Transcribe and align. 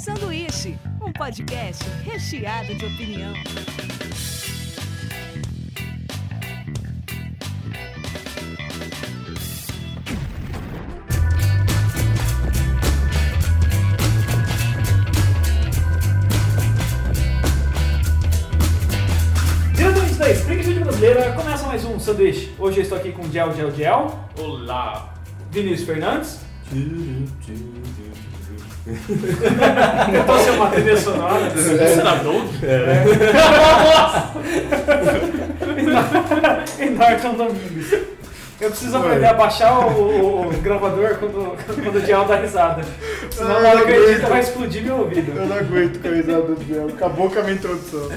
Sanduíche, 0.00 0.78
um 1.02 1.12
podcast 1.12 1.84
recheado 2.02 2.74
de 2.74 2.86
opinião. 2.86 3.34
Diretamente 19.74 20.14
da 20.14 20.30
Springfield 20.30 20.80
Brasileira, 20.80 21.32
começa 21.32 21.66
mais 21.66 21.84
um 21.84 22.00
sanduíche. 22.00 22.54
Hoje 22.58 22.78
eu 22.78 22.82
estou 22.84 22.96
aqui 22.96 23.12
com 23.12 23.30
Gel 23.30 23.54
Gel 23.54 23.70
Gel, 23.76 24.18
Olá! 24.38 25.12
Vinícius 25.50 25.86
Fernandes. 25.86 26.40
Tentou 30.12 30.38
ser 30.38 30.50
uma 30.50 30.68
trilha 30.68 30.96
sonora. 30.96 31.50
Você 31.50 32.00
era 32.00 32.14
Doug? 32.16 32.46
e 36.78 36.90
Norton 36.90 37.34
Domingues. 37.34 37.92
Eu 38.60 38.68
preciso 38.68 38.94
aprender 38.98 39.24
a 39.24 39.32
baixar 39.32 39.72
o, 39.86 39.90
o- 40.02 40.48
o 40.48 40.52
gravador 40.60 41.16
quando, 41.18 41.56
quando 41.82 41.96
o 41.96 42.00
Gel 42.04 42.26
dá 42.26 42.36
risada. 42.36 42.82
Senão 43.30 43.56
Ah, 43.56 43.74
eu 43.74 43.88
edito 43.88 44.16
aguento. 44.18 44.28
vai 44.28 44.40
explodir 44.40 44.82
meu 44.82 44.98
ouvido. 44.98 45.32
Eu 45.34 45.46
não 45.46 45.56
aguento 45.56 45.98
com 46.02 46.08
a 46.08 46.10
risada 46.10 46.42
do 46.42 46.56
Biel. 46.62 46.88
Acabou 46.88 47.30
com 47.30 47.38
a 47.38 47.42
minha 47.42 47.54
introdução. 47.54 48.10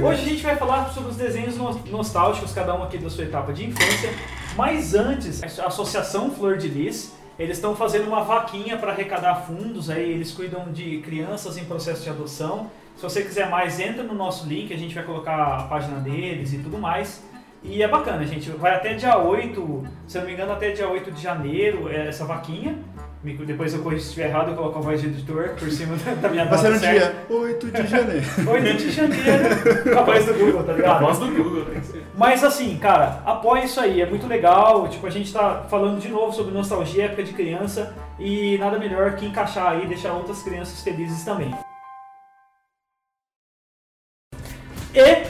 Hoje 0.00 0.20
a 0.22 0.28
gente 0.28 0.44
vai 0.44 0.54
falar 0.54 0.90
sobre 0.94 1.10
os 1.10 1.16
desenhos 1.16 1.56
no- 1.56 1.80
nostálgicos, 1.90 2.52
cada 2.52 2.72
um 2.72 2.84
aqui 2.84 2.98
da 2.98 3.10
sua 3.10 3.24
etapa 3.24 3.52
de 3.52 3.66
infância. 3.66 4.10
Mas 4.56 4.94
antes, 4.94 5.42
a 5.42 5.66
Associação 5.66 6.30
Flor 6.30 6.56
de 6.56 6.68
Lis, 6.68 7.12
eles 7.38 7.56
estão 7.56 7.74
fazendo 7.74 8.06
uma 8.06 8.22
vaquinha 8.22 8.76
para 8.76 8.92
arrecadar 8.92 9.34
fundos, 9.36 9.90
aí 9.90 10.10
eles 10.10 10.32
cuidam 10.32 10.72
de 10.72 10.98
crianças 10.98 11.56
em 11.56 11.64
processo 11.64 12.02
de 12.02 12.10
adoção. 12.10 12.70
Se 12.96 13.02
você 13.02 13.22
quiser 13.22 13.50
mais, 13.50 13.80
entra 13.80 14.04
no 14.04 14.14
nosso 14.14 14.46
link, 14.46 14.72
a 14.72 14.78
gente 14.78 14.94
vai 14.94 15.02
colocar 15.02 15.58
a 15.58 15.62
página 15.64 15.98
deles 15.98 16.52
e 16.52 16.58
tudo 16.58 16.78
mais. 16.78 17.22
E 17.62 17.82
é 17.82 17.88
bacana, 17.88 18.26
gente. 18.26 18.50
Vai 18.50 18.74
até 18.74 18.94
dia 18.94 19.18
8, 19.18 19.84
se 20.06 20.18
eu 20.18 20.20
não 20.20 20.28
me 20.28 20.34
engano, 20.34 20.52
até 20.52 20.70
dia 20.70 20.88
8 20.88 21.10
de 21.10 21.20
janeiro 21.20 21.88
é 21.88 22.08
essa 22.08 22.24
vaquinha. 22.24 22.78
Depois 23.24 23.72
eu 23.72 23.80
corrijo 23.82 24.02
se 24.02 24.08
estiver 24.08 24.28
errado, 24.28 24.50
eu 24.50 24.54
coloco 24.54 24.78
a 24.78 24.82
voz 24.82 25.00
de 25.00 25.06
editor 25.06 25.50
por 25.58 25.70
cima 25.70 25.96
da- 25.96 26.28
minha 26.28 26.44
Vai 26.44 26.58
ser 26.58 26.68
nota 26.70 26.86
no 26.86 26.92
dia 26.92 27.16
8 27.30 27.70
de 27.70 27.86
janeiro. 27.86 28.26
8 28.46 28.76
de 28.76 28.90
janeiro, 28.90 29.82
com 29.94 29.98
a 29.98 30.02
voz 30.02 30.26
do 30.26 30.34
Google, 30.34 30.62
tá 30.64 30.72
A 30.72 30.76
ligado? 30.76 31.00
voz 31.00 31.18
do 31.18 31.26
Google, 31.28 31.64
tem 31.64 31.80
que 31.80 31.86
ser. 31.86 32.04
Mas 32.14 32.44
assim, 32.44 32.76
cara, 32.76 33.22
apoia 33.24 33.64
isso 33.64 33.80
aí, 33.80 34.02
é 34.02 34.06
muito 34.06 34.26
legal. 34.26 34.86
Tipo, 34.88 35.06
a 35.06 35.10
gente 35.10 35.32
tá 35.32 35.64
falando 35.70 35.98
de 36.00 36.08
novo 36.10 36.34
sobre 36.34 36.52
nostalgia, 36.52 37.04
época 37.06 37.22
de 37.22 37.32
criança, 37.32 37.94
e 38.18 38.58
nada 38.58 38.78
melhor 38.78 39.16
que 39.16 39.24
encaixar 39.24 39.68
aí 39.72 39.84
e 39.84 39.88
deixar 39.88 40.12
outras 40.12 40.42
crianças 40.42 40.82
felizes 40.82 41.24
também. 41.24 41.54
E, 44.94 45.26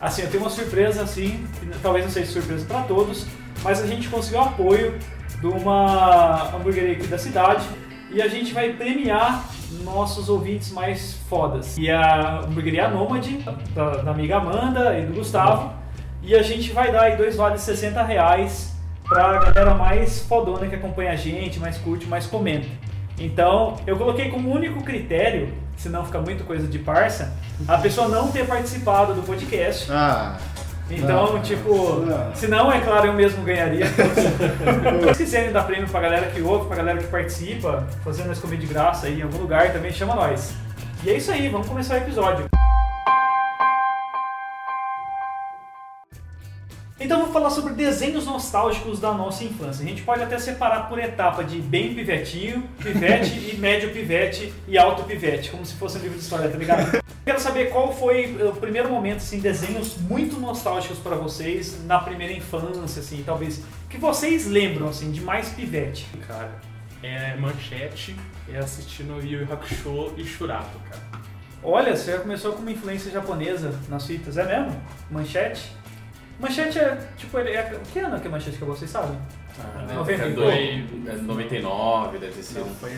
assim, 0.00 0.22
eu 0.22 0.30
tenho 0.30 0.44
uma 0.44 0.50
surpresa, 0.50 1.02
assim, 1.02 1.44
que 1.58 1.66
talvez 1.80 2.04
não 2.04 2.12
seja 2.12 2.30
surpresa 2.30 2.64
para 2.66 2.82
todos, 2.82 3.26
mas 3.64 3.80
a 3.82 3.86
gente 3.86 4.08
conseguiu 4.08 4.40
apoio 4.40 4.96
de 5.42 5.48
uma 5.48 6.54
hamburgueria 6.54 6.92
aqui 6.92 7.08
da 7.08 7.18
cidade 7.18 7.66
e 8.12 8.22
a 8.22 8.28
gente 8.28 8.54
vai 8.54 8.72
premiar 8.74 9.44
nossos 9.82 10.28
ouvintes 10.28 10.70
mais 10.70 11.14
fodas. 11.28 11.76
E 11.76 11.90
a 11.90 12.42
hamburgueria 12.44 12.88
Nômade, 12.88 13.38
da, 13.74 13.96
da 13.96 14.10
amiga 14.12 14.36
Amanda 14.36 14.96
e 14.96 15.04
do 15.04 15.14
Gustavo, 15.14 15.72
e 16.22 16.36
a 16.36 16.42
gente 16.42 16.72
vai 16.72 16.92
dar 16.92 17.02
aí 17.02 17.16
dois 17.16 17.34
vales 17.34 17.60
de 17.60 17.66
60 17.66 18.00
reais 18.04 18.72
pra 19.08 19.40
galera 19.40 19.74
mais 19.74 20.20
fodona 20.20 20.68
que 20.68 20.76
acompanha 20.76 21.10
a 21.10 21.16
gente, 21.16 21.58
mais 21.58 21.76
curte, 21.76 22.06
mais 22.06 22.24
comenta. 22.26 22.68
Então, 23.18 23.76
eu 23.84 23.96
coloquei 23.96 24.30
como 24.30 24.48
único 24.48 24.82
critério, 24.84 25.52
se 25.76 25.88
não 25.88 26.04
fica 26.04 26.20
muito 26.20 26.44
coisa 26.44 26.68
de 26.68 26.78
parça, 26.78 27.36
a 27.66 27.78
pessoa 27.78 28.06
não 28.06 28.30
ter 28.30 28.46
participado 28.46 29.12
do 29.12 29.22
podcast. 29.22 29.90
Ah, 29.90 30.38
Então, 30.94 31.32
Não, 31.34 31.42
tipo, 31.42 32.00
não. 32.00 32.34
se 32.34 32.46
não, 32.48 32.70
é 32.70 32.80
claro, 32.80 33.06
eu 33.06 33.12
mesmo 33.12 33.42
ganharia. 33.42 33.86
Se 33.92 34.98
vocês 35.02 35.16
quiserem 35.16 35.52
dar 35.52 35.62
prêmio 35.64 35.88
pra 35.88 36.00
galera 36.00 36.26
que 36.26 36.40
ouve, 36.42 36.66
pra 36.66 36.76
galera 36.76 36.98
que 36.98 37.06
participa, 37.06 37.86
fazendo 38.04 38.26
nós 38.28 38.38
comer 38.38 38.58
de 38.58 38.66
graça 38.66 39.06
aí 39.06 39.20
em 39.20 39.22
algum 39.22 39.38
lugar 39.38 39.72
também, 39.72 39.92
chama 39.92 40.14
nós. 40.14 40.52
E 41.02 41.10
é 41.10 41.14
isso 41.16 41.32
aí, 41.32 41.48
vamos 41.48 41.66
começar 41.66 41.94
o 41.94 41.98
episódio. 41.98 42.44
Então 47.02 47.20
vou 47.20 47.32
falar 47.32 47.50
sobre 47.50 47.72
desenhos 47.72 48.26
nostálgicos 48.26 49.00
da 49.00 49.12
nossa 49.12 49.42
infância. 49.42 49.84
A 49.84 49.88
gente 49.88 50.02
pode 50.02 50.22
até 50.22 50.38
separar 50.38 50.88
por 50.88 51.00
etapa 51.00 51.42
de 51.42 51.58
bem 51.58 51.94
pivetinho, 51.94 52.62
pivete 52.78 53.50
e 53.52 53.56
médio 53.56 53.90
pivete 53.90 54.54
e 54.68 54.78
alto 54.78 55.02
pivete, 55.02 55.50
como 55.50 55.66
se 55.66 55.74
fosse 55.74 55.98
um 55.98 56.02
livro 56.02 56.16
de 56.16 56.22
história, 56.22 56.48
tá 56.48 56.56
ligado? 56.56 57.02
Quero 57.24 57.40
saber 57.40 57.70
qual 57.70 57.92
foi 57.92 58.36
o 58.46 58.52
primeiro 58.52 58.88
momento, 58.88 59.16
assim, 59.16 59.40
desenhos 59.40 59.96
muito 59.96 60.38
nostálgicos 60.38 60.98
pra 60.98 61.16
vocês 61.16 61.84
na 61.86 61.98
primeira 61.98 62.32
infância, 62.32 63.00
assim, 63.00 63.20
talvez 63.26 63.62
que 63.90 63.98
vocês 63.98 64.46
lembram, 64.46 64.88
assim, 64.88 65.10
de 65.10 65.20
mais 65.20 65.48
pivete. 65.48 66.06
Cara, 66.28 66.52
é 67.02 67.34
manchete, 67.34 68.14
é 68.48 68.58
assistindo 68.58 69.20
Yu 69.20 69.40
Yu 69.40 69.52
Hakusho 69.52 70.14
e 70.16 70.24
Shurato, 70.24 70.78
cara. 70.88 71.02
Olha, 71.64 71.96
você 71.96 72.12
já 72.12 72.18
começou 72.18 72.52
com 72.52 72.60
uma 72.60 72.70
influência 72.70 73.10
japonesa 73.10 73.72
nas 73.88 74.06
fitas, 74.06 74.36
é 74.36 74.44
mesmo? 74.44 74.80
Manchete? 75.10 75.81
Manchete 76.42 76.78
é, 76.78 76.98
tipo, 77.16 77.38
ele 77.38 77.50
é, 77.50 77.80
que 77.92 77.98
ano 78.00 78.20
que 78.20 78.26
é 78.26 78.30
manchete 78.30 78.58
que 78.58 78.64
vocês 78.64 78.90
sabem? 78.90 79.16
Ah, 79.60 79.94
Noventa 79.94 80.24
é 80.24 80.28
e 80.30 80.32
dois- 80.32 80.84
é 81.08 81.22
99, 81.22 82.18
deve 82.18 82.42
sido. 82.42 82.60
Não, 82.60 82.74
foi 82.74 82.90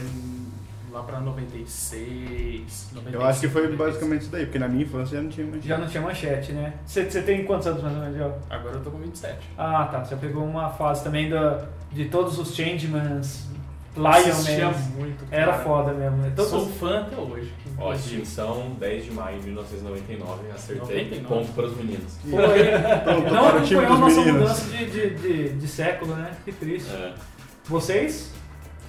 lá 0.91 1.03
pra 1.03 1.21
96, 1.21 2.91
97. 2.95 3.15
eu 3.15 3.25
acho 3.25 3.41
que 3.41 3.49
foi 3.49 3.77
basicamente 3.77 4.23
isso 4.23 4.31
daí, 4.31 4.45
porque 4.47 4.59
na 4.59 4.69
minha 4.69 4.85
infância 4.85 5.17
já 5.17 5.23
não 5.23 5.29
tinha 5.31 5.47
mais. 5.47 5.65
Já 5.65 5.79
não 5.79 5.87
tinha 5.87 6.03
manchete, 6.03 6.53
né? 6.53 6.75
Você 6.87 7.05
você 7.11 7.23
tem 7.23 7.45
quantos 7.45 7.67
anos 7.67 7.83
mais 7.83 7.97
ou 7.97 8.03
menos? 8.03 8.35
Agora 8.49 8.77
eu 8.77 8.83
tô 8.83 8.91
com 8.91 8.99
27. 8.99 9.37
Ah, 9.59 9.89
tá. 9.91 10.05
Você 10.05 10.17
pegou 10.17 10.45
uma 10.45 10.71
fase 10.71 11.03
também 11.05 11.29
da, 11.29 11.67
de 11.93 12.07
todos 12.07 12.39
os 12.39 12.55
Changemans, 12.55 13.47
Lion 13.97 14.07
Assistia 14.09 14.67
Man. 14.71 14.79
muito, 14.97 15.25
Era 15.31 15.53
cara. 15.53 15.65
foda 15.65 15.93
mesmo. 15.93 16.17
né? 16.19 16.33
Todos, 16.35 16.51
Sou 16.51 16.67
fã 16.69 17.01
até 17.01 17.17
hoje. 17.17 17.53
Ó, 17.79 17.93
extinção 17.93 18.77
10 18.79 19.05
de 19.07 19.11
maio 19.13 19.39
de 19.41 19.47
1999, 19.47 20.51
acertei 20.55 21.05
99. 21.11 21.25
ponto 21.27 21.53
para 21.55 21.67
os 21.67 21.77
meninos. 21.77 22.19
Foi. 22.23 22.41
Pronto, 23.05 23.33
Não 23.33 23.51
para 23.51 23.59
o 23.59 23.65
time 23.65 23.85
acompanhou 23.85 23.85
a 23.85 23.87
dos 23.87 23.99
nossa 24.01 24.21
meninos. 24.21 24.41
mudança 24.41 24.71
de, 24.71 24.87
de, 24.87 25.11
de, 25.17 25.49
de 25.55 25.69
século, 25.69 26.15
né? 26.15 26.31
Que 26.45 26.53
triste. 26.53 26.91
É. 26.93 27.13
Vocês? 27.65 28.33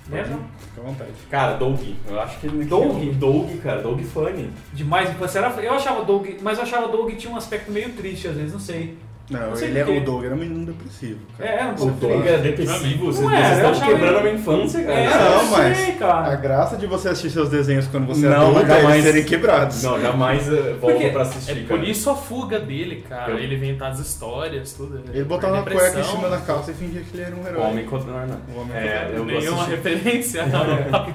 Lembram? 0.07 0.39
Fica 0.59 0.81
à 0.81 0.83
vontade. 0.83 1.11
Cara, 1.31 1.53
Doug, 1.57 1.79
eu 2.07 2.19
acho 2.19 2.39
que 2.39 2.45
ele 2.45 2.65
Doug? 2.65 3.03
Doug, 3.15 3.57
cara, 3.63 3.81
Doug 3.81 4.01
Funny. 4.01 4.51
Demais. 4.71 5.09
Era, 5.35 5.47
eu 5.61 5.73
achava 5.73 6.01
o 6.01 6.05
Doug, 6.05 6.27
mas 6.41 6.57
eu 6.59 6.63
achava 6.63 6.85
o 6.87 6.91
Doug 6.91 7.11
tinha 7.15 7.33
um 7.33 7.37
aspecto 7.37 7.71
meio 7.71 7.89
triste 7.93 8.27
às 8.27 8.35
vezes, 8.35 8.53
não 8.53 8.59
sei. 8.59 8.97
Não, 9.29 9.39
Não 9.51 9.57
ele 9.59 9.79
é, 9.79 9.85
o 9.85 10.01
Doug 10.01 10.23
era 10.23 10.35
um 10.35 10.37
menino 10.37 10.65
depressivo. 10.67 11.19
Cara. 11.37 11.49
É, 11.49 11.53
era 11.55 11.67
um 11.69 11.73
O 11.73 11.91
Doug 11.91 12.25
é 12.27 12.37
depressivo, 12.37 13.05
vocês, 13.07 13.21
Não 13.23 13.29
vocês 13.31 13.43
é, 13.43 13.53
estão 13.55 13.71
achava 13.71 13.91
quebrando 13.91 14.17
a 14.17 14.21
minha 14.21 14.33
infância, 14.35 14.83
cara. 14.83 14.93
É, 14.99 15.09
Não, 15.09 15.45
mas 15.51 15.77
sei, 15.77 15.91
cara. 15.93 16.31
A 16.31 16.35
graça 16.35 16.77
de 16.77 16.85
você 16.85 17.09
assistir 17.09 17.31
seus 17.31 17.49
desenhos 17.49 17.87
quando 17.87 18.05
você 18.05 18.25
é 18.27 18.29
Não, 18.29 18.51
adulto 18.51 18.59
é 18.59 18.67
jamais. 18.67 18.93
eles 18.97 19.03
serem 19.05 19.23
quebrados. 19.23 19.81
Não, 19.83 19.99
jamais 19.99 20.47
uh, 20.47 20.51
volto 20.79 20.79
Porque 20.93 21.09
pra 21.09 21.21
assistir, 21.23 21.51
É 21.51 21.55
por 21.63 21.77
cara. 21.79 21.89
isso 21.89 22.09
a 22.11 22.15
fuga 22.15 22.59
dele, 22.59 23.03
cara. 23.09 23.31
Eu- 23.31 23.39
Ele 23.39 23.55
inventar 23.55 23.91
as 23.91 23.99
histórias, 23.99 24.73
tudo. 24.73 25.01
Ele 25.11 25.23
botava 25.23 25.53
uma 25.55 25.63
cueca 25.63 25.99
em 25.99 26.03
cima 26.03 26.29
da 26.29 26.37
calça 26.37 26.69
e 26.69 26.73
fingia 26.75 27.01
que 27.01 27.17
ele 27.17 27.23
era 27.23 27.35
um 27.35 27.47
herói. 27.47 27.61
Homem 27.71 27.85
contra. 27.85 28.11
O 28.11 28.59
homem 28.61 28.75
É, 28.77 29.11
eu 29.15 29.25
Nenhuma 29.25 29.65
referência 29.65 30.43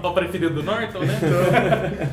ao, 0.02 0.12
preferido 0.14 0.54
do 0.54 0.62
Norton, 0.64 0.98
né? 1.00 1.18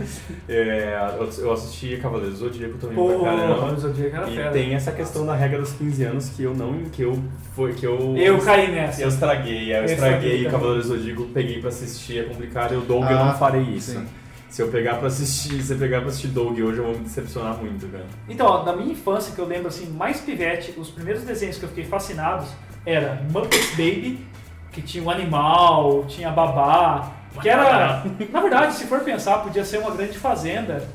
é, 0.47 1.09
eu- 1.41 1.51
assisti 1.51 1.97
Cavaleiros 1.97 2.39
do 2.39 2.45
Zodíaco 2.45 2.77
também 2.77 2.95
Pô, 2.95 3.19
pra 3.19 3.31
caramba. 3.31 3.73
o 3.73 3.79
Zodíaco 3.79 4.15
era 4.15 4.29
E 4.49 4.51
tem 4.51 4.75
essa 4.75 4.91
questão 4.91 5.25
da 5.25 5.33
regra 5.33 5.59
dos 5.59 5.71
15 5.73 5.86
anos 6.01 6.29
que 6.29 6.43
eu 6.43 6.53
não. 6.53 6.73
que 6.91 7.01
eu. 7.01 7.17
Foi, 7.55 7.73
que 7.73 7.85
eu, 7.85 8.15
Eu 8.15 8.37
caí 8.39 8.71
nessa. 8.71 9.01
eu 9.01 9.07
estraguei, 9.09 9.73
eu 9.73 9.77
Eu 9.77 9.85
estraguei 9.85 10.15
estraguei 10.35 10.45
Cavaleiros 10.45 10.87
do 10.89 10.95
Zodíaco, 10.97 11.23
peguei 11.33 11.59
pra 11.59 11.69
assistir, 11.69 12.19
é 12.19 12.23
complicado, 12.23 12.73
eu 12.73 12.81
Doug 12.81 13.03
eu 13.09 13.17
Ah, 13.17 13.25
não 13.25 13.33
farei 13.37 13.63
isso. 13.63 13.91
sim. 13.93 14.05
Se 14.49 14.61
eu 14.61 14.69
pegar 14.69 14.95
pra 14.95 15.07
assistir, 15.07 15.61
se 15.61 15.73
eu 15.73 15.77
pegar 15.77 15.99
pra 15.99 16.09
assistir 16.09 16.27
Doug 16.27 16.57
hoje, 16.59 16.77
eu 16.77 16.85
vou 16.85 16.93
me 16.93 16.99
decepcionar 17.03 17.57
muito, 17.57 17.85
cara. 17.87 18.05
Então, 18.29 18.45
ó, 18.47 18.63
da 18.63 18.75
minha 18.75 18.91
infância, 18.93 19.33
que 19.35 19.41
eu 19.41 19.45
lembro 19.45 19.67
assim, 19.67 19.87
mais 19.89 20.21
pivete, 20.21 20.73
os 20.77 20.89
primeiros 20.89 21.23
desenhos 21.23 21.57
que 21.57 21.63
eu 21.63 21.69
fiquei 21.69 21.83
fascinado 21.83 22.45
era 22.85 23.21
Muppets 23.31 23.71
Baby, 23.71 24.19
que 24.71 24.81
tinha 24.81 25.03
um 25.03 25.09
animal, 25.09 26.05
tinha 26.07 26.29
babá, 26.31 27.11
que 27.41 27.49
era. 27.49 28.03
Na 28.31 28.39
verdade, 28.39 28.73
se 28.75 28.85
for 28.85 29.01
pensar, 29.01 29.39
podia 29.39 29.65
ser 29.65 29.79
uma 29.79 29.91
grande 29.91 30.17
fazenda 30.17 30.87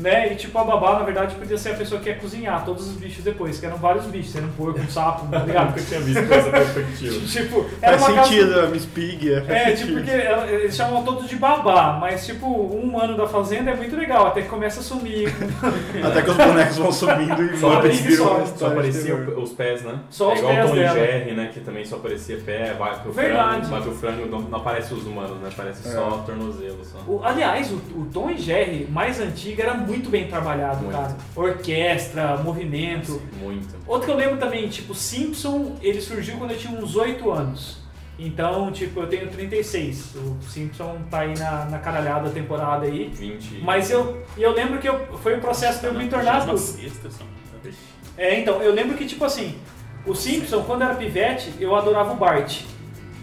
Né? 0.00 0.32
E 0.32 0.36
tipo, 0.36 0.58
a 0.58 0.64
babá, 0.64 0.98
na 0.98 1.04
verdade, 1.04 1.34
podia 1.34 1.58
ser 1.58 1.70
a 1.70 1.74
pessoa 1.74 2.00
que 2.00 2.08
ia 2.08 2.14
cozinhar 2.16 2.64
todos 2.64 2.88
os 2.88 2.94
bichos 2.96 3.22
depois, 3.22 3.58
que 3.60 3.66
eram 3.66 3.76
vários 3.76 4.06
bichos, 4.06 4.34
era 4.34 4.46
um 4.46 4.52
porco, 4.52 4.80
um 4.80 4.88
sapo, 4.88 5.26
tá 5.28 5.40
ligado? 5.40 5.68
Nunca 5.76 5.82
tinha 5.82 6.00
visto 6.00 6.32
essa 6.32 6.50
perspectiva. 6.50 7.20
tipo, 7.26 7.66
era 7.82 7.98
Faz 7.98 8.10
uma 8.12 8.16
casa- 8.22 8.28
sentido, 8.30 8.60
a 8.60 8.66
Miss 8.68 8.86
Pig. 8.86 9.32
É, 9.32 9.36
É, 9.48 9.64
tipo, 9.72 9.78
sentido. 9.78 9.94
porque 9.94 10.54
eles 10.54 10.74
chamam 10.76 11.02
todos 11.04 11.28
de 11.28 11.36
babá, 11.36 11.98
mas 12.00 12.24
tipo, 12.26 12.46
um 12.46 12.98
ano 12.98 13.16
da 13.16 13.26
fazenda 13.28 13.70
é 13.72 13.76
muito 13.76 13.94
legal, 13.96 14.26
até 14.28 14.42
que 14.42 14.48
começa 14.48 14.80
a 14.80 14.82
sumir. 14.82 15.28
Até 16.02 16.22
que 16.22 16.30
os 16.30 16.36
bonecos 16.36 16.76
vão 16.78 16.92
subindo 16.92 17.42
e 17.42 17.56
Só 17.58 17.68
Muppets 17.70 18.00
aparecia 18.00 18.10
viram 18.10 18.26
só- 18.46 18.46
Só 18.56 18.66
aparecia 18.68 19.14
os 19.16 19.52
pés, 19.52 19.82
né? 19.82 19.98
Só 20.08 20.30
é 20.30 20.34
os 20.34 20.38
igual 20.40 20.54
pés 20.54 20.66
Tom 20.70 20.74
dela. 20.76 20.98
e 20.98 21.00
Jerry, 21.00 21.32
né? 21.34 21.50
Que 21.52 21.60
também 21.60 21.84
só 21.84 21.96
aparecia 21.96 22.38
pé, 22.44 22.74
vaca, 22.74 23.08
o 23.08 23.12
Verdade. 23.12 23.66
frango. 23.66 23.68
Mas 23.70 23.86
o 23.86 23.92
frango 23.92 24.26
não, 24.26 24.40
não 24.40 24.58
aparece 24.58 24.94
os 24.94 25.06
humanos, 25.06 25.38
né? 25.42 25.48
Aparece 25.52 25.86
É. 25.88 25.92
só 25.92 26.22
tornozelo. 26.24 26.78
Só. 26.84 26.98
O- 27.06 27.20
aliás, 27.24 27.70
o, 27.70 27.74
o 27.98 28.08
Tom 28.12 28.30
e 28.30 28.38
Jerry 28.38 28.86
mais 28.90 29.20
antigo 29.20 29.60
era 29.60 29.74
muito 29.74 29.89
bem 29.98 30.28
trabalhado, 30.28 30.84
Muito. 30.84 30.96
cara. 30.96 31.16
Orquestra, 31.34 32.36
movimento. 32.36 33.20
Muito. 33.40 33.74
Outro 33.86 34.06
que 34.06 34.12
eu 34.12 34.16
lembro 34.16 34.36
também, 34.36 34.68
tipo, 34.68 34.94
Simpson, 34.94 35.76
ele 35.82 36.00
surgiu 36.00 36.36
quando 36.36 36.52
eu 36.52 36.58
tinha 36.58 36.78
uns 36.78 36.94
8 36.94 37.30
anos. 37.30 37.80
Então, 38.18 38.70
tipo, 38.70 39.00
eu 39.00 39.06
tenho 39.06 39.28
36. 39.28 40.14
O 40.16 40.36
Simpson 40.42 40.98
tá 41.10 41.20
aí 41.20 41.36
na, 41.38 41.64
na 41.64 41.78
caralhada 41.78 42.28
da 42.28 42.34
temporada 42.34 42.84
aí. 42.84 43.08
20. 43.08 43.62
Mas 43.62 43.90
eu, 43.90 44.22
e 44.36 44.42
eu 44.42 44.52
lembro 44.52 44.78
que 44.78 44.88
eu, 44.88 45.18
foi 45.18 45.36
o 45.36 45.40
processo 45.40 45.80
de 45.80 45.86
eu 45.86 45.94
me 45.94 46.06
tornar 46.08 46.42
adulto. 46.42 46.60
sexta, 46.60 47.10
só. 47.10 47.24
É, 48.18 48.38
então, 48.38 48.62
eu 48.62 48.74
lembro 48.74 48.96
que, 48.96 49.06
tipo 49.06 49.24
assim, 49.24 49.54
o 50.04 50.14
Simpson, 50.14 50.62
quando 50.64 50.82
era 50.82 50.94
pivete, 50.94 51.52
eu 51.58 51.74
adorava 51.74 52.12
o 52.12 52.16
Bart. 52.16 52.62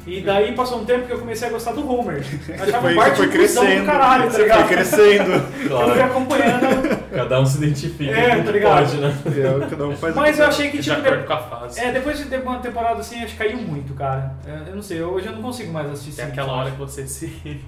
E 0.08 0.22
daí 0.22 0.54
passou 0.56 0.80
um 0.80 0.86
tempo 0.86 1.06
que 1.06 1.12
eu 1.14 1.20
comecei 1.20 1.48
a 1.50 1.52
gostar 1.52 1.74
do 1.74 1.88
Homer. 1.88 2.24
Achava 2.60 2.94
Bart 2.94 3.16
foi 3.18 3.28
cuzão 3.28 3.64
do 3.64 3.68
crescendo. 3.70 3.86
caralho, 3.86 4.24
tá 4.24 4.30
Você 4.30 4.36
foi 4.38 4.44
ligado? 4.46 4.68
crescendo. 4.70 5.32
Eu 5.34 5.42
fui 5.42 5.68
Claro, 5.68 6.04
acompanhando. 6.04 6.98
cada 7.14 7.42
um 7.42 7.46
se 7.46 7.58
identifica 7.58 8.12
É, 8.12 8.42
tá 8.44 8.52
ligado? 8.52 8.86
pode, 8.86 8.98
né? 8.98 9.18
É, 9.26 9.70
cada 9.70 9.88
um 9.88 9.96
faz 9.98 10.16
o 10.16 10.20
Mas 10.20 10.40
eu 10.40 10.46
achei 10.48 10.70
que, 10.72 10.78
De 10.78 10.84
tipo, 10.84 10.96
acordo 11.00 11.22
de- 11.22 11.28
com 11.28 11.34
a 11.34 11.38
fase. 11.38 11.80
é, 11.80 11.92
depois 11.92 12.18
de 12.30 12.36
uma 12.38 12.60
temporada 12.60 13.00
assim, 13.02 13.22
acho 13.24 13.34
que 13.34 13.38
caiu 13.38 13.58
muito, 13.58 13.94
cara. 13.94 14.34
É, 14.48 14.70
Eu 14.70 14.76
não 14.76 14.82
sei, 14.82 15.02
hoje 15.02 15.28
eu 15.28 15.34
não 15.34 15.42
consigo 15.42 15.72
mais 15.74 15.90
assistir 15.92 16.12
Simpsons. 16.14 16.32
aquela 16.32 16.54
hora 16.54 16.72
que 16.72 16.78
você 16.78 17.06
se, 17.06 17.60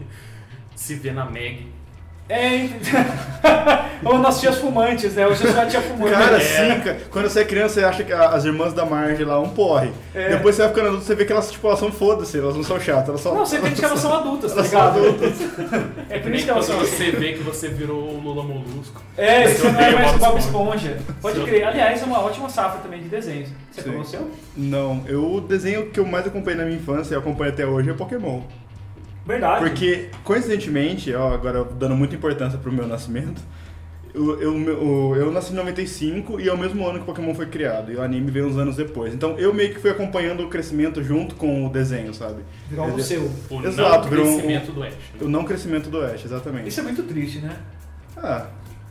se 0.75 0.95
vê 0.95 1.11
na 1.11 1.25
Meg. 1.25 1.67
É, 2.29 2.69
ou 4.05 4.19
nas 4.19 4.39
tias 4.39 4.57
fumantes, 4.59 5.15
né? 5.15 5.25
Hoje 5.25 5.43
eu 5.43 5.51
sou 5.51 5.61
a 5.61 5.65
tia 5.65 5.81
fumante. 5.81 6.11
Cara, 6.11 6.37
É. 6.37 6.39
sim, 6.39 6.79
cara. 6.81 6.97
Quando 7.09 7.27
você 7.27 7.39
é 7.39 7.43
criança, 7.45 7.73
você 7.73 7.83
acha 7.83 8.03
que 8.03 8.13
as 8.13 8.45
irmãs 8.45 8.71
da 8.71 8.85
Marge 8.85 9.23
lá 9.23 9.39
um 9.39 9.49
porre. 9.49 9.89
É. 10.13 10.29
Depois 10.29 10.55
você 10.55 10.61
vai 10.61 10.69
ficando 10.69 10.87
adulto, 10.89 11.05
você 11.05 11.15
vê 11.15 11.25
que 11.25 11.31
elas, 11.31 11.51
tipo, 11.51 11.65
elas 11.67 11.79
são 11.79 11.91
foda-se, 11.91 12.37
elas 12.37 12.55
não 12.55 12.63
são 12.63 12.79
chatas, 12.79 13.09
elas 13.09 13.21
são. 13.21 13.33
Não, 13.33 13.43
você 13.45 13.57
entende 13.57 13.75
que 13.79 13.85
elas 13.85 13.99
são 13.99 14.13
adultas, 14.13 14.53
tá 14.53 14.61
ligado? 14.61 14.99
adultas. 14.99 15.33
É 16.07 16.19
por 16.19 16.35
isso 16.35 16.45
que 16.45 16.51
elas 16.51 16.65
são 16.65 16.77
você 16.77 17.11
vê 17.11 17.33
que 17.33 17.39
você 17.41 17.67
virou 17.67 17.99
o 17.99 18.19
Lula 18.19 18.43
Molusco. 18.43 19.01
É, 19.17 19.45
isso 19.49 19.67
não 19.67 19.79
é 19.79 19.91
mais 19.91 20.09
o 20.15 20.19
Bob 20.19 20.29
Bob 20.29 20.39
Esponja. 20.39 20.97
Pode 21.21 21.39
Sim. 21.39 21.45
crer. 21.45 21.63
Aliás, 21.63 22.01
é 22.01 22.05
uma 22.05 22.19
ótima 22.23 22.47
safra 22.47 22.79
também 22.81 23.01
de 23.01 23.09
desenhos. 23.09 23.49
Você 23.71 23.81
seu? 24.05 24.29
Não, 24.55 25.03
eu, 25.07 25.33
o 25.33 25.41
desenho 25.41 25.87
que 25.89 25.99
eu 25.99 26.05
mais 26.05 26.27
acompanhei 26.27 26.59
na 26.59 26.65
minha 26.65 26.77
infância 26.77 27.15
e 27.15 27.17
acompanho 27.17 27.51
até 27.51 27.65
hoje 27.65 27.89
é 27.89 27.93
Pokémon. 27.93 28.41
Verdade. 29.29 29.63
Porque, 29.63 30.09
coincidentemente, 30.23 31.13
ó, 31.13 31.35
agora 31.35 31.63
dando 31.63 31.95
muita 31.95 32.15
importância 32.15 32.57
pro 32.57 32.71
meu 32.71 32.87
nascimento, 32.87 33.39
eu, 34.11 34.41
eu, 34.41 34.59
eu, 34.59 35.15
eu 35.17 35.31
nasci 35.31 35.53
em 35.53 35.55
95 35.55 36.41
e 36.41 36.49
é 36.49 36.51
o 36.51 36.57
mesmo 36.57 36.83
ano 36.87 36.97
que 36.97 37.03
o 37.03 37.05
Pokémon 37.05 37.35
foi 37.35 37.45
criado. 37.45 37.91
E 37.91 37.95
o 37.95 38.01
anime 38.01 38.31
veio 38.31 38.47
uns 38.47 38.57
anos 38.57 38.75
depois. 38.75 39.13
Então 39.13 39.37
eu 39.37 39.53
meio 39.53 39.71
que 39.71 39.79
fui 39.79 39.91
acompanhando 39.91 40.43
o 40.43 40.49
crescimento 40.49 41.03
junto 41.03 41.35
com 41.35 41.67
o 41.67 41.69
desenho, 41.69 42.11
sabe? 42.11 42.41
Virou 42.67 42.87
um 42.87 42.97
seu. 42.97 43.31
O 43.51 43.61
Exato, 43.63 44.05
não 44.05 44.09
virou 44.09 44.25
um- 44.25 44.33
crescimento 44.33 44.71
do 44.71 44.83
Ash. 44.83 44.93
O 45.21 45.27
não 45.27 45.43
crescimento 45.43 45.89
do 45.91 46.01
Ash, 46.03 46.25
exatamente. 46.25 46.67
Isso 46.67 46.79
é 46.79 46.83
muito 46.83 47.03
triste, 47.03 47.37
né? 47.37 47.55
Ah, 48.17 48.47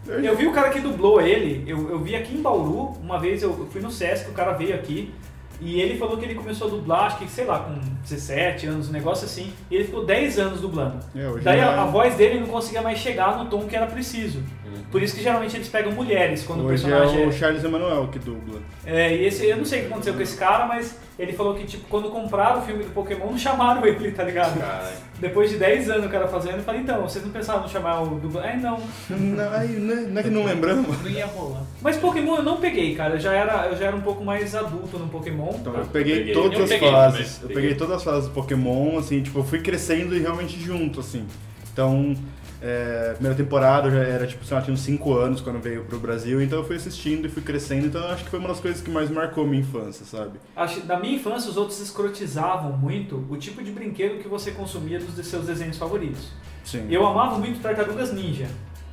eu, 0.06 0.36
vi 0.36 0.46
o 0.46 0.52
cara 0.52 0.70
que 0.70 0.78
dublou 0.78 1.20
ele, 1.20 1.64
eu, 1.66 1.90
eu 1.90 1.98
vi 1.98 2.14
aqui 2.14 2.36
em 2.36 2.40
Bauru, 2.40 2.96
uma 3.02 3.18
vez 3.18 3.42
eu, 3.42 3.50
eu 3.50 3.66
fui 3.66 3.80
no 3.80 3.90
Sesc, 3.90 4.30
o 4.30 4.32
cara 4.32 4.52
veio 4.52 4.74
aqui, 4.74 5.12
e 5.60 5.80
ele 5.80 5.98
falou 5.98 6.16
que 6.16 6.24
ele 6.24 6.34
começou 6.34 6.68
a 6.68 6.70
dublar, 6.70 7.04
acho 7.06 7.18
que, 7.18 7.28
sei 7.28 7.44
lá, 7.44 7.58
com 7.60 7.74
17 8.02 8.66
anos, 8.66 8.88
um 8.88 8.92
negócio 8.92 9.24
assim, 9.24 9.52
e 9.70 9.74
ele 9.74 9.84
ficou 9.84 10.04
10 10.04 10.38
anos 10.38 10.60
dublando. 10.60 10.98
É, 11.16 11.28
hoje 11.28 11.44
Daí 11.44 11.60
a, 11.60 11.64
já- 11.64 11.82
a 11.82 11.86
voz 11.86 12.14
dele 12.14 12.40
não 12.40 12.46
conseguia 12.46 12.80
mais 12.82 12.98
chegar 12.98 13.36
no 13.38 13.46
tom 13.50 13.66
que 13.66 13.74
era 13.76 13.86
preciso. 13.86 14.42
Por 14.90 15.02
isso 15.02 15.16
que 15.16 15.22
geralmente 15.22 15.56
eles 15.56 15.68
pegam 15.68 15.92
mulheres 15.92 16.44
quando 16.44 16.60
o 16.60 16.66
Hoje 16.66 16.84
é 16.86 16.88
personagem 16.88 17.26
o 17.28 17.32
Charles 17.32 17.64
Emanuel 17.64 18.08
que 18.08 18.18
dubla. 18.18 18.60
É, 18.86 19.14
e 19.14 19.26
esse, 19.26 19.44
eu 19.46 19.56
não 19.56 19.64
sei 19.64 19.80
o 19.80 19.82
que 19.82 19.88
aconteceu 19.88 20.14
com 20.14 20.20
esse 20.22 20.36
cara, 20.36 20.66
mas 20.66 20.98
ele 21.18 21.32
falou 21.32 21.54
que, 21.54 21.64
tipo, 21.64 21.84
quando 21.88 22.10
compraram 22.10 22.60
o 22.60 22.62
filme 22.62 22.84
do 22.84 22.90
Pokémon, 22.90 23.26
não 23.32 23.38
chamaram 23.38 23.84
ele, 23.84 24.12
tá 24.12 24.22
ligado? 24.22 24.58
Cara, 24.58 24.92
Depois 25.18 25.50
de 25.50 25.56
10 25.56 25.90
anos 25.90 26.06
o 26.06 26.08
cara 26.08 26.28
fazendo, 26.28 26.58
eu 26.58 26.62
falei, 26.62 26.80
então, 26.82 27.02
vocês 27.02 27.24
não 27.24 27.32
pensaram 27.32 27.64
em 27.64 27.68
chamar 27.68 28.02
o 28.02 28.20
dublador? 28.20 28.48
É, 28.48 28.56
não. 28.56 28.78
Não, 29.10 29.52
aí, 29.52 29.68
não, 29.80 29.94
é- 29.94 30.00
não 30.06 30.20
é 30.20 30.22
que 30.22 30.30
não 30.30 30.44
lembramos. 30.44 31.02
Não 31.02 31.10
ia 31.10 31.26
rolar. 31.26 31.62
Mas 31.82 31.96
Pokémon 31.96 32.36
eu 32.36 32.42
não 32.44 32.58
peguei, 32.58 32.94
cara. 32.94 33.14
Eu 33.14 33.20
já 33.20 33.32
era, 33.32 33.66
eu 33.66 33.76
já 33.76 33.86
era 33.86 33.96
um 33.96 34.00
pouco 34.00 34.24
mais 34.24 34.54
adulto 34.54 34.96
no 34.98 35.08
Pokémon. 35.08 35.50
Então, 35.56 35.72
Ah, 35.76 35.80
eu 35.80 35.86
peguei, 35.86 36.18
peguei. 36.18 36.34
todas 36.34 36.56
Eu 36.58 36.64
as 36.64 36.70
peguei 36.70 36.90
fases. 36.90 37.18
também, 37.18 37.32
Eu 37.42 37.48
peguei. 37.48 37.54
peguei 37.62 37.74
todas 37.76 37.96
as 37.96 38.04
fases 38.04 38.28
do 38.28 38.34
Pokémon, 38.34 38.98
assim, 38.98 39.20
tipo, 39.22 39.40
eu 39.40 39.44
fui 39.44 39.60
crescendo 39.60 40.14
e 40.16 40.20
realmente 40.20 40.58
junto, 40.60 41.00
assim. 41.00 41.26
Então, 41.72 42.14
é, 42.60 43.12
primeira 43.14 43.36
temporada 43.36 43.88
eu 43.88 43.92
já 43.92 44.02
era, 44.02 44.26
tipo, 44.26 44.44
sei 44.44 44.56
lá, 44.56 44.62
tinha 44.62 44.74
uns 44.74 44.80
5 44.80 45.14
anos 45.14 45.40
quando 45.40 45.60
veio 45.60 45.84
pro 45.84 45.98
Brasil, 45.98 46.42
então 46.42 46.58
eu 46.58 46.64
fui 46.64 46.76
assistindo 46.76 47.26
e 47.26 47.28
fui 47.28 47.42
crescendo, 47.42 47.86
então 47.86 48.00
eu 48.02 48.10
acho 48.10 48.24
que 48.24 48.30
foi 48.30 48.38
uma 48.38 48.48
das 48.48 48.60
coisas 48.60 48.80
que 48.80 48.90
mais 48.90 49.10
marcou 49.10 49.46
minha 49.46 49.60
infância, 49.60 50.04
sabe? 50.04 50.38
Acho, 50.56 50.84
na 50.86 50.98
minha 50.98 51.16
infância, 51.16 51.50
os 51.50 51.56
outros 51.56 51.80
escrotizavam 51.80 52.72
muito 52.72 53.24
o 53.30 53.36
tipo 53.36 53.62
de 53.62 53.70
brinquedo 53.70 54.20
que 54.20 54.28
você 54.28 54.50
consumia 54.50 54.98
dos 54.98 55.26
seus 55.26 55.46
desenhos 55.46 55.78
favoritos. 55.78 56.32
Sim. 56.64 56.86
Eu 56.90 57.06
amava 57.06 57.38
muito 57.38 57.60
Tartarugas 57.60 58.12
Ninja. 58.12 58.46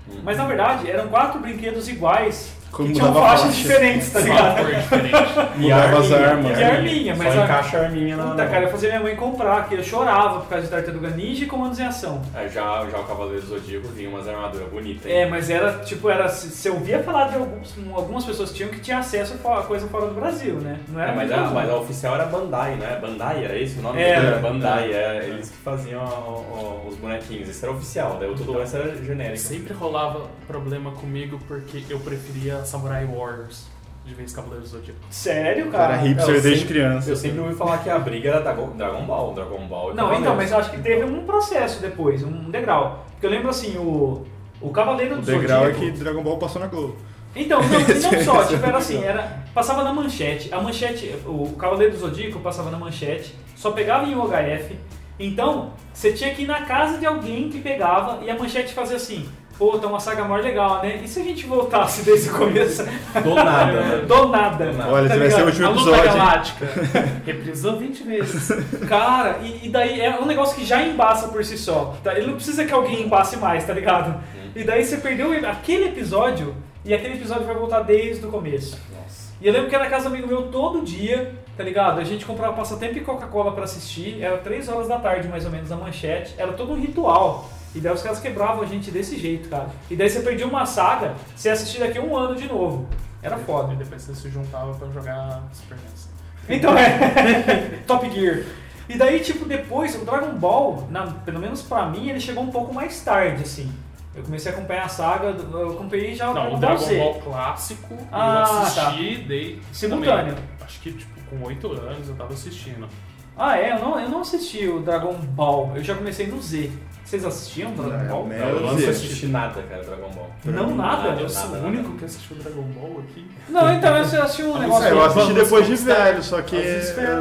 Hum. 0.08 0.20
Mas 0.24 0.38
na 0.38 0.46
verdade, 0.46 0.90
eram 0.90 1.08
quatro 1.08 1.40
brinquedos 1.40 1.90
iguais 1.90 2.54
Como 2.76 2.90
que 2.90 2.96
tinham 2.96 3.14
faixas 3.14 3.42
faixa. 3.46 3.58
diferentes, 3.62 4.10
tá 4.12 4.20
ligado? 4.20 4.58
Sabor 4.58 4.76
diferente. 4.76 5.58
Mudava 5.58 6.00
as 6.00 6.12
armas. 6.12 6.60
E 6.60 6.64
arminha, 6.64 7.16
mas 7.16 7.34
Só 7.34 7.40
a- 7.40 7.44
encaixa 7.46 7.78
a 7.78 7.82
arminha 7.84 8.18
na. 8.18 8.24
Puta, 8.32 8.46
cara, 8.48 8.64
eu 8.66 8.70
fazia 8.72 8.90
minha 8.90 9.02
mãe 9.02 9.16
comprar, 9.16 9.68
que 9.70 9.76
eu 9.76 9.84
chorava 9.84 10.40
por 10.42 10.50
causa 10.50 10.66
de 10.66 10.70
Tartaruga 10.72 11.10
Ninja 11.12 11.44
e 11.46 11.48
Comandos 11.48 11.80
em 11.80 11.86
Ação. 11.86 12.22
É, 12.36 12.50
já, 12.50 12.86
já 12.92 13.00
o 13.00 13.04
Cavaleiro 13.06 13.42
do 13.42 13.48
Zodíaco 13.48 13.88
vinha 13.88 14.10
umas 14.10 14.28
armaduras 14.28 14.68
bonitas. 14.70 15.10
É, 15.10 15.26
mas 15.26 15.50
era, 15.50 15.72
tipo, 15.86 16.10
era. 16.10 16.28
Se 16.28 16.68
eu 16.68 16.74
ouvia 16.74 17.02
falar 17.02 17.30
de 17.30 17.36
alguns, 17.36 17.74
algumas 17.94 18.26
pessoas 18.26 18.50
que 18.50 18.56
tinham 18.58 18.70
que 18.70 18.80
tinha 18.80 18.98
acesso 19.00 19.36
a 19.46 19.62
coisa 19.64 19.88
fora 19.88 20.08
do 20.08 20.14
Brasil, 20.14 20.56
né? 20.56 20.78
Não 20.90 21.00
era 21.00 21.12
É, 21.12 21.16
mas, 21.16 21.32
a, 21.32 21.38
mas 21.52 21.70
a 21.70 21.76
oficial 21.78 22.16
era 22.16 22.26
Bandai, 22.26 22.76
né? 22.76 22.98
Bandai, 23.02 23.46
era 23.46 23.58
esse 23.58 23.80
o 23.80 23.82
nome? 23.82 24.02
Era. 24.02 24.26
Era 24.28 24.38
Bandai, 24.40 24.92
é, 24.92 25.26
eles 25.30 25.50
que 25.50 25.58
faziam 25.58 26.04
o- 26.04 26.84
o- 26.86 26.90
os 26.90 26.96
bonequinhos. 26.98 27.48
Esse 27.48 27.64
era 27.64 27.74
oficial, 27.74 28.18
daí 28.20 28.30
o 28.30 28.36
tudo 28.36 28.58
resto 28.58 28.76
era 28.78 28.96
genérico. 29.04 29.38
Sempre 29.38 29.74
rolava 29.74 30.28
problema 30.48 30.92
comigo 30.92 31.40
porque 31.48 31.84
eu 31.90 32.00
preferia 32.00 32.65
Samurai 32.66 33.06
Warriors 33.06 33.66
de 34.06 34.14
vez 34.14 34.32
Cavaleiros 34.34 34.70
do 34.72 34.78
Zodíaco. 34.78 35.00
Sério, 35.10 35.72
cara? 35.72 35.94
era 35.96 36.04
hipster 36.04 36.36
eu 36.36 36.42
desde 36.42 36.60
sempre- 36.62 36.74
criança. 36.76 37.10
Eu 37.10 37.16
sempre 37.16 37.40
ouvi 37.40 37.56
falar 37.56 37.80
que 37.80 37.90
a 37.90 37.98
briga 37.98 38.30
era 38.30 38.40
Dragon, 38.42 38.68
Dragon 38.78 39.04
Ball, 39.06 39.34
Dragon 39.34 39.68
Ball 39.68 39.92
e 39.92 39.96
Não, 39.96 40.14
então, 40.14 40.36
mas 40.36 40.52
eu 40.52 40.58
acho 40.60 40.70
que 40.72 40.78
teve 40.80 41.04
um 41.06 41.26
processo 41.26 41.82
depois, 41.82 42.22
um 42.24 42.52
degrau. 42.52 43.04
Porque 43.12 43.26
eu 43.26 43.32
lembro 43.32 43.50
assim, 43.50 43.76
o. 43.78 44.24
O 44.62 44.70
Cavaleiro 44.70 45.16
O 45.16 45.18
do 45.18 45.26
degrau 45.26 45.64
é 45.68 45.74
Zodíaco. 45.74 45.94
que 45.94 46.00
Dragon 46.00 46.24
Ball 46.24 46.38
passou 46.38 46.62
na 46.62 46.68
Globo. 46.68 46.96
Então, 47.36 47.60
não, 47.62 47.80
não 47.80 48.24
só, 48.24 48.44
tipo, 48.48 48.66
era 48.66 48.78
assim, 48.78 49.04
era, 49.04 49.44
passava 49.54 49.84
na 49.84 49.92
manchete, 49.92 50.54
a 50.54 50.62
manchete, 50.62 51.14
o 51.26 51.50
Cavaleiro 51.58 51.92
do 51.94 52.00
Zodíaco 52.00 52.40
passava 52.40 52.70
na 52.72 52.78
manchete, 52.78 53.36
só 53.58 53.72
pegava 53.72 54.06
em 54.06 54.16
UHF, 54.16 54.78
então 55.20 55.74
você 55.94 56.14
tinha 56.14 56.34
que 56.34 56.44
ir 56.44 56.46
na 56.48 56.62
casa 56.62 56.98
de 56.98 57.06
alguém 57.06 57.50
que 57.50 57.60
pegava 57.60 58.24
e 58.24 58.30
a 58.30 58.38
manchete 58.38 58.74
fazia 58.74 58.96
assim, 58.96 59.28
pô, 59.58 59.78
tá 59.80 59.88
uma 59.88 60.00
saga 60.00 60.24
maior 60.24 60.44
legal, 60.44 60.82
né? 60.82 61.00
E 61.04 61.08
se 61.08 61.20
a 61.20 61.24
gente 61.24 61.46
voltasse 61.46 62.04
desde 62.04 62.30
o 62.30 62.34
começo? 62.34 62.84
Do 63.24 63.36
nada, 63.36 63.82
né? 63.82 63.98
Do 64.08 64.28
nada. 64.28 64.66
Do 64.66 64.78
nada. 64.78 64.92
Olha, 64.92 65.08
tá 65.08 65.16
esse 65.16 65.20
vai 65.20 65.32
ser 65.32 65.42
o 65.42 65.46
último 65.46 65.68
a 65.68 65.70
luta 65.70 65.82
episódio. 65.82 66.14
galáctica 66.14 66.66
reprisou 67.26 67.78
20 67.78 68.04
vezes. 68.04 68.52
Cara, 68.88 69.40
e, 69.42 69.68
e 69.68 69.70
daí 69.70 70.02
é 70.02 70.20
um 70.20 70.26
negócio 70.26 70.56
que 70.56 70.66
já 70.66 70.82
embaça 70.82 71.28
por 71.30 71.44
si 71.44 71.58
só. 71.58 71.96
Tá? 72.04 72.18
Ele 72.18 72.28
não 72.28 72.36
precisa 72.36 72.66
que 72.66 72.74
alguém 72.74 73.04
embace 73.04 73.38
mais, 73.38 73.66
tá 73.66 73.74
ligado? 73.74 74.22
E 74.56 74.64
daí 74.64 74.84
você 74.84 74.98
perdeu 74.98 75.32
aquele 75.48 75.86
episódio 75.86 76.56
e 76.84 76.94
aquele 76.94 77.16
episódio 77.16 77.46
vai 77.46 77.56
voltar 77.56 77.82
desde 77.82 78.26
o 78.26 78.30
começo. 78.30 78.80
Nossa. 78.96 79.34
E 79.42 79.48
eu 79.48 79.54
lembro 79.54 79.70
que 79.70 79.76
era 79.76 79.84
na 79.84 79.90
casa 79.90 80.10
do 80.10 80.14
amigo 80.16 80.28
meu 80.28 80.44
todo 80.44 80.82
dia, 80.82 81.34
tá 81.58 81.64
ligado? 81.64 82.00
A 82.00 82.04
gente 82.04 82.26
comprava 82.26 82.54
passatempo 82.54 82.98
e 82.98 83.02
Coca-Cola 83.02 83.52
pra 83.52 83.66
assistir, 83.66 84.22
era 84.22 84.38
3 84.38 84.70
horas 84.70 84.88
da 84.88 84.98
tarde 84.98 85.28
mais 85.28 85.46
ou 85.46 85.52
menos 85.52 85.70
na 85.70 85.76
manchete, 85.76 86.34
era 86.38 86.54
todo 86.54 86.72
um 86.72 86.80
ritual. 86.80 87.50
E 87.76 87.80
daí 87.80 87.94
os 87.94 88.02
caras 88.02 88.20
quebravam 88.20 88.64
a 88.64 88.66
gente 88.66 88.90
desse 88.90 89.18
jeito, 89.18 89.50
cara. 89.50 89.68
E 89.90 89.96
daí 89.96 90.10
você 90.10 90.22
perdia 90.22 90.48
uma 90.48 90.66
saga, 90.66 91.14
você 91.36 91.50
ia 91.50 91.54
assistir 91.54 91.80
daqui 91.80 91.98
a 91.98 92.02
um 92.02 92.16
ano 92.16 92.36
de 92.36 92.48
novo. 92.48 92.88
Era 93.22 93.38
E 93.38 93.44
foda. 93.44 93.76
depois 93.76 94.02
você 94.02 94.16
se 94.16 94.30
juntava 94.30 94.74
pra 94.76 94.88
jogar 94.90 95.44
Super 95.52 95.78
NES. 95.78 96.10
Então 96.48 96.78
é. 96.78 97.80
Top 97.86 98.10
Gear. 98.10 98.44
E 98.88 98.98
daí, 98.98 99.20
tipo, 99.20 99.46
depois, 99.46 99.96
o 100.00 100.06
Dragon 100.06 100.34
Ball, 100.36 100.88
na- 100.92 101.08
pelo 101.08 101.40
menos 101.40 101.62
pra 101.64 101.88
mim, 101.88 102.08
ele 102.10 102.20
chegou 102.20 102.44
um 102.44 102.52
pouco 102.52 102.74
mais 102.74 103.02
tarde, 103.02 103.42
assim. 103.42 103.72
Eu 104.14 104.24
comecei 104.24 104.52
a 104.52 104.56
acompanhar 104.56 104.86
a 104.86 104.88
saga, 104.90 105.28
eu 105.30 105.72
acompanhei 105.72 106.14
já 106.16 106.30
o 106.30 106.34
Não, 106.34 106.54
o 106.54 106.58
Dragon 106.58 106.60
Ball 106.60 106.78
Dragon 106.78 106.86
Z. 106.86 106.98
Ball 107.00 107.14
clássico 107.16 107.98
Ah, 108.12 108.46
eu 108.48 108.60
assisti 108.62 109.16
dei 109.28 109.62
Simultâneo. 109.74 110.36
também. 110.36 110.50
Acho 110.64 110.80
que 110.80 110.94
tipo, 110.94 111.20
com 111.30 111.44
8 111.46 111.72
anos 111.74 112.08
eu 112.08 112.16
tava 112.16 112.32
assistindo. 112.34 112.88
Ah, 113.36 113.58
é? 113.58 113.74
Eu 113.74 113.80
não, 113.80 114.00
eu 114.00 114.08
não 114.08 114.22
assisti 114.22 114.68
o 114.70 114.80
Dragon 114.80 115.14
Ball. 115.16 115.74
Eu 115.76 115.84
já 115.84 115.96
comecei 115.96 116.28
no 116.28 116.40
Z. 116.42 116.72
Vocês 117.06 117.24
assistiam 117.24 117.72
Dragon 117.74 117.98
Não, 118.04 118.08
Ball? 118.08 118.32
é, 118.34 118.50
Eu 118.52 118.62
não 118.62 118.70
assisti 118.90 119.28
nada, 119.28 119.62
cara, 119.62 119.84
Dragon 119.84 120.10
Ball. 120.10 120.30
Não, 120.44 120.76
nada? 120.76 121.10
Eu 121.22 121.30
sou 121.30 121.50
nada, 121.52 121.64
o 121.64 121.68
único 121.68 121.84
nada. 121.84 121.98
que 122.00 122.06
assistiu 122.06 122.36
Dragon 122.38 122.64
Ball 122.64 123.00
aqui. 123.08 123.26
Não, 123.48 123.72
então 123.74 123.96
eu 123.96 124.24
assisti 124.24 124.44
um 124.44 124.58
negócio. 124.58 124.86
É, 124.88 124.92
eu 124.92 125.04
assisti 125.04 125.34
depois 125.34 125.68
de 125.68 125.76
velho, 125.76 126.24
só 126.24 126.42
que 126.42 126.58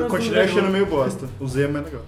continuei 0.09 0.43
achando 0.45 0.71
meio 0.71 0.87
bosta. 0.87 1.29
O 1.39 1.47
Z 1.47 1.65
é 1.65 1.69
mais 1.69 1.85
legal. 1.85 2.03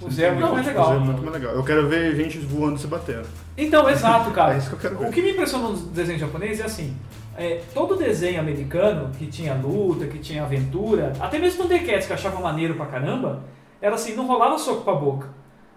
O 0.00 0.10
Z 0.10 0.22
é 0.24 0.30
muito 0.30 0.44
Não, 0.46 0.52
mais 0.54 0.66
O 0.66 0.68
legal. 0.68 0.86
Z 0.88 0.92
é 0.94 0.98
muito 0.98 1.22
mais 1.22 1.32
legal. 1.34 1.54
Eu 1.54 1.64
quero 1.64 1.88
ver 1.88 2.14
gente 2.16 2.38
voando 2.38 2.76
e 2.76 2.78
se 2.80 2.86
batendo. 2.86 3.26
Então, 3.56 3.88
exato, 3.88 4.30
cara. 4.32 4.54
É 4.54 4.58
isso 4.58 4.68
que 4.68 4.74
eu 4.74 4.78
quero 4.80 4.98
ver. 4.98 5.08
O 5.08 5.12
que 5.12 5.22
me 5.22 5.30
impressionou 5.32 5.70
nos 5.70 5.82
desenhos 5.86 6.20
japoneses 6.20 6.60
é 6.60 6.64
assim, 6.64 6.94
é, 7.38 7.62
todo 7.72 7.96
desenho 7.96 8.40
americano 8.40 9.10
que 9.18 9.26
tinha 9.26 9.54
luta, 9.54 10.06
que 10.06 10.18
tinha 10.18 10.42
aventura, 10.42 11.12
até 11.18 11.38
mesmo 11.38 11.62
no 11.62 11.68
Decats 11.68 12.04
que 12.06 12.12
eu 12.12 12.16
achava 12.16 12.38
maneiro 12.40 12.74
pra 12.74 12.84
caramba, 12.86 13.44
era 13.80 13.94
assim, 13.94 14.14
não 14.14 14.26
rolava 14.26 14.58
soco 14.58 14.82
pra 14.82 14.94
boca, 14.94 15.28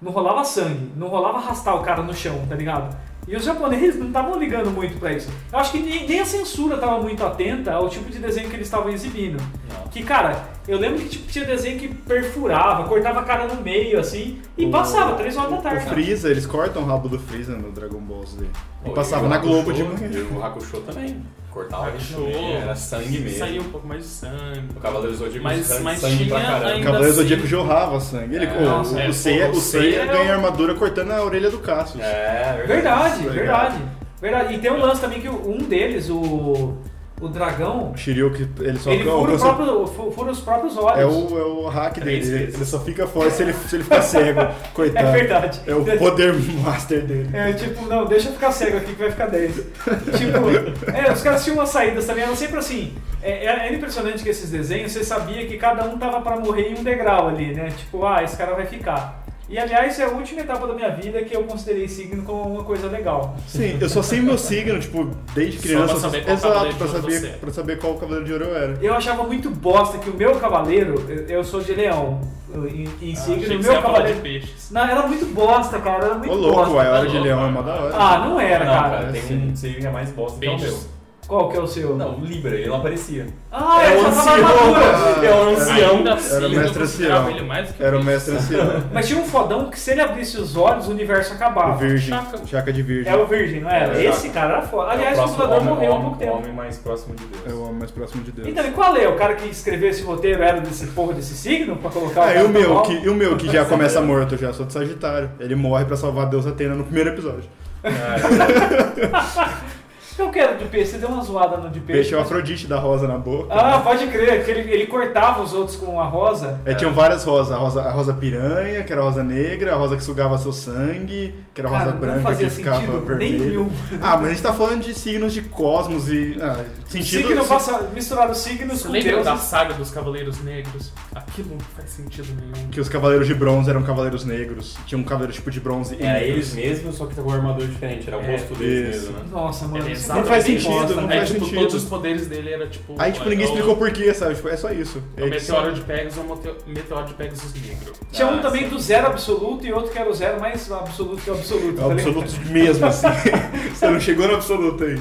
não 0.05 0.12
rolava 0.12 0.45
sangue, 0.45 0.91
não 0.95 1.07
rolava 1.07 1.39
arrastar 1.39 1.75
o 1.75 1.81
cara 1.81 2.03
no 2.03 2.13
chão, 2.13 2.45
tá 2.47 2.55
ligado? 2.55 2.95
E 3.27 3.35
os 3.35 3.43
japoneses 3.43 4.00
não 4.00 4.05
estavam 4.07 4.38
ligando 4.38 4.69
muito 4.69 5.00
pra 5.00 5.12
isso. 5.12 5.27
Eu 5.51 5.57
acho 5.57 5.71
que 5.71 5.79
nem, 5.79 6.07
nem 6.07 6.19
a 6.19 6.25
censura 6.25 6.75
estava 6.75 7.01
muito 7.01 7.25
atenta 7.25 7.74
ao 7.74 7.89
tipo 7.89 8.07
de 8.12 8.19
desenho 8.19 8.47
que 8.47 8.55
eles 8.55 8.67
estavam 8.67 8.91
exibindo. 8.91 9.41
Não. 9.74 9.88
Que, 9.88 10.03
cara, 10.03 10.43
eu 10.67 10.77
lembro 10.77 11.00
que 11.00 11.09
tipo, 11.09 11.27
tinha 11.31 11.43
desenho 11.43 11.79
que 11.79 11.88
perfurava, 11.88 12.83
cortava 12.88 13.21
a 13.21 13.24
cara 13.24 13.47
no 13.47 13.59
meio, 13.63 14.00
assim, 14.00 14.39
e 14.55 14.67
O- 14.67 14.69
passava, 14.69 15.15
três 15.15 15.35
horas 15.35 15.50
da 15.50 15.57
O 15.57 15.62
tarde. 15.63 15.85
Freeza, 15.89 16.29
eles 16.29 16.45
cortam 16.45 16.83
o 16.83 16.85
rabo 16.85 17.09
do 17.09 17.17
Freeza 17.17 17.57
no 17.57 17.71
Dragon 17.71 17.97
Ball 18.00 18.24
Z. 18.27 18.45
E 18.85 18.89
passava 18.91 19.24
e 19.24 19.25
o 19.25 19.29
na 19.29 19.39
Globo 19.39 19.71
Hakusho- 19.71 19.74
de 19.74 19.83
manhã. 20.03 20.12
E 20.12 20.33
o 20.35 20.43
Hakusho 20.45 20.81
também. 20.81 21.24
Cortava 21.55 21.89
também, 21.89 22.55
era 22.57 22.75
sangue 22.75 23.17
mesmo. 23.17 23.39
Saía 23.39 23.62
um 23.62 23.69
pouco 23.71 23.88
mais 23.88 24.03
de 24.03 24.09
sangue. 24.09 24.69
O 24.75 24.79
Cavaleiro 24.81 25.15
Zodíaco 25.15 25.43
Mas- 25.45 25.65
sangue, 25.65 25.83
mas 25.83 26.00
sangue 26.01 26.25
pra 26.25 26.39
tinha 26.41 26.51
caramba. 26.51 26.77
O 26.79 26.83
Cavaleiro 26.83 27.13
assim- 27.13 27.21
Zodíaco 27.21 27.47
jorrava 27.47 28.00
sangue. 28.01 28.35
Ele, 28.35 28.45
É, 28.45 28.50
o, 28.57 28.62
nossa, 28.65 28.93
o, 28.95 29.00
é, 29.00 29.05
o 29.07 29.09
o 29.09 29.13
Seiya 29.13 29.53
Seiya 29.53 30.05
ganha 30.05 30.33
armadura 30.35 30.75
cortando 30.75 31.12
a 31.12 31.24
orelha 31.24 31.50
do 31.50 31.59
Cassius. 31.59 32.03
É, 32.03 32.62
verdade. 32.67 33.24
Verdade, 33.24 33.29
verdade. 33.29 33.81
Verdade. 34.21 34.53
E 34.53 34.57
tem 34.59 34.69
um 34.69 34.79
lance 34.81 35.00
também 35.00 35.21
que 35.21 35.29
um 35.29 35.57
deles, 35.59 36.09
o, 36.09 36.77
o 37.22 37.27
dragão, 37.29 37.91
O 37.93 37.98
Shiryu, 37.98 38.31
que 38.34 38.48
ele 38.62 38.77
só 38.77 38.91
ele 38.91 39.03
fura, 39.05 39.34
o 39.36 39.39
próprio, 39.39 39.88
fu- 39.88 40.12
fura 40.12 40.31
os 40.31 40.41
próprios 40.41 40.77
olhos. 40.77 41.00
É 41.00 41.05
o, 41.05 41.39
é 41.39 41.43
o 41.45 41.67
hack 41.67 41.93
Três 41.95 42.27
dele. 42.29 42.43
Ele, 42.43 42.53
ele 42.55 42.65
só 42.65 42.79
fica 42.81 43.07
forte 43.07 43.36
se 43.36 43.43
ele, 43.43 43.53
se 43.53 43.75
ele 43.75 43.84
ficar 43.84 44.01
cego. 44.01 44.41
Coitado. 44.75 45.07
É 45.07 45.12
verdade. 45.12 45.62
É 45.65 45.74
o 45.74 45.86
poder 45.98 46.34
master 46.62 47.01
dele. 47.05 47.29
É 47.34 47.53
tipo, 47.53 47.86
não, 47.86 48.05
deixa 48.05 48.27
eu 48.29 48.34
ficar 48.34 48.51
cego 48.51 48.77
aqui 48.77 48.93
que 48.93 49.00
vai 49.01 49.12
ficar 49.12 49.27
10. 49.27 49.55
tipo, 49.55 50.91
é, 50.93 51.12
os 51.12 51.22
caras 51.22 51.43
tinham 51.43 51.57
umas 51.57 51.69
saídas 51.69 52.05
também, 52.05 52.24
eram 52.24 52.36
sempre 52.36 52.57
assim. 52.60 52.93
É, 53.24 53.45
é- 53.45 53.45
era 53.45 53.74
impressionante 53.74 54.22
que 54.22 54.29
esses 54.29 54.50
desenhos, 54.51 54.91
você 54.91 55.03
sabia 55.03 55.45
que 55.48 55.57
cada 55.57 55.86
um 55.86 55.98
tava 55.98 56.22
pra 56.22 56.38
morrer 56.38 56.69
em 56.69 56.79
um 56.79 56.84
degrau 56.84 57.29
ali, 57.29 57.53
né? 57.53 57.69
Tipo, 57.77 58.05
ah, 58.05 58.24
esse 58.24 58.36
cara 58.38 58.53
vai 58.53 58.65
ficar. 58.65 59.25
E 59.48 59.60
aliás, 59.60 60.00
é 60.00 60.04
a 60.06 60.10
última 60.10 60.42
etapa 60.42 60.66
da 60.66 60.74
minha 60.74 60.90
vida 60.90 61.22
que 61.22 61.36
eu 61.36 61.44
considerei 61.44 61.88
signo 61.88 62.24
como 62.24 62.42
uma 62.56 62.64
coisa 62.64 62.88
legal. 62.88 63.36
Sim, 63.48 63.78
eu 63.80 63.88
só 63.88 64.02
sei 64.02 64.20
meu 64.20 64.38
signo, 64.40 64.80
tipo, 64.80 65.08
desde 65.36 65.58
Só 65.60 65.64
criança. 65.68 65.94
pra 65.94 66.00
saber 66.02 66.24
qual 66.24 66.34
Exato, 66.36 66.54
Cavaleiro 66.54 66.78
pra 66.78 66.88
saber, 66.88 67.25
é. 67.25 67.30
pra 67.38 67.52
saber 67.52 67.80
qual 67.80 67.94
Cavaleiro 67.94 68.25
de 68.25 68.34
Ouro 68.34 68.46
eu 68.46 68.56
era. 68.58 68.78
Eu 68.82 68.96
achava 68.96 69.24
muito 69.24 69.52
bosta 69.52 70.00
que 70.00 70.10
o 70.10 70.16
meu 70.16 70.36
cavaleiro, 70.40 70.96
eu- 71.30 71.44
sou 71.44 71.62
de 71.62 71.74
leão, 71.74 72.22
em, 72.56 72.90
em 73.02 73.14
Ah, 73.14 73.16
signo, 73.18 73.44
achei 73.44 73.56
o 73.58 73.60
que 73.60 73.66
meu 73.68 73.74
falar 73.74 73.82
de 73.82 73.84
cavaleiro. 73.94 74.20
peixes. 74.22 74.72
Não, 74.72 74.82
era 74.84 75.06
muito 75.08 75.25
bosta, 75.28 75.78
cara, 75.80 76.06
era 76.06 76.16
muito 76.16 76.32
Ô 76.32 76.36
louco, 76.38 76.56
bosta. 76.72 76.72
a 76.90 76.92
hora 76.94 77.02
de 77.02 77.08
louco, 77.14 77.24
leão 77.24 77.42
é 77.42 77.46
uma 77.46 77.62
da 77.62 77.74
hora. 77.75 77.96
Ah, 77.96 78.18
não 78.28 78.40
era, 78.40 78.66
não, 78.66 78.74
cara. 78.74 78.90
cara, 78.98 79.12
tem 79.12 79.22
sim. 79.22 79.52
um 79.52 79.56
signo 79.56 79.80
que 79.82 79.86
é 79.88 79.92
mais 79.92 80.10
bosta 80.10 80.40
que 80.40 80.48
é 80.48 80.50
o 80.52 80.60
meu. 80.60 80.80
Qual 81.27 81.50
que 81.50 81.58
é 81.58 81.60
o 81.60 81.65
seu? 81.65 81.96
Não, 81.96 82.20
o 82.20 82.24
Libra, 82.24 82.53
ele 82.55 82.67
não 82.70 82.75
aparecia. 82.75 83.25
Ah, 83.51 83.79
É 83.84 83.91
ele 83.98 84.00
o 84.00 84.03
só 84.03 84.24
tava 84.24 84.32
ancião. 84.32 84.75
armadura. 84.75 85.25
É 85.25 85.34
o 85.34 85.50
ancião. 85.50 85.96
Ainda 85.98 86.13
assim, 86.13 86.36
Era 86.36 86.46
o 86.48 86.50
mestre 86.51 86.84
ancião. 86.84 87.29
ele 87.32 87.41
mais 87.41 87.67
do 87.67 87.74
que 87.74 87.84
Era 87.84 87.98
o 88.00 88.03
mestre 88.03 88.36
ancião. 88.36 88.84
Mas 88.94 89.08
tinha 89.08 89.20
um 89.20 89.25
fodão 89.25 89.70
que 89.72 89.79
se 89.79 89.91
ele 89.91 90.01
abrisse 90.01 90.38
os 90.38 90.55
olhos, 90.55 90.88
o 90.88 90.91
universo 90.91 91.32
O 91.34 91.36
acabava. 91.36 91.77
virgem. 91.77 92.10
Chaca. 92.10 92.39
Chaca 92.46 92.72
de 92.74 92.82
virgem. 92.84 93.12
É 93.12 93.15
o 93.15 93.25
Virgem, 93.25 93.60
não 93.62 93.70
era? 93.72 93.98
É, 94.00 94.05
Esse 94.05 94.29
cara 94.29 94.53
era 94.58 94.62
foda. 94.62 94.91
Aliás, 94.91 95.17
É 95.17 95.22
o 95.22 95.24
homem- 95.25 95.63
morreu 95.63 95.91
há 95.91 95.96
homem- 95.96 96.03
pouco 96.10 96.17
tempo. 96.20 96.34
homem 96.38 96.53
mais 96.53 96.77
próximo 96.77 97.15
de 97.15 97.25
Deus. 97.25 97.44
É 97.48 97.53
o 97.53 97.62
homem 97.63 97.79
mais 97.79 97.89
próximo 97.91 98.24
de 98.24 98.32
Deus. 98.32 98.48
Então, 98.48 98.63
e 98.65 98.72
qual 98.72 98.96
é? 98.96 99.08
O 99.08 99.15
cara 99.15 99.34
que 99.34 99.48
escreveu 99.50 99.89
esse 99.89 100.03
roteiro 100.03 100.44
era 100.44 100.62
desse 100.62 100.86
porra 100.88 101.13
desse 101.13 101.34
signo 101.36 101.75
pra 101.77 101.89
colocar 101.89 102.24
Ah, 102.25 102.32
e 102.32 102.34
cara 102.36 102.46
o 102.46 102.50
meu, 102.50 102.82
que, 102.84 102.94
e 102.94 103.10
o 103.10 103.15
meu 103.15 103.36
que 103.36 103.51
já 103.51 103.65
começa 103.65 104.00
morto 104.00 104.38
já, 104.38 104.53
sou 104.53 104.65
de 104.65 104.74
Sagitário. 104.74 105.32
Ele 105.39 105.55
morre 105.55 105.86
pra 105.86 105.98
salvar 105.98 106.27
a 106.27 106.29
deusa 106.29 106.50
Atena 106.51 106.75
no 106.75 106.84
primeiro 106.84 107.10
episódio. 107.10 107.46
Ah, 107.84 109.55
Eu 110.17 110.29
quero 110.29 110.57
de 110.57 110.65
peixe, 110.65 110.91
você 110.91 110.98
deu 110.98 111.10
uma 111.10 111.22
zoada 111.24 111.57
no 111.57 111.69
de 111.69 111.79
peixe. 111.81 112.01
Peixe 112.01 112.13
é 112.13 112.17
o 112.17 112.22
Afrodite 112.22 112.67
da 112.67 112.79
rosa 112.79 113.05
na 113.07 113.17
boca. 113.17 113.53
Ah, 113.53 113.79
pode 113.79 114.07
crer, 114.07 114.45
que 114.45 114.51
ele, 114.51 114.72
ele 114.72 114.88
cortava 114.88 115.41
os 115.43 115.51
outros 115.53 115.75
com 115.75 116.00
a 116.00 116.05
rosa. 116.05 116.60
É, 116.65 116.74
tinham 116.74 116.93
várias 116.93 117.24
rosas. 117.25 117.51
A 117.51 117.57
rosa, 117.57 117.81
a 117.81 117.91
rosa 117.91 118.13
piranha, 118.13 118.84
que 118.84 118.93
era 118.93 119.01
a 119.01 119.03
rosa 119.03 119.24
negra, 119.24 119.74
a 119.74 119.75
rosa 119.75 119.98
que 119.98 120.03
sugava 120.03 120.38
seu 120.38 120.53
sangue, 120.53 121.36
que 121.53 121.60
era 121.60 121.67
a 121.69 121.72
rosa 121.72 121.86
Cara, 121.86 121.98
branca 121.98 122.15
não 122.17 122.24
fazia 122.24 122.48
que 122.48 122.55
ficava 122.55 123.00
vermelha. 123.01 123.65
Ah, 124.01 124.15
mas 124.17 124.25
a 124.25 124.29
gente 124.29 124.41
tá 124.41 124.53
falando 124.53 124.81
de 124.84 124.93
signos 124.93 125.34
de 125.34 125.41
cosmos 125.41 126.10
e. 126.10 126.38
Ah, 126.41 126.63
sentido. 126.88 127.27
Signo 127.27 127.45
passa, 127.45 127.89
misturar 127.93 128.29
os 128.31 128.38
signos 128.38 128.79
Você 128.79 128.88
com 128.88 128.93
lembra 128.93 129.24
da 129.24 129.31
deuses. 129.31 129.48
saga 129.50 129.74
dos 129.74 129.91
Cavaleiros 129.91 130.41
Negros? 130.43 130.93
Aquilo 131.13 131.50
não 131.51 131.60
faz 131.60 131.89
sentido 131.89 132.27
nenhum. 132.39 132.69
Que 132.69 132.79
os 132.79 132.88
cavaleiros 132.88 133.27
de 133.27 133.34
bronze 133.34 133.69
eram 133.69 133.84
cavaleiros 133.84 134.24
negros. 134.24 134.77
Tinha 134.86 134.98
um 135.00 135.03
cavaleiro 135.03 135.34
tipo 135.34 135.51
de 135.51 135.60
bronze. 135.60 135.95
e 136.00 136.03
Era 136.03 136.22
eles 136.22 136.53
mesmos, 136.53 136.95
só 136.95 137.05
que 137.05 137.15
com 137.15 137.29
um 137.29 137.34
armador 137.34 137.67
diferente. 137.67 138.07
Era 138.07 138.17
o 138.17 138.22
É, 138.22 138.31
rosto 138.31 138.53
deles 138.55 139.01
mesmo, 139.01 139.17
né? 139.17 139.25
Nossa, 139.31 139.67
mano. 139.67 139.86
Exatamente 140.05 140.27
faz 140.29 140.43
sentido, 140.43 140.69
bosta, 140.69 140.95
não 140.95 141.07
né? 141.07 141.15
é, 141.15 141.17
faz 141.17 141.29
tipo, 141.29 141.39
sentido. 141.45 141.59
todos 141.59 141.75
os 141.75 141.83
poderes 141.89 142.27
dele 142.27 142.53
era 142.53 142.67
tipo. 142.67 142.95
Aí, 142.97 143.12
tipo, 143.12 143.29
ninguém 143.29 143.45
é 143.45 143.50
explicou 143.50 143.75
por 143.77 143.91
quê, 143.91 144.13
sabe? 144.13 144.35
Tipo, 144.35 144.50
é 144.50 144.57
só 144.57 144.71
isso. 144.71 145.03
É 145.17 145.24
o 145.24 145.27
É 145.27 145.29
meteoro 145.29 145.74
de 145.74 145.81
Pegasus 145.81 146.17
ou 146.17 146.41
meteoro 146.67 147.05
de 147.05 147.13
Pegasus 147.13 147.53
negro. 147.53 147.93
Tinha 148.12 148.27
um 148.27 148.39
Ah, 148.39 148.41
também 148.41 148.63
sim. 148.63 148.69
do 148.69 148.79
zero 148.79 149.07
absoluto 149.07 149.65
e 149.65 149.74
outro 149.74 149.91
que 149.91 150.00
era 150.00 150.09
o 150.09 150.13
zero 150.13 150.39
mais 150.39 150.71
absoluto 150.71 151.21
que 151.21 151.29
o 151.29 151.33
absoluto. 151.33 151.74
É 151.77 151.81
tá 151.81 151.88
o 151.88 151.91
absoluto 151.91 152.31
mesmo, 152.50 152.85
assim. 152.85 153.07
Você 153.74 153.89
não 153.89 154.00
chegou 154.00 154.27
no 154.27 154.35
absoluto 154.35 154.83
aí. 154.83 155.00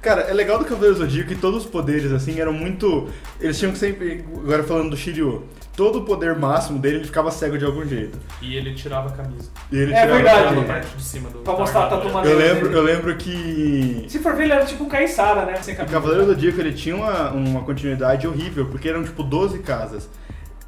Cara, 0.00 0.22
é 0.22 0.34
legal 0.34 0.58
do 0.58 0.66
Cavaleiro 0.66 0.96
Zodíaco 0.96 1.28
que 1.28 1.34
todos 1.34 1.64
os 1.64 1.70
poderes, 1.70 2.12
assim, 2.12 2.38
eram 2.38 2.52
muito. 2.52 3.08
Eles 3.40 3.58
tinham 3.58 3.72
que 3.72 3.78
sempre. 3.78 4.24
Agora 4.36 4.62
falando 4.62 4.90
do 4.90 4.96
Shiryu, 4.96 5.44
todo 5.76 6.00
o 6.00 6.02
poder 6.04 6.34
máximo 6.36 6.78
dele 6.78 6.96
ele 6.98 7.04
ficava 7.04 7.30
cego 7.30 7.58
de 7.58 7.64
algum 7.64 7.86
jeito. 7.86 8.18
E 8.40 8.56
ele 8.56 8.74
tirava 8.74 9.08
a 9.08 9.12
camisa. 9.12 9.50
E 9.70 9.76
ele 9.76 9.92
É 9.92 10.02
tirava 10.02 10.22
verdade. 10.22 10.58
A 10.58 10.62
parte 10.64 10.96
de 10.96 11.02
cima 11.02 11.30
do. 11.30 11.38
Pra 11.38 11.52
mostrar 11.56 11.80
a 11.80 11.84
armadura. 11.84 12.12
tatu 12.12 12.28
Eu 12.28 12.38
lembro, 12.38 12.64
dele. 12.68 12.76
eu 12.78 12.82
lembro 12.82 13.16
que. 13.16 14.06
Se 14.08 14.18
for 14.18 14.34
ver, 14.34 14.44
ele 14.44 14.52
era 14.52 14.64
tipo 14.64 14.84
um 14.84 14.88
caiçara, 14.88 15.44
né? 15.44 15.56
Sem 15.62 15.74
O 15.74 15.76
camisa. 15.76 15.92
Cavaleiro 15.94 16.26
do 16.26 16.32
Zodíaco 16.34 16.60
ele 16.60 16.72
tinha 16.72 16.96
uma, 16.96 17.30
uma 17.30 17.60
continuidade 17.62 18.26
horrível, 18.26 18.66
porque 18.66 18.88
eram 18.88 19.02
tipo 19.04 19.22
12 19.22 19.58
casas. 19.60 20.08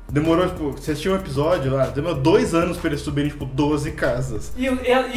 Demorou, 0.08 0.46
tipo, 0.46 0.70
você 0.70 0.92
assistiu 0.92 1.12
um 1.12 1.16
episódio 1.16 1.75
lá, 1.75 1.86
demorou 1.86 2.16
dois 2.16 2.54
anos 2.54 2.76
pra 2.76 2.88
eles 2.90 3.00
subirem, 3.00 3.28
tipo, 3.28 3.44
12 3.44 3.90
casas. 3.90 4.52
E, 4.56 4.64
e, 4.64 4.68
e, 4.68 4.70
E 4.70 4.70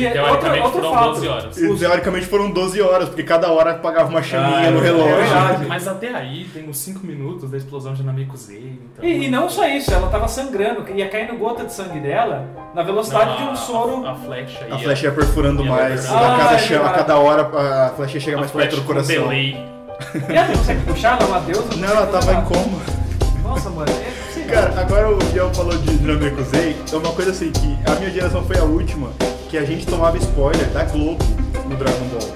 outro, 0.07 0.11
teoricamente 0.13 0.63
outro 0.65 0.81
foram 0.81 0.93
fato. 0.93 1.05
12 1.11 1.27
horas. 1.27 1.57
E 1.57 1.65
Os- 1.67 1.79
teoricamente 1.79 2.25
foram 2.25 2.49
12 2.49 2.81
horas, 2.81 3.07
porque 3.07 3.21
cada 3.21 3.51
hora 3.51 3.75
pagava 3.75 4.09
uma 4.09 4.23
chaminha 4.23 4.67
Ah, 4.67 4.71
no 4.71 4.79
é 4.79 4.81
relógio. 4.81 5.15
verdade. 5.15 5.65
Mas 5.67 5.87
até 5.87 6.13
aí 6.15 6.45
tem 6.51 6.67
uns 6.67 6.77
5 6.79 7.05
minutos 7.05 7.51
da 7.51 7.57
explosão 7.57 7.93
de 7.93 8.01
Namekusei. 8.01 8.79
Então... 8.93 9.05
E, 9.07 9.25
e 9.25 9.29
não 9.29 9.47
só 9.47 9.67
isso, 9.67 9.93
ela 9.93 10.09
tava 10.09 10.27
sangrando, 10.27 10.83
ia 10.89 11.07
caindo 11.07 11.37
gota 11.37 11.65
de 11.65 11.71
sangue 11.73 11.99
dela 11.99 12.47
na 12.73 12.81
velocidade 12.81 13.37
de 13.37 13.43
um 13.43 13.55
soro. 13.55 14.03
A, 14.07 14.13
a 14.13 14.15
flecha 14.15 14.65
A 14.65 14.69
ia- 14.69 14.79
flecha 14.79 15.05
ia 15.05 15.11
perfurando 15.11 15.63
ia 15.63 15.69
mais, 15.69 16.01
perfurando. 16.01 16.25
a, 16.25 16.37
cada 16.37 16.49
Ah, 16.55 16.57
chama, 16.57 16.89
a 16.89 16.93
cada 16.93 17.15
hora 17.19 17.41
a 17.85 17.89
flecha 17.95 18.19
chega 18.19 18.37
a 18.37 18.39
mais 18.39 18.51
perto 18.51 18.75
do 18.77 18.81
coração. 18.83 19.15
delay. 19.15 19.55
E 20.29 20.33
ela 20.35 20.47
não 20.47 20.55
consegue 20.57 20.81
puxar, 20.85 21.13
ela 21.21 21.23
é 21.23 21.25
uma 21.27 21.39
deusa. 21.41 21.75
Não, 21.75 21.87
ela 21.89 22.07
tava 22.07 22.33
em 22.33 22.41
coma. 22.45 22.79
Nossa, 23.43 23.69
mano, 23.69 23.91
é. 23.91 24.08
Cara, 24.49 24.73
agora 24.81 25.09
o 25.11 25.17
Biel 25.17 25.49
falou 25.53 25.77
de 25.77 26.01
Namekusei, 26.03 26.75
é 26.91 26.95
uma 26.95 27.11
coisa 27.11 27.31
assim, 27.31 27.51
que 27.51 27.77
a 27.89 27.95
minha 27.95 28.09
geração 28.11 28.43
foi 28.43 28.57
a 28.57 28.63
última 28.63 29.09
que 29.49 29.57
a 29.57 29.63
gente 29.65 29.85
tomava 29.85 30.17
spoiler 30.17 30.65
da 30.69 30.83
Globo 30.85 31.23
no 31.67 31.75
Dragon 31.75 32.05
Ball. 32.07 32.29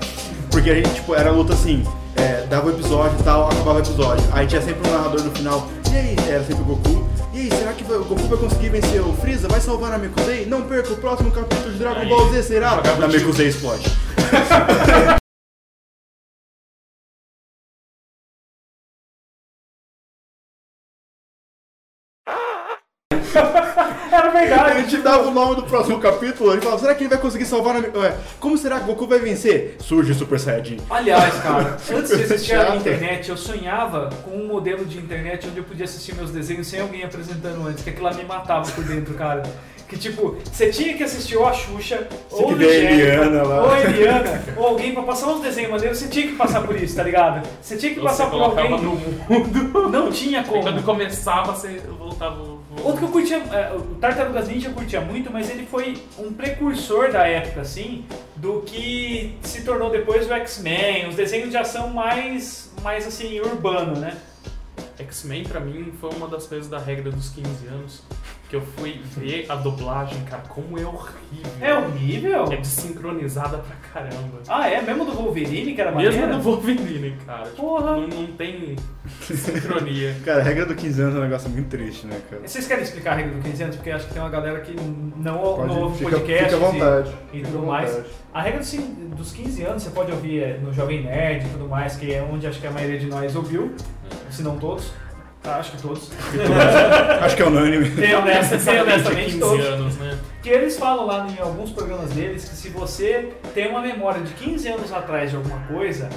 Porque 0.51 0.69
a 0.69 0.75
gente, 0.75 0.93
tipo, 0.93 1.15
era 1.15 1.31
luta 1.31 1.53
assim, 1.53 1.83
é, 2.15 2.45
dava 2.49 2.67
o 2.67 2.69
episódio 2.69 3.17
e 3.19 3.23
tal, 3.23 3.47
acabava 3.47 3.75
o 3.75 3.79
episódio. 3.79 4.23
Aí 4.31 4.45
tinha 4.45 4.61
sempre 4.61 4.87
um 4.87 4.91
narrador 4.91 5.23
no 5.23 5.31
final, 5.31 5.67
e 5.91 5.95
aí, 5.97 6.15
era 6.29 6.43
sempre 6.43 6.61
o 6.61 6.65
Goku. 6.65 7.07
E 7.33 7.39
aí, 7.39 7.49
será 7.49 7.73
que 7.73 7.83
vai- 7.83 7.97
o 7.97 8.03
Goku 8.05 8.23
vai 8.27 8.37
conseguir 8.37 8.69
vencer 8.69 9.01
o 9.01 9.13
Freeza? 9.13 9.47
Vai 9.47 9.59
salvar 9.59 9.89
Namekusei? 9.91 10.45
Não 10.45 10.61
perca 10.61 10.93
o 10.93 10.97
próximo 10.97 11.31
capítulo 11.31 11.71
de 11.71 11.79
Dragon 11.79 12.07
Ball 12.07 12.29
Z, 12.31 12.43
será? 12.43 12.79
Namekusei 12.99 13.47
explode. 13.47 13.91
nome 25.33 25.55
do 25.55 25.63
próximo 25.63 25.99
capítulo, 25.99 26.51
ele 26.53 26.61
falava, 26.61 26.79
será 26.79 26.95
que 26.95 27.03
ele 27.03 27.09
vai 27.09 27.17
conseguir 27.19 27.45
salvar 27.45 27.73
Namekusei? 27.75 28.09
Ué, 28.09 28.15
como 28.39 28.57
será 28.57 28.77
que 28.79 28.83
o 28.83 28.87
Goku 28.87 29.07
vai 29.07 29.19
vencer? 29.19 29.75
Surge 29.79 30.13
Super 30.13 30.39
Saiyajin. 30.39 30.77
Aliás, 30.89 31.33
cara, 31.41 31.77
antes 31.93 32.15
de 32.15 32.23
existir 32.23 32.53
a 32.55 32.75
internet, 32.75 33.29
eu 33.29 33.37
sonhava 33.37 34.09
com 34.23 34.31
um 34.37 34.47
modelo 34.47 34.85
de 34.85 34.97
internet 34.97 35.47
onde 35.47 35.57
eu 35.57 35.63
podia 35.63 35.85
assistir 35.85 36.15
meus 36.15 36.31
desenhos 36.31 36.67
sem 36.67 36.79
alguém 36.79 37.03
apresentando 37.03 37.67
antes, 37.67 37.83
que 37.83 37.89
aquilo 37.89 38.05
lá 38.05 38.13
me 38.13 38.23
matava 38.23 38.69
por 38.71 38.83
dentro, 38.83 39.13
cara. 39.15 39.43
Que 39.87 39.99
tipo, 39.99 40.37
você 40.51 40.71
tinha 40.71 40.95
que 40.97 41.03
assistir 41.03 41.37
ou 41.37 41.45
a 41.47 41.53
Xuxa, 41.53 42.07
ou 42.31 42.47
que 42.47 42.53
o 42.53 42.57
ver 42.57 42.87
a 42.87 42.91
Eliana 42.91 43.43
lá. 43.43 43.63
ou 43.63 43.71
a 43.71 43.79
Eliana, 43.81 44.43
ou 44.57 44.67
alguém 44.67 44.91
pra 44.91 45.03
passar 45.03 45.27
uns 45.27 45.41
desenhos 45.41 45.69
maneiros, 45.69 45.99
você 45.99 46.07
tinha 46.07 46.27
que 46.27 46.35
passar 46.35 46.61
por 46.63 46.75
isso, 46.75 46.95
tá 46.95 47.03
ligado? 47.03 47.47
Você 47.61 47.77
tinha 47.77 47.93
que 47.93 47.99
Você 47.99 48.07
passar 48.07 48.29
por 48.31 48.41
alguém. 48.41 48.71
no 48.71 48.77
mundo. 48.79 49.89
Não 49.91 50.09
tinha 50.11 50.39
E 50.41 50.43
quando 50.45 50.63
como. 50.63 50.83
começava, 50.83 51.51
você 51.51 51.79
voltava, 51.99 52.37
Outro 52.81 52.99
que 52.99 53.03
eu 53.03 53.09
curtia, 53.09 53.37
é, 53.37 53.73
o 53.75 53.95
Tartarugas 53.95 54.47
Ninja 54.47 54.69
eu 54.69 54.73
curtia 54.73 55.01
muito, 55.01 55.31
mas 55.31 55.49
ele 55.49 55.65
foi 55.65 56.01
um 56.17 56.33
precursor 56.33 57.11
da 57.11 57.27
época, 57.27 57.61
assim, 57.61 58.05
do 58.35 58.61
que 58.61 59.37
se 59.41 59.63
tornou 59.63 59.89
depois 59.89 60.27
o 60.29 60.33
X-Men, 60.33 61.07
os 61.09 61.15
desenhos 61.15 61.49
de 61.49 61.57
ação 61.57 61.89
mais, 61.89 62.71
mais 62.81 63.05
assim, 63.07 63.39
urbano, 63.39 63.99
né? 63.99 64.17
X-Men 64.99 65.43
pra 65.43 65.59
mim 65.59 65.93
foi 65.99 66.09
uma 66.11 66.27
das 66.27 66.47
coisas 66.47 66.69
da 66.69 66.77
regra 66.77 67.11
dos 67.11 67.29
15 67.29 67.67
anos. 67.67 68.03
Que 68.53 68.57
eu 68.57 68.61
fui 68.61 69.01
ver 69.17 69.47
a 69.49 69.55
dublagem, 69.55 70.21
cara, 70.25 70.43
como 70.47 70.77
é 70.77 70.85
horrível. 70.85 71.51
É 71.59 71.73
horrível? 71.75 72.43
É 72.53 72.57
desincronizada 72.57 73.57
pra 73.57 73.75
caramba. 73.91 74.41
Ah, 74.47 74.69
é? 74.69 74.79
Mesmo 74.79 75.05
do 75.05 75.11
Wolverine, 75.13 75.73
que 75.73 75.81
era 75.81 75.91
Mesmo 75.91 76.21
maneiro? 76.21 76.37
no 76.37 76.43
Wolverine, 76.43 77.17
cara. 77.25 77.45
Tipo, 77.45 77.55
Porra. 77.57 77.95
não, 77.97 78.07
não 78.07 78.27
tem 78.27 78.75
sincronia. 79.19 80.15
Cara, 80.23 80.41
a 80.41 80.43
regra 80.43 80.67
do 80.67 80.75
15 80.75 81.01
anos 81.01 81.15
é 81.15 81.17
um 81.17 81.21
negócio 81.23 81.49
muito 81.49 81.67
triste, 81.67 82.05
né, 82.05 82.21
cara? 82.29 82.43
Vocês 82.47 82.67
querem 82.67 82.83
explicar 82.83 83.13
a 83.13 83.15
regra 83.15 83.33
do 83.33 83.41
15 83.41 83.63
anos? 83.63 83.75
Porque 83.75 83.89
acho 83.89 84.05
que 84.07 84.13
tem 84.13 84.21
uma 84.21 84.29
galera 84.29 84.59
que 84.61 84.75
não, 85.17 85.39
Pode- 85.39 85.67
não 85.67 85.81
ouve 85.81 85.97
fica- 85.97 86.11
podcast 86.11 86.43
fica 86.43 86.55
à 86.55 86.59
vontade. 86.71 87.11
e, 87.33 87.37
e 87.39 87.41
tudo 87.41 87.57
à 87.57 87.61
mais. 87.65 88.01
A 88.31 88.39
regra 88.43 88.59
dos 89.15 89.31
15 89.31 89.63
anos 89.63 89.81
você 89.81 89.89
pode 89.89 90.11
ouvir 90.11 90.43
é, 90.43 90.57
no 90.59 90.71
Jovem 90.71 91.01
Nerd 91.03 91.43
e 91.47 91.49
tudo 91.49 91.67
mais, 91.67 91.95
que 91.95 92.13
é 92.13 92.21
onde 92.21 92.45
acho 92.45 92.61
que 92.61 92.67
a 92.67 92.71
maioria 92.71 92.99
de 92.99 93.07
nós 93.07 93.35
ouviu, 93.35 93.73
se 94.29 94.43
não 94.43 94.57
todos. 94.59 94.91
Ah, 95.43 95.57
acho 95.57 95.71
que 95.71 95.81
todos. 95.81 96.09
Acho 97.21 97.35
que 97.35 97.41
é 97.41 97.45
unânime. 97.45 97.89
Tem, 97.91 98.15
honesta, 98.15 98.57
tem 98.57 98.75
Exatamente, 98.75 98.91
honestamente 98.93 99.25
15 99.25 99.39
todos. 99.39 99.65
anos, 99.65 99.97
né? 99.97 100.19
Que 100.41 100.49
eles 100.49 100.77
falam 100.77 101.05
lá 101.05 101.27
em 101.27 101.39
alguns 101.41 101.71
programas 101.71 102.11
deles 102.11 102.47
que 102.47 102.55
se 102.55 102.69
você 102.69 103.33
tem 103.53 103.67
uma 103.67 103.81
memória 103.81 104.21
de 104.21 104.33
15 104.33 104.67
anos 104.69 104.93
atrás 104.93 105.31
de 105.31 105.35
alguma 105.35 105.59
coisa 105.67 106.09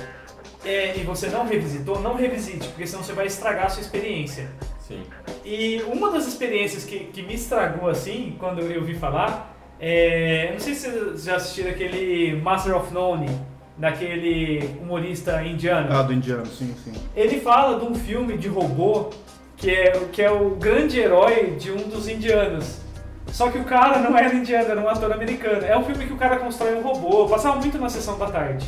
é, 0.64 0.96
e 0.96 1.02
você 1.02 1.28
não 1.28 1.44
revisitou, 1.46 2.00
não 2.00 2.14
revisite, 2.14 2.68
porque 2.68 2.86
senão 2.86 3.02
você 3.02 3.12
vai 3.12 3.26
estragar 3.26 3.66
a 3.66 3.68
sua 3.68 3.82
experiência. 3.82 4.48
Sim. 4.78 5.02
E 5.44 5.82
uma 5.88 6.10
das 6.10 6.26
experiências 6.26 6.84
que, 6.84 7.00
que 7.06 7.22
me 7.22 7.34
estragou 7.34 7.88
assim, 7.88 8.36
quando 8.38 8.60
eu 8.60 8.80
ouvi 8.80 8.94
falar, 8.94 9.56
é. 9.80 10.48
eu 10.48 10.52
Não 10.52 10.60
sei 10.60 10.74
se 10.74 10.88
vocês 10.88 11.24
já 11.24 11.36
assistiram 11.36 11.70
aquele 11.70 12.40
Master 12.40 12.76
of 12.76 12.92
None, 12.92 13.28
daquele 13.76 14.78
humorista 14.80 15.42
indiano. 15.42 15.88
Ah, 15.90 16.02
do 16.02 16.12
indiano, 16.12 16.46
sim, 16.46 16.74
sim. 16.82 16.92
Ele 17.14 17.40
fala 17.40 17.78
de 17.78 17.84
um 17.84 17.94
filme 17.94 18.36
de 18.36 18.48
robô 18.48 19.10
que 19.56 19.70
é, 19.70 19.92
que 20.12 20.22
é 20.22 20.30
o 20.30 20.50
grande 20.50 20.98
herói 20.98 21.56
de 21.58 21.70
um 21.70 21.88
dos 21.88 22.08
indianos. 22.08 22.80
Só 23.28 23.50
que 23.50 23.58
o 23.58 23.64
cara 23.64 23.98
não 23.98 24.16
era 24.16 24.34
indiano, 24.34 24.70
era 24.70 24.80
um 24.80 24.88
ator 24.88 25.12
americano. 25.12 25.64
É 25.64 25.76
um 25.76 25.84
filme 25.84 26.06
que 26.06 26.12
o 26.12 26.16
cara 26.16 26.36
constrói 26.38 26.74
um 26.74 26.82
robô, 26.82 27.26
passava 27.28 27.56
muito 27.56 27.78
na 27.78 27.88
sessão 27.88 28.18
da 28.18 28.26
tarde. 28.26 28.66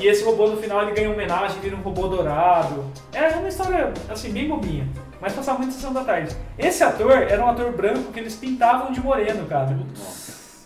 E 0.00 0.06
esse 0.06 0.24
robô 0.24 0.48
no 0.48 0.56
final 0.56 0.82
ele 0.82 0.92
ganha 0.92 1.08
uma 1.08 1.14
homenagem, 1.14 1.60
vira 1.60 1.76
um 1.76 1.80
robô 1.80 2.08
dourado. 2.08 2.84
É 3.12 3.28
uma 3.28 3.48
história 3.48 3.92
assim, 4.08 4.32
bem 4.32 4.48
bobinha. 4.48 4.88
Mas 5.20 5.32
passava 5.32 5.58
muito 5.58 5.70
na 5.70 5.76
sessão 5.76 5.92
da 5.92 6.04
tarde. 6.04 6.34
Esse 6.58 6.82
ator 6.82 7.12
era 7.12 7.42
um 7.42 7.48
ator 7.48 7.72
branco 7.72 8.12
que 8.12 8.20
eles 8.20 8.34
pintavam 8.34 8.92
de 8.92 9.00
moreno, 9.00 9.46
cara. 9.46 9.78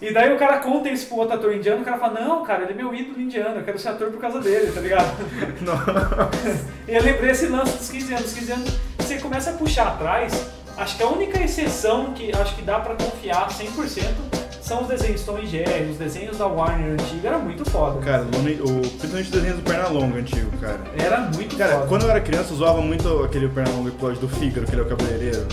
E 0.01 0.13
daí 0.13 0.33
o 0.33 0.39
cara 0.39 0.59
conta 0.59 0.89
isso 0.89 1.07
pro 1.07 1.17
outro 1.17 1.35
ator 1.35 1.53
indiano, 1.53 1.83
o 1.83 1.85
cara 1.85 1.99
fala, 1.99 2.21
não, 2.21 2.45
cara, 2.45 2.63
ele 2.63 2.73
é 2.73 2.77
meu 2.77 2.95
ídolo 2.95 3.21
indiano, 3.21 3.57
eu 3.57 3.65
quero 3.65 3.79
ser 3.79 3.89
ator 3.89 4.11
por 4.11 4.21
causa 4.21 4.41
dele, 4.41 4.71
tá 4.73 4.81
ligado? 4.81 5.09
E 6.87 6.95
eu 6.95 7.03
lembrei 7.03 7.31
esse 7.33 7.47
lance 7.49 7.77
dos 7.77 7.91
15 7.91 8.15
anos. 8.15 8.33
15 8.33 8.53
anos, 8.53 8.79
você 8.99 9.19
começa 9.19 9.51
a 9.51 9.53
puxar 9.55 9.89
atrás, 9.89 10.49
acho 10.77 10.97
que 10.97 11.03
a 11.03 11.09
única 11.09 11.39
exceção 11.43 12.13
que 12.15 12.35
acho 12.35 12.55
que 12.57 12.63
dá 12.63 12.79
pra 12.79 12.95
confiar 12.95 13.49
100% 13.49 14.39
são 14.63 14.83
os 14.83 14.89
desenhos 14.89 15.23
Tom 15.23 15.39
e 15.39 15.47
Jerry, 15.47 15.91
os 15.91 15.97
desenhos 15.99 16.39
da 16.39 16.47
Warner 16.47 16.93
antiga, 16.93 17.29
era 17.29 17.39
muito 17.39 17.69
foda. 17.71 18.01
Cara, 18.01 18.23
o, 18.23 18.27
o, 18.27 18.81
principalmente 18.81 19.29
o 19.29 19.33
desenho 19.33 19.57
do 19.57 19.63
Pernalonga 19.63 20.19
antigo, 20.19 20.51
cara. 20.59 20.79
Era 20.99 21.21
muito 21.21 21.57
Cara, 21.57 21.73
foda. 21.73 21.87
quando 21.89 22.03
eu 22.05 22.11
era 22.11 22.21
criança, 22.21 22.53
eu 22.53 22.57
zoava 22.57 22.81
muito 22.81 23.25
aquele 23.25 23.49
Pernalonga 23.49 23.89
episódio 23.89 24.21
do 24.21 24.29
Fígaro, 24.29 24.67
que 24.67 24.73
ele 24.73 24.83
é 24.83 24.85
o 24.85 24.89
cabeleireiro. 24.89 25.47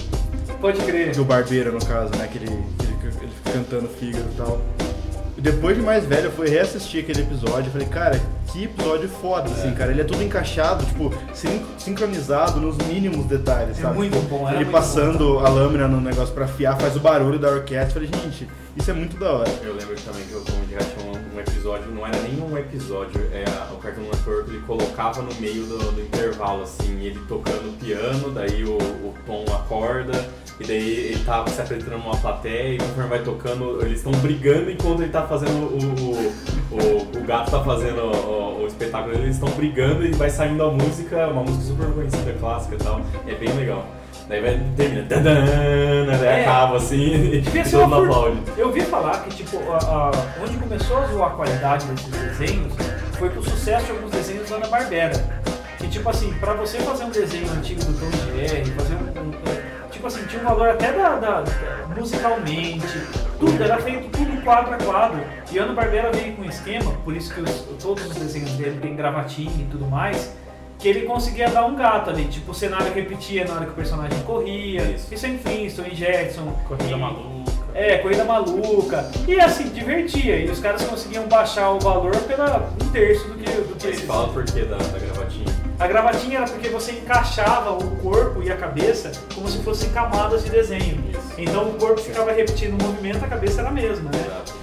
Pode 0.61 0.79
crer. 0.83 1.13
Do 1.15 1.23
barbeiro, 1.25 1.71
no 1.73 1.85
caso, 1.85 2.11
né? 2.17 2.27
Que 2.31 2.37
ele, 2.39 2.63
cantando 3.55 3.87
Fígaro 3.87 4.25
e 4.31 4.35
tal. 4.37 4.61
E 5.37 5.41
depois 5.41 5.75
de 5.75 5.81
mais 5.83 6.05
velho, 6.05 6.25
eu 6.27 6.31
fui 6.31 6.47
reassistir 6.49 7.03
aquele 7.03 7.21
episódio 7.21 7.67
e 7.67 7.71
falei, 7.71 7.87
cara, 7.87 8.21
que 8.51 8.63
episódio 8.63 9.09
foda, 9.09 9.49
assim, 9.51 9.71
cara. 9.73 9.91
Ele 9.91 9.99
é 9.99 10.03
tudo 10.05 10.23
encaixado, 10.23 10.85
tipo, 10.85 11.13
sin- 11.33 11.61
sincronizado 11.77 12.61
nos 12.61 12.77
mínimos 12.87 13.25
detalhes, 13.25 13.77
É 13.79 13.81
sabe? 13.81 13.95
muito 13.95 14.13
Tipo, 14.17 14.29
bom, 14.37 14.47
era 14.47 14.55
Ele 14.55 14.63
muito 14.65 14.71
passando 14.71 15.39
a 15.39 15.49
lâmina 15.49 15.87
no 15.89 15.99
negócio 15.99 16.33
pra 16.33 16.45
afiar, 16.45 16.77
faz 16.79 16.95
o 16.95 16.99
barulho 17.01 17.37
da 17.37 17.49
orquestra. 17.49 18.01
Eu 18.01 18.07
falei, 18.07 18.23
gente, 18.23 18.47
isso 18.77 18.89
é 18.89 18.93
muito 18.93 19.17
da 19.17 19.29
hora. 19.31 19.49
Eu 19.61 19.73
lembro 19.75 19.95
também 20.05 20.23
que 20.23 20.35
o 20.35 20.39
Tom 20.41 20.53
e 20.65 20.69
Jerry 20.69 20.85
tinha 20.97 21.11
um, 21.35 21.39
episódio, 21.39 21.91
não 21.91 22.07
era 22.07 22.17
nem 22.19 22.41
um 22.41 22.57
episódio, 22.57 23.21
é, 23.31 23.43
o 23.73 23.77
Cartoon 23.77 24.03
Network 24.03 24.49
ele 24.49 24.59
colocava 24.65 25.21
no 25.21 25.33
meio 25.35 25.65
do, 25.65 25.91
do 25.91 26.01
intervalo, 26.01 26.63
assim, 26.63 27.03
ele 27.03 27.19
tocando 27.27 27.77
piano, 27.79 28.31
daí 28.31 28.63
o, 28.63 28.77
o 28.77 29.13
Tom 29.25 29.43
acorda, 29.53 30.13
e 30.59 30.63
daí 30.65 30.89
ele 31.11 31.25
tá 31.25 31.45
se 31.47 31.61
apresentando 31.61 31.97
numa 31.97 32.15
plateia, 32.17 32.75
e 32.75 32.77
conforme 32.77 33.09
vai 33.09 33.23
tocando, 33.23 33.81
eles 33.81 33.97
estão 33.97 34.13
brigando 34.13 34.71
enquanto 34.71 35.01
ele 35.01 35.11
tá 35.11 35.27
fazendo 35.27 35.51
o. 35.51 36.45
O, 36.65 36.77
o, 36.77 37.19
o 37.19 37.23
gato 37.25 37.51
tá 37.51 37.63
fazendo 37.63 38.01
o, 38.01 38.63
o 38.63 38.67
espetáculo, 38.67 39.13
eles 39.15 39.35
estão 39.35 39.49
brigando 39.49 40.05
e 40.05 40.11
vai 40.11 40.29
saindo 40.29 40.63
a 40.63 40.71
música, 40.71 41.27
uma 41.27 41.43
música 41.43 41.63
super 41.63 41.93
conhecida, 41.93 42.33
clássica 42.39 42.75
e 42.75 42.77
tal, 42.77 43.01
é 43.27 43.35
bem 43.35 43.53
legal. 43.53 43.85
Daí 44.27 44.41
vai, 44.41 44.59
termina, 44.75 45.05
daí 46.17 46.25
É. 46.27 46.41
acaba 46.41 46.77
assim, 46.77 47.13
e 47.13 47.41
Devia 47.41 47.61
todo 47.63 47.69
ser 47.69 47.77
uma 47.77 47.99
mundo 47.99 48.07
for- 48.13 48.17
aplaude. 48.29 48.41
Eu 48.57 48.67
ouvi 48.67 48.81
falar 48.81 49.19
que, 49.23 49.29
tipo, 49.35 49.57
a- 49.71 49.77
a- 49.77 50.11
onde 50.43 50.57
começou 50.57 50.97
a 50.97 51.05
zoar 51.07 51.31
a 51.31 51.35
qualidade 51.35 51.85
desses 51.85 52.07
desenhos 52.09 52.73
foi 53.19 53.29
com 53.29 53.39
o 53.39 53.43
sucesso 53.43 53.85
de 53.85 53.91
alguns 53.91 54.11
desenhos 54.11 54.49
da 54.49 54.55
Ana-Barbera. 54.55 55.13
Que, 55.77 55.87
tipo 55.87 56.09
assim, 56.09 56.33
pra 56.39 56.53
você 56.53 56.79
fazer 56.79 57.03
um 57.03 57.09
desenho 57.11 57.51
antigo 57.51 57.83
do 57.83 57.93
Tom 57.99 58.07
e 58.07 58.47
Jerry, 58.47 58.71
fazer 58.71 58.95
um... 58.95 59.21
um- 59.21 59.31
é, 59.51 59.87
tipo 59.91 60.07
assim, 60.07 60.23
tinha 60.25 60.41
um 60.41 60.45
valor 60.45 60.69
até 60.69 60.91
da, 60.91 61.09
da- 61.17 61.41
da- 61.41 61.95
musicalmente, 61.95 63.01
tudo, 63.39 63.63
era 63.63 63.77
feito 63.77 64.09
tudo 64.09 64.41
quadro 64.43 64.73
a 64.73 64.77
quadro. 64.77 65.19
E 65.51 65.59
a 65.59 65.63
Ana-Barbera 65.63 66.11
veio 66.11 66.35
com 66.35 66.41
um 66.41 66.49
esquema, 66.49 66.91
por 67.03 67.15
isso 67.15 67.31
que 67.31 67.41
os- 67.41 67.65
todos 67.79 68.03
os 68.07 68.15
desenhos 68.15 68.51
dele 68.53 68.79
tem 68.81 68.95
gravatinha 68.95 69.51
e 69.63 69.67
tudo 69.69 69.85
mais, 69.85 70.33
que 70.79 70.87
ele 70.87 71.01
conseguia 71.01 71.49
dar 71.49 71.65
um 71.65 71.75
gato 71.75 72.09
ali, 72.09 72.25
tipo, 72.25 72.51
o 72.51 72.55
cenário 72.55 72.93
repetia 72.93 73.45
na 73.45 73.55
hora 73.55 73.65
que 73.65 73.71
o 73.71 73.75
personagem 73.75 74.19
corria, 74.23 74.81
Isso. 74.83 75.13
isso 75.13 75.25
é 75.25 75.29
em 75.29 75.37
Flintstone, 75.37 75.91
Jackson, 75.95 76.53
Corrida 76.67 76.91
e- 76.91 76.95
maluca. 76.99 77.51
é, 77.73 77.97
corrida 77.99 78.23
maluca. 78.25 79.11
E 79.27 79.39
assim, 79.39 79.69
divertia. 79.69 80.37
E 80.37 80.49
os 80.49 80.59
caras 80.59 80.83
conseguiam 80.83 81.27
baixar 81.27 81.71
o 81.71 81.79
valor 81.79 82.15
pela 82.23 82.69
um 82.83 82.89
terço 82.89 83.27
do 83.27 83.35
que, 83.35 83.49
do 83.49 83.75
que 83.75 83.87
eles- 83.87 84.01
falam 84.01 84.29
por 84.33 84.43
que 84.45 84.61
da, 84.63 84.77
da 84.77 84.99
gravatinha. 84.99 85.55
A 85.77 85.87
gravatinha 85.87 86.37
era 86.37 86.47
porque 86.47 86.69
você 86.69 86.93
encaixava 86.93 87.71
o 87.71 87.97
corpo 87.97 88.41
e 88.41 88.49
a 88.49 88.55
cabeça 88.55 89.11
como 89.33 89.47
se 89.49 89.57
fossem 89.61 89.89
camadas 89.89 90.43
de 90.45 90.49
desenho. 90.49 91.03
Isso. 91.09 91.21
Então 91.37 91.69
o 91.69 91.73
corpo 91.73 91.99
ficava 91.99 92.31
repetindo 92.31 92.79
o 92.81 92.83
movimento, 92.85 93.23
a 93.25 93.27
cabeça 93.27 93.59
era 93.59 93.69
a 93.69 93.73
mesma, 93.73 94.09
né? 94.11 94.21
Exato. 94.25 94.53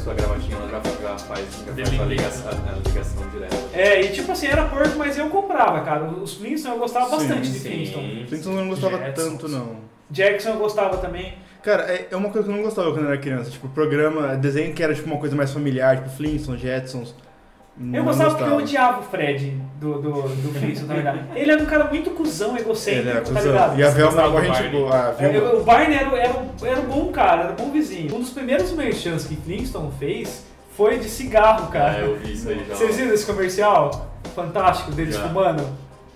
Pescoço, 0.00 0.10
a 0.10 0.14
gravatinha 0.14 0.56
ela 0.56 0.68
já, 0.68 0.80
já 1.02 1.18
faz, 1.18 1.46
já 1.66 1.86
faz 1.86 2.00
a, 2.00 2.04
ligação, 2.04 2.50
a 2.50 2.88
ligação 2.88 3.28
direta. 3.30 3.56
É, 3.72 4.00
e 4.02 4.12
tipo 4.12 4.32
assim, 4.32 4.46
era 4.46 4.64
porco, 4.66 4.98
mas 4.98 5.18
eu 5.18 5.28
comprava, 5.28 5.80
cara. 5.82 6.04
Os 6.04 6.34
Flintstones 6.34 6.76
eu 6.76 6.80
gostava 6.80 7.06
Sim, 7.06 7.16
bastante 7.16 7.50
de 7.50 7.58
sim. 7.58 7.70
Flintstone. 7.70 8.26
Flintstones 8.26 8.58
eu 8.58 8.64
não 8.64 8.68
gostava 8.68 8.98
tanto, 9.12 9.48
não. 9.48 9.76
Jackson 10.10 10.50
eu 10.50 10.58
gostava 10.58 10.96
também. 10.98 11.34
Cara, 11.62 11.82
é 11.92 12.08
é 12.10 12.16
uma 12.16 12.30
coisa 12.30 12.48
que 12.48 12.52
eu 12.52 12.56
não 12.56 12.64
gostava 12.64 12.90
quando 12.90 13.04
eu 13.04 13.10
era 13.12 13.18
criança. 13.18 13.50
Tipo, 13.50 13.68
programa, 13.68 14.36
desenho 14.36 14.74
que 14.74 14.82
era 14.82 14.94
tipo 14.94 15.06
uma 15.06 15.18
coisa 15.18 15.36
mais 15.36 15.52
familiar, 15.52 15.96
tipo 15.98 16.10
Flintstones, 16.10 16.60
Jetsons. 16.60 17.14
Eu 17.94 18.04
gostava 18.04 18.34
porque 18.34 18.50
eu 18.50 18.56
odiava 18.56 19.00
o 19.00 19.02
Fred 19.04 19.56
do, 19.80 19.94
do, 20.02 20.12
do 20.22 20.58
Flintstone, 20.58 20.88
na 20.88 20.94
verdade. 20.94 21.20
Ele 21.34 21.50
era 21.50 21.62
um 21.62 21.66
cara 21.66 21.84
muito 21.84 22.10
cuzão, 22.10 22.56
egocêntrico, 22.58 23.08
Ele 23.08 23.10
era 23.16 23.20
tá 23.22 23.26
cuzão. 23.32 23.52
ligado? 23.52 23.78
E 23.78 23.82
a 23.82 23.88
Velma 23.90 24.22
era 24.22 24.54
gente 24.54 24.68
boa. 24.70 24.94
A 24.94 25.08
É, 25.24 25.28
Velma- 25.30 25.52
O 25.54 25.64
Barney 25.64 25.96
era, 25.96 26.16
era, 26.18 26.32
um- 26.38 26.66
era 26.66 26.80
um 26.80 26.84
bom 26.84 27.10
cara, 27.10 27.42
era 27.44 27.52
um 27.52 27.56
bom 27.56 27.70
vizinho. 27.70 28.14
Um 28.14 28.20
dos 28.20 28.30
primeiros 28.30 28.70
merchants 28.72 29.24
que 29.24 29.34
Flintstone 29.36 29.90
fez 29.98 30.44
foi 30.76 30.98
de 30.98 31.08
cigarro, 31.08 31.68
cara. 31.72 31.96
Ah, 31.96 32.00
eu 32.00 32.16
vi 32.16 32.32
isso 32.34 32.48
aí 32.50 32.64
já. 32.68 32.74
Vocês 32.74 32.96
viram 32.96 33.14
esse 33.14 33.24
comercial 33.26 34.10
fantástico 34.34 34.92
deles 34.92 35.14
Já. 35.16 35.22
fumando? 35.22 35.66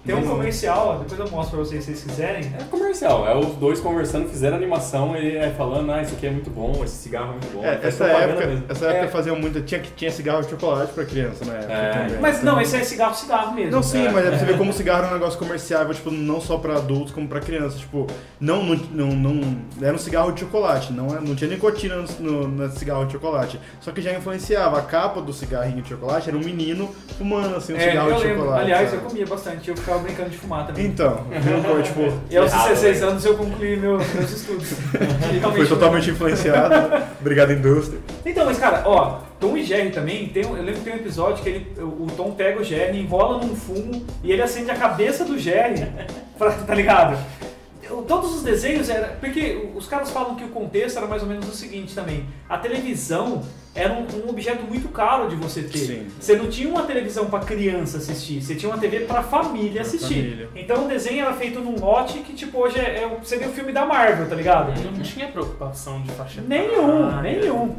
Tem 0.04 0.14
um 0.14 0.22
comercial, 0.22 0.98
depois 0.98 1.18
eu 1.18 1.30
mostro 1.34 1.56
pra 1.56 1.64
vocês 1.66 1.82
se 1.82 1.92
vocês 1.94 2.04
quiserem. 2.04 2.52
É 2.60 2.64
comercial, 2.64 3.26
é 3.26 3.34
os 3.34 3.54
dois 3.56 3.80
conversando, 3.80 4.28
fizeram 4.28 4.56
animação 4.56 5.16
e 5.16 5.36
é 5.36 5.50
falando, 5.50 5.90
ah, 5.90 6.02
isso 6.02 6.14
aqui 6.14 6.26
é 6.26 6.30
muito 6.30 6.50
bom, 6.50 6.82
esse 6.84 6.96
cigarro 6.96 7.28
é 7.28 7.30
muito 7.32 7.52
bom. 7.54 7.64
É, 7.64 7.80
essa 7.82 8.04
época, 8.04 8.46
mesmo. 8.46 8.64
essa 8.68 8.84
época 8.86 9.04
É. 9.06 9.08
faziam 9.08 9.36
muito. 9.36 9.62
Tinha, 9.62 9.80
que- 9.80 9.90
tinha 9.92 10.10
cigarro 10.10 10.42
de 10.42 10.50
chocolate 10.50 10.92
pra 10.92 11.06
criança 11.06 11.44
na 11.46 11.54
época 11.54 11.72
É. 11.72 11.90
também. 11.92 12.18
Mas 12.20 12.38
Então- 12.42 12.54
não, 12.54 12.60
esse 12.60 12.76
é 12.76 12.84
cigarro, 12.84 13.14
cigarro 13.14 13.54
mesmo. 13.54 13.70
Não, 13.72 13.82
sim, 13.82 14.06
É. 14.06 14.10
mas 14.10 14.26
é 14.26 14.28
pra 14.28 14.38
você 14.38 14.44
ver 14.44 14.58
como 14.58 14.70
o 14.70 14.72
cigarro 14.74 15.04
é 15.06 15.08
um 15.08 15.12
negócio 15.14 15.38
comerciável, 15.38 15.94
tipo, 15.94 16.10
não 16.10 16.38
só 16.40 16.58
pra 16.58 16.76
adultos, 16.76 17.12
como 17.12 17.26
pra 17.26 17.40
crianças. 17.40 17.80
Tipo, 17.80 18.06
não, 18.38 18.62
não, 18.62 18.76
não, 18.90 19.06
não- 19.14 19.56
era 19.82 19.94
um 19.94 19.98
cigarro 19.98 20.32
de 20.32 20.40
chocolate, 20.40 20.92
não, 20.92 21.16
é- 21.16 21.20
não 21.20 21.34
tinha 21.34 21.48
nicotina 21.48 21.96
no, 21.96 22.04
no, 22.20 22.48
no 22.48 22.70
cigarro 22.72 23.06
de 23.06 23.12
chocolate. 23.12 23.58
Só 23.80 23.90
que 23.90 24.02
já 24.02 24.12
influenciava. 24.12 24.78
A 24.78 24.82
capa 24.82 25.22
do 25.22 25.32
cigarrinho 25.32 25.80
de 25.80 25.88
chocolate 25.88 26.28
era 26.28 26.36
um 26.36 26.44
menino 26.44 26.94
fumando, 27.16 27.56
assim, 27.56 27.72
um 27.72 27.76
É, 27.76 27.88
cigarro 27.88 28.10
eu 28.10 28.16
de 28.16 28.22
lembro. 28.24 28.38
chocolate. 28.40 28.62
Aliás, 28.64 28.92
eu 28.92 28.98
sabe? 28.98 29.10
comia 29.10 29.26
bastante, 29.26 29.70
eu 29.70 29.76
ficava 29.76 29.93
brincando 30.00 30.30
de 30.30 30.36
fumar 30.38 30.66
também. 30.66 30.86
Então, 30.86 31.24
viu, 31.30 31.82
tipo, 31.82 32.00
E 32.30 32.36
aos 32.36 32.52
Errado, 32.52 32.68
16 32.68 33.00
né? 33.00 33.06
anos 33.08 33.24
eu 33.24 33.36
concluí 33.36 33.76
meu- 33.76 33.98
meus 33.98 34.30
estudos. 34.30 34.68
foi 35.54 35.66
totalmente 35.66 36.10
influenciado. 36.10 36.74
Obrigado, 37.20 37.52
indústria. 37.52 37.98
Então, 38.24 38.44
mas 38.46 38.58
cara, 38.58 38.82
ó, 38.86 39.18
Tom 39.40 39.56
e 39.56 39.64
Jerry 39.64 39.90
também, 39.90 40.28
tem, 40.28 40.44
um- 40.46 40.56
eu 40.56 40.62
lembro 40.62 40.80
que 40.80 40.84
tem 40.84 40.92
um 40.94 40.96
episódio 40.96 41.42
que 41.42 41.48
ele, 41.48 41.66
o 41.80 42.06
Tom 42.16 42.32
pega 42.32 42.60
o 42.60 42.64
Jerry, 42.64 42.98
enrola 42.98 43.38
num 43.44 43.54
fumo 43.54 44.04
e 44.22 44.32
ele 44.32 44.42
acende 44.42 44.70
a 44.70 44.74
cabeça 44.74 45.24
do 45.24 45.38
Jerry, 45.38 45.86
pra- 46.38 46.50
tá 46.52 46.74
ligado? 46.74 47.16
Eu- 47.88 48.02
todos 48.02 48.34
os 48.34 48.42
desenhos 48.42 48.88
era. 48.88 49.08
Porque 49.20 49.68
os 49.74 49.86
caras 49.86 50.10
falam 50.10 50.34
que 50.34 50.44
o 50.44 50.48
contexto 50.48 50.96
era 50.98 51.06
mais 51.06 51.22
ou 51.22 51.28
menos 51.28 51.48
o 51.48 51.52
seguinte 51.52 51.94
também. 51.94 52.26
A 52.48 52.58
televisão 52.58 53.42
era 53.74 53.92
um, 53.92 54.06
um 54.24 54.28
objeto 54.30 54.62
muito 54.64 54.88
caro 54.88 55.28
de 55.28 55.34
você 55.36 55.62
ter. 55.62 55.78
Sim. 55.78 56.06
Você 56.20 56.36
não 56.36 56.48
tinha 56.48 56.68
uma 56.68 56.82
televisão 56.84 57.26
pra 57.26 57.40
criança 57.40 57.96
assistir, 57.98 58.40
você 58.40 58.54
tinha 58.54 58.70
uma 58.70 58.78
TV 58.78 59.00
pra 59.00 59.22
família 59.22 59.82
assistir. 59.82 60.14
família. 60.14 60.48
Então 60.54 60.84
o 60.84 60.88
desenho 60.88 61.24
era 61.24 61.32
feito 61.34 61.58
num 61.60 61.78
lote 61.80 62.18
que, 62.20 62.32
tipo, 62.34 62.58
hoje 62.58 62.78
é, 62.78 63.02
é, 63.02 63.18
seria 63.24 63.48
o 63.48 63.52
filme 63.52 63.72
da 63.72 63.84
Marvel, 63.84 64.28
tá 64.28 64.36
ligado? 64.36 64.72
Não 64.80 65.02
tinha 65.02 65.26
preocupação 65.26 66.00
de 66.02 66.12
faixa 66.12 66.40
Nenhum, 66.46 67.08
etária. 67.08 67.40
nenhum. 67.40 67.74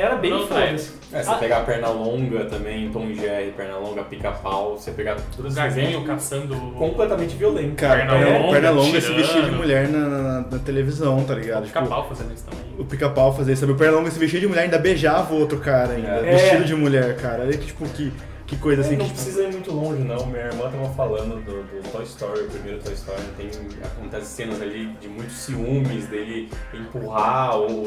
Era 0.00 0.16
bem 0.16 0.30
Não, 0.30 0.46
foda-se. 0.46 0.92
É, 1.12 1.22
você 1.22 1.30
Ah. 1.30 1.34
pegar 1.34 1.60
perna 1.66 1.88
longa 1.88 2.44
também, 2.44 2.88
Tom 2.90 3.12
Jerry, 3.12 3.52
perna 3.56 3.76
longa, 3.76 4.02
pica-pau, 4.04 4.78
você 4.78 4.92
pegar 4.92 5.16
esses 5.16 5.54
Gaguinho 5.54 5.86
desenhos 5.86 6.06
caçando. 6.06 6.54
completamente 6.78 7.36
violento. 7.36 7.74
Cara, 7.74 7.96
Perna 8.06 8.12
perna, 8.12 8.38
longa, 8.38 8.52
perna 8.52 8.70
longa 8.70 9.00
se 9.00 9.12
vestia 9.12 9.42
de 9.42 9.50
mulher 9.50 9.88
na, 9.88 9.98
na- 10.08 10.40
na 10.52 10.58
televisão, 10.60 11.22
tá 11.24 11.34
ligado? 11.34 11.66
Tipo, 11.66 11.80
Pica-pau 11.80 12.08
fazendo 12.08 12.32
isso 12.32 12.44
também. 12.44 12.64
o 12.78 12.84
pica-pau 12.84 13.34
fazia 13.36 13.52
isso, 13.52 13.60
sabe? 13.60 13.72
O 13.72 13.76
perna 13.76 13.96
longa 13.98 14.10
se 14.10 14.18
vestia 14.18 14.40
de 14.40 14.46
mulher 14.46 14.62
ainda 14.62 14.78
beijava 14.78 15.34
o 15.34 15.38
outro 15.40 15.58
cara 15.58 15.92
ainda. 15.94 16.08
É. 16.08 16.32
Vestido 16.36 16.64
de 16.64 16.74
mulher, 16.76 17.16
cara. 17.16 17.42
Aí, 17.42 17.56
tipo, 17.58 17.84
que, 17.88 18.12
que 18.50 18.56
coisa 18.56 18.82
assim 18.82 18.96
não 18.96 19.04
que. 19.06 19.12
precisa 19.12 19.44
ir 19.44 19.52
muito 19.52 19.70
longe, 19.72 20.02
não. 20.02 20.26
Minha 20.26 20.46
irmã 20.46 20.68
tava 20.70 20.88
falando 20.90 21.36
do, 21.44 21.62
do 21.62 21.88
Toy 21.92 22.02
Story, 22.02 22.40
o 22.40 22.48
primeiro 22.50 22.80
Toy 22.80 22.92
Story. 22.94 23.22
Tem, 23.36 23.48
acontece 23.84 24.26
cenas 24.26 24.60
ali 24.60 24.88
de 25.00 25.08
muitos 25.08 25.36
ciúmes 25.36 26.06
dele 26.08 26.50
empurrar, 26.74 27.56
o, 27.56 27.84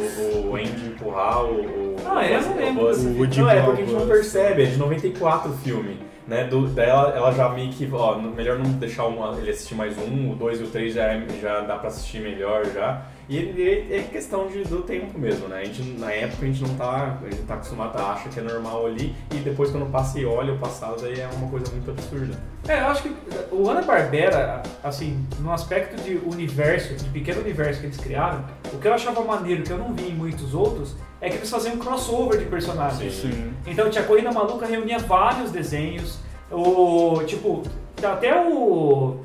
o 0.50 0.56
Andy 0.56 0.88
empurrar 0.88 1.44
o. 1.44 1.56
o 1.66 1.96
Ah, 2.06 2.26
é, 2.26 2.38
eu 2.38 2.56
lembro. 2.56 2.86
O 2.86 3.18
Woody 3.20 3.42
Não, 3.42 3.50
é 3.50 3.62
porque 3.62 3.82
a 3.82 3.84
o 3.84 3.88
gente 3.88 3.94
não 3.94 4.08
percebe, 4.08 4.64
é 4.64 4.66
de 4.66 4.78
94 4.78 5.52
o 5.52 5.58
filme. 5.58 6.00
Né, 6.26 6.46
do, 6.46 6.68
daí 6.68 6.88
ela, 6.88 7.10
ela 7.10 7.32
já 7.34 7.50
meio 7.50 7.70
que, 7.70 7.86
ó, 7.92 8.18
melhor 8.18 8.58
não 8.58 8.72
deixar 8.72 9.04
uma, 9.08 9.38
ele 9.38 9.52
assistir 9.52 9.76
mais 9.76 9.98
um, 9.98 10.32
o 10.32 10.36
dois 10.36 10.62
e 10.62 10.64
o 10.64 10.68
três 10.68 10.94
já, 10.94 11.04
é- 11.12 11.28
já 11.42 11.60
dá 11.60 11.76
pra 11.76 11.90
assistir 11.90 12.22
melhor 12.22 12.66
já. 12.74 13.06
E 13.30 13.88
é 13.90 14.04
questão 14.12 14.48
de, 14.48 14.64
do 14.64 14.82
tempo 14.82 15.18
mesmo, 15.18 15.48
né? 15.48 15.62
A 15.62 15.64
gente, 15.64 15.82
na 15.98 16.12
época 16.12 16.46
a 16.46 16.48
gente 16.48 16.62
não 16.62 16.76
tá, 16.76 17.20
a 17.22 17.30
gente 17.30 17.44
tá 17.44 17.54
acostumado 17.56 17.98
a 17.98 18.14
achar 18.14 18.30
que 18.30 18.40
é 18.40 18.44
normal 18.44 18.86
ali, 18.86 19.16
e 19.32 19.36
depois 19.38 19.72
quando 19.72 19.90
passa 19.92 20.20
e 20.20 20.26
olha 20.26 20.54
o 20.54 20.58
passado 20.58 21.06
aí 21.06 21.20
é 21.20 21.30
uma 21.34 21.50
coisa 21.50 21.72
muito 21.72 21.90
absurda. 21.90 22.38
É, 22.68 22.80
eu 22.80 22.88
acho 22.88 23.04
que 23.04 23.16
o 23.52 23.64
Hanna-Barbera, 23.64 24.64
assim, 24.84 25.26
no 25.40 25.52
aspecto 25.52 26.02
de 26.02 26.18
universo, 26.18 26.96
de 26.96 27.10
pequeno 27.10 27.42
universo 27.42 27.80
que 27.80 27.88
eles 27.88 27.98
criaram, 27.98 28.44
o 28.74 28.78
que 28.78 28.88
eu 28.88 28.94
achava 28.94 29.22
maneiro, 29.22 29.64
que 29.64 29.72
eu 29.72 29.78
não 29.78 29.94
vi 29.94 30.10
em 30.10 30.16
muitos 30.16 30.54
outros, 30.54 30.96
é 31.22 31.30
que 31.30 31.36
eles 31.36 31.50
faziam 31.50 31.76
um 31.76 31.78
crossover 31.78 32.40
de 32.40 32.46
personagens. 32.46 33.14
Sim. 33.14 33.54
Então 33.66 33.90
tinha 33.90 34.04
Corrida 34.04 34.32
Maluca 34.32 34.66
reunia 34.66 35.00
vários 35.00 35.52
desenhos, 35.52 36.20
o 36.52 37.24
tipo, 37.26 37.64
até 38.04 38.38
o 38.46 39.18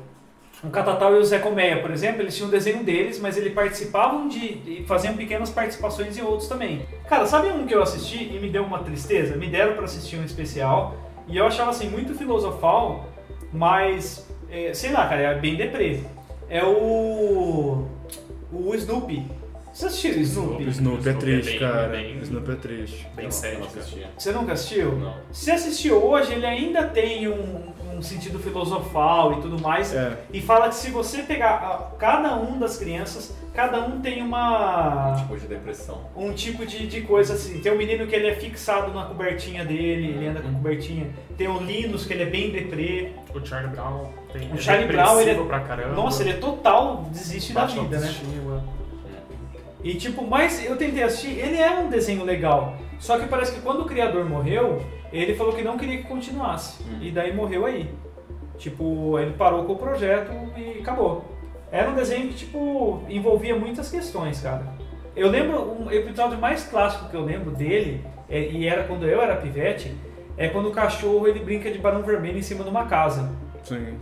o 0.63 0.69
Catatal 0.69 1.15
e 1.15 1.19
o 1.19 1.23
Zé 1.23 1.39
Colmeia, 1.39 1.81
por 1.81 1.91
exemplo, 1.91 2.21
eles 2.21 2.35
tinham 2.35 2.47
um 2.47 2.51
desenho 2.51 2.83
deles, 2.83 3.19
mas 3.19 3.37
eles 3.37 3.53
participavam 3.53 4.27
de, 4.27 4.55
de 4.55 4.83
faziam 4.85 5.15
pequenas 5.15 5.49
participações 5.49 6.17
em 6.17 6.21
outros 6.21 6.47
também. 6.49 6.85
Cara, 7.07 7.25
sabe 7.25 7.47
um 7.49 7.65
que 7.65 7.73
eu 7.73 7.81
assisti 7.81 8.23
e 8.33 8.39
me 8.39 8.49
deu 8.49 8.63
uma 8.63 8.79
tristeza? 8.79 9.35
Me 9.37 9.47
deram 9.47 9.73
pra 9.75 9.85
assistir 9.85 10.17
um 10.17 10.23
especial 10.23 10.95
e 11.27 11.37
eu 11.37 11.45
achava 11.45 11.69
assim 11.71 11.89
muito 11.89 12.13
filosofal, 12.13 13.07
mas 13.53 14.27
é, 14.51 14.73
sei 14.73 14.91
lá, 14.91 15.07
cara, 15.07 15.21
é 15.21 15.35
bem 15.39 15.55
deprê. 15.55 16.01
É 16.49 16.63
o 16.63 17.85
o 18.51 18.73
Snoopy. 18.75 19.25
Você 19.71 19.85
assistiu 19.85 20.11
o 20.15 20.19
Snoopy? 20.21 20.63
O 20.63 20.69
Snoopy 20.69 20.97
é 20.97 20.99
Snoopy 21.01 21.09
é 21.09 21.13
triste, 21.13 21.51
bem- 21.51 21.59
cara. 21.59 21.87
bem- 21.89 22.17
O 22.19 22.23
Snoopy 22.23 22.51
é 22.51 22.55
triste. 22.55 23.07
Bem 23.15 23.31
sério. 23.31 23.59
Você 24.17 24.31
nunca 24.31 24.53
assistiu? 24.53 24.91
Não. 24.97 25.15
Se 25.31 25.51
assistiu 25.51 26.03
hoje, 26.03 26.33
ele 26.33 26.45
ainda 26.45 26.83
tem 26.87 27.27
um, 27.27 27.71
um 27.99 28.01
sentido 28.01 28.39
filosofal 28.39 29.33
e 29.33 29.41
tudo 29.41 29.59
mais. 29.61 29.93
É. 29.93 30.17
E 30.33 30.41
fala 30.41 30.69
que 30.69 30.75
se 30.75 30.89
você 30.89 31.21
pegar 31.23 31.49
a- 31.55 31.95
cada 31.97 32.35
um 32.35 32.57
das 32.57 32.77
crianças, 32.77 33.35
cada 33.53 33.81
um 33.85 33.99
tem 33.99 34.23
uma. 34.23 35.15
Tipo 35.17 35.37
de 35.37 35.47
depressão. 35.47 36.01
Um 36.15 36.33
tipo 36.33 36.65
de, 36.65 36.87
de 36.87 37.01
coisa 37.01 37.33
assim. 37.33 37.59
Tem 37.59 37.71
um 37.71 37.77
menino 37.77 38.07
que 38.07 38.15
ele 38.15 38.27
é 38.27 38.35
fixado 38.35 38.93
na 38.93 39.03
cobertinha 39.05 39.65
dele, 39.65 40.07
ele 40.15 40.27
anda 40.27 40.39
com 40.41 40.47
a 40.47 40.51
cobertinha. 40.53 41.07
Tem 41.37 41.47
o 41.47 41.59
Linus, 41.59 42.05
que 42.05 42.13
ele 42.13 42.23
é 42.23 42.27
bem 42.27 42.49
deprê. 42.51 43.11
O 43.35 43.45
Charlie 43.45 43.69
Brown 43.71 44.09
tem 44.33 44.51
O 44.53 44.57
Charlie 44.57 44.87
Brown, 44.87 45.19
ele 45.19 45.31
é. 45.31 45.43
pra 45.43 45.59
caramba. 45.59 45.93
Nossa, 45.93 46.23
ele 46.23 46.31
é 46.31 46.37
total 46.37 47.03
desiste 47.11 47.53
da 47.53 47.61
Baixa 47.61 47.81
vida, 47.81 47.99
né? 47.99 48.13
E 49.83 49.95
tipo, 49.95 50.25
mas 50.27 50.63
eu 50.65 50.75
tentei 50.75 51.03
assistir, 51.03 51.37
ele 51.39 51.57
é 51.57 51.69
um 51.79 51.89
desenho 51.89 52.23
legal. 52.25 52.75
Só 52.99 53.17
que 53.17 53.27
parece 53.27 53.53
que 53.53 53.61
quando 53.61 53.81
o 53.81 53.85
criador 53.85 54.25
morreu, 54.25 54.81
ele 55.11 55.35
falou 55.35 55.53
que 55.53 55.61
não 55.63 55.77
queria 55.77 55.97
que 55.97 56.03
continuasse. 56.03 56.81
Hum. 56.83 56.97
E 57.01 57.11
daí 57.11 57.33
morreu 57.33 57.65
aí. 57.65 57.89
Tipo, 58.57 59.17
ele 59.19 59.31
parou 59.33 59.63
com 59.65 59.73
o 59.73 59.77
projeto 59.77 60.31
e 60.57 60.79
acabou. 60.79 61.23
Era 61.71 61.89
um 61.89 61.95
desenho 61.95 62.27
que, 62.29 62.33
tipo, 62.35 63.01
envolvia 63.09 63.55
muitas 63.55 63.89
questões, 63.89 64.41
cara. 64.41 64.63
Eu 65.15 65.29
lembro, 65.29 65.61
um 65.83 65.91
episódio 65.91 66.37
mais 66.37 66.63
clássico 66.63 67.09
que 67.09 67.15
eu 67.15 67.23
lembro 67.23 67.51
dele, 67.51 68.03
é- 68.29 68.49
e 68.49 68.67
era 68.67 68.83
quando 68.83 69.07
eu 69.07 69.21
era 69.21 69.35
pivete, 69.35 69.93
é 70.37 70.47
quando 70.47 70.67
o 70.69 70.71
cachorro 70.71 71.27
ele 71.27 71.39
brinca 71.39 71.69
de 71.71 71.77
barão 71.77 72.01
vermelho 72.03 72.37
em 72.37 72.41
cima 72.41 72.63
de 72.63 72.69
uma 72.69 72.85
casa. 72.85 73.29
Sim. 73.63 73.95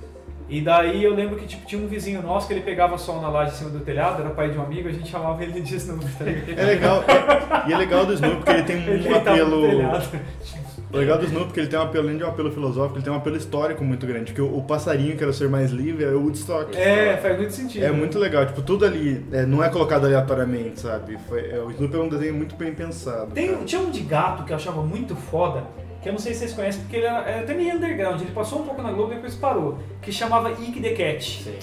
E 0.50 0.62
daí 0.62 1.04
eu 1.04 1.13
lembro 1.13 1.36
que 1.36 1.46
tipo, 1.46 1.65
tinha 1.65 1.82
um 1.82 1.88
vizinho 1.88 2.22
nosso 2.22 2.48
que 2.48 2.54
ele 2.54 2.62
pegava 2.62 2.98
sol 2.98 3.20
na 3.22 3.28
laje 3.30 3.52
em 3.52 3.56
cima 3.56 3.70
do 3.70 3.82
telhado, 3.82 4.22
era 4.22 4.30
pai 4.32 4.50
de 4.50 4.58
um 4.58 4.62
amigo, 4.62 4.88
a 4.88 4.91
gente 4.91 5.10
chamava 5.10 5.43
ele 5.43 5.60
de 5.60 5.76
Snoopy, 5.76 6.06
tá? 6.17 6.26
É 6.26 6.63
legal. 6.65 7.04
é- 7.04 7.70
e 7.70 7.74
é 7.74 7.78
legal 7.78 8.06
do 8.06 8.13
Snoopy 8.13 8.36
porque 8.38 8.52
ele 8.52 8.63
tem 8.63 8.78
Ele 8.88 9.08
um 9.08 9.12
no 9.12 9.17
apelo. 9.17 9.62
O 10.91 10.97
legal 10.97 11.17
do 11.17 11.26
Snoopy 11.26 11.50
é 11.50 11.54
que 11.54 11.60
ele 11.60 11.67
tem 11.67 11.78
um 11.78 11.82
apelo, 11.84 12.06
além 12.08 12.17
de 12.17 12.23
um 12.23 12.28
apelo 12.28 12.50
filosófico, 12.52 12.95
ele 12.97 13.04
tem 13.04 13.12
um 13.12 13.17
apelo 13.17 13.36
histórico 13.36 13.84
muito 13.84 14.08
grande. 14.08 14.32
Porque 14.32 14.41
o, 14.41 14.58
o 14.58 14.63
passarinho 14.63 15.17
que 15.17 15.23
era 15.23 15.30
o 15.30 15.34
ser 15.34 15.50
mais 15.50 15.71
livre 15.71 16.06
é 16.06 16.10
o 16.10 16.21
Woodstock. 16.21 16.76
É, 16.78 17.17
faz 17.17 17.36
muito 17.38 17.52
sentido. 17.54 17.84
É 17.84 17.91
muito 17.91 18.17
legal, 18.17 18.45
tipo, 18.45 18.62
tudo 18.62 18.86
ali 18.86 19.26
é, 19.34 19.45
não 19.45 19.62
é 19.63 19.69
colocado 19.69 20.06
aleatoriamente, 20.06 20.80
sabe? 20.80 21.17
Foi- 21.28 21.50
é, 21.52 21.60
o 21.60 21.69
Snoopy 21.71 21.95
é 21.95 22.00
um 22.00 22.08
desenho 22.10 22.34
muito 22.34 22.56
bem 22.56 22.73
pensado. 22.73 23.32
Tem, 23.34 23.50
cara. 23.50 23.65
tinha 23.65 23.82
um 23.82 23.89
de 23.91 24.00
gato 24.02 24.43
que 24.45 24.52
eu 24.54 24.56
achava 24.56 24.82
muito 24.82 25.13
foda, 25.15 25.63
que 26.02 26.08
eu 26.08 26.13
não 26.13 26.19
sei 26.19 26.34
se 26.34 26.39
vocês 26.39 26.54
conhecem, 26.54 26.82
porque 26.82 26.95
ele 26.95 27.06
era, 27.06 27.19
era 27.30 27.39
até 27.41 27.54
meio 27.54 27.76
underground, 27.76 28.21
ele 28.21 28.32
passou 28.32 28.62
um 28.62 28.63
pouco 28.63 28.82
na 28.82 28.91
Globo 28.93 29.12
e 29.12 29.15
depois 29.15 29.36
parou, 29.36 29.78
que 30.02 30.10
chamava 30.12 30.52
Ike 30.52 30.80
the 30.80 30.91
Cat. 30.91 31.43
Sim. 31.43 31.58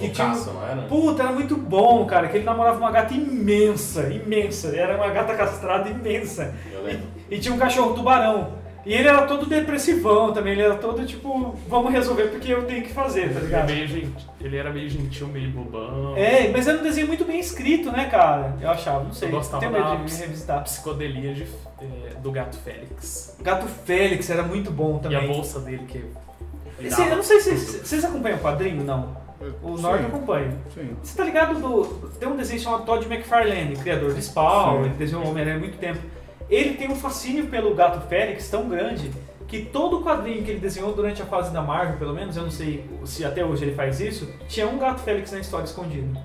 Que 0.00 0.06
o 0.06 0.10
tinha 0.12 0.28
um- 0.28 0.44
não 0.54 0.66
era? 0.66 0.82
Puta, 0.82 1.22
era 1.22 1.32
muito 1.32 1.56
bom, 1.56 2.04
cara, 2.06 2.28
que 2.28 2.36
ele 2.38 2.44
namorava 2.44 2.78
uma 2.78 2.90
gata 2.90 3.14
imensa, 3.14 4.08
imensa, 4.12 4.74
era 4.76 4.96
uma 4.96 5.08
gata 5.08 5.34
castrada 5.34 5.88
imensa. 5.88 6.54
Eu 6.72 6.82
lembro. 6.82 7.06
E 7.30 7.38
tinha 7.38 7.54
um 7.54 7.58
cachorro 7.58 7.94
tubarão. 7.94 8.58
E 8.86 8.94
ele 8.94 9.06
era 9.08 9.26
todo 9.26 9.44
depressivão 9.44 10.32
também, 10.32 10.54
ele 10.54 10.62
era 10.62 10.74
todo 10.76 11.04
tipo, 11.04 11.54
vamos 11.68 11.92
resolver 11.92 12.28
porque 12.28 12.50
eu 12.50 12.64
tenho 12.64 12.82
que 12.82 12.88
fazer, 12.94 13.28
tá 13.28 13.38
Ele, 13.38 13.38
é 13.38 13.42
ligado? 13.42 13.66
meio 13.66 14.12
ele 14.40 14.56
era 14.56 14.70
meio 14.72 14.88
gentil, 14.88 15.26
meio 15.28 15.50
bobão. 15.50 16.16
É, 16.16 16.48
mas 16.48 16.66
era 16.66 16.78
um 16.78 16.82
desenho 16.82 17.06
muito 17.06 17.26
bem 17.26 17.38
escrito, 17.38 17.92
né, 17.92 18.06
cara? 18.06 18.56
Eu 18.58 18.70
achava, 18.70 19.04
não 19.04 19.12
sei. 19.12 19.28
Eu 19.28 19.32
gostava 19.32 19.60
tenho 19.60 19.72
medo 19.72 19.84
da 19.84 19.96
de 19.96 20.14
revisitar. 20.16 20.62
psicodelia 20.64 21.34
de, 21.34 21.42
é, 21.82 22.14
do 22.22 22.32
gato 22.32 22.56
Félix. 22.56 23.36
Gato 23.42 23.66
Félix 23.84 24.30
era 24.30 24.42
muito 24.44 24.70
bom 24.70 24.94
E 24.94 24.96
a 24.96 25.00
também. 25.00 25.26
bolsa 25.28 25.60
dele 25.60 25.84
que. 25.86 26.02
Esse- 26.80 27.02
eu 27.02 27.16
não 27.16 27.22
sei 27.22 27.38
se 27.40 27.54
vocês 27.84 28.02
acompanham 28.02 28.38
o 28.38 28.40
quadrinho, 28.40 28.82
não. 28.82 29.14
O 29.62 29.76
Sim, 29.76 29.82
Norte 29.82 30.04
acompanha. 30.04 30.52
Sim. 30.74 30.96
Você 31.02 31.16
tá 31.16 31.24
ligado 31.24 31.58
do. 31.58 31.84
Tem 32.18 32.28
um 32.28 32.36
desenho 32.36 32.60
chamado 32.60 32.84
Todd 32.84 33.06
McFarlane, 33.06 33.76
criador 33.76 34.12
de 34.12 34.22
Spawn, 34.22 34.82
Sim. 34.82 34.84
ele 34.86 34.94
desenhou 34.94 35.24
o 35.24 35.28
Homem-Aranha 35.30 35.56
há 35.56 35.60
muito 35.60 35.78
tempo. 35.78 35.98
Ele 36.50 36.74
tem 36.74 36.90
um 36.90 36.96
fascínio 36.96 37.46
pelo 37.46 37.74
gato 37.74 38.06
Félix 38.08 38.50
tão 38.50 38.68
grande 38.68 39.10
que 39.46 39.64
todo 39.64 40.02
quadrinho 40.02 40.44
que 40.44 40.50
ele 40.50 40.60
desenhou 40.60 40.92
durante 40.92 41.22
a 41.22 41.26
fase 41.26 41.52
da 41.52 41.62
Marvel, 41.62 41.96
pelo 41.96 42.14
menos, 42.14 42.36
eu 42.36 42.44
não 42.44 42.50
sei 42.50 42.84
se 43.04 43.24
até 43.24 43.44
hoje 43.44 43.64
ele 43.64 43.74
faz 43.74 44.00
isso, 44.00 44.28
tinha 44.46 44.66
um 44.66 44.78
gato 44.78 45.00
Félix 45.00 45.32
na 45.32 45.40
história 45.40 45.64
escondido. 45.64 46.16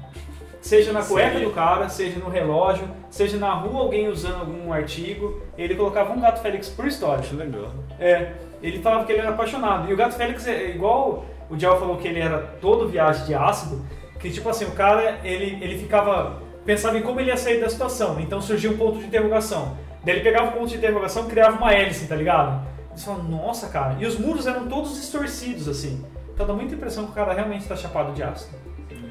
Seja 0.61 0.91
na 0.91 1.03
cueca 1.03 1.33
Seria? 1.33 1.47
do 1.47 1.53
cara, 1.53 1.89
seja 1.89 2.19
no 2.19 2.29
relógio, 2.29 2.87
seja 3.09 3.37
na 3.37 3.53
rua 3.53 3.81
alguém 3.81 4.07
usando 4.07 4.39
algum 4.39 4.73
artigo, 4.73 5.41
ele 5.57 5.75
colocava 5.75 6.11
um 6.11 6.19
gato 6.19 6.41
Félix 6.41 6.69
por 6.69 6.87
história. 6.87 7.19
Acho 7.19 7.35
legal. 7.35 7.71
É, 7.99 8.33
ele 8.61 8.79
falava 8.79 9.05
que 9.05 9.11
ele 9.11 9.21
era 9.21 9.29
apaixonado. 9.29 9.89
E 9.89 9.93
o 9.93 9.97
Gato 9.97 10.15
Félix 10.15 10.47
é 10.47 10.71
igual 10.71 11.23
o 11.49 11.55
Dial 11.55 11.79
falou 11.79 11.97
que 11.97 12.07
ele 12.07 12.19
era 12.19 12.37
todo 12.61 12.87
viagem 12.87 13.25
de 13.25 13.33
ácido, 13.35 13.85
que 14.19 14.29
tipo 14.31 14.47
assim, 14.49 14.65
o 14.65 14.71
cara, 14.71 15.19
ele, 15.23 15.57
ele 15.63 15.77
ficava, 15.77 16.41
pensava 16.65 16.97
em 16.97 17.01
como 17.01 17.19
ele 17.19 17.29
ia 17.29 17.37
sair 17.37 17.59
da 17.59 17.69
situação, 17.69 18.19
então 18.19 18.41
surgia 18.41 18.71
um 18.71 18.77
ponto 18.77 18.99
de 18.99 19.05
interrogação. 19.05 19.77
Daí 20.03 20.15
ele 20.15 20.23
pegava 20.23 20.49
o 20.49 20.51
ponto 20.53 20.67
de 20.67 20.77
interrogação 20.77 21.25
e 21.25 21.29
criava 21.29 21.57
uma 21.57 21.73
hélice, 21.73 22.07
tá 22.07 22.15
ligado? 22.15 22.65
Eles 22.91 23.03
falavam, 23.03 23.25
nossa 23.25 23.67
cara, 23.69 23.97
e 23.99 24.05
os 24.05 24.17
muros 24.17 24.47
eram 24.47 24.67
todos 24.67 24.95
distorcidos 24.95 25.67
assim. 25.67 26.03
Então 26.33 26.45
dá 26.45 26.53
muita 26.53 26.75
impressão 26.75 27.05
que 27.05 27.11
o 27.11 27.15
cara 27.15 27.33
realmente 27.33 27.67
tá 27.67 27.75
chapado 27.75 28.13
de 28.13 28.21
ácido. 28.23 28.55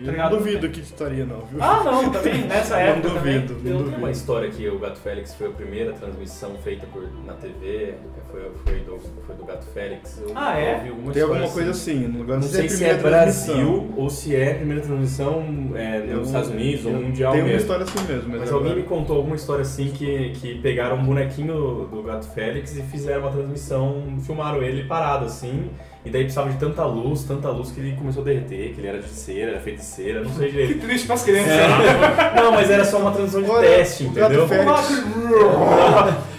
Eu 0.01 0.11
ligado? 0.11 0.33
não 0.33 0.39
duvido 0.39 0.69
que 0.69 0.81
estaria, 0.81 1.25
não, 1.25 1.41
viu? 1.47 1.63
Ah 1.63 1.83
não, 1.83 2.11
também, 2.11 2.43
nessa 2.43 2.75
Não 2.77 2.83
época 2.83 3.09
duvido, 3.09 3.55
também. 3.55 3.73
não 3.73 3.79
duvido. 3.79 3.85
tenho 3.85 3.99
uma 3.99 4.11
história 4.11 4.51
que 4.51 4.69
o 4.69 4.79
Gato 4.79 4.99
Félix 4.99 5.35
foi 5.35 5.47
a 5.47 5.51
primeira 5.51 5.93
transmissão 5.95 6.55
feita 6.63 6.87
por, 6.93 7.03
na 7.25 7.33
TV, 7.35 7.95
foi, 8.35 8.51
foi, 8.65 8.81
do, 8.81 8.99
foi 9.27 9.35
do 9.37 9.45
Gato 9.45 9.65
Félix. 9.67 10.19
Eu 10.21 10.33
Ah, 10.35 10.59
é? 10.59 10.75
ouvi 10.77 10.89
alguma 10.89 11.13
Tem 11.13 11.23
alguma 11.23 11.49
coisa 11.49 11.71
assim, 11.71 12.09
não, 12.09 12.25
Não 12.25 12.35
não 12.37 12.43
sei 12.43 12.69
se 12.69 12.85
é. 12.85 12.95
Brasil 12.95 13.93
ou 13.97 14.11
se 14.11 14.35
é 14.35 14.55
primeira 14.55 14.83
transmissão 14.83 15.43
é, 15.75 16.01
nos 16.01 16.11
Eu- 16.11 16.23
Estados 16.23 16.51
Unidos 16.51 16.87
ou 16.87 16.93
mundial 16.93 17.33
Tem 17.33 17.41
uma 17.43 17.47
mesmo. 17.49 17.61
história 17.61 17.85
assim 17.85 18.13
mesmo. 18.13 18.29
Mas, 18.31 18.41
Mas 18.41 18.49
agora- 18.49 18.65
alguém 18.69 18.83
me 18.83 18.89
contou 18.89 19.17
alguma 19.17 19.37
história 19.37 19.63
assim 19.63 19.89
que, 19.91 20.31
que 20.41 20.59
pegaram 20.61 20.97
um 20.97 21.05
bonequinho 21.05 21.89
do 21.91 22.03
Gato 22.03 22.27
Félix 22.29 22.77
e 22.77 22.83
fizeram 22.83 23.23
uma 23.23 23.31
transmissão, 23.31 24.17
filmaram 24.21 24.63
ele 24.63 24.85
parado 24.85 25.27
assim, 25.27 25.71
E 26.05 26.11
daí 26.11 26.25
precisava 26.25 26.51
de 26.51 26.59
tanta 26.59 26.85
luz, 26.85 27.25
tanta 27.25 27.49
luz 27.49 27.71
que 27.71 27.81
ele 27.81 27.97
começou 27.97 28.23
a 28.23 28.27
derreter, 28.27 28.75
que 28.75 28.81
ele 28.81 28.89
era 28.89 28.99
de 28.99 29.09
cera, 29.09 29.53
era 29.53 29.79
cera, 29.79 30.23
não 30.23 30.31
sei 30.35 30.51
Que 30.51 30.53
direito. 30.53 30.81
triste 30.81 31.07
pras 31.07 31.23
crianças. 31.23 31.53
É. 31.53 32.43
Não, 32.43 32.53
mas 32.53 32.71
era 32.71 32.85
só 32.85 32.99
uma 32.99 33.11
transição 33.11 33.43
de 33.43 33.51
Olha, 33.51 33.69
teste, 33.69 34.05
entendeu? 34.05 34.45
O 34.45 34.49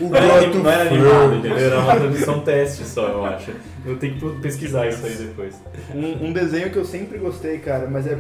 não, 0.09 0.15
era, 0.17 0.47
não 0.47 0.69
era 0.69 0.89
animado, 0.89 1.35
entendeu? 1.35 1.57
Era 1.57 1.79
uma 1.79 1.95
transmissão 1.95 2.39
teste 2.41 2.83
só, 2.83 3.07
eu 3.07 3.25
acho. 3.25 3.51
Eu 3.85 3.97
tenho 3.97 4.15
que 4.15 4.29
pesquisar 4.39 4.87
isso 4.87 5.05
aí 5.05 5.15
depois. 5.15 5.55
Um, 5.93 6.27
um 6.27 6.33
desenho 6.33 6.69
que 6.69 6.77
eu 6.77 6.85
sempre 6.85 7.17
gostei, 7.17 7.57
cara, 7.57 7.87
mas 7.89 8.05
é. 8.05 8.19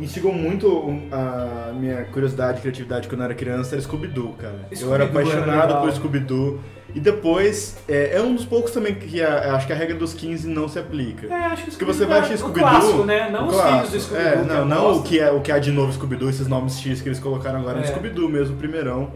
Instigou 0.00 0.32
muito 0.32 0.68
a 1.10 1.72
minha 1.74 2.04
curiosidade 2.04 2.58
e 2.58 2.60
criatividade 2.60 3.08
quando 3.08 3.20
eu 3.22 3.24
era 3.24 3.34
criança, 3.34 3.74
era 3.74 3.82
Scooby-Doo, 3.82 4.34
cara. 4.38 4.60
eu 4.70 4.94
era 4.94 5.04
era 5.04 5.12
apaixonado 5.12 5.66
legal. 5.66 5.82
por 5.82 5.92
Scooby-Doo. 5.92 6.60
E 6.94 7.00
depois, 7.00 7.76
é, 7.86 8.16
é 8.16 8.20
um 8.22 8.34
dos 8.34 8.44
poucos 8.46 8.72
também 8.72 8.94
que 8.94 9.22
a- 9.22 9.54
acho 9.54 9.66
que 9.66 9.72
a 9.72 9.76
regra 9.76 9.94
dos 9.96 10.14
15 10.14 10.48
não 10.48 10.66
se 10.68 10.78
aplica. 10.78 11.26
É, 11.26 11.44
acho 11.46 11.64
que 11.64 11.70
Porque 11.72 11.84
você 11.84 12.06
vai 12.06 12.18
assistir 12.20 12.34
o 12.36 12.38
Scooby-Doo. 12.38 12.70
clássico, 12.70 13.04
né? 13.04 13.30
Não 13.30 13.44
o 13.44 13.48
os 13.48 13.54
clássico. 13.54 13.86
filhos 13.88 13.90
do 13.92 14.00
Scooby-Doo. 14.00 14.32
É, 14.32 14.44
não, 14.44 14.64
não 14.64 14.98
o 14.98 15.02
que, 15.02 15.20
é, 15.20 15.30
o 15.30 15.40
que 15.40 15.52
há 15.52 15.58
de 15.58 15.70
novo 15.70 15.92
Scooby-Doo, 15.92 16.30
esses 16.30 16.46
nomes 16.48 16.78
X 16.80 17.02
que 17.02 17.08
eles 17.08 17.20
colocaram 17.20 17.60
agora 17.60 17.78
É. 17.78 17.80
no 17.82 17.86
Scooby-Doo 17.86 18.28
mesmo, 18.28 18.54
o 18.54 18.58
primeirão. 18.58 19.10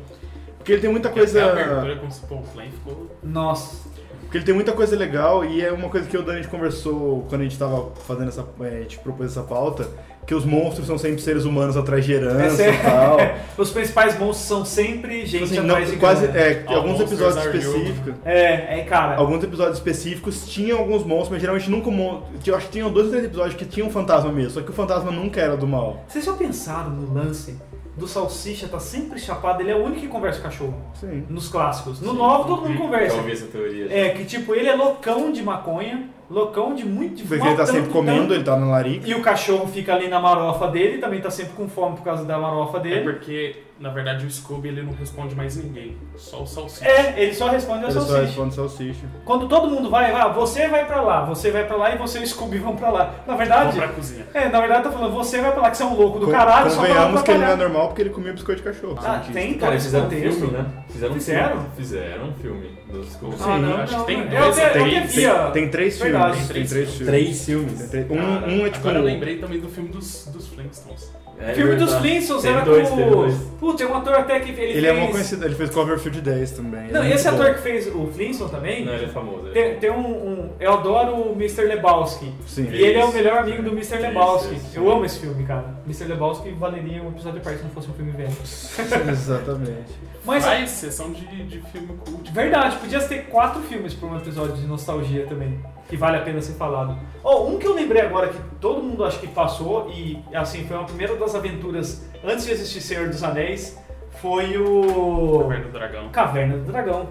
Porque 0.58 0.72
ele 0.72 0.80
tem 0.82 0.90
muita 0.90 1.08
Até 1.08 1.18
a 1.20 1.22
coisa. 1.22 1.44
abertura 1.50 1.96
com 1.96 2.34
o 2.36 2.42
Plan 2.42 2.64
ficou. 2.64 3.10
Nossa. 3.22 3.90
Porque 4.20 4.36
ele 4.38 4.44
tem 4.44 4.54
muita 4.54 4.72
coisa 4.72 4.96
legal 4.96 5.44
e 5.44 5.62
é 5.62 5.72
uma 5.72 5.88
coisa 5.88 6.06
que 6.08 6.16
o 6.16 6.22
Dani 6.22 6.46
conversou 6.46 7.26
quando 7.28 7.40
a 7.40 7.44
gente 7.44 7.58
tava 7.58 7.90
fazendo 8.06 8.28
essa. 8.28 8.46
é, 8.60 8.66
A 8.78 8.80
gente 8.82 8.98
propôs 9.00 9.30
essa 9.32 9.42
pauta, 9.42 9.88
que 10.26 10.34
os 10.34 10.44
monstros 10.44 10.86
são 10.86 10.96
sempre 10.96 11.20
seres 11.20 11.44
humanos 11.44 11.76
atrás 11.76 12.04
de 12.04 12.12
herança 12.12 12.62
é- 12.62 12.74
e 12.74 12.78
tal. 12.78 13.18
Os 13.58 13.70
principais 13.70 14.18
monstros 14.18 14.46
são 14.48 14.64
sempre 14.64 15.26
gente 15.26 15.30
Tipo 15.30 15.44
assim, 15.44 15.58
atrás 15.58 15.88
não- 15.88 15.94
de 15.94 16.00
quase, 16.00 16.26
é, 16.26 16.62
All 16.66 16.76
alguns 16.76 17.00
episódios 17.00 17.44
específicos. 17.44 18.14
É, 18.24 18.78
é, 18.80 18.84
cara. 18.84 19.16
Alguns 19.16 19.42
episódios 19.42 19.78
específicos 19.78 20.46
tinham 20.46 20.78
alguns 20.78 21.04
monstros, 21.04 21.30
mas 21.30 21.40
geralmente 21.40 21.68
nunca. 21.70 21.90
um 21.90 22.22
Eu 22.46 22.56
acho 22.56 22.66
que 22.66 22.72
tinham 22.72 22.90
dois 22.90 23.06
ou 23.06 23.10
três 23.12 23.24
episódios 23.26 23.54
que 23.56 23.64
tinham 23.64 23.88
um 23.88 23.90
fantasma 23.90 24.30
mesmo, 24.32 24.50
só 24.52 24.60
que 24.62 24.70
o 24.70 24.72
fantasma 24.72 25.10
nunca 25.10 25.40
era 25.40 25.56
do 25.56 25.66
mal. 25.66 26.04
Vocês 26.08 26.24
já 26.24 26.32
pensaram 26.32 26.90
no 26.90 27.12
lance 27.12 27.56
do 27.96 28.08
Salsicha 28.08 28.68
tá 28.68 28.78
sempre 28.78 29.18
chapado? 29.18 29.60
Ele 29.60 29.70
é 29.70 29.74
o 29.76 29.84
único 29.84 30.00
que 30.00 30.08
conversa 30.08 30.38
com 30.40 30.44
cachorro. 30.44 30.74
Sim. 30.94 31.24
Nos 31.28 31.48
clássicos. 31.48 32.00
No 32.00 32.12
Sim, 32.12 32.16
novo 32.18 32.44
todo 32.44 32.62
mundo 32.62 32.74
eu 32.74 32.78
conversa. 32.80 33.16
Ouvi 33.16 33.32
essa 33.32 33.46
teoria. 33.46 33.86
É, 33.90 34.10
que 34.10 34.24
tipo, 34.24 34.54
ele 34.54 34.68
é 34.68 34.74
loucão 34.74 35.30
de 35.30 35.42
maconha, 35.42 36.08
loucão 36.30 36.74
de 36.74 36.84
muito 36.86 37.16
de 37.16 37.24
Porque 37.24 37.46
ele 37.46 37.56
tá 37.56 37.66
sempre 37.66 37.90
comendo, 37.90 38.20
tanto, 38.22 38.34
ele 38.34 38.44
tá 38.44 38.56
na 38.56 38.66
larica. 38.66 39.06
E 39.06 39.14
o 39.14 39.20
cachorro 39.20 39.66
fica 39.68 39.94
ali 39.94 40.08
na 40.08 40.18
marofa 40.20 40.68
dele, 40.68 40.98
também 40.98 41.20
tá 41.20 41.30
sempre 41.30 41.52
com 41.52 41.68
fome 41.68 41.96
por 41.96 42.02
causa 42.04 42.24
da 42.24 42.38
marofa 42.38 42.78
É 42.78 42.80
dele. 42.80 43.02
porque, 43.12 43.56
na 43.82 43.90
verdade, 43.90 44.24
o 44.24 44.30
Scooby 44.30 44.68
ele 44.68 44.82
não 44.82 44.92
responde 44.92 45.34
mais 45.34 45.56
ninguém. 45.56 45.96
Só 46.16 46.42
o 46.42 46.46
Salsicha. 46.46 46.86
É, 46.88 47.14
ele 47.20 47.34
só 47.34 47.48
responde 47.48 47.80
ao 47.84 47.90
Ele 47.90 47.92
só 47.92 48.00
salsicha. 48.00 48.26
responde 48.26 48.54
salsicha. 48.54 49.06
Quando 49.24 49.48
todo 49.48 49.68
mundo 49.68 49.90
vai, 49.90 50.12
ah, 50.12 50.28
você 50.28 50.68
vai 50.68 50.86
pra 50.86 51.00
lá, 51.02 51.24
você 51.24 51.50
vai 51.50 51.66
pra 51.66 51.76
lá 51.76 51.92
e 51.94 51.98
você 51.98 52.20
e 52.20 52.22
o 52.22 52.26
Scooby 52.26 52.58
vão 52.58 52.76
pra 52.76 52.90
lá. 52.90 53.14
Na 53.26 53.34
verdade, 53.36 53.76
pra 53.76 53.88
cozinha. 53.88 54.24
é, 54.32 54.48
na 54.48 54.60
verdade 54.60 54.84
tá 54.84 54.92
falando, 54.92 55.12
você 55.12 55.40
vai 55.40 55.50
pra 55.52 55.62
lá 55.62 55.70
que 55.70 55.76
você 55.76 55.82
é 55.82 55.86
um 55.86 55.94
louco 55.96 56.18
do 56.20 56.26
Com- 56.26 56.32
caralho, 56.32 56.70
só 56.70 56.76
pra 56.80 56.88
lá 56.88 56.94
Convenhamos 56.94 57.22
que 57.22 57.30
ele 57.32 57.38
não 57.40 57.48
é 57.48 57.56
normal 57.56 57.88
porque 57.88 58.02
ele 58.02 58.10
comia 58.10 58.32
biscoito 58.32 58.62
de 58.62 58.68
cachorro. 58.72 58.98
Ah, 59.04 59.20
tem 59.32 59.54
Cara, 59.54 59.72
eles 59.72 59.84
fizeram 59.84 60.06
um 60.06 60.08
contexto. 60.10 60.38
filme, 60.38 60.52
né? 60.56 60.66
Fizeram 60.88 61.10
um 61.12 61.14
Fizeram? 61.14 61.48
filme. 61.50 61.66
Fizeram 61.76 62.24
um 62.28 62.32
filme 62.34 62.70
do 62.92 63.04
Scooby. 63.04 63.36
Ah, 63.40 63.58
não, 63.58 63.76
acho 63.78 63.92
não, 63.94 64.00
que 64.04 64.06
tem 64.14 64.26
dois 64.28 64.58
eu 64.58 64.66
até 64.66 65.00
via. 65.00 65.34
Tem 65.52 65.68
três 65.70 65.98
Verdade. 65.98 66.32
filmes. 66.36 66.48
Tem 66.48 66.66
três 66.66 66.90
filmes. 66.90 67.06
Três 67.08 67.44
filmes. 67.44 67.78
Tem 67.90 68.04
três- 68.04 68.08
Cara, 68.08 68.22
Um, 68.46 68.60
um 68.62 68.66
é 68.66 68.70
tipo. 68.70 68.78
Agora 68.88 68.98
eu 68.98 69.04
lembrei 69.04 69.38
também 69.38 69.58
do 69.60 69.68
filme 69.68 69.88
dos, 69.88 70.26
dos 70.32 70.46
Flintstones. 70.48 71.12
É 71.44 71.54
filme 71.54 71.76
dos 71.76 71.90
verdade. 71.90 72.08
Flintstones 72.08 72.42
Teve 72.42 72.54
era 72.54 72.64
dois, 72.64 72.88
com 72.88 73.10
dois. 73.10 73.34
Putz, 73.60 73.76
tem 73.76 73.86
um 73.86 73.94
ator 73.96 74.14
até 74.14 74.40
que 74.40 74.50
ele, 74.50 74.62
Ele 74.62 74.72
fez... 74.72 74.84
é 74.84 74.92
uma 74.92 75.08
conhecida, 75.10 75.46
ele 75.46 75.54
fez 75.54 75.70
Cloverfield 75.70 76.20
10 76.20 76.50
também. 76.52 76.90
Não, 76.90 77.02
é 77.02 77.10
esse 77.12 77.28
muito 77.28 77.40
ator 77.40 77.52
bom. 77.52 77.56
que 77.58 77.62
fez 77.62 77.86
o 77.94 78.06
Flintstone 78.08 78.50
também, 78.50 78.84
Não, 78.84 78.92
ele 78.94 79.04
é 79.04 79.08
famoso. 79.08 79.46
ele 79.48 79.58
é 79.58 79.62
tem, 79.70 79.78
tem 79.78 79.90
um, 79.90 80.00
um- 80.06 80.50
Eu 80.58 80.72
adoro 80.74 81.14
o 81.16 81.32
Mr. 81.34 81.62
Lebowski. 81.64 82.32
Sim. 82.46 82.68
E 82.70 82.76
ele 82.82 82.98
é 82.98 83.04
o 83.04 83.08
Isso. 83.08 83.16
melhor 83.16 83.38
amigo 83.38 83.62
do 83.62 83.70
Mr. 83.70 83.94
Isso, 83.96 84.06
Lebowski. 84.06 84.54
isso. 84.54 84.70
Eu 84.74 84.90
amo 84.90 85.04
esse 85.04 85.18
filme, 85.20 85.44
cara. 85.44 85.76
Mr. 85.86 86.04
Lebowski 86.04 86.50
valeria 86.50 87.02
um 87.02 87.08
episódio 87.08 87.38
de 87.38 87.44
parte 87.44 87.58
se 87.58 87.64
não 87.64 87.70
fosse 87.70 87.88
um 87.90 87.94
filme 87.94 88.10
velho. 88.12 88.32
Exatamente. 89.10 89.92
Mas, 90.24 90.44
Faz 90.44 90.70
sessão 90.70 91.10
de, 91.12 91.24
de 91.44 91.60
filme 91.72 91.88
cult. 92.04 92.30
verdade, 92.32 92.76
podia 92.76 93.00
ter 93.00 93.24
quatro 93.26 93.60
filmes 93.62 93.92
pra 93.94 94.08
um 94.08 94.16
episódio 94.16 94.54
de 94.56 94.66
nostalgia 94.66 95.26
também. 95.26 95.58
Que 95.88 95.96
vale 95.96 96.16
a 96.16 96.20
pena 96.20 96.40
ser 96.40 96.54
falado. 96.54 96.96
Oh, 97.22 97.48
um 97.48 97.58
que 97.58 97.66
eu 97.66 97.74
lembrei 97.74 98.02
agora 98.02 98.28
que 98.28 98.38
todo 98.60 98.82
mundo 98.82 99.04
acho 99.04 99.18
que 99.20 99.26
passou 99.28 99.90
e, 99.90 100.18
assim, 100.32 100.64
foi 100.64 100.76
uma 100.76 100.86
primeira 100.86 101.14
das 101.16 101.34
aventuras 101.34 102.08
antes 102.24 102.46
de 102.46 102.52
existir 102.52 102.80
Senhor 102.80 103.08
dos 103.08 103.22
Anéis, 103.22 103.78
foi 104.20 104.56
o... 104.56 105.40
Caverna 105.40 105.64
do 105.64 105.72
Dragão. 105.72 106.08
Caverna 106.10 106.56
do 106.56 106.64
Dragão. 106.72 107.08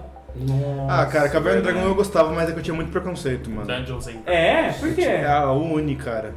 Ah, 0.90 1.06
cara, 1.06 1.30
Caverna 1.30 1.62
do. 1.62 1.64
Dragão 1.64 1.84
eu 1.84 1.96
gostava, 1.96 2.32
mas 2.32 2.50
é 2.50 2.54
que 2.54 2.60
eu 2.60 2.64
tinha 2.64 2.74
muito 2.76 2.92
preconceito, 2.92 3.50
mano. 3.50 3.68
Dungeons 3.68 4.08
and 4.08 4.22
É, 4.26 4.72
por 4.72 4.94
quê? 4.94 5.02
É 5.02 5.28
a 5.28 5.52
Uni, 5.52 5.96
cara. 5.96 6.34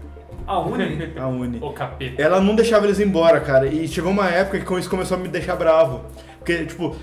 A 0.47 0.59
Uni. 0.61 1.13
A 1.17 1.27
Uni. 1.29 1.59
O 1.63 1.73
capeta. 1.73 2.21
Ela 2.21 2.41
não 2.41 2.55
deixava 2.55 2.87
eles 2.87 3.01
embora, 3.01 3.41
cara. 3.41 3.67
E 3.67 3.87
chegou 3.89 4.11
uma 4.11 4.29
época 4.29 4.59
que 4.59 4.65
com 4.65 4.79
isso 4.79 4.91
começou 4.91 5.17
a 5.17 5.21
me 5.21 5.29
deixar 5.29 5.57
bravo. 5.57 6.03
Porque, 6.39 6.67
tipo, 6.67 6.95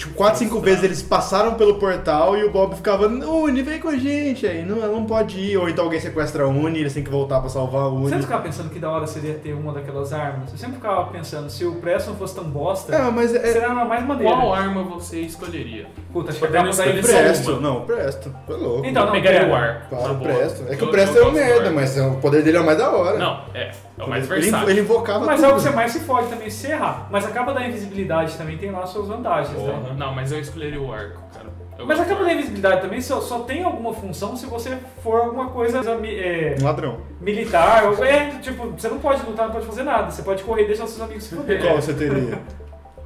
tipo, 0.00 0.14
quatro, 0.14 0.38
cinco 0.38 0.58
vezes 0.60 0.82
eles 0.82 1.02
passaram 1.02 1.54
pelo 1.54 1.74
portal 1.78 2.36
e 2.36 2.42
o 2.44 2.50
Bob 2.50 2.74
ficava, 2.74 3.06
Uni, 3.06 3.62
vem 3.62 3.78
com 3.78 3.88
a 3.88 3.96
gente. 3.96 4.46
Aí 4.46 4.64
não, 4.64 4.78
ela 4.82 4.88
não 4.92 5.04
pode 5.04 5.38
ir. 5.38 5.56
Ou 5.56 5.68
então 5.68 5.84
alguém 5.84 6.00
sequestra 6.00 6.44
a 6.44 6.46
Uni 6.48 6.78
e 6.78 6.80
eles 6.82 6.94
têm 6.94 7.04
que 7.04 7.10
voltar 7.10 7.40
pra 7.40 7.48
salvar 7.48 7.82
a 7.82 7.88
Você 7.88 7.96
Uni. 7.96 8.08
sempre 8.08 8.22
ficava 8.22 8.42
pensando 8.42 8.70
que 8.70 8.78
da 8.78 8.90
hora 8.90 9.06
seria 9.06 9.34
ter 9.34 9.52
uma 9.52 9.72
daquelas 9.72 10.12
armas? 10.12 10.50
Eu 10.52 10.58
sempre 10.58 10.76
ficava 10.76 11.04
pensando, 11.10 11.50
se 11.50 11.64
o 11.64 11.74
Preston 11.76 12.14
fosse 12.14 12.34
tão 12.34 12.44
bosta, 12.44 12.94
É, 12.94 13.10
mas 13.10 13.34
é. 13.34 13.52
seria 13.52 13.68
a 13.68 13.84
mais 13.84 14.04
maneira. 14.06 14.34
Qual 14.34 14.54
arma 14.54 14.82
você 14.82 15.20
escolheria? 15.20 15.86
Puta, 16.12 16.30
acho 16.30 16.40
que 16.40 16.46
Podendo 16.46 16.68
a 16.68 16.72
capa 16.72 16.76
da 16.76 16.82
escolher 16.90 16.98
edição. 16.98 17.16
só 17.16 17.22
Presto, 17.22 17.50
uma. 17.52 17.60
não, 17.60 17.80
Presto. 17.82 18.34
Foi 18.46 18.56
louco. 18.56 18.86
Então, 18.86 19.04
não, 19.06 19.12
pegaria 19.12 19.48
o 19.48 19.54
arco. 19.54 19.88
Claro, 19.90 20.14
boa. 20.14 20.32
Presto. 20.34 20.64
É 20.68 20.76
que 20.76 20.82
Eu- 20.82 20.88
o 20.88 20.90
Presto 20.90 21.18
é 21.18 21.24
do 21.24 21.32
merda, 21.32 21.70
mas 21.70 21.96
o 21.98 22.16
poder 22.16 22.42
dele 22.42 22.56
é 22.56 22.60
o 22.60 22.64
mais 22.66 22.78
da 22.78 22.90
hora. 22.90 23.18
Não, 23.18 23.40
é. 23.54 23.70
É 24.00 24.04
o 24.04 24.08
mais 24.08 24.30
ele, 24.30 24.40
versátil. 24.40 24.70
ele 24.70 24.80
invocava 24.80 25.24
Mas 25.26 25.42
é 25.42 25.46
tudo. 25.46 25.52
o 25.52 25.56
que 25.56 25.62
você 25.68 25.70
mais 25.76 25.92
se 25.92 26.00
fode 26.00 26.28
também 26.28 26.48
se 26.50 26.66
errar. 26.68 27.06
Mas 27.10 27.24
a 27.26 27.30
capa 27.30 27.52
da 27.52 27.66
invisibilidade 27.66 28.36
também 28.36 28.56
tem 28.58 28.70
lá 28.70 28.86
suas 28.86 29.08
vantagens, 29.08 29.56
né? 29.56 29.72
Porra. 29.82 29.94
Não, 29.94 30.14
mas 30.14 30.32
eu 30.32 30.40
escolheria 30.40 30.80
o 30.80 30.92
arco, 30.92 31.20
cara. 31.34 31.50
Eu 31.78 31.86
Mas 31.86 31.98
a 31.98 32.04
capa 32.04 32.24
da 32.24 32.32
invisibilidade 32.34 32.82
também 32.82 33.00
só, 33.00 33.20
só 33.22 33.38
tem 33.40 33.62
alguma 33.62 33.94
função 33.94 34.36
se 34.36 34.44
você 34.44 34.76
for 35.02 35.20
alguma 35.22 35.48
coisa 35.48 35.80
é, 36.04 36.56
ladrão. 36.60 36.98
militar. 37.20 37.84
ou- 37.84 38.04
É, 38.04 38.38
tipo, 38.40 38.66
você 38.70 38.88
não 38.88 38.98
pode 38.98 39.24
lutar, 39.24 39.46
não 39.46 39.54
pode 39.54 39.66
fazer 39.66 39.82
nada. 39.82 40.10
Você 40.10 40.22
pode 40.22 40.42
correr 40.44 40.64
e 40.64 40.66
deixar 40.66 40.86
seus 40.86 41.00
amigos 41.00 41.24
se 41.24 41.34
fuderem. 41.36 41.62
Qual 41.66 41.76
você 41.80 41.94
teria? 41.94 42.38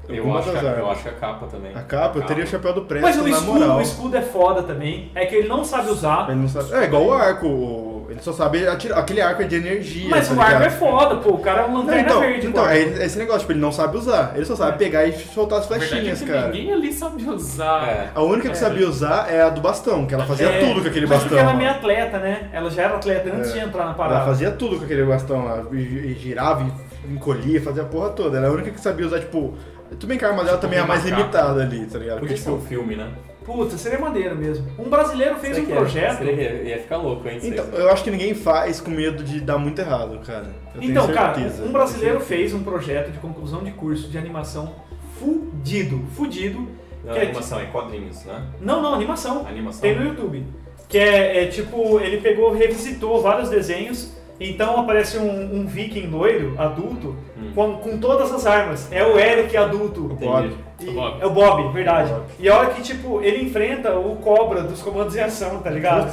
Eu 0.09 0.37
acho, 0.37 0.51
que 0.51 0.59
a, 0.59 0.71
eu 0.71 0.90
acho 0.90 1.03
que 1.03 1.09
a 1.09 1.12
capa 1.12 1.47
também. 1.47 1.73
A 1.75 1.83
capa, 1.83 2.19
eu 2.19 2.23
teria 2.25 2.45
o 2.45 2.47
chapéu 2.47 2.73
do 2.75 2.83
Presto, 2.83 3.05
Mas 3.07 3.17
o 3.17 3.23
na 3.23 3.31
escudo, 3.31 3.59
moral. 3.61 3.79
o 3.79 3.81
escudo 3.83 4.17
é 4.17 4.23
foda 4.23 4.62
também. 4.62 5.11
É 5.14 5.25
que 5.27 5.35
ele 5.35 5.49
não 5.49 5.64
sabe 5.64 5.90
usar. 5.90 6.27
Ele 6.29 6.40
não 6.40 6.49
sabe. 6.49 6.73
É 6.75 6.85
igual 6.85 7.05
o 7.07 7.12
arco. 7.12 8.07
Ele 8.11 8.21
só 8.21 8.33
sabe 8.33 8.67
atirar. 8.69 8.99
Aquele 8.99 9.21
arco 9.23 9.43
é 9.43 9.47
de 9.47 9.57
energia. 9.57 10.09
Mas 10.11 10.29
tá 10.29 10.35
o 10.35 10.40
arco 10.40 10.62
é 10.62 10.71
foda, 10.71 11.17
pô. 11.17 11.31
O 11.31 11.38
cara 11.38 11.62
é 11.62 11.64
um 11.64 11.69
Não, 11.73 11.81
lanterna 11.81 12.03
então, 12.03 12.21
verde, 12.21 12.47
então 12.47 12.69
é 12.69 12.79
esse 12.81 13.19
negócio, 13.19 13.40
tipo, 13.40 13.53
ele 13.53 13.61
não 13.61 13.73
sabe 13.73 13.97
usar. 13.97 14.33
Ele 14.37 14.45
só 14.45 14.55
sabe 14.55 14.73
É. 14.73 14.77
pegar 14.77 15.07
e 15.07 15.12
soltar 15.12 15.59
as 15.61 15.71
A 15.73 15.75
é 15.77 15.79
flechinhas, 15.81 16.21
que 16.21 16.27
cara. 16.31 16.49
ninguém 16.49 16.73
ali 16.73 16.93
sabe 16.93 17.25
usar. 17.29 17.88
É. 17.88 18.11
A 18.14 18.23
única 18.23 18.49
que 18.51 18.55
É. 18.57 18.61
sabia 18.61 18.87
usar 18.88 19.27
é 19.33 19.40
a 19.43 19.49
do 19.49 19.61
bastão, 19.62 20.05
que 20.07 20.14
ela 20.14 20.27
fazia 20.27 20.49
É, 20.49 20.61
tudo 20.61 20.83
com 20.83 20.88
aquele 20.88 21.07
mas 21.07 21.11
bastão. 21.21 21.29
Porque 21.31 21.40
ela 21.43 21.53
é 21.53 21.57
meio 21.57 21.71
atleta, 21.71 22.19
né? 22.19 22.51
Ela 22.53 22.71
já 22.71 22.83
era 22.83 22.95
atleta 22.97 23.31
antes 23.35 23.51
É. 23.51 23.53
de 23.55 23.59
entrar 23.61 23.81
na 23.85 23.85
Ela 23.90 23.95
parada. 23.95 24.25
fazia 24.27 24.51
tudo 24.51 24.79
com 24.79 24.85
aquele 24.85 25.05
bastão 25.05 25.45
lá. 25.47 25.62
E, 25.73 25.77
e 25.77 26.14
girava, 26.21 26.62
e 26.62 27.12
encolhia, 27.12 27.61
fazia 27.62 27.83
a 27.83 27.87
porra 27.87 28.11
toda. 28.11 28.37
Ela 28.37 28.47
é 28.47 28.49
a 28.51 28.53
única 28.53 28.71
que 28.71 28.81
sabia 28.81 29.07
usar, 29.07 29.19
tipo. 29.21 29.55
Tudo 29.94 30.07
bem 30.07 30.18
que 30.18 30.24
a 30.24 30.28
arma 30.28 30.44
dela 30.44 30.59
também 30.59 30.78
é 30.78 30.83
a 30.83 30.87
mais 30.87 31.04
limitada 31.04 31.62
ali, 31.62 31.87
tá 31.87 31.98
ligado? 31.98 32.20
Porque, 32.20 32.37
ser 32.37 32.50
um 32.50 32.57
tipo, 32.57 32.68
filme, 32.68 32.96
né? 32.96 33.12
Puta, 33.44 33.76
seria 33.76 33.98
maneiro 33.98 34.35
mesmo. 34.35 34.66
Um 34.78 34.88
brasileiro 34.88 35.37
fez 35.37 35.59
um 35.59 35.66
que 35.66 35.72
projeto. 35.72 36.22
Ia, 36.22 36.26
seria- 36.26 36.62
ia 36.62 36.78
ficar 36.78 36.96
louco, 36.96 37.28
hein? 37.28 37.38
então, 37.42 37.64
eu 37.74 37.90
acho 37.90 38.02
que 38.02 38.11
ninguém 38.11 38.35
faz 38.35 38.80
com 38.80 38.90
medo 38.90 39.22
de 39.22 39.40
dar 39.40 39.59
muito 39.59 39.78
errado, 39.80 40.18
cara. 40.24 40.46
Eu 40.74 40.83
Então, 40.83 41.07
cara, 41.09 41.38
um 41.62 41.70
brasileiro 41.70 42.20
fez 42.20 42.54
um 42.54 42.62
projeto 42.62 43.11
de 43.11 43.18
conclusão 43.18 43.62
de 43.62 43.70
curso 43.72 44.09
de 44.09 44.16
animação 44.16 44.74
fudido. 45.18 46.02
Fudido. 46.16 46.66
Não 47.04 47.14
é 47.14 47.18
é 47.18 47.22
animação, 47.22 47.61
é 47.61 47.66
quadrinhos, 47.66 48.24
né? 48.24 48.42
Não, 48.61 48.80
não, 48.80 48.94
animação. 48.94 49.46
Animação. 49.46 49.83
Tem 49.83 49.94
no 49.94 50.07
YouTube. 50.07 50.46
Que 50.88 50.98
é, 50.98 51.44
é 51.44 51.46
tipo, 51.46 52.00
ele 52.00 52.18
pegou, 52.22 52.52
revisitou 52.52 53.20
vários 53.20 53.50
desenhos. 53.50 54.12
Então 54.40 54.81
aparece 54.81 55.16
um, 55.18 55.61
um 55.61 55.66
viking 55.66 56.07
loiro, 56.09 56.55
adulto, 56.59 57.16
Hum. 57.38 57.53
com, 57.55 57.77
com 57.79 57.99
todas 57.99 58.33
as 58.33 58.47
armas. 58.47 58.90
É 58.90 59.05
o 59.05 59.18
Eric 59.18 59.57
adulto. 59.57 60.03
Bob. 60.03 60.51
E- 60.81 60.88
O 60.88 60.92
Bob. 60.92 61.23
É 61.23 61.27
o 61.27 61.31
Bob, 61.31 61.73
verdade. 61.73 62.11
Bob. 62.11 62.25
E 62.40 62.49
a 62.49 62.59
hora 62.59 62.70
que, 62.70 62.83
tipo, 62.83 63.20
ele 63.23 63.42
enfrenta 63.44 63.94
o 63.97 64.16
cobra 64.16 64.62
dos 64.62 64.83
comandos 64.83 65.14
em 65.16 65.20
ação, 65.20 65.61
tá 65.61 65.70
ligado? 65.70 66.12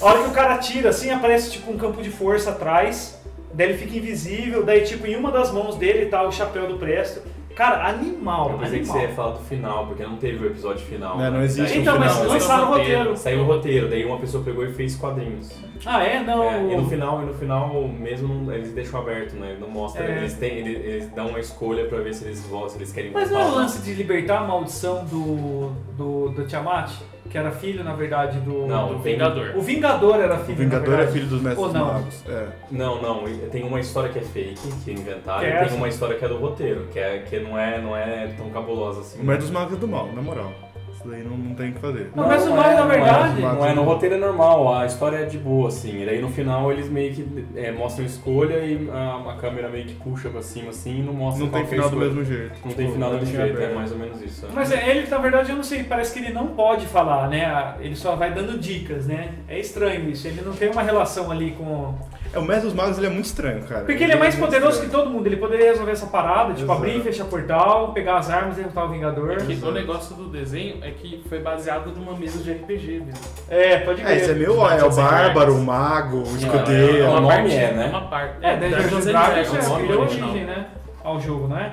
A 0.00 0.04
hora 0.06 0.22
que 0.22 0.28
o 0.28 0.32
cara 0.32 0.56
tira, 0.58 0.88
assim, 0.90 1.10
aparece, 1.10 1.50
tipo, 1.52 1.70
um 1.70 1.76
campo 1.76 2.00
de 2.02 2.08
força 2.10 2.50
atrás. 2.50 3.20
Daí 3.52 3.68
ele 3.70 3.78
fica 3.78 3.96
invisível. 3.98 4.64
Daí, 4.64 4.82
tipo, 4.82 5.06
em 5.06 5.16
uma 5.16 5.30
das 5.30 5.50
mãos 5.52 5.74
dele 5.76 6.06
tá 6.06 6.22
o 6.22 6.32
chapéu 6.32 6.66
do 6.68 6.78
Presto. 6.78 7.20
Cara, 7.58 7.88
animal, 7.88 8.52
Eu 8.52 8.58
pensei 8.58 8.78
que 8.78 8.84
animal. 8.84 8.96
você 9.00 9.06
ia 9.08 9.14
falar 9.16 9.30
do 9.32 9.40
final, 9.40 9.86
porque 9.88 10.02
não 10.04 10.16
teve 10.16 10.44
o 10.44 10.46
episódio 10.46 10.86
final. 10.86 11.18
Não, 11.18 11.28
não 11.32 11.42
existe 11.42 11.78
Então, 11.78 11.96
um 11.96 11.98
mas 11.98 12.12
final. 12.12 12.28
lançaram 12.28 12.62
o 12.62 12.66
roteiro. 12.68 12.98
roteiro. 12.98 13.16
Saiu 13.16 13.40
o 13.40 13.44
roteiro, 13.46 13.88
daí 13.88 14.04
uma 14.04 14.18
pessoa 14.18 14.44
pegou 14.44 14.64
e 14.64 14.72
fez 14.72 14.94
quadrinhos. 14.94 15.58
Ah, 15.84 16.04
é? 16.04 16.22
Não. 16.22 16.44
É, 16.44 16.72
e 16.72 16.76
no 16.76 16.88
final, 16.88 17.20
e 17.20 17.26
no 17.26 17.34
final 17.34 17.88
mesmo 17.88 18.52
eles 18.52 18.70
deixam 18.70 19.00
aberto, 19.00 19.32
né? 19.34 19.56
Não 19.60 19.68
mostra. 19.68 20.04
É. 20.04 20.18
Eles, 20.18 20.34
têm, 20.34 20.58
eles, 20.58 20.84
eles 20.84 21.08
dão 21.10 21.30
uma 21.30 21.40
escolha 21.40 21.84
pra 21.86 21.98
ver 21.98 22.14
se 22.14 22.26
eles, 22.26 22.38
se 22.38 22.76
eles 22.76 22.92
querem 22.92 23.10
Mas 23.10 23.28
não 23.28 23.40
é 23.40 23.44
o 23.46 23.54
lance 23.56 23.82
de 23.82 23.92
libertar 23.92 24.38
a 24.38 24.46
maldição 24.46 25.04
do, 25.06 25.72
do, 25.96 26.28
do 26.28 26.46
Tiamat? 26.46 26.92
Que 27.28 27.36
era 27.38 27.50
filho, 27.50 27.84
na 27.84 27.94
verdade, 27.94 28.40
do. 28.40 28.66
Não, 28.66 28.88
Do 28.88 28.98
Vingador. 28.98 29.52
O 29.56 29.60
Vingador 29.60 30.16
era 30.20 30.34
O 30.34 30.38
filho. 30.38 30.58
na 30.58 30.64
Vingador 30.64 31.00
é 31.00 31.06
filho 31.06 31.26
dos 31.26 31.42
Mestres 31.42 31.72
não? 31.72 31.86
Magos. 31.86 32.24
É. 32.28 32.46
Não, 32.70 33.02
não, 33.02 33.24
tem 33.50 33.62
uma 33.64 33.80
história 33.80 34.10
que 34.10 34.18
é 34.18 34.22
fake, 34.22 34.60
que 34.84 34.92
inventaram, 34.92 35.40
Que 35.40 35.46
é 35.46 35.48
e 35.48 35.52
essa? 35.52 35.68
tem 35.68 35.76
uma 35.76 35.88
história 35.88 36.16
que 36.16 36.24
é 36.24 36.28
do 36.28 36.36
roteiro, 36.38 36.88
que, 36.92 36.98
é, 36.98 37.18
que 37.18 37.38
não, 37.40 37.58
é, 37.58 37.80
não 37.80 37.96
é 37.96 38.28
tão 38.36 38.48
cabulosa 38.50 39.00
assim. 39.00 39.20
O 39.20 39.24
Mestre 39.24 39.46
dos 39.46 39.50
Magos 39.50 39.74
é 39.76 39.80
do 39.80 39.88
mal, 39.88 40.06
na 40.12 40.22
moral. 40.22 40.52
Isso 40.98 41.06
daí 41.08 41.22
não, 41.22 41.36
não 41.36 41.54
tem 41.54 41.70
o 41.70 41.72
que 41.74 41.78
fazer. 41.80 42.10
Não, 42.14 42.26
mas 42.26 42.44
o 42.44 42.50
é, 42.50 42.50
mal, 42.56 42.62
na 42.64 42.74
não 42.74 42.90
é, 42.92 42.96
verdade- 42.96 43.40
Não 43.40 43.66
é, 43.66 43.72
no 43.74 43.82
roteiro 43.84 44.14
é 44.16 44.18
normal, 44.18 44.74
a 44.74 44.84
história 44.86 45.18
é 45.18 45.24
de 45.26 45.38
boa, 45.38 45.68
assim. 45.68 46.02
E 46.02 46.04
daí 46.06 46.20
no 46.20 46.28
final 46.28 46.72
eles 46.72 46.88
meio 46.90 47.14
que 47.14 47.46
é, 47.54 47.70
mostram 47.70 48.04
escolha 48.04 48.54
e 48.64 48.90
a, 48.92 49.30
a 49.30 49.36
câmera 49.36 49.68
meio 49.68 49.84
que 49.86 49.94
puxa 49.94 50.28
pra 50.28 50.42
cima 50.42 50.70
assim 50.70 50.98
e 50.98 51.02
não 51.02 51.12
mostra 51.12 51.44
Não 51.44 51.52
tem 51.52 51.62
é 51.62 51.66
final 51.66 51.88
do 51.88 51.94
escolha. 52.02 52.14
mesmo 52.14 52.24
jeito. 52.24 52.52
Não 52.64 52.72
tem 52.72 52.86
Tipo, 52.86 52.92
final 52.94 53.10
do 53.10 53.16
mesmo 53.18 53.30
tinha 53.30 53.46
jeito, 53.46 53.60
é 53.62 53.74
mais 53.74 53.92
ou 53.92 53.98
menos 53.98 54.22
isso. 54.22 54.46
é. 54.46 54.48
Mas 54.52 54.72
é, 54.72 54.88
ele, 54.90 55.06
na 55.08 55.18
verdade, 55.18 55.50
eu 55.50 55.56
não 55.56 55.62
sei, 55.62 55.84
parece 55.84 56.12
que 56.12 56.18
ele 56.18 56.32
não 56.32 56.48
pode 56.48 56.84
falar, 56.86 57.28
né? 57.28 57.74
Ele 57.80 57.94
só 57.94 58.16
vai 58.16 58.32
dando 58.34 58.58
dicas, 58.58 59.06
né? 59.06 59.34
É 59.46 59.58
estranho 59.60 60.10
isso, 60.10 60.26
ele 60.26 60.42
não 60.44 60.52
tem 60.52 60.68
uma 60.68 60.82
relação 60.82 61.30
ali 61.30 61.52
com. 61.52 61.94
É, 62.32 62.38
o 62.38 62.42
Mestre 62.42 62.66
dos 62.66 62.74
Magos 62.74 62.98
ele 62.98 63.06
é 63.06 63.10
muito 63.10 63.24
estranho, 63.24 63.62
cara. 63.62 63.84
Porque 63.84 64.02
ele 64.04 64.12
é 64.12 64.16
mais 64.16 64.34
muito 64.36 64.46
poderoso 64.46 64.80
que 64.80 64.84
estranho. 64.86 65.04
todo 65.04 65.14
mundo, 65.14 65.26
ele 65.26 65.36
poderia 65.38 65.66
resolver 65.70 65.92
essa 65.92 66.06
parada, 66.06 66.52
tipo, 66.52 66.64
Exato. 66.64 66.72
abrir 66.78 66.96
e 66.98 67.00
fechar 67.02 67.24
portal, 67.24 67.92
pegar 67.92 68.18
as 68.18 68.28
armas 68.28 68.54
e 68.56 68.60
derrotar 68.60 68.84
o 68.84 68.88
Vingador. 68.90 69.32
É 69.32 69.36
que 69.36 69.64
o 69.64 69.70
negócio 69.72 70.14
do 70.14 70.28
desenho 70.28 70.76
é 70.84 70.90
que 70.90 71.24
foi 71.28 71.38
baseado 71.40 71.90
numa 71.96 72.12
mesa 72.14 72.42
de 72.42 72.52
RPG 72.52 73.00
mesmo. 73.06 73.24
É, 73.48 73.78
pode 73.78 74.02
É, 74.02 74.04
crer. 74.04 74.16
isso 74.18 74.30
é 74.30 74.34
meio 74.34 74.58
ó, 74.58 74.70
é 74.70 74.84
o 74.84 74.90
Bárbaro, 74.94 75.54
o 75.54 75.62
Mago, 75.64 76.18
o 76.18 76.36
Escudeiro. 76.36 77.02
é, 77.04 77.08
uma 77.08 77.18
o 77.18 77.20
nome 77.22 77.34
parte, 77.34 77.54
é, 77.56 77.72
né? 77.72 77.86
Uma 77.86 78.02
parte. 78.08 78.34
É, 78.42 78.56
Dungeons 78.56 78.82
Dungeons 78.82 79.06
and 79.06 79.10
Dragons 79.12 79.50
Dragons, 79.50 79.66
é, 79.66 79.96
original. 79.96 80.28
origem, 80.28 80.44
né? 80.46 80.66
Ao 81.02 81.20
jogo, 81.20 81.48
não 81.48 81.56
é? 81.58 81.72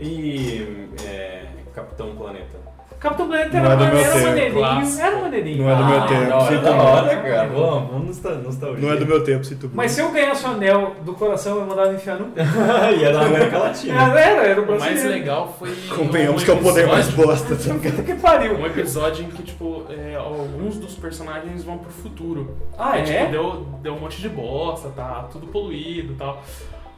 E 0.00 0.88
é, 1.06 1.42
Capitão 1.74 2.14
Planeta. 2.16 2.63
Capitão 3.04 3.26
Planeta 3.28 3.60
Não 3.60 3.64
era, 3.66 3.74
é 3.74 3.76
do 3.76 3.84
meu 3.84 3.98
era 3.98 4.12
tempo. 4.14 4.24
maneirinho, 4.28 4.54
Clássico. 4.58 5.02
era 5.06 5.16
maneirinho. 5.18 5.62
Não 5.62 5.70
é 5.70 5.76
do 5.76 5.84
meu 5.84 5.98
Ah, 6.02 6.06
tempo, 6.06 6.32
hora, 6.32 6.48
sinto 6.56 6.68
hora, 6.70 7.16
cara. 7.16 7.48
Vamos, 7.48 7.90
vamos 7.90 8.06
nostal- 8.06 8.34
nostalgia. 8.36 8.80
Não 8.88 8.94
é 8.94 8.96
do 8.96 9.06
meu 9.06 9.22
tempo, 9.24 9.44
sinto 9.44 9.70
Mas 9.74 9.90
se 9.92 10.00
eu 10.00 10.10
ganhasse 10.10 10.44
o 10.46 10.48
anel 10.48 10.96
do 11.04 11.12
coração, 11.12 11.58
eu 11.58 11.66
mandava 11.66 11.92
enfiar 11.92 12.18
no. 12.18 12.32
e 12.98 13.04
é 13.04 13.12
da 13.12 13.20
América 13.26 13.58
Latina. 13.58 14.02
Era, 14.02 14.20
era, 14.20 14.42
era 14.46 14.60
o 14.60 14.64
O 14.64 14.68
mais 14.68 14.82
brasileiro. 14.82 15.10
legal 15.18 15.54
foi. 15.58 15.68
Convenhamos 15.96 16.40
um 16.42 16.44
que 16.46 16.50
é 16.50 16.54
o 16.54 16.58
poder 16.62 16.86
mais 16.88 17.08
bosta. 17.10 17.54
tá? 17.54 17.74
Que 18.04 18.14
pariu. 18.14 18.54
Um 18.58 18.64
episódio 18.66 19.24
em 19.26 19.28
que, 19.28 19.42
tipo, 19.42 19.84
é, 19.90 20.14
alguns 20.16 20.78
dos 20.78 20.94
personagens 20.94 21.62
vão 21.62 21.76
pro 21.76 21.90
futuro. 21.90 22.56
Ah, 22.78 22.92
Aí, 22.92 23.02
é? 23.02 23.04
tipo, 23.04 23.30
deu, 23.32 23.66
deu 23.82 23.92
um 23.94 24.00
monte 24.00 24.18
de 24.20 24.30
bosta, 24.30 24.88
tá 24.88 25.28
tudo 25.30 25.46
poluído 25.48 26.14
e 26.14 26.16
tal. 26.16 26.42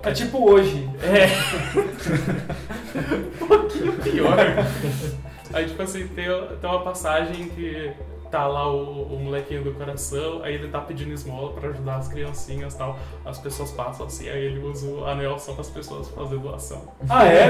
É 0.05 0.13
tipo 0.13 0.49
hoje. 0.51 0.89
É. 1.03 1.27
um 3.43 3.47
pouquinho 3.49 3.93
pior. 3.95 4.37
Aí, 5.53 5.67
tipo 5.67 5.83
assim, 5.83 6.07
tem, 6.09 6.27
tem 6.61 6.71
uma 6.71 6.81
passagem 6.83 7.49
que 7.51 7.93
tá 8.29 8.45
lá 8.49 8.69
o, 8.69 9.03
o 9.05 9.21
molequinho 9.21 9.63
do 9.63 9.73
coração, 9.73 10.41
aí 10.43 10.55
ele 10.55 10.67
tá 10.67 10.81
pedindo 10.81 11.13
esmola 11.13 11.53
pra 11.53 11.69
ajudar 11.71 11.95
as 11.97 12.09
criancinhas 12.09 12.75
e 12.75 12.79
tal. 12.79 12.99
As 13.25 13.39
pessoas 13.39 13.71
passam 13.71 14.05
assim, 14.07 14.29
aí 14.29 14.47
ele 14.47 14.59
usa 14.59 14.85
o 14.85 15.07
anel 15.07 15.39
só 15.39 15.53
pras 15.53 15.71
pessoas 15.71 16.09
fazer 16.09 16.37
doação. 16.39 16.83
Ah, 17.09 17.25
é? 17.25 17.49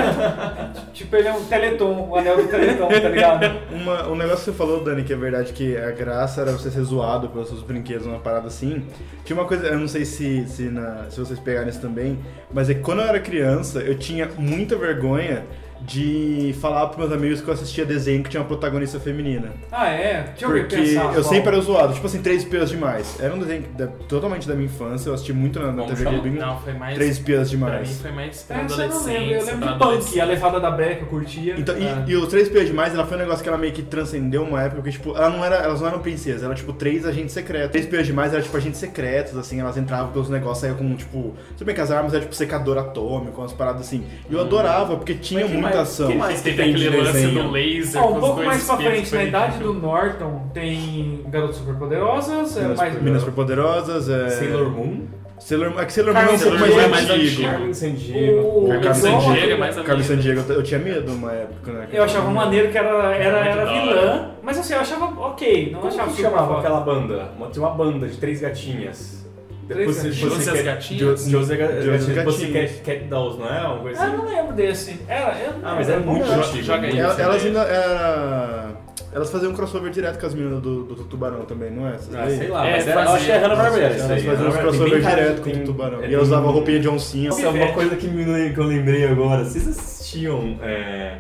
tipo, 0.92 1.16
ele 1.16 1.28
é 1.28 1.32
um 1.32 1.44
teleton, 1.46 2.09
o 2.11 2.16
anel 2.16 2.37
do 2.42 2.48
teleton, 2.48 2.88
tá 2.88 3.09
ligado? 3.09 3.46
Uma, 3.72 4.06
um 4.09 4.14
negócio 4.14 4.40
que 4.44 4.50
você 4.50 4.52
falou, 4.52 4.85
Dani, 4.85 5.02
que 5.02 5.14
é 5.14 5.16
verdade 5.16 5.54
que 5.54 5.76
a 5.78 5.90
graça 5.92 6.42
era 6.42 6.52
você 6.52 6.70
ser 6.70 6.82
zoado 6.82 7.30
pelos 7.30 7.48
seus 7.48 7.62
brinquedos, 7.62 8.06
uma 8.06 8.18
parada 8.18 8.48
assim. 8.48 8.87
Tinha 9.24 9.38
uma 9.38 9.46
coisa, 9.48 9.66
eu 9.68 9.78
não 9.78 9.88
sei 9.88 10.04
se, 10.04 10.46
se, 10.46 10.64
na- 10.64 11.06
se 11.09 11.18
vocês 11.18 11.40
pegaram 11.40 11.70
isso 11.70 11.80
também, 11.80 12.18
mas 12.52 12.68
é 12.68 12.74
que 12.74 12.80
quando 12.80 13.00
eu 13.00 13.06
era 13.09 13.18
criança, 13.18 13.80
eu 13.80 13.96
tinha 13.98 14.28
muita 14.37 14.76
vergonha 14.76 15.42
de 15.83 16.55
falar 16.61 16.87
pros 16.87 16.99
meus 16.99 17.12
amigos 17.12 17.41
que 17.41 17.49
eu 17.49 17.55
assistia 17.55 17.85
desenho 17.85 18.23
que 18.23 18.31
tinha 18.31 18.41
uma 18.41 18.47
protagonista 18.49 18.99
feminina. 18.99 19.53
Ah, 19.71 19.89
é? 19.89 20.23
Deixa 20.31 20.45
eu 20.47 20.51
ver, 20.53 20.61
Porque 20.61 20.77
pensar. 20.77 21.05
eu 21.05 21.11
qual. 21.12 21.25
sempre 21.25 21.49
era 21.49 21.61
zoado, 21.61 21.95
tipo 21.95 22.07
assim, 22.07 22.23
Três 22.23 22.43
Espias 22.43 22.71
Demais. 22.71 23.19
Era 23.21 23.35
um 23.35 23.39
desenho 23.39 23.62
da- 23.77 23.87
totalmente 23.87 24.49
da 24.49 24.55
minha 24.55 24.67
infância, 24.67 25.09
eu 25.11 25.15
assisti 25.15 25.33
muito 25.33 25.59
na, 25.61 25.73
na 25.73 25.85
TV? 25.85 26.05
Globinho. 26.05 26.41
Não, 26.41 26.59
foi 26.61 26.73
mais. 26.73 26.95
Três 26.95 27.12
Espias 27.12 27.49
Pra 27.51 27.59
mim 27.59 27.65
Demais. 27.67 28.01
foi 28.01 28.11
mais 28.12 28.43
pra 28.43 28.57
Essa 28.62 28.83
eu 28.83 28.89
não 28.89 29.05
lembro, 29.05 29.33
eu 29.35 29.45
lembro 29.47 29.69
de 29.73 29.79
Punk, 29.79 30.21
a 30.21 30.25
levada 30.25 30.61
da 30.61 30.71
breca, 30.71 31.03
eu 31.03 31.07
curtia. 31.07 31.55
Então, 31.59 31.75
Ah. 31.77 32.05
e, 32.07 32.11
e 32.11 32.17
os 32.17 32.29
Três 32.29 32.45
Espias 32.47 32.67
Demais, 32.67 32.95
ela 32.95 33.07
foi 33.07 33.17
um 33.17 33.21
negócio 33.21 33.43
que 33.43 33.49
ela 33.49 33.59
meio 33.59 33.73
que 33.73 33.83
transcendeu 33.83 34.43
uma 34.43 34.61
época, 34.62 34.77
porque, 34.77 34.91
tipo, 34.93 35.17
ela 35.17 35.31
não 35.31 35.45
era, 35.45 35.57
elas 35.57 35.81
não 35.81 35.89
eram 35.89 35.99
princesas, 36.01 36.43
ela 36.43 36.55
tipo 36.55 36.73
três 36.73 37.05
agentes 37.07 37.33
secretos. 37.33 37.71
Três 37.71 37.85
Espias 37.85 38.07
Demais 38.07 38.33
eram, 38.33 38.43
tipo, 38.43 38.57
agentes 38.57 38.81
secretos, 38.81 39.37
assim, 39.37 39.61
elas 39.61 39.77
entravam 39.77 40.11
pelos 40.12 40.29
negócios, 40.29 40.59
saíam 40.61 40.77
com, 40.77 40.95
tipo... 40.97 41.35
Tudo 41.57 41.67
bem 41.67 41.75
que 41.75 41.81
as 41.81 41.91
armas 41.91 42.12
eram, 42.12 42.23
tipo, 42.23 42.35
secador 42.35 42.79
atômico, 42.79 43.41
umas 43.41 43.53
paradas 43.53 43.83
assim. 43.83 44.05
E 44.29 44.35
eu 44.35 44.41
adorava, 44.41 44.97
porque 44.97 45.15
tinha 45.15 45.47
Mas 45.74 45.96
que 45.96 46.14
mais- 46.14 46.40
que 46.40 46.52
tem 46.52 46.74
de 46.74 46.87
aquele 46.87 47.02
lance 47.02 47.12
desenho? 47.12 47.42
do 47.44 47.50
laser. 47.50 48.02
Ah, 48.02 48.07
um 48.07 48.20
pouco 48.20 48.42
mais 48.42 48.64
pra 48.64 48.76
frente, 48.76 49.14
na 49.14 49.24
idade 49.24 49.59
do 49.59 49.72
Norton, 49.74 50.50
tem 50.55 51.24
Garotas 51.29 51.57
Superpoderosas, 51.57 52.57
é 52.57 52.61
Minas, 52.62 52.79
mais... 52.79 53.02
Minas 53.02 53.20
Superpoderosas, 53.20 54.09
é... 54.09 54.29
Sailor 54.31 54.70
Moon. 54.70 55.00
Sailor 55.38 55.70
Moon. 55.70 55.81
É 55.81 55.85
que 55.85 55.92
Sailor 55.92 56.14
Moon 56.14 56.20
é 56.20 56.24
um 56.24 56.26
Carmen 56.29 56.40
pouco 56.40 56.59
mais 56.59 56.76
é 56.79 56.88
mais 56.88 57.11
antigo. 57.11 57.22
antigo. 57.24 57.50
Carmen 57.50 57.74
Sandiego. 57.74 58.40
O- 58.40 58.68
Carmen 58.68 58.94
Sandiego 58.94 59.52
é 59.52 59.57
mais 59.57 59.74
Carmen 59.76 59.92
amiga. 59.94 60.05
Sandiego, 60.05 60.52
eu 60.52 60.62
tinha 60.62 60.81
medo 60.81 61.12
uma 61.12 61.33
época, 61.33 61.72
né? 61.72 61.88
Eu 61.92 62.02
achava 62.05 62.31
maneiro 62.31 62.68
que 62.70 62.79
era, 62.79 63.14
era, 63.16 63.38
era 63.46 63.64
vilã, 63.72 64.31
mas 64.42 64.59
assim, 64.59 64.72
eu 64.72 64.81
achava 64.81 65.05
ok, 65.07 65.70
não 65.72 65.81
Como 65.81 65.92
achava 65.92 66.11
que 66.11 66.22
chamava 66.22 66.59
aquela 66.59 66.81
banda? 66.81 67.29
Tinha 67.52 67.66
uma 67.66 67.74
banda 67.74 68.07
de 68.09 68.16
três 68.16 68.40
gatinhas. 68.40 69.26
Três 69.68 69.87
Pussy- 69.88 70.09
gatinhas? 70.09 70.33
Pussycat- 70.33 70.46
Josie 70.46 70.59
as 70.59 70.64
gatinhas? 70.64 71.24
Jo- 71.24 71.31
Josie 71.31 71.57
ga- 71.57 71.66
Josie 71.66 71.90
gatinhas. 71.90 72.07
gatinhas. 72.07 72.24
Pussycat 72.35 72.72
Cat 72.85 73.05
Dolls, 73.09 73.38
não 73.38 73.46
é? 73.55 73.61
Uma 73.62 73.79
coisa 73.81 74.00
Ah, 74.00 74.05
assim. 74.05 74.12
eu 74.12 74.18
não 74.18 74.26
lembro 74.29 74.52
desse. 74.55 75.00
Era, 75.09 75.38
eu 75.40 75.52
não 75.59 75.68
Ah, 75.68 75.74
mas 75.74 75.88
é 75.88 75.92
lembro. 75.96 76.11
muito 76.12 76.26
joga- 76.26 76.38
antigo. 76.46 76.62
joga 76.62 76.87
aí. 76.87 76.98
Elas, 76.98 77.44
ainda. 77.44 77.61
era- 77.62 78.87
Elas 79.12 79.31
faziam 79.31 79.50
um 79.50 79.55
crossover 79.55 79.90
direto 79.90 80.18
com 80.20 80.26
as 80.26 80.35
meninas 80.35 80.61
do, 80.61 80.83
do 80.85 81.05
Tubarão 81.05 81.46
também, 81.46 81.70
não 81.70 81.88
é? 81.88 81.94
Essas 81.94 82.14
Ah, 82.14 82.24
daí? 82.26 82.37
sei 82.37 82.48
lá, 82.48 82.66
É, 82.66 82.72
mas 82.72 82.87
era, 82.88 83.11
acho 83.12 83.24
que 83.24 83.31
é 83.33 83.38
Hanna-Barbera 83.38 83.96
isso 83.96 84.05
Elas 84.05 84.22
faziam. 84.24 84.50
Tem 84.52 84.61
crossover 84.61 85.00
direto 85.00 85.40
com 85.42 85.50
o 85.50 85.64
Tubarão. 85.64 86.02
é, 86.02 86.09
E 86.11 86.14
elas 86.14 86.26
usavam 86.26 86.50
roupinha 86.52 86.81
de 86.81 86.88
oncinha. 86.88 87.31
Nossa, 87.31 87.48
uma 87.48 87.72
coisa 87.72 87.96
que, 87.96 88.07
me, 88.09 88.50
que 88.52 88.61
eu 88.61 88.64
lembrei 88.64 89.07
agora. 89.07 89.42
Vocês 89.44 89.66
assistiam... 89.68 90.59
É... 90.62 91.14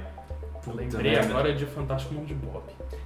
Puta 0.72 0.80
Lembrei 0.82 1.12
merda. 1.12 1.28
agora 1.30 1.54
de 1.54 1.64
Fantástico 1.66 2.14
Mundo 2.14 2.26
de 2.26 2.34
Bob. 2.34 2.62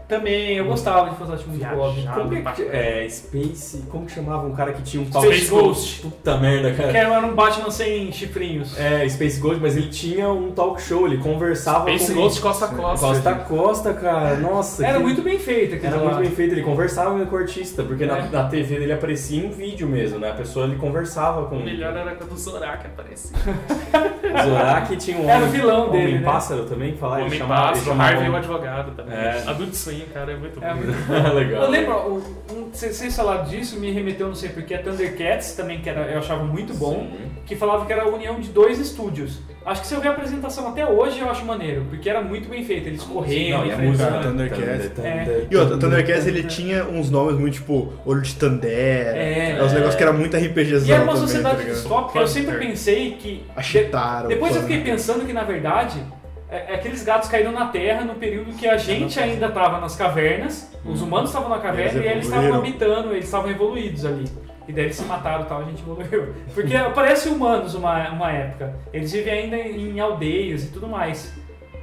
Também, 0.09 0.57
eu 0.57 0.64
gostava 0.64 1.09
de 1.09 1.14
Fantástico 1.16 1.51
Mundo 1.51 1.61
de 1.61 1.66
Bob. 1.73 1.94
Viajado 1.94 2.20
Como 2.29 2.42
pra 2.42 2.53
que, 2.53 2.62
é, 2.62 3.07
Space... 3.09 3.85
Como 3.88 4.07
que 4.07 4.12
chamava 4.12 4.44
um 4.46 4.53
cara 4.53 4.73
que 4.73 4.83
tinha 4.83 5.01
um 5.03 5.07
Space 5.07 5.46
Ghost. 5.49 6.01
Puta 6.03 6.37
merda, 6.38 6.73
cara. 6.75 6.90
Que 6.90 6.96
era 6.96 7.20
um 7.20 7.33
Batman 7.35 7.70
sem 7.70 8.11
chifrinhos. 8.11 8.77
É, 8.77 9.09
Space 9.09 9.38
Ghost, 9.38 9.61
mas 9.62 9.77
ele 9.77 9.88
tinha 9.88 10.29
um 10.29 10.51
talk 10.51 10.83
show, 10.83 11.07
ele 11.07 11.18
conversava 11.18 11.85
Space 11.90 12.12
com... 12.12 12.20
Ghost 12.23 12.40
Costa 12.40 12.64
a 12.64 12.68
Costa. 12.68 13.07
Costa 13.07 13.31
a 13.31 13.35
Costa, 13.37 13.94
cara. 13.94 14.37
Nossa. 14.38 14.85
Era 14.85 14.96
que- 14.99 15.05
muito 15.05 15.23
bem 15.23 15.38
feito 15.38 15.77
aquilo 15.77 15.92
Era 15.94 16.03
lá. 16.03 16.05
muito 16.14 16.20
bem 16.27 16.31
feito, 16.31 16.55
ele 16.55 16.62
conversava 16.62 17.25
com 17.25 17.37
o 17.37 17.38
artista, 17.38 17.85
porque 17.85 18.05
na, 18.05 18.18
É. 18.18 18.29
na 18.31 18.44
TV 18.49 18.81
dele 18.81 18.92
aparecia 18.92 19.44
em 19.44 19.51
vídeo 19.51 19.87
mesmo, 19.87 20.18
né? 20.18 20.31
A 20.31 20.35
pessoa 20.35 20.66
ele 20.66 20.75
conversava 20.77 21.46
com 21.46 21.57
O 21.59 21.64
melhor 21.64 21.96
era 21.96 22.16
quando 22.16 22.33
o 22.33 22.37
Zorak 22.37 22.85
aparecia. 22.85 23.37
o 24.35 24.49
Zorak 24.49 24.96
tinha 24.96 25.18
um 25.18 25.29
Era 25.29 25.38
o 25.44 25.46
homem, 25.46 25.61
vilão 25.61 25.88
homem 25.88 26.01
dele, 26.05 26.18
né? 26.18 26.25
pássaro 26.25 26.64
também, 26.64 26.96
falava, 26.96 27.20
ele 27.20 27.27
Homem 27.29 27.38
chamava, 27.38 27.50
chamava 27.77 28.03
Harvey 28.03 28.29
um- 28.29 28.33
o 28.33 28.37
advogado 28.37 28.91
também. 28.93 29.15
É. 29.15 29.45
Adult 29.47 29.75
Swim, 29.75 30.05
cara, 30.13 30.33
é 30.33 30.37
muito 30.37 30.63
É 30.63 30.75
bom. 30.75 30.81
Legal. 31.35 31.63
Eu 31.65 31.71
lembro, 31.71 31.93
o- 31.95 32.23
um, 32.53 33.11
falaram 33.11 33.45
disso, 33.45 33.79
me 33.79 33.91
remeteu, 33.91 34.29
não 34.29 34.35
sei 34.35 34.49
porque, 34.51 34.75
a 34.75 34.83
Thundercats 34.83 35.53
também, 35.55 35.81
que 35.81 35.89
era, 35.89 36.03
eu 36.11 36.19
achava 36.19 36.45
muito 36.45 36.73
bom, 36.75 37.09
Sim. 37.11 37.31
que 37.47 37.57
falava 37.57 37.85
que 37.87 37.93
era 37.93 38.03
a 38.03 38.09
união 38.09 38.41
de 38.41 38.49
dois 38.49 38.79
estúdios. 38.79 39.39
Acho 39.65 39.83
que 39.83 39.87
se 39.89 39.95
eu 39.95 40.01
ver 40.01 40.09
a 40.09 40.13
apresentação 40.13 40.69
até 40.69 40.87
hoje, 40.87 41.21
eu 41.21 41.31
acho 41.31 41.45
maneiro, 41.45 41.85
porque 41.91 42.09
era 42.09 42.23
muito 42.23 42.49
bem 42.49 42.65
feito, 42.65 42.87
eles 42.89 43.03
correndo, 43.03 43.59
Não, 43.59 43.67
e 43.67 43.73
a 43.73 43.77
música 43.77 44.11
Thundercats. 44.23 44.99
É. 45.05 45.47
E 45.51 45.57
outra, 45.57 45.77
o 45.77 45.79
Thundercats 45.79 46.27
ele 46.27 46.45
tinha 46.45 46.85
uns 46.85 47.11
nomes 47.11 47.39
muito 47.39 47.55
tipo 47.55 47.93
Olho 48.07 48.23
de 48.23 48.35
Tandera. 48.37 49.17
É. 49.19 49.57
É, 49.59 49.63
uns 49.63 49.73
negócios 49.73 49.97
que 49.97 50.03
era 50.03 50.13
muito 50.15 50.35
RPGzão. 50.37 50.89
E 50.89 50.93
era 50.93 51.03
uma 51.03 51.13
também, 51.13 51.29
sociedade 51.29 51.63
tá 51.63 51.71
distópica, 51.71 52.19
eu 52.21 52.27
sempre 52.27 52.57
pensei 52.59 53.13
que... 53.13 53.45
A 53.55 53.63
Chitara. 53.63 54.29
Depois 54.29 54.57
eu 54.57 54.63
fiquei 54.63 54.81
pensando 54.81 55.27
que, 55.27 55.33
na 55.33 55.45
verdade, 55.45 56.03
é, 56.51 56.73
é 56.73 56.75
aqueles 56.75 57.03
gatos 57.03 57.29
caíram 57.29 57.53
na 57.53 57.67
Terra 57.67 58.03
no 58.03 58.15
período 58.15 58.53
que 58.57 58.67
a 58.67 58.77
gente 58.77 59.19
ainda 59.19 59.47
estava 59.47 59.81
nas 59.81 59.95
cavernas, 59.95 60.71
os 60.85 61.01
humanos 61.01 61.31
estavam 61.31 61.49
na 61.49 61.59
caverna 61.59 62.01
Eles 62.01 62.07
e 62.07 62.13
eles 62.13 62.27
estavam 62.27 62.55
habitando, 62.55 63.13
eles 63.13 63.25
estavam 63.25 63.51
evoluídos 63.51 64.05
ali. 64.05 64.25
E 64.67 64.73
daí 64.73 64.85
eles 64.85 64.97
se 64.97 65.05
mataram 65.05 65.45
e 65.45 65.47
tal, 65.47 65.63
a 65.63 65.65
gente 65.65 65.83
evoluiu. 65.83 66.35
Porque 66.55 66.75
parece 66.95 67.29
humanos 67.29 67.75
uma, 67.75 68.11
uma 68.11 68.31
época. 68.31 68.75
Eles 68.93 69.13
vivem 69.13 69.33
ainda 69.33 69.57
em 69.57 69.99
aldeias 69.99 70.65
e 70.65 70.69
tudo 70.69 70.87
mais. 70.87 71.33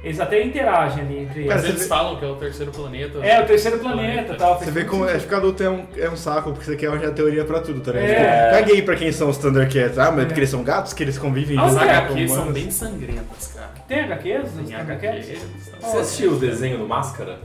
Eles 0.02 0.20
até 0.20 0.42
interagem 0.42 1.02
ali 1.02 1.18
entre 1.24 1.42
Cara, 1.42 1.54
Mas 1.56 1.64
eles. 1.64 1.68
eles 1.76 1.82
vê- 1.82 1.88
falam 1.88 2.16
que 2.16 2.24
é 2.24 2.28
o 2.28 2.36
terceiro 2.36 2.70
planeta. 2.70 3.18
É, 3.18 3.42
o 3.42 3.46
terceiro 3.46 3.78
planeta 3.78 4.12
Planeta. 4.12 4.32
e 4.32 4.36
tal. 4.36 4.58
Você 4.58 4.70
vê 4.70 4.84
como 4.84 5.08
é, 5.08 5.18
ficar 5.18 5.38
adulto 5.38 5.62
é 5.62 5.68
um, 5.70 5.84
é 5.96 6.08
um 6.08 6.16
saco, 6.16 6.52
porque 6.52 6.64
você 6.66 6.76
quer 6.76 6.86
arranjar 6.86 7.10
teoria 7.10 7.44
pra 7.44 7.60
tudo, 7.60 7.80
tá 7.80 7.90
ligado? 7.92 8.08
É. 8.10 8.50
Tipo, 8.50 8.58
caguei 8.60 8.82
pra 8.82 8.94
quem 8.96 9.10
são 9.10 9.28
os 9.28 9.38
Thundercats. 9.38 9.98
Ah, 9.98 10.10
mas 10.12 10.20
é 10.22 10.24
porque 10.26 10.40
eles 10.40 10.50
são 10.50 10.62
gatos 10.62 10.92
que 10.92 11.02
eles 11.02 11.18
convivem 11.18 11.58
As 11.58 11.72
junto 11.72 11.84
é, 11.84 11.90
HQs 11.96 12.30
são 12.32 12.52
bem 12.52 12.70
sangrentas, 12.70 13.52
cara. 13.54 13.70
Tem 13.88 14.00
HQs? 14.00 14.50
Tem? 14.66 14.76
HQs. 14.76 15.38
Você 15.80 15.96
assistiu 15.98 16.32
o 16.32 16.36
desenho 16.38 16.78
do 16.78 16.86
Máscara? 16.86 17.38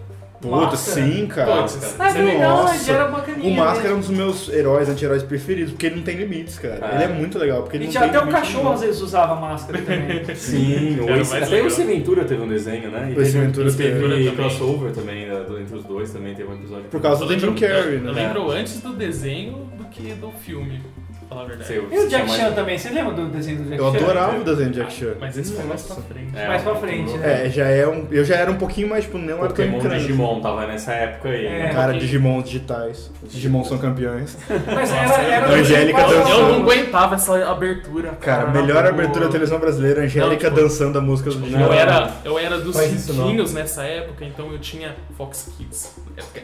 Puta, 0.50 0.76
sim, 0.76 1.28
cara. 1.28 1.62
Putz, 1.64 1.96
Ah, 2.00 2.10
é 2.18 2.38
Nossa. 2.40 2.92
era 2.92 3.08
bacaninha. 3.08 3.52
O 3.54 3.56
Máscara 3.66 3.90
é 3.90 3.94
um 3.94 4.00
dos 4.00 4.10
meus 4.10 4.50
heróis, 4.50 4.90
anti-heróis 4.90 5.24
preferidos, 5.24 5.72
porque 5.74 5.86
ele 5.88 5.96
não 5.98 6.04
tem 6.04 6.16
limites, 6.18 6.58
cara. 6.60 6.80
Ah. 6.82 6.96
Ele 6.96 7.04
é 7.04 7.08
muito 7.08 7.38
legal, 7.38 7.62
porque 7.64 7.78
ele 7.78 7.84
E 7.86 7.88
não 7.88 7.92
tinha 7.92 8.04
tem 8.10 8.18
até 8.18 8.28
o 8.28 8.32
cachorro 8.32 8.64
nenhum. 8.64 8.74
às 8.76 8.82
vezes 8.82 9.02
usava 9.02 9.36
máscara 9.36 9.80
também. 9.82 10.36
Sim, 10.36 11.00
o 11.00 11.10
Ace, 11.14 11.36
até 11.36 11.46
legal. 11.46 11.64
o 11.66 11.68
Ace 11.68 11.84
Ventura 11.84 12.26
teve 12.26 12.42
um 12.42 12.48
desenho, 12.48 12.92
né? 12.92 13.12
E 13.14 13.18
O 13.18 13.22
Ace 13.22 13.32
teve, 13.34 13.46
Ventura 13.46 13.70
e 13.70 13.74
teve 13.74 14.24
teve. 14.24 14.36
crossover 14.36 14.92
também, 14.92 15.28
né, 15.28 15.46
entre 15.62 15.76
os 15.76 15.84
dois 15.84 16.12
também 16.12 16.34
teve 16.36 16.50
um 16.50 16.56
episódio. 16.56 16.86
Por 16.92 17.02
causa 17.02 17.24
Eu 17.24 17.28
do 17.28 17.40
Jim 17.40 17.54
Carrey, 17.56 17.96
Eu 17.96 18.02
né? 18.02 18.12
lembro 18.12 18.52
antes 18.52 18.80
do 18.82 18.94
desenho 18.94 19.70
do 19.78 19.86
que 19.86 20.14
do 20.14 20.32
filme, 20.32 20.82
falar 21.34 21.42
a 21.44 21.48
verdade. 21.48 21.74
E 21.74 21.80
o 22.00 22.08
Jack 22.10 22.30
Chan 22.30 22.42
mais- 22.44 22.56
também, 22.56 22.78
você 22.78 22.90
lembra 22.90 23.14
do 23.14 23.28
desenho 23.28 23.58
do 23.58 23.64
Jack 23.70 23.78
Eu 23.82 23.92
Chan? 23.92 23.98
adorava 23.98 24.38
o 24.40 24.44
desenho 24.44 24.70
de 24.70 24.80
Jack 24.80 24.94
Chan. 24.94 25.14
Mas 25.20 25.38
esse 25.38 25.54
foi 25.54 25.66
mais 25.66 25.82
pra 25.84 25.96
frente. 25.98 26.38
É, 26.38 26.48
Mais 26.48 26.62
pra 26.62 26.76
frente, 26.76 26.98
pouquinho- 27.04 27.20
né? 27.20 27.46
É, 27.46 27.50
já 27.50 27.66
é 27.68 27.88
um, 27.88 28.08
eu 28.12 28.24
já 28.26 28.36
era 28.36 28.52
um 28.52 28.56
pouquinho 28.58 28.90
mais, 28.90 29.04
tipo, 29.06 29.18
não 29.18 29.26
era 29.30 29.38
tão 29.40 29.48
Pokémon 29.50 29.80
criança. 29.80 30.00
Digimon 30.00 30.42
tava 30.42 30.68
nessa 30.68 30.94
época 30.94 31.30
aí. 31.30 31.46
É. 31.46 31.60
né? 31.64 31.70
Cara, 31.74 31.94
Digimon 31.94 32.42
digitais. 32.42 33.12
Digimon 33.24 33.64
são 33.64 33.78
campeões. 33.78 34.38
Mas 34.50 34.90
Nossa, 34.92 34.96
era, 35.22 35.24
era 35.36 35.48
a 35.48 35.52
Angélica 35.60 36.02
dançando. 36.02 36.30
Eu 36.30 36.48
não 36.50 36.62
aguentava 36.62 37.16
essa 37.16 37.50
abertura. 37.50 38.10
Cara, 38.20 38.46
Cara, 38.46 38.62
melhor 38.62 38.86
abertura 38.86 39.26
da 39.26 39.32
televisão 39.32 39.60
brasileira, 39.60 40.02
Angélica 40.04 40.50
Não, 40.50 40.56
tipo, 40.56 40.62
dançando 40.70 40.98
a 40.98 41.02
música 41.02 41.30
do 41.30 41.38
Digimon. 41.42 41.66
Eu 41.66 41.74
era, 41.74 42.12
eu 42.26 42.40
era 42.40 42.60
dos 42.60 42.76
cinquinhos 42.76 43.54
nessa 43.54 43.84
época, 43.84 44.26
então 44.26 44.52
eu 44.52 44.60
tinha 44.60 44.96
Fox 45.18 45.50
Kids. 45.58 45.96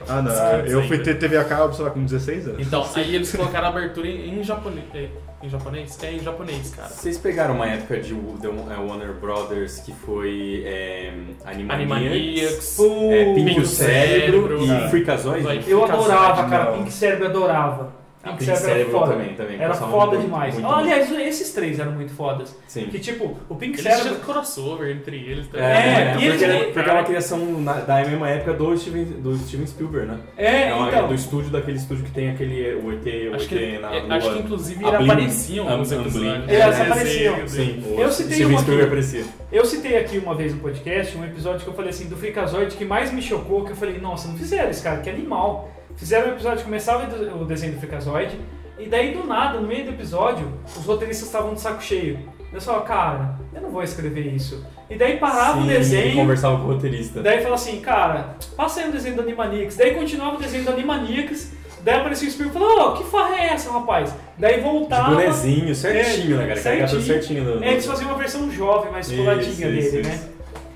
Ah, 0.08 0.22
não. 0.22 0.32
Eu 0.66 0.84
fui 0.88 0.98
ter 1.00 1.16
TV 1.20 1.38
a 1.38 1.44
cabo, 1.44 1.74
sei 1.74 1.86
lá, 1.86 1.92
com 1.92 2.04
16 2.04 2.48
anos. 2.48 2.66
Então, 2.68 2.86
aí 2.96 3.16
eles 3.16 3.32
colocaram 3.32 3.68
a 3.68 3.70
abertura 3.70 4.08
em, 4.08 4.40
em 4.40 4.44
japonês. 4.44 4.86
é, 4.94 5.10
Em 5.44 5.50
japonês? 5.50 5.98
É, 6.04 6.12
em 6.14 6.20
japonês, 6.20 6.74
cara. 6.76 6.90
Vocês 6.90 7.18
pegaram 7.18 7.56
uma 7.56 7.68
época 7.68 7.98
de 8.00 8.14
The 8.42 8.48
Warner 8.48 9.14
Brothers 9.14 9.80
que 9.80 9.94
foi 9.94 10.64
é, 10.66 11.14
Animaniacs, 11.46 12.80
é, 12.80 13.34
Pink 13.34 13.46
Pink 13.46 13.62
o 13.62 13.66
Cérebro 13.66 14.60
Cérebro. 14.60 14.86
e. 14.86 14.90
Freakazoid? 14.90 15.44
Vai. 15.44 15.64
Eu 15.68 15.84
adorava, 15.84 16.50
cara. 16.50 16.72
Pink 16.74 16.92
Cérebro 16.92 17.26
eu 17.26 17.30
adorava. 17.30 17.99
Ah, 18.22 18.32
Pink, 18.32 18.40
Pink 18.40 18.58
Cérebro, 18.58 18.66
Cérebro 18.66 18.90
era 18.98 19.00
foda. 19.00 19.12
também, 19.14 19.34
também. 19.36 19.62
Era 19.62 19.74
foda 19.74 20.06
muito, 20.18 20.22
demais. 20.24 20.54
muito 20.56 20.68
Ah, 20.68 20.78
aliás, 20.80 21.10
esses 21.10 21.54
três 21.54 21.80
eram 21.80 21.94
muito 21.94 22.12
fodas. 22.14 22.54
Sim. 22.68 22.88
Que 22.88 23.00
tipo, 23.00 23.38
o 23.48 23.56
Pink 23.56 23.76
Eles 23.76 23.82
Cérebro. 23.82 24.04
tinham 24.10 24.20
crossover 24.20 24.90
entre 24.94 25.16
eles 25.16 25.48
também. 25.48 25.66
É, 25.66 25.70
É, 25.70 26.08
e 26.10 26.12
porque, 26.12 26.26
eles- 26.26 26.42
era- 26.42 26.66
porque 26.74 26.90
é 26.90 26.94
uma 26.94 27.04
criação 27.04 27.40
na- 27.62 27.80
da 27.80 27.96
mesma 28.04 28.30
época 28.30 28.54
do 28.54 28.78
Steven, 28.78 29.06
do 29.06 29.38
Steven 29.38 29.66
Spielberg, 29.68 30.08
né? 30.08 30.18
É, 30.36 30.74
uma- 30.74 30.90
então. 30.90 31.08
do 31.08 31.14
estúdio, 31.14 31.50
daquele 31.50 31.78
estúdio 31.78 32.04
que 32.04 32.12
tem 32.12 32.30
aquele 32.30 32.76
o 32.76 32.92
ET, 32.92 33.30
o 33.30 33.36
Acho 33.36 33.46
ET 33.46 33.48
que, 33.48 33.78
na 33.80 33.96
é, 33.96 34.00
lua. 34.02 34.16
acho 34.18 34.34
que 34.34 34.40
inclusive 34.40 34.84
eles 34.86 34.98
Blink- 34.98 35.12
apareciam 35.12 35.78
nos 35.78 35.92
episódios. 35.92 36.14
Blink. 36.16 36.52
É, 36.52 36.64
eles 36.66 36.80
apareciam. 36.82 37.48
Sim, 37.48 37.84
Eu 37.98 38.12
citei 38.12 38.34
Steven 38.36 38.52
uma 38.54 38.60
Spielberg 38.62 38.82
aqui. 38.82 38.84
aparecia. 38.84 39.24
Eu 39.50 39.66
citei 39.66 39.98
aqui 39.98 40.18
uma 40.18 40.36
vez 40.36 40.54
no 40.54 40.60
podcast 40.60 41.18
um 41.18 41.24
episódio 41.24 41.62
que 41.62 41.68
eu 41.70 41.74
falei 41.74 41.90
assim 41.92 42.08
do 42.10 42.18
Freakazoid 42.18 42.76
que 42.76 42.84
mais 42.84 43.14
me 43.14 43.22
chocou, 43.22 43.64
que 43.64 43.72
eu 43.72 43.76
falei, 43.78 43.98
nossa, 43.98 44.28
não 44.28 44.36
fizeram 44.36 44.70
isso, 44.70 44.84
cara, 44.84 44.98
que 45.00 45.10
animal. 45.10 45.70
Fizeram 46.00 46.30
um 46.30 46.32
episódio 46.32 46.64
começava 46.64 47.04
o 47.36 47.46
desenho 47.46 47.74
do 47.74 47.80
Freakazoid, 47.80 48.40
e 48.80 48.86
daí 48.88 49.12
do 49.14 49.26
nada, 49.28 49.60
no 49.60 49.68
meio 49.68 49.84
do 49.86 49.92
episódio, 49.92 50.52
os 50.66 50.86
roteiristas 50.86 51.28
estavam 51.28 51.54
de 51.54 51.60
saco 51.62 51.84
cheio. 51.84 52.20
Eu 52.52 52.60
só, 52.62 52.80
cara, 52.80 53.36
eu 53.54 53.62
não 53.62 53.70
vou 53.70 53.84
escrever 53.84 54.26
isso. 54.34 54.66
E 54.90 54.96
daí 54.96 55.18
parava 55.18 55.60
Sim, 55.60 55.66
o 55.66 55.68
desenho. 55.68 56.16
conversava 56.16 56.58
com 56.58 56.64
o 56.64 56.74
roteirista. 56.74 57.22
Daí 57.22 57.42
fala 57.44 57.56
assim, 57.56 57.80
cara, 57.82 58.36
passa 58.56 58.80
aí 58.80 58.90
o 58.90 58.92
desenho 58.92 59.16
do 59.16 59.22
Animaniacs. 59.22 59.76
Daí 59.76 59.94
continuava 59.94 60.38
o 60.38 60.40
desenho 60.40 60.64
do 60.64 60.72
Animaniacs. 60.72 61.52
Daí 61.84 62.00
aparecia 62.00 62.28
o 62.28 62.32
Spielberg 62.32 62.58
e 62.58 62.68
falou, 62.68 62.90
ô, 62.90 62.98
que 62.98 63.04
farra 63.04 63.36
é 63.36 63.48
essa, 63.54 63.72
rapaz? 63.72 64.16
Daí 64.38 64.56
De 64.56 64.62
voltava. 64.62 65.12
bonezinho, 65.14 65.76
certinho, 65.76 66.38
né, 66.38 66.48
cara? 66.48 66.60
Carregado 66.62 66.90
certinho. 66.92 67.14
certinho. 67.14 67.44
do- 67.46 67.64
É, 67.64 67.72
eles 67.74 67.86
faziam 67.86 68.10
uma 68.10 68.18
versão 68.18 68.50
jovem, 68.50 68.92
mais 68.92 69.12
coladinha 69.12 69.68
dele, 69.70 69.80
isso. 69.80 70.10
né? 70.10 70.20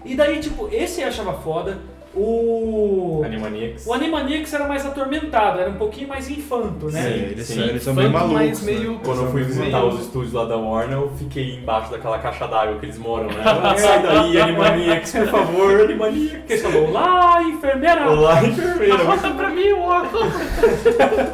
E 0.06 0.16
daí, 0.16 0.40
tipo, 0.40 0.70
esse 0.72 1.02
eu 1.02 1.08
achava 1.08 1.34
foda. 1.34 1.80
O. 2.16 3.22
Animaniacs. 3.26 3.86
O 3.88 3.94
Animaniacs 3.94 4.54
era 4.54 4.68
mais 4.68 4.86
atormentado, 4.86 5.60
era 5.60 5.70
um 5.70 5.76
pouquinho 5.76 6.08
mais 6.08 6.30
infanto, 6.30 6.92
né? 6.92 7.02
Sim, 7.02 7.10
eles, 7.10 7.48
sim. 7.48 7.56
são, 7.56 7.64
eles 7.66 7.84
são 7.84 7.96
bem 7.96 8.10
malucos. 8.10 8.34
mas 8.34 8.62
né? 8.64 8.74
meio- 8.74 9.00
Quando 9.04 9.22
eu 9.24 9.32
fui 9.32 9.44
visitar 9.44 9.80
meio- 9.82 9.88
os 9.88 10.02
estúdios 10.02 10.34
lá 10.34 10.46
da 10.46 10.56
Warner, 10.58 10.98
eu 10.98 11.12
fiquei 11.18 11.56
embaixo 11.56 11.92
daquela 11.92 12.20
caixa 12.20 12.48
d'água 12.48 12.78
que 12.80 12.86
eles 12.86 12.98
moram, 12.98 13.28
né? 13.28 13.44
Sai 13.78 14.02
daí, 14.04 14.40
Animaniacs, 14.40 15.12
por 15.12 15.28
favor, 15.28 15.82
Animaniacs. 15.82 16.50
Eles 16.50 16.62
falou, 16.62 16.92
lá, 16.92 17.42
enfermeira! 17.44 18.10
Olá, 18.12 18.44
enfermeira. 18.46 18.98
Conta 19.06 19.32
pra 19.32 19.50
mim, 19.50 19.72
o 19.72 19.82
óculos. 19.82 20.34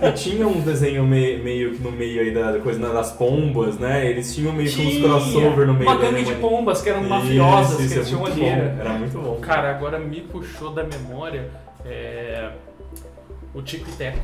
E 0.02 0.12
tinha 0.14 0.48
um 0.48 0.62
desenho 0.62 1.04
me- 1.06 1.38
meio 1.38 1.74
que 1.74 1.82
no 1.84 1.92
meio 1.92 2.22
aí 2.22 2.32
da 2.34 2.60
coisa 2.60 2.80
né, 2.80 2.94
das 2.94 3.12
pombas, 3.12 3.78
né? 3.78 4.10
Eles 4.10 4.34
tinham 4.34 4.54
meio 4.54 4.70
que 4.70 4.82
uns 4.82 4.98
crossover 5.04 5.68
no 5.68 5.74
meio 5.74 5.90
Uma 5.90 6.00
gangue 6.00 6.24
de 6.24 6.34
pombas 6.36 6.82
que 6.82 6.90
eram 6.90 7.04
mafiosas, 7.04 7.80
isso 7.80 7.88
que 7.90 7.94
é 7.94 7.98
eles 7.98 8.08
tinham 8.08 8.22
muito 8.22 8.40
olheira. 8.40 8.74
bom. 8.76 8.82
Era 8.82 8.90
muito 8.94 9.18
bom. 9.18 9.40
Cara, 9.42 9.70
agora 9.72 10.00
me 10.00 10.22
puxou 10.22 10.69
da 10.74 10.84
memória 10.84 11.50
é, 11.86 12.50
o 13.54 13.62
Tico 13.62 13.90
e 13.90 13.94
Teco. 13.94 14.20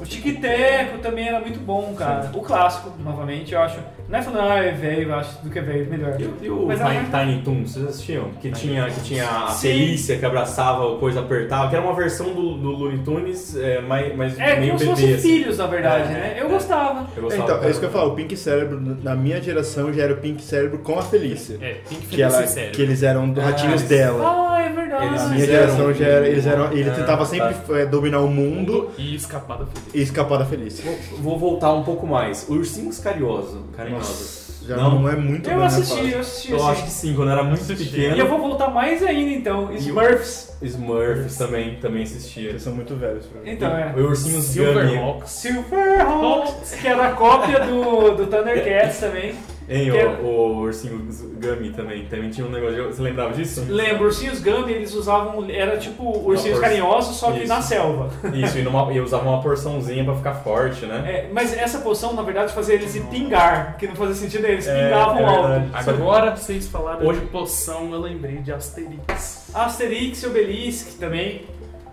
O 0.00 0.04
Tic-Teco 0.04 0.98
também 0.98 1.26
era 1.26 1.40
muito 1.40 1.58
bom, 1.58 1.92
cara. 1.98 2.30
O 2.32 2.40
clássico, 2.40 2.92
novamente, 3.00 3.52
eu 3.52 3.60
acho. 3.60 3.78
Não 4.08 4.16
é 4.16 4.22
falando, 4.22 4.48
ah, 4.52 4.58
é 4.64 4.70
velho, 4.70 5.08
eu 5.08 5.14
acho 5.16 5.42
do 5.42 5.50
que 5.50 5.58
é 5.58 5.62
velho, 5.62 5.90
melhor. 5.90 6.14
E, 6.20 6.24
o- 6.24 6.36
e 6.40 6.50
o 6.50 6.66
Mas 6.68 6.78
Tiny, 6.78 6.96
era- 7.12 7.18
Tiny 7.26 7.42
Toons, 7.42 7.72
vocês 7.72 7.84
assistiam? 7.88 8.30
Que 8.40 8.52
tinha, 8.52 8.88
que 8.90 9.00
tinha 9.00 9.28
a 9.28 9.48
Sim. 9.48 9.68
Felícia 9.68 10.16
que 10.16 10.24
abraçava 10.24 10.86
o 10.86 10.98
coisa 10.98 11.18
apertava, 11.18 11.68
que 11.68 11.74
era 11.74 11.84
uma 11.84 11.94
versão 11.96 12.26
do, 12.32 12.54
do 12.58 12.70
Looney 12.70 12.98
Tunes, 12.98 13.56
é, 13.56 13.80
mais, 13.80 14.14
mais 14.14 14.38
É, 14.38 14.54
meio 14.60 14.68
como 14.74 14.78
se 14.78 14.84
bebê. 14.84 14.94
fossem 15.00 15.14
assim. 15.14 15.22
filhos, 15.22 15.58
na 15.58 15.66
verdade, 15.66 16.04
É, 16.04 16.14
né? 16.14 16.34
é, 16.36 16.42
Eu 16.42 16.46
é. 16.46 16.48
gostava. 16.48 17.06
Eu 17.16 17.22
gostava 17.24 17.42
Então, 17.42 17.64
é 17.64 17.70
isso 17.70 17.80
que 17.80 17.86
eu 17.86 17.90
falo, 17.90 18.12
o 18.12 18.14
Pink 18.14 18.36
Cérebro, 18.36 18.80
na 19.02 19.16
minha 19.16 19.42
geração, 19.42 19.92
já 19.92 20.04
era 20.04 20.12
o 20.12 20.18
Pink 20.18 20.40
Cérebro 20.42 20.78
com 20.78 20.96
a 20.96 21.02
Felícia. 21.02 21.58
É, 21.60 21.74
Pink 21.88 22.06
Que, 22.06 22.22
ela, 22.22 22.46
Sério. 22.46 22.70
que 22.70 22.80
eles 22.80 23.02
eram 23.02 23.34
Ah, 23.36 23.40
ratinhos 23.46 23.80
eles- 23.82 23.88
dela. 23.88 24.24
Ah, 24.24 24.47
é 24.58 24.68
verdade. 24.70 25.06
Eles 25.06 25.22
Na 25.22 25.28
minha 25.28 25.46
geração 25.46 25.92
já 25.94 26.06
era, 26.06 26.28
eles 26.28 26.46
eram. 26.46 26.72
Ele 26.72 26.90
Ah, 26.90 26.94
tentava 26.94 27.18
tá. 27.18 27.26
sempre 27.26 27.80
é, 27.80 27.86
dominar 27.86 28.20
o 28.20 28.28
mundo 28.28 28.90
E 28.98 29.14
escapada 29.14 29.66
feliz. 29.66 29.94
e 29.94 30.00
escapar 30.02 30.38
da 30.38 30.44
Felícia. 30.44 30.84
Vou, 30.84 30.98
vou 31.22 31.38
voltar 31.38 31.72
um 31.72 31.82
pouco 31.84 32.06
mais. 32.06 32.46
Ursinhos 32.48 32.98
Carinhosos. 32.98 33.60
Carinhosos. 33.76 34.48
Já 34.66 34.76
Não. 34.76 35.00
não, 35.00 35.08
é 35.08 35.16
muito 35.16 35.48
da 35.48 35.54
Eu 35.54 35.62
assisti, 35.64 36.10
eu 36.12 36.20
assisti. 36.20 36.52
Eu 36.52 36.66
acho 36.68 36.84
que 36.84 36.90
sim, 36.90 37.14
quando 37.14 37.30
era 37.30 37.42
muito 37.42 37.62
Assisti. 37.62 37.84
pequeno. 37.90 38.16
E 38.16 38.18
eu 38.18 38.28
vou 38.28 38.38
voltar 38.38 38.68
mais 38.68 39.02
ainda, 39.02 39.32
então. 39.32 39.72
Smurfs. 39.74 40.58
Smurfs 40.60 41.38
também, 41.38 41.76
também 41.76 42.02
assistia. 42.02 42.50
Eles 42.50 42.60
são 42.62 42.74
muito 42.74 42.94
velhos 42.94 43.24
pra 43.24 43.40
mim. 43.40 43.50
Então, 43.50 43.70
é. 43.74 43.94
O 43.96 44.00
Ursinhos 44.08 44.54
Gummy. 44.54 44.66
Silverhawks. 44.66 45.30
Silverhawks, 45.30 46.74
que 46.74 46.86
era 46.86 47.08
a 47.08 47.12
cópia 47.12 47.60
do, 47.60 48.10
do 48.16 48.26
Thundercats 48.26 48.98
também. 49.00 49.34
Hein, 49.70 49.90
Que 49.90 49.98
o, 50.22 50.24
o 50.24 50.56
Ursinho 50.60 50.98
Gummy 51.40 51.70
também. 51.70 52.06
Também 52.06 52.30
tinha 52.30 52.46
um 52.46 52.50
negócio. 52.50 52.74
de- 52.76 52.94
Você 52.96 53.02
lembrava 53.02 53.34
disso? 53.34 53.64
Lembro, 53.68 54.04
ursinhos 54.06 54.40
Gummy, 54.40 54.72
eles 54.72 54.94
usavam. 54.94 55.44
Era 55.50 55.76
tipo 55.76 56.04
ursinhos 56.04 56.56
urs- 56.58 56.60
carinhosos, 56.66 57.16
só 57.16 57.30
que 57.32 57.40
Isso. 57.40 57.48
na 57.48 57.60
selva. 57.60 58.10
Isso, 58.34 58.58
e, 58.58 58.62
numa, 58.62 58.90
e 58.92 59.00
usava 59.00 59.28
uma 59.28 59.42
porçãozinha 59.42 60.02
pra 60.04 60.14
ficar 60.14 60.34
forte, 60.36 60.86
né? 60.86 61.02
É, 61.06 61.28
mas 61.32 61.54
essa 61.56 61.78
poção, 61.80 62.14
na 62.14 62.22
verdade, 62.22 62.52
fazia 62.52 62.76
eles 62.76 62.94
ir 62.96 63.02
pingar, 63.04 63.76
que 63.76 63.86
não 63.86 63.94
fazia 63.94 64.14
sentido, 64.14 64.46
eles 64.46 64.66
É, 64.66 64.84
pingavam 64.84 65.18
é 65.18 65.24
alto. 65.24 65.48
verdade. 65.48 65.90
Agora 65.90 66.36
vocês 66.36 66.66
falaram 66.66 67.06
Hoje- 67.06 67.20
de 67.20 67.26
poção, 67.26 67.92
eu 67.92 68.00
lembrei 68.00 68.36
de 68.38 68.50
Asterix. 68.52 69.50
Asterix 69.54 70.22
e 70.22 70.26
Obelix 70.26 70.94
também. 70.98 71.42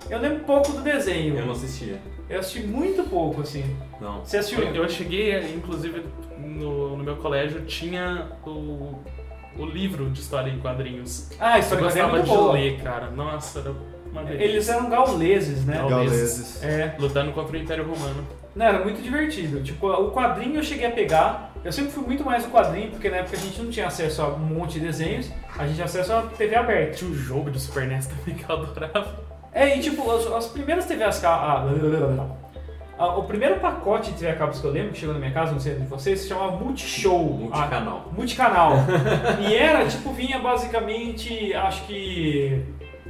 Eu 0.09 0.19
lembro 0.19 0.39
pouco 0.45 0.71
do 0.71 0.81
desenho. 0.81 1.37
Eu 1.37 1.45
não 1.45 1.53
assistia. 1.53 1.99
Eu 2.29 2.39
assisti 2.39 2.61
muito 2.65 3.03
pouco, 3.09 3.41
assim. 3.41 3.63
Não. 3.99 4.21
Você 4.23 4.37
assistiu? 4.37 4.63
Eu, 4.63 4.75
eu 4.83 4.89
cheguei, 4.89 5.35
inclusive, 5.55 6.03
no, 6.55 6.97
no 6.97 7.03
meu 7.03 7.15
colégio 7.17 7.61
tinha 7.65 8.29
o, 8.45 8.95
o 9.57 9.65
livro 9.65 10.09
de 10.09 10.19
história 10.21 10.49
em 10.49 10.59
quadrinhos. 10.59 11.29
Ah, 11.39 11.53
a 11.53 11.57
Eu 11.57 11.61
história 11.61 11.83
do 11.83 11.85
gostava 11.85 12.09
é 12.09 12.11
muito 12.11 12.29
de 12.29 12.35
boa. 12.35 12.53
ler, 12.53 12.81
cara. 12.81 13.11
Nossa, 13.11 13.59
era 13.59 13.71
uma 14.11 14.23
delícia. 14.23 14.45
Eles 14.45 14.69
eram 14.69 14.89
gauleses, 14.89 15.65
né? 15.65 15.77
Gauleses. 15.87 16.63
É. 16.63 16.95
Lutando 16.99 17.31
contra 17.31 17.55
o 17.57 17.59
Império 17.59 17.85
Romano. 17.85 18.25
Não, 18.55 18.65
era 18.65 18.83
muito 18.83 19.01
divertido. 19.01 19.61
Tipo, 19.61 19.87
o 19.89 20.11
quadrinho 20.11 20.55
eu 20.55 20.63
cheguei 20.63 20.87
a 20.87 20.91
pegar. 20.91 21.51
Eu 21.63 21.73
sempre 21.73 21.91
fui 21.91 22.03
muito 22.05 22.23
mais 22.23 22.45
o 22.45 22.49
quadrinho, 22.49 22.91
porque 22.91 23.09
na 23.09 23.17
época 23.17 23.35
a 23.35 23.39
gente 23.39 23.61
não 23.61 23.69
tinha 23.69 23.87
acesso 23.87 24.21
a 24.21 24.27
um 24.29 24.37
monte 24.39 24.73
de 24.79 24.81
desenhos, 24.81 25.31
a 25.57 25.65
gente 25.65 25.75
tinha 25.75 25.85
acesso 25.85 26.13
a 26.13 26.21
TV 26.21 26.55
aberta. 26.55 26.95
Tinha 26.95 27.09
um 27.11 27.15
jogo 27.15 27.49
de 27.51 27.59
Super 27.59 27.87
NES 27.87 28.05
também 28.07 28.35
que 28.35 28.49
eu 28.49 28.55
adorava. 28.55 29.15
É, 29.51 29.77
e 29.77 29.81
tipo, 29.81 30.09
as, 30.11 30.27
as 30.27 30.47
primeiras 30.47 30.85
TV 30.85 31.03
a 31.03 31.11
cabo. 31.11 31.69
O 32.97 33.23
primeiro 33.23 33.59
pacote 33.59 34.11
de 34.11 34.19
TV 34.19 34.31
a 34.31 34.35
cabos 34.35 34.59
que 34.59 34.65
eu 34.65 34.71
lembro, 34.71 34.93
que 34.93 34.99
chegou 34.99 35.13
na 35.13 35.19
minha 35.19 35.33
casa, 35.33 35.51
não 35.51 35.59
sei 35.59 35.75
de 35.75 35.85
vocês, 35.85 36.21
se 36.21 36.29
chamava 36.29 36.55
Multishow. 36.57 37.23
Multicanal. 37.23 38.05
Ah, 38.05 38.15
multicanal. 38.15 38.73
e 39.47 39.53
era, 39.53 39.85
tipo, 39.85 40.13
vinha 40.13 40.39
basicamente, 40.39 41.53
acho 41.53 41.85
que. 41.85 42.63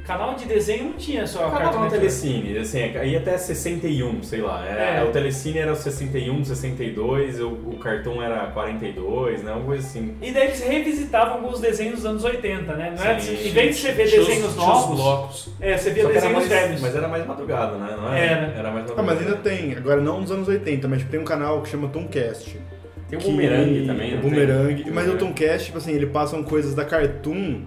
Canal 0.06 0.34
de 0.34 0.44
desenho 0.44 0.84
não 0.84 0.92
tinha 0.92 1.26
só 1.26 1.40
acabava 1.40 1.62
Cartoon 1.64 1.78
no 1.78 1.84
Network. 1.90 1.98
Telecine, 2.06 2.58
assim, 2.58 2.78
ia 3.10 3.18
até 3.18 3.36
61, 3.36 4.22
sei 4.22 4.40
lá. 4.40 4.64
Era, 4.64 4.80
É. 5.00 5.04
O 5.04 5.08
Telecine 5.10 5.58
era 5.58 5.74
61, 5.74 6.44
62, 6.44 7.40
o, 7.40 7.48
o 7.48 7.78
Cartoon 7.78 8.22
era 8.22 8.46
42, 8.46 9.42
né? 9.42 9.52
Uma 9.52 9.64
coisa 9.64 9.84
assim. 9.86 10.14
E 10.22 10.30
daí 10.30 10.44
eles 10.48 10.60
revisitavam 10.60 11.34
alguns 11.34 11.60
desenhos 11.60 11.96
dos 11.96 12.06
anos 12.06 12.22
80, 12.24 12.72
né? 12.74 12.94
Não 12.96 13.04
era, 13.04 13.18
Sim. 13.20 13.48
em 13.48 13.50
vez 13.52 13.76
de 13.76 13.82
você 13.82 13.92
ver 13.92 14.10
desenhos 14.10 14.50
os 14.50 14.56
novos, 14.56 14.96
blocos. 15.00 15.48
é, 15.60 15.76
você 15.76 15.90
via 15.90 16.02
Só 16.04 16.08
era 16.10 16.14
desenhos 16.20 16.36
mais, 16.38 16.48
velhos. 16.48 16.80
mas 16.80 16.96
era 16.96 17.08
mais 17.08 17.26
madrugada, 17.26 17.76
né? 17.76 17.96
Não 17.96 18.12
Era. 18.14 18.46
Era 18.56 18.70
mais 18.70 18.90
Ah, 18.90 18.94
madrugada. 18.94 19.02
mas 19.02 19.18
ainda 19.20 19.36
tem, 19.36 19.74
agora 19.76 20.00
não 20.00 20.20
nos 20.20 20.30
anos 20.30 20.46
80, 20.46 20.86
mas 20.86 21.02
tem 21.04 21.18
um 21.18 21.24
canal 21.24 21.62
que 21.62 21.68
chama 21.68 21.88
Tomcast. 21.88 22.56
Tem 23.08 23.18
o 23.18 23.22
Boomerang 23.22 23.86
também, 23.86 24.12
O 24.12 24.14
não 24.16 24.22
Boomerang. 24.22 24.90
Mas 24.90 25.08
o 25.08 25.16
Tomcast, 25.16 25.66
tipo 25.66 25.78
assim, 25.78 25.92
ele 25.92 26.06
passam 26.06 26.42
coisas 26.42 26.74
da 26.74 26.84
Cartoon 26.84 27.62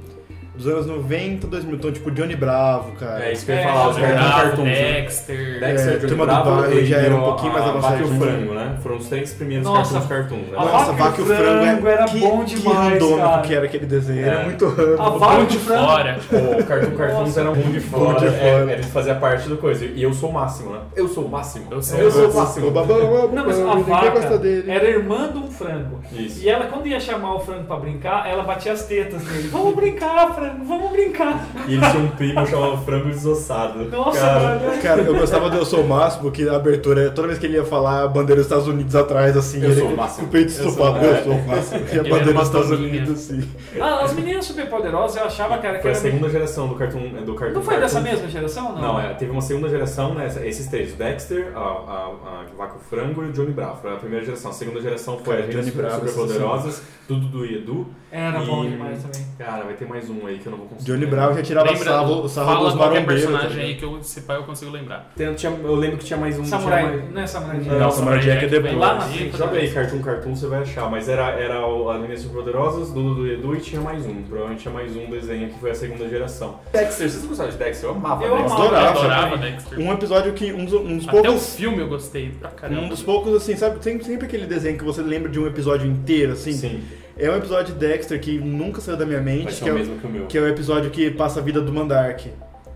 dos 0.59 0.67
anos 0.67 0.85
90, 0.87 1.47
2000. 1.47 1.75
Então, 1.75 1.91
tipo, 1.91 2.11
Johnny 2.11 2.35
Bravo, 2.35 2.91
cara. 2.93 3.25
É 3.25 3.31
isso 3.33 3.45
que 3.45 3.51
eu 3.51 3.55
ia 3.55 3.61
É, 3.61 3.63
falar, 3.63 3.89
os 3.89 3.97
é 3.97 4.01
Bravo, 4.13 4.29
Cartoons. 4.41 4.65
né? 4.65 4.73
Dexter. 5.01 5.59
Dexter, 5.59 5.69
É, 5.69 5.97
Johnny 5.97 6.07
Turma 6.07 6.25
do 6.27 6.43
Bairro 6.43 6.85
já 6.85 6.97
era 6.97 7.15
um 7.15 7.21
pouquinho 7.23 7.53
mais 7.53 7.65
a 7.65 7.71
Vaca 7.71 7.97
e 7.97 8.03
o. 8.03 8.07
Frango, 8.19 8.53
né? 8.53 8.75
Foram 8.83 8.97
os 8.97 9.07
três 9.07 9.33
primeiros 9.33 9.65
Nossa, 9.65 9.93
cartoons 9.99 10.09
cartoon, 10.09 10.35
né? 10.37 10.57
a 10.57 10.65
Nossa, 10.65 10.91
Vaca 10.91 10.91
e 10.93 10.93
o 10.93 10.97
Vaca 11.05 11.19
e 11.19 11.23
o 11.23 11.25
Frango, 11.25 11.87
é- 11.87 11.91
era 11.91 12.05
que, 12.05 12.19
bom 12.19 12.43
que 12.43 12.55
demais, 12.55 12.93
randômico 12.93 13.17
cara. 13.29 13.41
que 13.41 13.55
era 13.55 13.65
aquele 13.65 13.85
desenho. 13.85 14.25
Era 14.25 14.41
É. 14.41 14.43
muito 14.45 14.65
A 14.65 14.69
random. 14.69 15.19
Vaca 15.19 15.45
de 15.45 15.57
fora. 15.57 16.19
O 16.59 16.63
Cartoon 16.65 16.95
Cartoons 16.95 17.37
era 17.37 17.49
um 17.51 17.53
de 17.53 17.61
Bom 17.61 17.71
de 17.71 17.79
fora, 17.79 18.27
é, 18.27 18.73
ele 18.73 18.83
fazia 18.83 19.15
parte 19.15 19.47
do 19.47 19.57
coisa. 19.57 19.85
E 19.85 20.03
eu 20.03 20.13
sou 20.13 20.29
o 20.29 20.33
máximo, 20.33 20.71
né? 20.71 20.79
Eu 20.95 21.07
sou 21.07 21.25
o 21.25 21.29
máximo. 21.29 21.65
Eu 21.71 21.81
sou- 21.81 21.97
eu 21.97 22.11
sou 22.11 22.27
o 22.27 22.31
O 22.31 22.35
máximo. 22.35 22.71
babão, 22.71 23.29
Não, 23.31 23.45
mas 23.45 23.59
a 23.59 23.75
vaca 23.75 24.09
gosta 24.09 24.37
dele. 24.37 24.69
era 24.69 24.87
irmã 24.89 25.29
de 25.31 25.37
um 25.37 25.47
frango. 25.49 25.99
Isso. 26.11 26.43
E 26.43 26.49
ela, 26.49 26.65
quando 26.65 26.87
ia 26.87 26.99
chamar 26.99 27.35
o 27.35 27.39
frango 27.39 27.63
pra 27.63 27.77
brincar, 27.77 28.29
ela 28.29 28.43
batia 28.43 28.73
as 28.73 28.83
tetas 28.85 29.23
nele. 29.23 29.47
Vamos 29.49 29.75
brincar, 29.75 30.33
frango, 30.33 30.48
vamos 30.65 30.91
brincar. 30.91 31.45
E 31.67 31.73
ele 31.73 31.81
tinha 31.89 32.03
um 32.03 32.09
primo 32.09 32.45
chamado 32.47 32.77
Frango 32.85 33.09
Desossado. 33.09 33.85
Nossa, 33.85 34.19
Cara, 34.19 34.39
mano. 34.59 34.81
Cara, 34.81 35.01
eu 35.01 35.15
gostava 35.15 35.49
do 35.49 35.57
Eu 35.57 35.65
Sou 35.65 35.81
o 35.81 35.87
Máximo, 35.87 36.31
que 36.31 36.47
a 36.47 36.55
abertura, 36.55 37.09
toda 37.11 37.27
vez 37.27 37.39
que 37.39 37.45
ele 37.45 37.55
ia 37.55 37.63
falar 37.65 38.03
a 38.03 38.07
bandeira 38.07 38.35
dos 38.41 38.45
Estados 38.45 38.67
Unidos 38.67 38.95
atrás, 38.95 39.35
assim, 39.37 39.61
Eu 39.63 39.71
ele, 39.71 39.81
sou 39.81 39.89
o 39.89 39.97
máximo. 39.97 40.27
o 40.27 40.29
peito 40.29 40.49
estufado, 40.49 40.97
é. 41.05 41.19
eu 41.19 41.23
sou 41.23 41.33
o 41.33 41.47
máximo. 41.47 41.81
E 41.93 41.99
a 41.99 42.03
bandeira 42.03 42.33
dos 42.33 42.43
Estados. 42.43 42.69
Unidos, 42.71 43.11
assim. 43.11 43.49
Ah, 43.79 44.03
as 44.03 44.13
meninas 44.13 44.45
superpoderosas 44.45 45.17
eu 45.17 45.23
achava, 45.25 45.57
cara, 45.57 45.75
que 45.75 45.81
Foi 45.81 45.91
a 45.91 45.93
era. 45.93 46.01
segunda 46.01 46.29
geração 46.29 46.67
do 46.67 46.75
Cartoon, 46.75 47.09
do 47.25 47.33
cartoon 47.35 47.55
Não 47.55 47.61
foi 47.63 47.79
dessa 47.79 47.99
mesma 47.99 48.27
geração, 48.27 48.73
não? 48.73 48.81
Não, 48.81 48.99
é, 48.99 49.13
teve 49.13 49.31
uma 49.31 49.41
segunda 49.41 49.67
geração, 49.69 50.13
né? 50.13 50.27
Esses 50.43 50.67
três, 50.67 50.93
o 50.93 50.95
Dexter, 50.97 51.51
a, 51.55 51.59
a, 51.59 51.63
a 51.63 52.43
Vaca 52.57 52.75
e 52.75 52.77
o 52.77 52.79
Frango 52.81 53.23
e 53.23 53.29
o 53.29 53.31
Johnny 53.31 53.51
Bravo. 53.51 53.81
Foi 53.81 53.93
a 53.93 53.97
primeira 53.97 54.25
geração. 54.25 54.51
A 54.51 54.53
segunda 54.53 54.81
geração 54.81 55.17
foi 55.19 55.37
Cara, 55.37 55.47
a 55.47 55.51
Johnny 55.51 55.71
Bravo, 55.71 56.07
Super 56.07 56.13
Poderosas, 56.13 56.81
Dudu 57.07 57.27
do 57.27 57.45
e 57.45 57.55
Edu. 57.57 57.87
Era 58.11 58.39
bom 58.39 58.65
E- 58.65 58.69
demais 58.71 59.03
também. 59.03 59.25
Cara, 59.37 59.63
vai 59.65 59.73
ter 59.73 59.87
mais 59.87 60.09
um 60.09 60.25
aí 60.25 60.38
que 60.39 60.47
eu 60.47 60.51
não 60.51 60.57
vou 60.59 60.67
conseguir. 60.67 60.91
Johnny 60.91 61.05
Bravo 61.05 61.35
já 61.35 61.43
tirava 61.43 61.69
Lembra, 61.71 61.83
sarro, 61.85 62.29
sarro 62.29 62.47
fala 62.53 62.69
dos 62.69 62.75
marombeiros. 62.79 63.13
personagem 63.25 63.61
aí 63.63 63.75
que 63.75 63.83
eu, 63.83 64.03
se 64.03 64.21
pá, 64.21 64.35
eu 64.35 64.43
consigo 64.43 64.71
lembrar. 64.71 65.11
Tem- 65.15 65.33
tinha- 65.35 65.51
eu 65.51 65.75
lembro 65.75 65.97
que 65.97 66.05
tinha 66.05 66.17
mais 66.17 66.37
um. 66.39 66.45
Samurai, 66.45 66.83
mais... 66.83 67.11
não 67.13 67.21
é 67.21 67.27
Samurai 67.27 67.57
Não, 67.57 67.63
Jack. 67.63 67.79
Não, 67.79 67.91
Samurai 67.91 68.19
Jack 68.19 68.45
é 68.45 68.47
depois. 68.47 68.75
Lá 68.77 68.93
na 68.95 69.01
frente. 69.01 69.37
Joga 69.37 69.57
aí, 69.57 69.69
Cartoon 69.71 70.01
Cartoon, 70.01 70.35
você 70.35 70.47
vai 70.47 70.61
achar. 70.61 70.89
Mas 70.89 71.07
era, 71.09 71.29
era 71.31 71.65
o- 71.67 71.89
a 71.89 71.95
Meninas 71.97 72.21
Superpoderosas, 72.21 72.89
Dudu 72.91 73.15
do 73.15 73.27
Edu 73.31 73.55
e 73.55 73.59
tinha 73.59 73.81
mais 73.81 74.05
um. 74.05 74.21
Provavelmente 74.23 74.61
tinha 74.61 74.73
mais 74.73 74.95
um 74.95 75.09
desenho 75.09 75.49
que 75.49 75.59
foi 75.59 75.71
a 75.71 75.75
segunda 75.75 76.07
geração. 76.07 76.59
Dexter, 76.71 77.09
vocês 77.09 77.25
gostavam 77.25 77.51
de 77.51 77.57
Dexter? 77.57 77.89
Eu 77.89 77.95
amava 77.95 78.23
Eu 78.23 78.37
Dexter. 78.37 78.51
amava. 78.51 78.61
Eu 78.63 78.67
Adorava. 78.79 78.99
adorava 78.99 79.37
Dexter. 79.37 79.79
Um 79.79 79.93
episódio 79.93 80.33
que. 80.33 80.51
Um 80.53 80.65
dos, 80.65 80.73
um 80.73 80.97
dos 80.97 81.07
Até 81.07 81.19
o 81.19 81.23
poucos. 81.23 81.55
filme 81.55 81.79
eu 81.79 81.87
gostei 81.87 82.29
pra 82.39 82.49
caramba. 82.49 82.81
Um 82.81 82.89
dos 82.89 83.01
poucos, 83.01 83.33
assim, 83.35 83.55
sabe? 83.55 83.83
Sempre, 83.83 84.05
sempre 84.05 84.25
aquele 84.27 84.45
desenho 84.45 84.77
que 84.77 84.83
você 84.83 85.01
lembra 85.01 85.29
de 85.29 85.39
um 85.39 85.47
episódio 85.47 85.87
inteiro, 85.87 86.33
assim. 86.33 86.53
Sim, 86.53 86.81
É 87.19 87.29
um 87.29 87.35
episódio 87.35 87.73
de 87.73 87.79
Dexter 87.79 88.19
que 88.19 88.37
nunca 88.39 88.79
saiu 88.79 88.95
da 88.97 89.05
minha 89.05 89.21
vai 89.21 89.25
mente, 89.35 89.53
ser 89.53 89.63
que 89.65 89.69
o 89.69 89.71
é, 89.71 89.73
o- 89.73 89.77
mesmo 89.77 89.99
que 89.99 90.07
o 90.07 90.09
meu. 90.09 90.25
que 90.27 90.37
é 90.37 90.41
o 90.41 90.47
episódio 90.47 90.89
que 90.89 91.11
passa 91.11 91.39
a 91.39 91.43
vida 91.43 91.59
do 91.61 91.71
Mandark. 91.73 92.29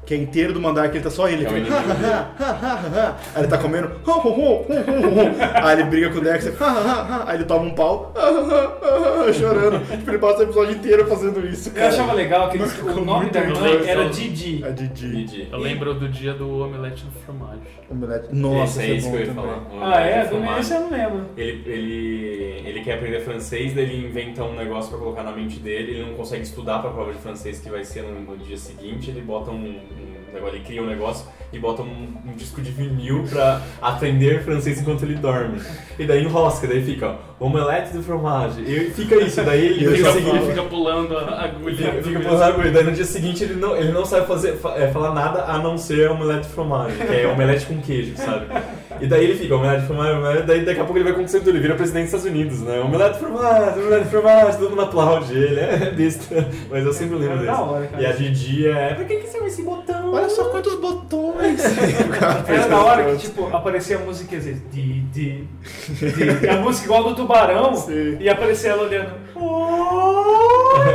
Que 0.06 0.14
é 0.14 0.18
inteiro 0.18 0.52
do 0.52 0.60
Mandark, 0.60 0.94
ele 0.94 1.04
tá 1.04 1.10
só 1.10 1.30
ele. 1.30 1.46
É 1.46 1.50
Ele. 1.54 1.68
Aí 3.36 3.42
ele 3.44 3.48
tá 3.48 3.58
comendo. 3.58 3.90
Aí 5.64 5.74
ele 5.80 5.84
briga 5.86 6.10
com 6.10 6.18
o 6.18 6.22
Dexter. 6.22 6.54
Aí 7.26 7.38
ele 7.38 7.46
toma 7.46 7.66
um 7.66 7.74
pau. 7.74 8.14
Chorando. 9.34 9.80
Tipo, 9.98 10.12
ele 10.12 10.18
passa 10.18 10.40
o 10.40 10.44
episódio 10.44 10.76
inteiro 10.76 11.08
fazendo 11.08 11.46
isso. 11.48 11.70
Eu 11.70 11.76
Cara. 11.76 11.88
achava 11.88 12.14
legal 12.14 12.50
que 12.50 12.58
eles- 12.58 12.78
o 12.82 13.00
nome 13.06 13.30
da 13.30 13.40
irmã 13.40 13.66
era 13.86 14.10
Didi. 14.10 14.64
A 14.66 14.70
Didi. 14.70 15.10
Didi. 15.26 15.48
Eu 15.52 15.60
lembro 15.60 15.94
do 15.94 16.10
dia 16.10 16.34
do 16.34 16.62
omelete 16.64 17.06
no 17.06 17.12
fromage. 17.12 17.62
Omelete. 17.90 18.28
Nossa, 18.32 18.82
Esse 18.82 18.92
é 18.92 18.96
esse 18.96 19.08
isso 19.08 19.10
que 19.16 19.24
eu 19.24 19.26
ia 19.28 19.34
falar. 19.34 19.64
Ah, 19.82 20.02
é? 20.02 20.24
omelete 20.26 20.54
Do 20.54 20.60
esse 20.60 20.74
eu 20.74 20.80
não 20.82 20.90
lembro. 20.92 21.26
Ele, 21.38 21.64
ele, 21.72 22.64
ele 22.68 22.82
quer 22.84 22.96
aprender 22.96 23.20
francês, 23.22 23.74
daí 23.74 23.86
ele 23.86 24.06
inventa 24.08 24.44
um 24.44 24.56
negócio 24.56 24.90
pra 24.90 25.00
colocar 25.00 25.24
na 25.24 25.32
mente 25.32 25.60
dele, 25.60 25.92
ele 25.94 26.06
não 26.06 26.14
consegue 26.16 26.44
estudar 26.44 26.80
pra 26.80 26.90
prova 26.92 27.14
de 27.14 27.20
francês 27.20 27.60
que 27.60 27.70
vai 27.70 27.84
ser 27.86 28.04
no, 28.04 28.20
no 28.20 28.38
dia 28.38 28.58
seguinte, 28.58 29.10
ele 29.10 29.22
bota 29.22 29.50
um 29.52 29.80
negócio, 30.34 30.56
ele 30.56 30.66
cria 30.66 30.82
um 30.84 30.88
negócio 30.88 31.26
e 31.52 31.60
bota 31.60 31.82
um, 31.84 32.14
um 32.26 32.34
disco 32.36 32.62
de 32.62 32.72
vinil 32.72 33.26
pra 33.30 33.62
aprender 33.82 34.44
francês 34.44 34.80
enquanto 34.82 35.04
ele 35.04 35.16
dorme. 35.16 35.62
E 36.00 36.06
daí 36.06 36.24
enrosca, 36.24 36.66
daí 36.68 36.84
fica 36.84 37.16
ó, 37.40 37.46
omelete 37.46 37.94
de 37.96 38.02
fromage. 38.04 38.62
E 38.62 38.90
fica 38.92 39.16
isso, 39.18 39.42
daí 39.44 39.66
ele, 39.66 39.82
E 39.82 39.86
ele 39.86 39.98
seguinte- 40.12 40.36
Ele 40.36 40.46
fica 40.48 40.64
pulando 40.64 41.18
a 41.18 41.44
agulha. 41.44 41.76
Fica, 41.76 41.92
fica 42.04 42.20
pulando 42.22 42.44
agulha. 42.44 42.72
Daí 42.72 42.84
no 42.84 42.92
dia 42.92 43.06
seguinte 43.06 43.44
ele 43.44 43.54
não, 43.56 43.76
ele 43.76 43.92
não 43.92 44.04
sabe 44.06 44.26
fazer, 44.28 44.54
fa- 44.58 44.76
é, 44.76 44.88
falar 44.92 45.14
nada 45.14 45.44
a 45.46 45.60
não 45.60 45.78
ser 45.78 46.10
omelete 46.10 46.48
de 46.48 46.54
fromage, 46.54 46.96
que 46.98 47.14
é 47.16 47.28
omelete 47.28 47.66
com 47.68 47.80
queijo, 47.80 48.16
sabe? 48.18 48.48
E 49.02 49.08
daí 49.08 49.24
ele 49.26 49.36
fica, 49.36 49.56
omelete 49.56 49.92
omelete, 49.92 50.44
daí 50.48 50.64
daqui 50.66 50.80
a 50.80 50.84
pouco 50.84 50.98
ele 50.98 51.04
vai 51.06 51.14
conquistando 51.14 51.44
tudo, 51.46 51.54
ele 51.56 51.62
vira 51.62 51.76
presidente 51.76 52.04
dos 52.12 52.14
Estados 52.14 52.26
Unidos, 52.38 52.62
né? 52.62 52.80
Omelete 52.80 53.14
de 53.14 53.20
fromage, 53.20 53.80
omelete 53.80 54.04
de 54.04 54.10
fromage, 54.10 54.58
todo 54.58 54.70
mundo 54.70 54.82
aplaude 54.84 55.34
ele, 55.38 55.60
é 55.60 55.92
besta. 55.96 56.48
Mas 56.70 56.86
eu 56.86 56.94
sempre 56.94 57.18
lembro 57.18 57.38
É 57.38 57.40
desse. 57.48 57.62
hora. 57.62 57.90
E 58.00 58.06
a 58.06 58.12
Didi 58.12 58.68
é, 58.68 58.94
pra 58.94 59.06
que 59.06 59.16
que 59.18 59.28
serve 59.28 59.48
esse 59.48 59.64
botão? 59.64 60.14
Olha 60.14 60.30
só 60.30 60.46
quantos 60.46 60.76
botões. 60.76 61.62
Era 62.48 62.68
da 62.68 62.84
hora 62.84 63.04
que, 63.16 63.18
tipo, 63.18 63.48
aparecia 63.56 63.98
a 63.98 64.00
música 64.00 64.38
às 64.38 64.46
vezes. 64.46 64.62
Di, 64.72 65.02
di, 65.12 65.48
di. 65.92 66.48
A 66.48 66.56
música 66.58 66.86
igual 66.86 67.04
do 67.04 67.16
tubarão. 67.16 67.76
Sim. 67.76 68.18
E 68.20 68.30
aparecia 68.30 68.72
ela 68.72 68.84
olhando. 68.84 69.12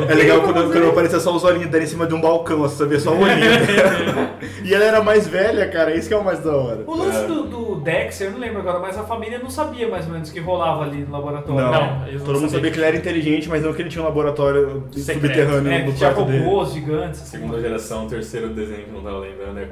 É 0.08 0.14
legal 0.14 0.40
quando, 0.42 0.70
quando 0.72 0.88
aparecia 0.90 1.18
só 1.20 1.34
os 1.34 1.44
olhinhos 1.44 1.70
dela 1.70 1.84
em 1.84 1.86
cima 1.86 2.06
de 2.06 2.14
um 2.14 2.20
balcão, 2.20 2.58
você 2.58 2.76
sabia 2.76 3.00
só 3.00 3.12
o 3.12 3.20
olhinho. 3.20 3.38
E 4.64 4.74
ela 4.74 4.84
era 4.84 5.02
mais 5.02 5.26
velha, 5.26 5.66
cara, 5.68 5.94
isso 5.94 6.08
que 6.08 6.14
é 6.14 6.16
o 6.16 6.22
mais 6.24 6.40
da 6.40 6.54
hora. 6.54 6.82
O 6.86 6.96
lance 6.96 7.18
É. 7.24 7.26
do, 7.26 7.42
do 7.44 7.74
Dexter, 7.76 8.26
eu 8.28 8.32
não 8.32 8.38
lembro 8.38 8.58
agora, 8.60 8.78
mas 8.78 8.98
a 8.98 9.02
família 9.02 9.38
não 9.38 9.48
sabia 9.50 9.88
mais 9.88 10.06
ou 10.06 10.12
menos 10.12 10.28
o 10.28 10.32
que 10.32 10.40
rolava 10.40 10.82
ali 10.84 10.98
no 11.04 11.12
laboratório. 11.12 11.60
Não, 11.60 11.70
Não, 11.72 12.06
eles 12.06 12.20
não 12.20 12.26
todo 12.26 12.40
mundo 12.40 12.50
sabiam. 12.50 12.50
sabia 12.50 12.70
que 12.70 12.78
ele 12.78 12.86
era 12.86 12.96
inteligente, 12.96 13.48
mas 13.48 13.62
não 13.62 13.72
que 13.72 13.82
ele 13.82 13.88
tinha 13.88 14.02
um 14.02 14.06
laboratório 14.06 14.84
Secreto. 14.92 15.22
subterrâneo 15.22 15.72
É, 15.72 15.78
no 15.84 15.92
que 15.92 15.98
tinha 15.98 16.10
quarto 16.12 16.30
dele. 16.30 16.44
robôs 16.44 16.72
gigantes. 16.72 17.22
assim. 17.22 17.30
Segunda 17.38 17.60
geração, 17.60 18.06
terceiro 18.08 18.48
desenho 18.50 18.84
que 18.84 18.90
não 18.92 19.00
tava 19.02 19.18
lembrando 19.18 19.58
é 19.58 19.68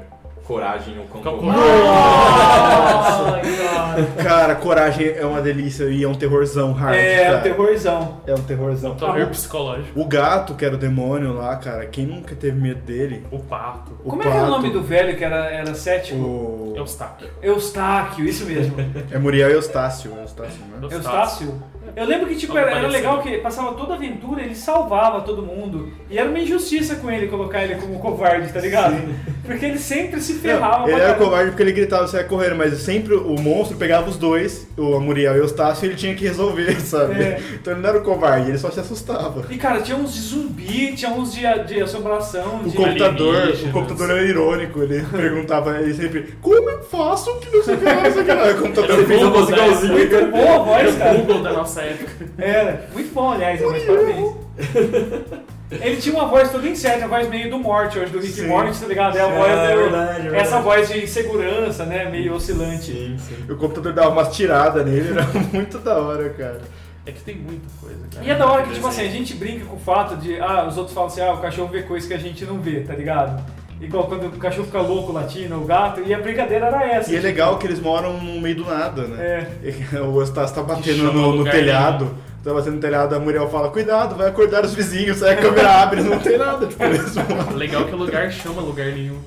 Coragem, 0.47 0.97
o 0.97 1.03
Cão. 1.03 1.21
Ai, 1.51 3.41
cara. 3.57 3.87
Cara, 4.23 4.55
Coragem 4.55 5.07
é 5.07 5.25
uma 5.25 5.41
delícia 5.41 5.83
e 5.85 6.03
é 6.03 6.07
um 6.07 6.13
terrorzão 6.13 6.71
hard, 6.71 6.95
É, 6.95 7.25
cara. 7.25 7.39
o 7.39 7.41
terrorzão. 7.41 8.17
É 8.25 8.33
um 8.33 8.41
terrorzão. 8.43 8.95
Terror 8.95 9.27
psicológico. 9.27 9.99
O 9.99 10.05
gato, 10.05 10.53
que 10.53 10.63
era 10.63 10.75
o 10.75 10.77
demônio 10.77 11.33
lá, 11.33 11.55
cara, 11.57 11.85
quem 11.87 12.05
nunca 12.05 12.33
teve 12.33 12.57
medo 12.59 12.79
dele? 12.81 13.25
O 13.29 13.39
pato. 13.39 13.91
O 14.05 14.09
Como 14.09 14.21
é 14.21 14.25
que 14.25 14.31
era 14.31 14.37
o 14.37 14.49
pato, 14.49 14.61
nome 14.61 14.69
do 14.71 14.81
velho 14.81 15.17
que 15.17 15.23
era, 15.23 15.47
era 15.51 15.75
cético? 15.75 16.17
O... 16.19 16.73
Eustáquio. 16.77 17.27
Eustáquio, 17.41 18.25
isso 18.25 18.45
mesmo. 18.45 18.75
É 19.11 19.17
Muriel 19.17 19.49
Eustácio, 19.49 20.13
Eustácio, 20.17 20.59
né? 20.71 20.87
Eustácio. 20.89 21.61
Eu 21.95 22.05
lembro 22.05 22.27
que 22.27 22.35
tipo, 22.35 22.55
era, 22.57 22.71
era 22.71 22.87
legal 22.87 23.21
que 23.21 23.37
passava 23.37 23.73
toda 23.73 23.93
a 23.93 23.95
aventura, 23.95 24.41
ele 24.43 24.53
salvava 24.53 25.21
todo 25.21 25.41
mundo. 25.41 25.91
E 26.09 26.17
era 26.17 26.29
uma 26.29 26.37
injustiça 26.39 26.95
com 26.97 27.09
ele 27.09 27.27
colocar 27.27 27.63
ele 27.63 27.75
como 27.75 27.97
covarde, 27.99 28.51
tá 28.53 28.59
ligado? 28.59 28.95
Porque 29.43 29.65
ele 29.65 29.79
sempre 29.79 30.21
se 30.21 30.35
ferrava. 30.37 30.89
Ele 30.89 30.99
era 30.99 31.13
covarde 31.15 31.51
porque 31.51 31.63
ele 31.63 31.71
gritava 31.71 32.05
e 32.05 32.09
saia 32.09 32.23
correndo, 32.23 32.55
mas 32.55 32.73
sempre 32.79 33.15
o 33.15 33.39
monstro 33.39 33.77
pegava 33.77 34.09
os 34.09 34.17
dois, 34.17 34.67
o 34.77 34.99
Muriel 34.99 35.35
e 35.35 35.39
o 35.39 35.43
Eustácio, 35.43 35.85
e 35.85 35.89
ele 35.89 35.95
tinha 35.95 36.15
que 36.15 36.25
resolver, 36.25 36.79
sabe? 36.81 37.21
É. 37.21 37.41
Então 37.53 37.73
ele 37.73 37.81
não 37.81 37.89
era 37.89 37.97
o 37.97 38.01
covarde, 38.01 38.49
ele 38.49 38.57
só 38.57 38.69
se 38.71 38.79
assustava. 38.79 39.45
E 39.49 39.57
cara, 39.57 39.81
tinha 39.81 39.97
uns 39.97 40.13
de 40.13 40.21
zumbi, 40.21 40.93
tinha 40.95 41.11
uns 41.11 41.33
de, 41.33 41.41
de 41.65 41.81
assombração, 41.81 42.61
O 42.63 42.69
de. 42.69 42.77
computador, 42.77 43.49
o 43.49 43.71
computador 43.71 44.11
era 44.11 44.23
irônico, 44.23 44.81
ele 44.81 45.03
perguntava, 45.11 45.79
ele 45.79 45.93
sempre, 45.93 46.33
como 46.41 46.69
eu 46.69 46.83
faço 46.83 47.33
que 47.39 47.55
não 47.55 47.63
sei 47.63 47.75
o 47.75 47.77
que 47.77 47.85
lá, 47.85 47.95
não 47.95 48.11
sei 48.11 48.21
o 48.21 48.25
que 48.25 48.33
lá. 48.33 48.51
O 48.51 48.61
computador 48.61 49.05
fez 49.05 49.21
a 49.21 49.25
Google 49.25 49.45
voz. 49.45 49.83
Muito 49.83 50.25
boa 50.31 50.55
a 50.55 50.59
voz, 50.59 50.95
cara. 50.95 51.13
Google 51.17 51.43
da 51.43 51.53
nossa 51.53 51.81
época. 51.81 52.11
Era. 52.37 52.87
Muito 52.93 53.13
bom, 53.13 53.31
aliás, 53.31 53.61
mas 53.61 53.83
parabéns. 53.83 54.33
Ele 55.69 55.97
tinha 55.97 56.15
uma 56.15 56.27
voz 56.27 56.49
toda 56.51 56.65
incerta, 56.67 57.05
a 57.05 57.07
voz 57.09 57.27
meio 57.27 57.49
do 57.49 57.59
Morty, 57.59 57.99
hoje 57.99 58.11
do 58.11 58.19
Rick 58.19 58.33
Sim. 58.33 58.47
Morty, 58.47 58.79
tá 58.79 58.87
ligado? 58.87 59.17
É 59.17 59.21
a 59.21 59.27
voz 59.27 59.51
é 59.51 59.71
do- 59.75 59.81
verdade, 59.81 60.11
é 60.19 60.21
verdade. 60.21 60.35
Essa 60.35 60.59
voz 60.61 60.87
de 60.87 61.03
insegurança, 61.03 61.85
né? 61.85 62.09
Meio 62.09 62.33
oscilante. 62.33 62.93
Sim, 62.93 63.17
sim. 63.17 63.51
O 63.51 63.55
computador 63.57 63.91
dava 63.91 64.09
umas 64.09 64.33
tiradas 64.35 64.85
nele, 64.85 65.09
era 65.09 65.25
muito 65.51 65.77
da 65.79 65.97
hora, 65.97 66.29
cara. 66.29 66.61
É 67.05 67.11
que 67.11 67.21
tem 67.21 67.35
muita 67.35 67.67
coisa, 67.81 67.99
cara. 68.13 68.25
E 68.25 68.29
é 68.29 68.35
da 68.35 68.45
hora 68.49 68.63
que, 68.63 68.73
tipo 68.73 68.87
assim, 68.87 69.01
a 69.05 69.09
gente 69.09 69.33
brinca 69.33 69.65
com 69.65 69.75
o 69.75 69.79
fato 69.79 70.15
de, 70.17 70.39
ah, 70.39 70.65
os 70.67 70.77
outros 70.77 70.93
falam 70.93 71.09
assim, 71.09 71.21
ah, 71.21 71.33
o 71.33 71.37
cachorro 71.39 71.67
vê 71.69 71.83
coisas 71.83 72.07
que 72.07 72.13
a 72.13 72.17
gente 72.17 72.45
não 72.45 72.59
vê, 72.61 72.81
tá 72.81 72.93
ligado? 72.93 73.43
Igual 73.79 74.05
quando 74.07 74.25
o 74.27 74.31
cachorro 74.31 74.65
fica 74.65 74.81
louco 74.81 75.11
latindo, 75.11 75.55
o 75.55 75.65
gato, 75.65 76.01
e 76.05 76.13
a 76.13 76.19
brincadeira 76.19 76.65
era 76.67 76.83
essa. 76.85 77.11
E 77.11 77.13
é 77.13 77.17
tipo, 77.17 77.27
legal 77.27 77.57
que 77.57 77.67
eles 77.67 77.79
moram 77.79 78.13
no 78.13 78.41
meio 78.41 78.55
do 78.55 78.65
nada, 78.65 79.03
né? 79.03 79.47
É. 79.63 79.97
O 80.01 80.19
Eustácio 80.19 80.55
tá 80.55 80.63
batendo 80.63 81.11
no, 81.11 81.35
no 81.35 81.43
telhado. 81.43 82.15
Tá 82.43 82.53
batendo 82.53 82.75
no 82.75 82.81
telhado, 82.81 83.13
a 83.15 83.19
Muriel 83.19 83.49
fala, 83.49 83.69
cuidado, 83.69 84.15
vai 84.15 84.27
acordar 84.29 84.63
os 84.63 84.73
vizinhos, 84.73 85.21
aí 85.21 85.33
a 85.33 85.37
câmera 85.37 85.81
abre, 85.81 86.01
não 86.01 86.17
tem 86.17 86.37
nada, 86.37 86.65
tipo, 86.67 86.81
eles 86.83 87.13
vão- 87.15 87.55
Legal 87.55 87.83
que 87.85 87.93
o 87.93 87.97
lugar 87.97 88.31
chama 88.31 88.61
lugar 88.61 88.87
nenhum. 88.87 89.19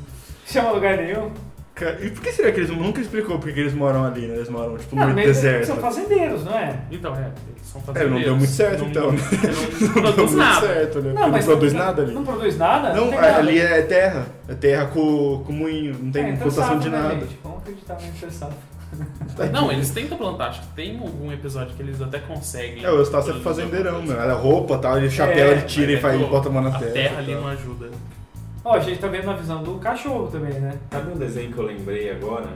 Chama 0.47 0.71
lugar 0.73 0.97
nenhum. 0.97 1.31
Cara, 1.81 1.99
E 2.05 2.11
por 2.11 2.23
que 2.23 2.31
será 2.33 2.53
que 2.53 2.61
eles 2.61 2.71
nunca 2.71 3.01
explicou 3.01 3.39
por 3.39 3.51
que 3.53 3.59
eles 3.59 3.73
moram 3.73 4.05
ali, 4.05 4.27
né? 4.27 4.35
Eles 4.37 4.49
moram, 4.51 4.77
tipo, 4.77 4.95
no 4.95 5.07
Não, 5.07 5.15
meio 5.15 5.27
do 5.29 5.33
deserto. 5.33 5.67
são 5.67 5.77
fazendeiros, 5.79 6.45
não 6.45 6.53
é? 6.57 6.79
Então, 6.91 7.15
é, 7.17 7.19
eles 7.57 7.67
são 7.67 7.81
É, 7.81 7.85
fazendeiros. 7.85 8.13
não 8.13 8.21
deu 8.23 8.37
muito 8.37 8.51
certo, 8.53 8.81
Não- 8.81 8.89
então. 8.89 9.07
Não, 9.07 9.13
não 9.13 9.21
Não 9.21 10.03
deu 10.03 10.03
produz 10.03 10.17
muito 10.19 10.37
nada. 10.37 10.67
certo, 10.67 11.01
né? 11.01 11.13
Não, 11.15 11.29
não 11.31 11.39
produz 11.43 11.73
nada 11.73 12.03
ali. 12.03 12.13
Não 12.13 12.25
produz 12.25 12.59
nada? 12.59 12.93
Não, 12.95 13.09
tem 13.09 13.21
nada. 13.21 13.37
ali 13.39 13.59
é 13.59 13.83
terra. 13.83 14.27
É 14.49 14.55
terra 14.55 14.87
com, 14.87 15.43
com 15.47 15.53
moinho, 15.53 15.97
não 16.03 16.11
tem 16.13 16.25
É, 16.25 16.29
então 16.31 16.49
plantação 16.49 16.79
de 16.79 16.91
né, 16.91 16.99
nada. 16.99 17.15
gente? 17.15 17.39
Vamos 17.43 17.59
acreditar 17.59 17.95
no 18.01 18.07
interessado. 18.09 18.53
Não, 19.53 19.73
eles 19.73 19.91
tentam 19.91 20.19
plantar. 20.19 20.49
Acho 20.49 20.61
que 20.63 20.67
tem 20.75 20.99
algum 20.99 21.33
episódio 21.33 21.75
que 21.75 21.83
eles 21.83 22.03
até 22.03 22.19
conseguem. 22.19 22.85
É, 22.85 22.91
o 22.91 22.97
Eustácio 22.97 23.33
é 23.35 23.41
fazendeirão, 23.41 23.99
meu. 24.03 24.07
coisa. 24.09 24.21
Era 24.23 24.35
roupa 24.35 24.77
tal, 24.79 24.99
ele 24.99 25.09
chapéu, 25.09 25.47
É, 25.49 25.53
ele 25.53 25.63
tira 25.63 25.93
e 25.93 25.95
é 25.95 25.99
faz, 26.01 26.21
bota 26.21 26.49
a 26.49 26.53
mão 26.53 26.63
na 26.63 26.71
A 26.71 26.79
terra. 26.79 26.93
terra 26.93 27.19
ali 27.19 27.35
não 27.35 27.47
ajuda. 27.49 27.89
Ó, 28.63 28.75
a 28.75 28.81
gente 28.81 29.01
tá 29.01 29.09
vendo 29.09 29.25
na 29.25 29.33
visão 29.35 29.63
do 29.63 29.79
cachorro 29.79 30.29
também, 30.29 30.53
né? 30.61 30.79
Sabe 30.91 31.13
um 31.13 31.17
desenho 31.17 31.53
que 31.53 31.59
eu 31.59 31.65
lembrei 31.65 32.11
agora? 32.11 32.49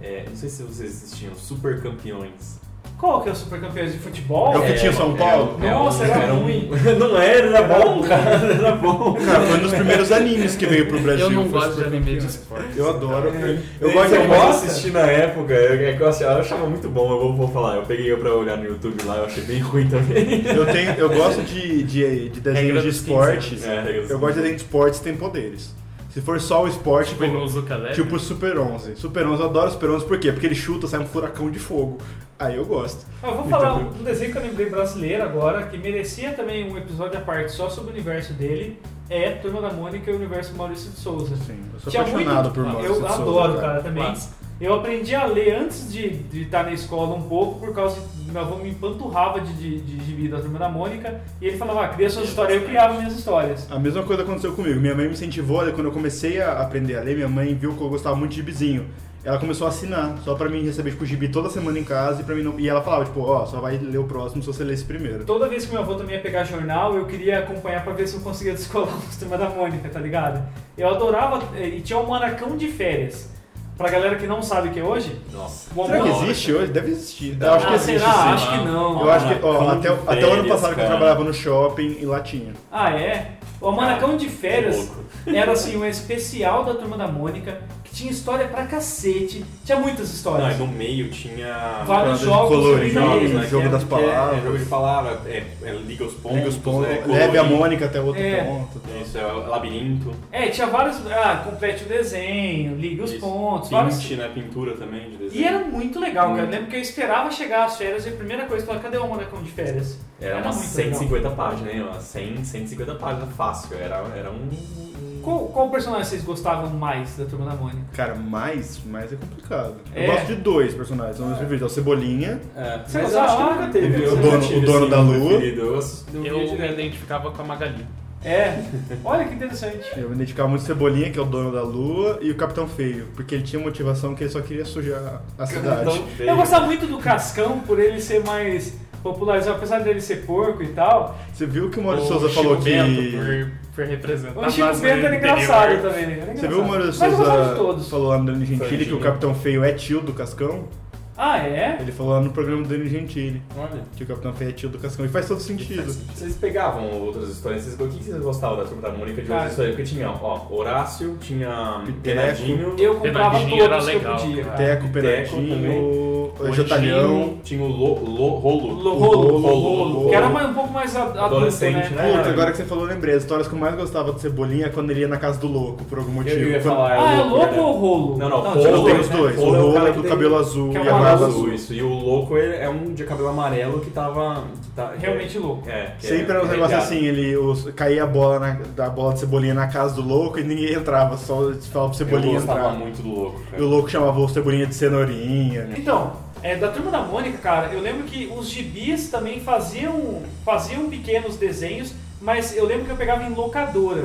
É, 0.00 0.24
não 0.28 0.36
sei 0.36 0.48
se 0.48 0.62
vocês 0.62 0.90
assistiam, 0.90 1.34
Super 1.34 1.82
Campeões. 1.82 2.60
Qual 3.04 3.20
que 3.20 3.28
é 3.28 3.32
o 3.32 3.36
super 3.36 3.60
campeão 3.60 3.84
de 3.86 3.98
futebol? 3.98 4.54
É 4.54 4.58
o 4.58 4.62
que 4.62 4.72
tinha 4.74 4.90
em 4.90 4.94
São 4.94 5.14
Paulo? 5.14 5.58
Nossa, 5.58 6.04
era 6.04 6.32
ruim. 6.32 6.70
um- 6.72 6.94
não 6.98 7.18
era, 7.20 7.46
era 7.48 7.62
bom, 7.62 8.02
cara, 8.02 8.30
era 8.30 8.72
bom. 8.72 9.12
Cara, 9.14 9.40
foi 9.42 9.58
um 9.58 9.60
dos 9.62 9.74
primeiros 9.74 10.10
animes 10.10 10.56
que 10.56 10.64
veio 10.64 10.86
pro 10.86 10.98
Brasil. 11.00 11.26
Eu 11.26 11.30
não 11.30 11.48
gosto 11.48 11.74
de 11.76 11.84
anime 11.84 11.98
de 12.04 12.10
Campeões. 12.12 12.34
esporte. 12.34 12.64
Eu 12.78 12.88
adoro. 12.88 13.28
É. 13.28 13.58
Eu 13.78 13.92
gosto 13.92 14.08
de 14.08 14.14
eu 14.14 14.22
animes. 14.22 14.40
assisti 14.64 14.90
na 14.90 15.00
época, 15.00 15.52
é 15.54 15.94
que 15.96 16.02
eu 16.02 16.08
achava, 16.08 16.32
eu 16.32 16.38
achava 16.40 16.66
muito 16.66 16.88
bom, 16.88 17.10
eu 17.12 17.20
vou, 17.20 17.36
vou 17.36 17.48
falar, 17.48 17.76
eu 17.76 17.82
peguei 17.82 18.16
pra 18.16 18.32
olhar 18.34 18.56
no 18.56 18.64
YouTube 18.64 18.96
lá, 19.04 19.16
eu 19.18 19.24
achei 19.26 19.42
bem 19.44 19.58
ruim 19.60 19.86
também. 19.86 20.42
Eu, 20.46 20.64
tenho, 20.64 20.90
eu 20.92 21.10
gosto 21.10 21.42
de, 21.42 21.82
de, 21.82 22.28
de 22.30 22.40
desenhos 22.40 22.82
de 22.82 22.88
dos 22.88 23.00
15 23.00 23.10
esporte. 23.10 23.48
anos. 23.54 23.64
É, 23.66 23.82
regra 23.82 24.00
dos 24.02 24.10
Eu 24.10 24.18
gosto 24.18 24.34
de 24.34 24.40
15. 24.40 24.42
desenho 24.42 24.56
de 24.56 24.62
esportes 24.62 24.98
que 25.00 25.04
tem 25.04 25.16
poderes. 25.16 25.74
Se 26.14 26.20
for 26.20 26.40
só 26.40 26.62
o 26.62 26.68
esporte, 26.68 27.10
Tipo 27.10 27.24
Leve. 27.24 27.94
tipo 27.94 28.18
Super 28.20 28.56
11. 28.56 28.94
Super 28.94 29.26
11, 29.26 29.42
eu 29.42 29.48
adoro 29.48 29.70
Super 29.72 29.90
11 29.90 30.04
por 30.06 30.16
quê? 30.18 30.30
Porque 30.30 30.46
ele 30.46 30.54
chuta, 30.54 30.86
sai 30.86 31.00
um 31.00 31.06
furacão 31.06 31.50
de 31.50 31.58
fogo. 31.58 31.98
Aí 32.38 32.54
eu 32.56 32.64
gosto. 32.64 33.04
Ah, 33.20 33.28
Eu 33.30 33.34
vou 33.36 33.48
falar 33.48 33.74
um 33.74 33.88
um 33.88 34.04
desenho 34.04 34.30
que 34.30 34.38
eu 34.38 34.42
lembrei 34.42 34.70
brasileiro 34.70 35.24
agora, 35.24 35.64
que 35.66 35.76
merecia 35.76 36.32
também 36.32 36.70
um 36.72 36.78
episódio 36.78 37.18
à 37.18 37.20
parte 37.20 37.50
só 37.50 37.68
sobre 37.68 37.90
o 37.90 37.92
universo 37.94 38.32
dele, 38.32 38.78
é 39.10 39.30
Turma 39.32 39.60
da 39.60 39.72
Mônica 39.72 40.08
e 40.08 40.14
o 40.14 40.16
universo 40.16 40.54
Maurício 40.56 40.90
de 40.90 40.96
Souza. 40.98 41.34
Sim, 41.36 41.58
eu 41.74 41.80
sou 41.80 41.90
Tinha 41.90 42.02
apaixonado 42.04 42.44
muito- 42.44 42.54
por 42.54 42.64
Maurício 42.64 42.94
Eu 42.94 43.02
de 43.02 43.08
Souza, 43.08 43.22
adoro, 43.22 43.60
cara, 43.60 43.82
também. 43.82 44.04
Clássico. 44.04 44.34
Eu 44.60 44.72
aprendi 44.74 45.14
a 45.14 45.26
ler 45.26 45.56
antes 45.56 45.92
de, 45.92 46.10
de 46.10 46.42
estar 46.42 46.62
na 46.62 46.72
escola 46.72 47.16
um 47.16 47.22
pouco, 47.22 47.58
por 47.58 47.74
causa 47.74 48.00
de 48.16 48.30
meu 48.30 48.40
avô 48.40 48.56
me 48.56 48.70
empanturrava 48.70 49.40
de, 49.40 49.52
de, 49.52 49.80
de 49.80 50.04
gibi 50.04 50.28
da 50.28 50.40
Turma 50.40 50.58
da 50.58 50.68
Mônica, 50.68 51.20
e 51.40 51.46
ele 51.48 51.56
falava, 51.56 51.84
ah, 51.84 51.88
cria 51.88 52.08
suas 52.08 52.28
histórias, 52.28 52.60
eu 52.60 52.66
criava 52.66 52.94
minhas 52.94 53.14
histórias. 53.14 53.70
A 53.70 53.78
mesma 53.78 54.04
coisa 54.04 54.22
aconteceu 54.22 54.52
comigo. 54.52 54.80
Minha 54.80 54.94
mãe 54.94 55.06
me 55.06 55.12
incentivou, 55.12 55.60
quando 55.72 55.86
eu 55.86 55.92
comecei 55.92 56.40
a 56.40 56.60
aprender 56.60 56.96
a 56.96 57.00
ler, 57.00 57.16
minha 57.16 57.28
mãe 57.28 57.52
viu 57.54 57.74
que 57.74 57.80
eu 57.80 57.88
gostava 57.88 58.14
muito 58.14 58.30
de 58.30 58.36
gibizinho. 58.36 58.86
Ela 59.24 59.38
começou 59.38 59.66
a 59.66 59.70
assinar, 59.70 60.18
só 60.22 60.34
pra 60.34 60.50
mim 60.50 60.62
receber 60.64 60.90
tipo, 60.90 61.06
gibi 61.06 61.28
toda 61.28 61.48
semana 61.48 61.78
em 61.78 61.84
casa 61.84 62.20
e 62.20 62.24
para 62.24 62.34
mim 62.34 62.42
não. 62.42 62.60
E 62.60 62.68
ela 62.68 62.82
falava, 62.82 63.06
tipo, 63.06 63.20
ó, 63.20 63.46
só 63.46 63.58
vai 63.58 63.78
ler 63.78 63.98
o 63.98 64.04
próximo 64.04 64.42
se 64.42 64.46
você 64.46 64.62
ler 64.62 64.74
esse 64.74 64.84
primeiro. 64.84 65.24
Toda 65.24 65.48
vez 65.48 65.64
que 65.64 65.72
meu 65.72 65.80
avô 65.80 65.94
também 65.94 66.16
ia 66.16 66.20
pegar 66.20 66.44
jornal, 66.44 66.94
eu 66.94 67.06
queria 67.06 67.38
acompanhar 67.38 67.82
pra 67.82 67.94
ver 67.94 68.06
se 68.06 68.16
eu 68.16 68.20
conseguia 68.20 68.52
descolar 68.54 68.94
os 68.98 69.16
Turma 69.16 69.38
da 69.38 69.48
Mônica, 69.48 69.88
tá 69.88 69.98
ligado? 69.98 70.46
Eu 70.76 70.90
adorava, 70.90 71.42
e 71.58 71.80
tinha 71.80 71.98
um 71.98 72.06
manacão 72.06 72.56
de 72.56 72.68
férias. 72.68 73.33
Pra 73.76 73.90
galera 73.90 74.14
que 74.16 74.26
não 74.26 74.40
sabe 74.40 74.68
o 74.68 74.72
que 74.72 74.78
é 74.78 74.84
hoje, 74.84 75.20
Nossa. 75.32 75.68
o 75.74 75.86
Será 75.86 76.00
que 76.00 76.08
existe 76.08 76.52
hoje? 76.52 76.72
Deve 76.72 76.92
existir. 76.92 77.36
Eu 77.40 77.54
acho 77.54 77.66
que 77.66 77.72
ah, 77.72 77.76
existe. 77.76 77.98
será? 77.98 78.12
sim. 78.12 78.28
Acho 78.28 78.50
que 78.52 78.64
não. 78.64 79.00
Eu 79.00 79.10
acho 79.10 79.26
que, 79.26 79.44
ó, 79.44 79.52
Manacão 79.64 79.98
até, 80.06 80.12
de 80.14 80.18
até 80.18 80.26
o 80.26 80.32
ano 80.32 80.42
férias, 80.42 80.48
passado 80.48 80.74
que 80.74 80.80
eu 80.80 80.84
cara. 80.84 80.88
trabalhava 80.96 81.24
no 81.24 81.34
shopping 81.34 81.96
e 82.00 82.06
lá 82.06 82.20
tinha. 82.20 82.52
Ah, 82.70 82.90
é? 82.92 83.32
O 83.60 83.72
Manacão 83.72 84.16
de 84.16 84.28
Férias 84.28 84.76
louco. 84.76 85.04
era 85.26 85.52
assim, 85.52 85.76
um 85.76 85.84
especial 85.84 86.64
da 86.64 86.74
Turma 86.74 86.96
da 86.96 87.08
Mônica, 87.08 87.58
tinha 87.94 88.10
história 88.10 88.48
pra 88.48 88.66
cacete. 88.66 89.44
Tinha 89.64 89.78
muitas 89.78 90.08
Não, 90.08 90.14
histórias. 90.16 90.56
e 90.56 90.58
no 90.58 90.66
meio 90.66 91.08
tinha. 91.10 91.82
Vários 91.86 92.20
jogos 92.20 92.48
colorir, 92.56 92.92
jogos, 92.92 93.30
né? 93.30 93.40
que 93.44 93.50
jogo 93.50 93.66
é- 93.66 93.68
das 93.70 93.84
que 93.84 93.94
é- 93.94 93.98
palavras. 93.98 94.38
É, 94.38 94.42
jogo 94.42 94.58
de 94.58 94.64
palavra, 94.66 95.20
é, 95.26 95.44
é 95.62 95.72
liga 95.72 96.04
os 96.04 96.14
pontos. 96.14 96.36
Liga 96.38 96.48
os 96.50 96.56
pontos, 96.56 96.88
é, 96.90 97.02
leve 97.06 97.38
a. 97.38 97.44
Mônica 97.44 97.84
até 97.84 98.00
outro 98.00 98.20
É. 98.20 98.42
ponto. 98.42 98.80
Isso, 99.00 99.16
é 99.16 99.24
o 99.32 99.46
labirinto. 99.48 100.10
É, 100.32 100.48
tinha 100.48 100.66
vários. 100.66 100.96
Ah, 101.06 101.42
complete 101.44 101.84
o 101.84 101.86
desenho, 101.88 102.76
liga 102.76 103.04
os 103.04 103.12
Isso. 103.12 103.20
pontos, 103.20 103.70
vários. 103.70 103.96
Pinte, 103.98 104.16
né? 104.16 104.28
Pintura 104.34 104.72
também 104.72 105.10
de 105.10 105.16
desenho. 105.16 105.40
E 105.40 105.44
era 105.46 105.58
muito 105.60 106.00
legal, 106.00 106.26
cara. 106.30 106.38
Eu 106.38 106.42
Muito. 106.42 106.50
lembro 106.52 106.66
que 106.70 106.76
eu 106.76 106.80
esperava 106.80 107.30
chegar 107.30 107.64
às 107.66 107.76
férias 107.76 108.04
e 108.06 108.08
a 108.08 108.12
primeira 108.12 108.44
coisa 108.46 108.64
que 108.64 108.70
eu 108.70 108.74
falava, 108.74 108.84
cadê 108.90 108.98
o 108.98 109.08
Manacão 109.08 109.42
de 109.42 109.50
férias? 109.50 109.98
Era 110.20 110.36
Era 110.38 110.42
umas 110.44 110.56
muito 110.56 110.68
150 110.70 111.30
páginas, 111.30 111.74
hein? 111.74 111.82
Umas 111.82 112.02
100, 112.02 112.44
150 112.44 112.94
páginas 112.96 113.28
fácil. 113.36 113.76
Era, 113.76 114.02
era 114.16 114.30
um. 114.30 115.13
Qual, 115.24 115.38
qual 115.48 115.70
personagem 115.70 116.04
vocês 116.04 116.22
gostavam 116.22 116.70
mais 116.70 117.16
da 117.16 117.24
Turma 117.24 117.46
da 117.46 117.54
Mônica? 117.56 117.80
Cara, 117.94 118.14
mais, 118.14 118.78
mais 118.84 119.12
é 119.12 119.16
complicado. 119.16 119.74
É. 119.94 120.06
Eu 120.06 120.12
gosto 120.12 120.26
de 120.26 120.34
dois 120.36 120.74
personagens, 120.74 121.16
são 121.16 121.26
os 121.32 121.38
preferidos. 121.38 121.62
É 121.62 121.66
o 121.66 121.74
Cebolinha, 121.74 122.40
É, 122.54 122.78
Você 122.86 123.02
mas 123.02 123.12
eu 123.12 123.20
acho 123.20 123.36
que 123.36 123.42
nunca 123.42 123.66
teve. 123.68 123.96
O 123.96 124.04
eu 124.04 124.16
dono- 124.16 124.40
tive, 124.40 124.58
o 124.58 124.60
dono 124.66 124.78
assim, 124.80 124.90
da 124.90 125.00
lua. 125.00 125.32
Eu, 125.42 126.42
eu 126.42 126.58
me 126.58 126.72
identificava 126.72 127.30
com 127.30 127.42
a 127.42 127.44
Magali. 127.44 127.86
É, 128.26 128.62
olha 129.04 129.24
que 129.26 129.34
interessante. 129.34 129.80
eu 129.98 130.08
me 130.08 130.14
identificava 130.14 130.48
muito 130.48 130.62
com 130.62 130.66
Cebolinha, 130.66 131.10
que 131.10 131.18
é 131.18 131.22
o 131.22 131.26
dono 131.26 131.52
da 131.52 131.62
lua, 131.62 132.18
e 132.22 132.30
o 132.30 132.34
Capitão 132.36 132.66
Feio, 132.66 133.06
porque 133.14 133.34
ele 133.34 133.44
tinha 133.44 133.60
motivação 133.60 134.14
que 134.14 134.24
ele 134.24 134.30
só 134.30 134.40
queria 134.40 134.64
sujar 134.64 135.22
a 135.38 135.46
cidade. 135.46 136.02
Veio. 136.16 136.30
Eu 136.30 136.36
gostava 136.36 136.64
muito 136.64 136.86
do 136.86 136.96
Cascão 136.98 137.60
por 137.60 137.78
ele 137.78 138.00
ser 138.00 138.24
mais 138.24 138.78
popularizado, 139.02 139.56
apesar 139.58 139.80
dele 139.80 140.00
ser 140.00 140.24
porco 140.24 140.62
e 140.62 140.68
tal. 140.68 141.18
Você 141.34 141.44
viu 141.44 141.68
que 141.68 141.78
o 141.78 141.82
Maurício 141.84 142.08
Souza 142.08 142.30
falou 142.30 142.56
que. 142.56 142.70
Por 142.72 143.63
representar 143.82 144.46
O 144.46 144.50
Chico 144.50 144.68
Bento 144.68 144.86
era 144.86 145.16
interior. 145.16 145.16
engraçado 145.38 145.82
também. 145.82 146.04
Era 146.20 146.34
Você 146.36 146.48
viu 146.48 146.60
o. 146.60 146.64
Maurício 146.68 146.92
Souza 146.94 147.90
falou 147.90 148.08
lá 148.08 148.18
no 148.18 148.26
Danilo 148.26 148.44
Gentili 148.46 148.86
que 148.86 148.94
o 148.94 149.00
Capitão 149.00 149.34
Feio 149.34 149.64
é 149.64 149.72
tio 149.72 150.00
do 150.00 150.12
Cascão? 150.12 150.68
Ah, 151.16 151.38
é? 151.38 151.76
Ele 151.80 151.92
falou 151.92 152.12
lá 152.14 152.20
no 152.20 152.30
programa 152.30 152.62
do 152.62 152.68
Danilo 152.68 152.88
Gentili 152.88 153.40
Olha. 153.56 153.82
que 153.96 154.02
o 154.02 154.06
Capitão 154.06 154.32
Feio 154.32 154.50
é 154.50 154.52
tio 154.52 154.68
do 154.68 154.78
Cascão. 154.78 155.04
E 155.04 155.08
faz 155.08 155.28
todo 155.28 155.40
sentido. 155.40 155.84
Vocês 156.14 156.34
pegavam 156.36 156.90
outras 157.02 157.28
histórias, 157.28 157.62
vocês, 157.62 157.74
o 157.78 157.88
que 157.88 158.02
vocês 158.04 158.20
gostavam 158.22 158.56
da 158.58 158.64
Turma 158.64 158.82
da 158.82 158.90
Mônica 158.90 159.22
de 159.22 159.30
outras 159.30 159.50
histórias? 159.52 159.76
Porque 159.76 159.88
tinha, 159.94 160.10
ó, 160.10 160.40
Horácio, 160.50 161.16
tinha. 161.20 161.82
Penadinho, 162.02 162.74
Eu 162.78 162.96
comprava 162.96 163.30
Penadinho 163.38 163.62
era 163.64 163.78
todos 163.78 163.84
que 163.90 163.94
eu 163.96 163.98
legal, 164.00 164.16
podia. 164.18 164.44
Teco, 164.44 164.88
Penadinho, 164.88 166.32
o 166.40 166.52
Jotalhão. 166.52 167.34
Tinha 167.44 167.62
o 167.62 167.68
lo, 167.68 168.04
lo, 168.04 168.28
Rolo. 168.34 168.74
Rolo, 168.94 169.38
Rolo, 169.38 169.38
Rolo, 169.38 170.08
que 170.08 170.14
era 170.16 170.28
mais- 170.28 170.48
um 170.50 170.54
pouco 170.54 170.72
mais 170.72 170.96
Adolescente, 170.96 171.90
né? 171.94 172.02
né? 172.02 172.16
Puta, 172.18 172.30
agora 172.30 172.50
que 172.50 172.56
você 172.56 172.64
falou, 172.64 172.84
eu 172.84 172.90
lembrei. 172.90 173.14
As 173.14 173.22
histórias 173.22 173.46
que 173.46 173.54
eu 173.54 173.58
mais 173.58 173.74
gostava 173.76 174.12
de 174.12 174.20
Cebolinha 174.20 174.66
é 174.66 174.68
quando 174.68 174.90
ele 174.90 175.00
ia 175.00 175.08
na 175.08 175.16
casa 175.16 175.38
do 175.38 175.46
louco, 175.46 175.84
por 175.84 175.98
algum 175.98 176.10
motivo. 176.10 176.36
Eu 176.36 176.48
ia 176.48 176.60
Quando- 176.60 176.74
falar, 176.74 176.92
Ah, 176.98 177.14
é 177.14 177.22
louco, 177.22 177.52
né? 177.54 177.60
ou 177.60 177.72
rolo? 177.72 178.18
Não, 178.18 178.28
não, 178.28 178.40
Rolo 178.40 178.60
Eu 178.60 178.84
tenho 178.84 178.94
né? 178.96 179.00
os 179.00 179.08
dois. 179.08 179.38
O 179.38 179.42
é 179.42 179.44
o 179.44 179.70
rolo 179.70 179.86
é 179.86 179.90
que 179.90 179.96
do 179.96 180.02
tem- 180.02 180.10
cabelo 180.10 180.36
azul 180.38 180.70
é 180.76 180.82
e 180.84 180.88
a 180.88 180.94
barba 181.04 181.26
azul, 181.26 181.40
azul. 181.44 181.54
Isso, 181.54 181.74
e 181.74 181.82
o 181.82 181.88
louco 181.88 182.36
ele 182.36 182.56
é 182.56 182.68
um 182.68 182.92
de 182.92 183.04
cabelo 183.04 183.28
amarelo 183.28 183.80
que 183.80 183.90
tava. 183.90 184.44
que 184.62 184.70
tá- 184.70 184.92
Realmente 184.98 185.38
louco. 185.38 185.68
É, 185.68 185.92
Sempre 185.98 186.32
é 186.32 186.36
era 186.36 186.44
um 186.44 186.48
negócio 186.48 186.66
regado. 186.76 186.82
assim, 186.82 187.04
ele 187.04 187.36
os, 187.36 187.64
caía 187.72 188.04
a 188.04 188.06
bola 188.06 188.38
na, 188.40 188.50
da 188.74 188.88
bola 188.90 189.12
de 189.14 189.20
cebolinha 189.20 189.54
na 189.54 189.66
casa 189.68 189.94
do 189.94 190.02
louco 190.02 190.38
e 190.38 190.44
ninguém 190.44 190.72
entrava, 190.74 191.16
só 191.16 191.52
falava 191.70 191.90
pro 191.90 191.98
cebolinha 191.98 192.34
Eu 192.34 192.40
gostava 192.40 192.58
entrar. 192.60 192.72
muito 192.78 193.02
do 193.02 193.08
louco, 193.08 193.40
E 193.46 193.50
cara. 193.52 193.62
o 193.62 193.66
louco 193.66 193.90
chamava 193.90 194.18
o 194.20 194.28
cebolinha 194.28 194.66
de 194.66 194.74
cenourinha. 194.74 195.68
Então, 195.76 196.12
é, 196.42 196.56
da 196.56 196.68
Turma 196.68 196.90
da 196.90 197.00
Mônica, 197.00 197.38
cara, 197.38 197.72
eu 197.72 197.80
lembro 197.80 198.04
que 198.04 198.30
os 198.36 198.48
gibis 198.50 199.08
também 199.08 199.40
faziam, 199.40 200.22
faziam 200.44 200.88
pequenos 200.90 201.36
desenhos, 201.36 201.94
mas 202.20 202.56
eu 202.56 202.66
lembro 202.66 202.84
que 202.86 202.90
eu 202.90 202.96
pegava 202.96 203.22
em 203.22 203.34
locadora. 203.34 204.04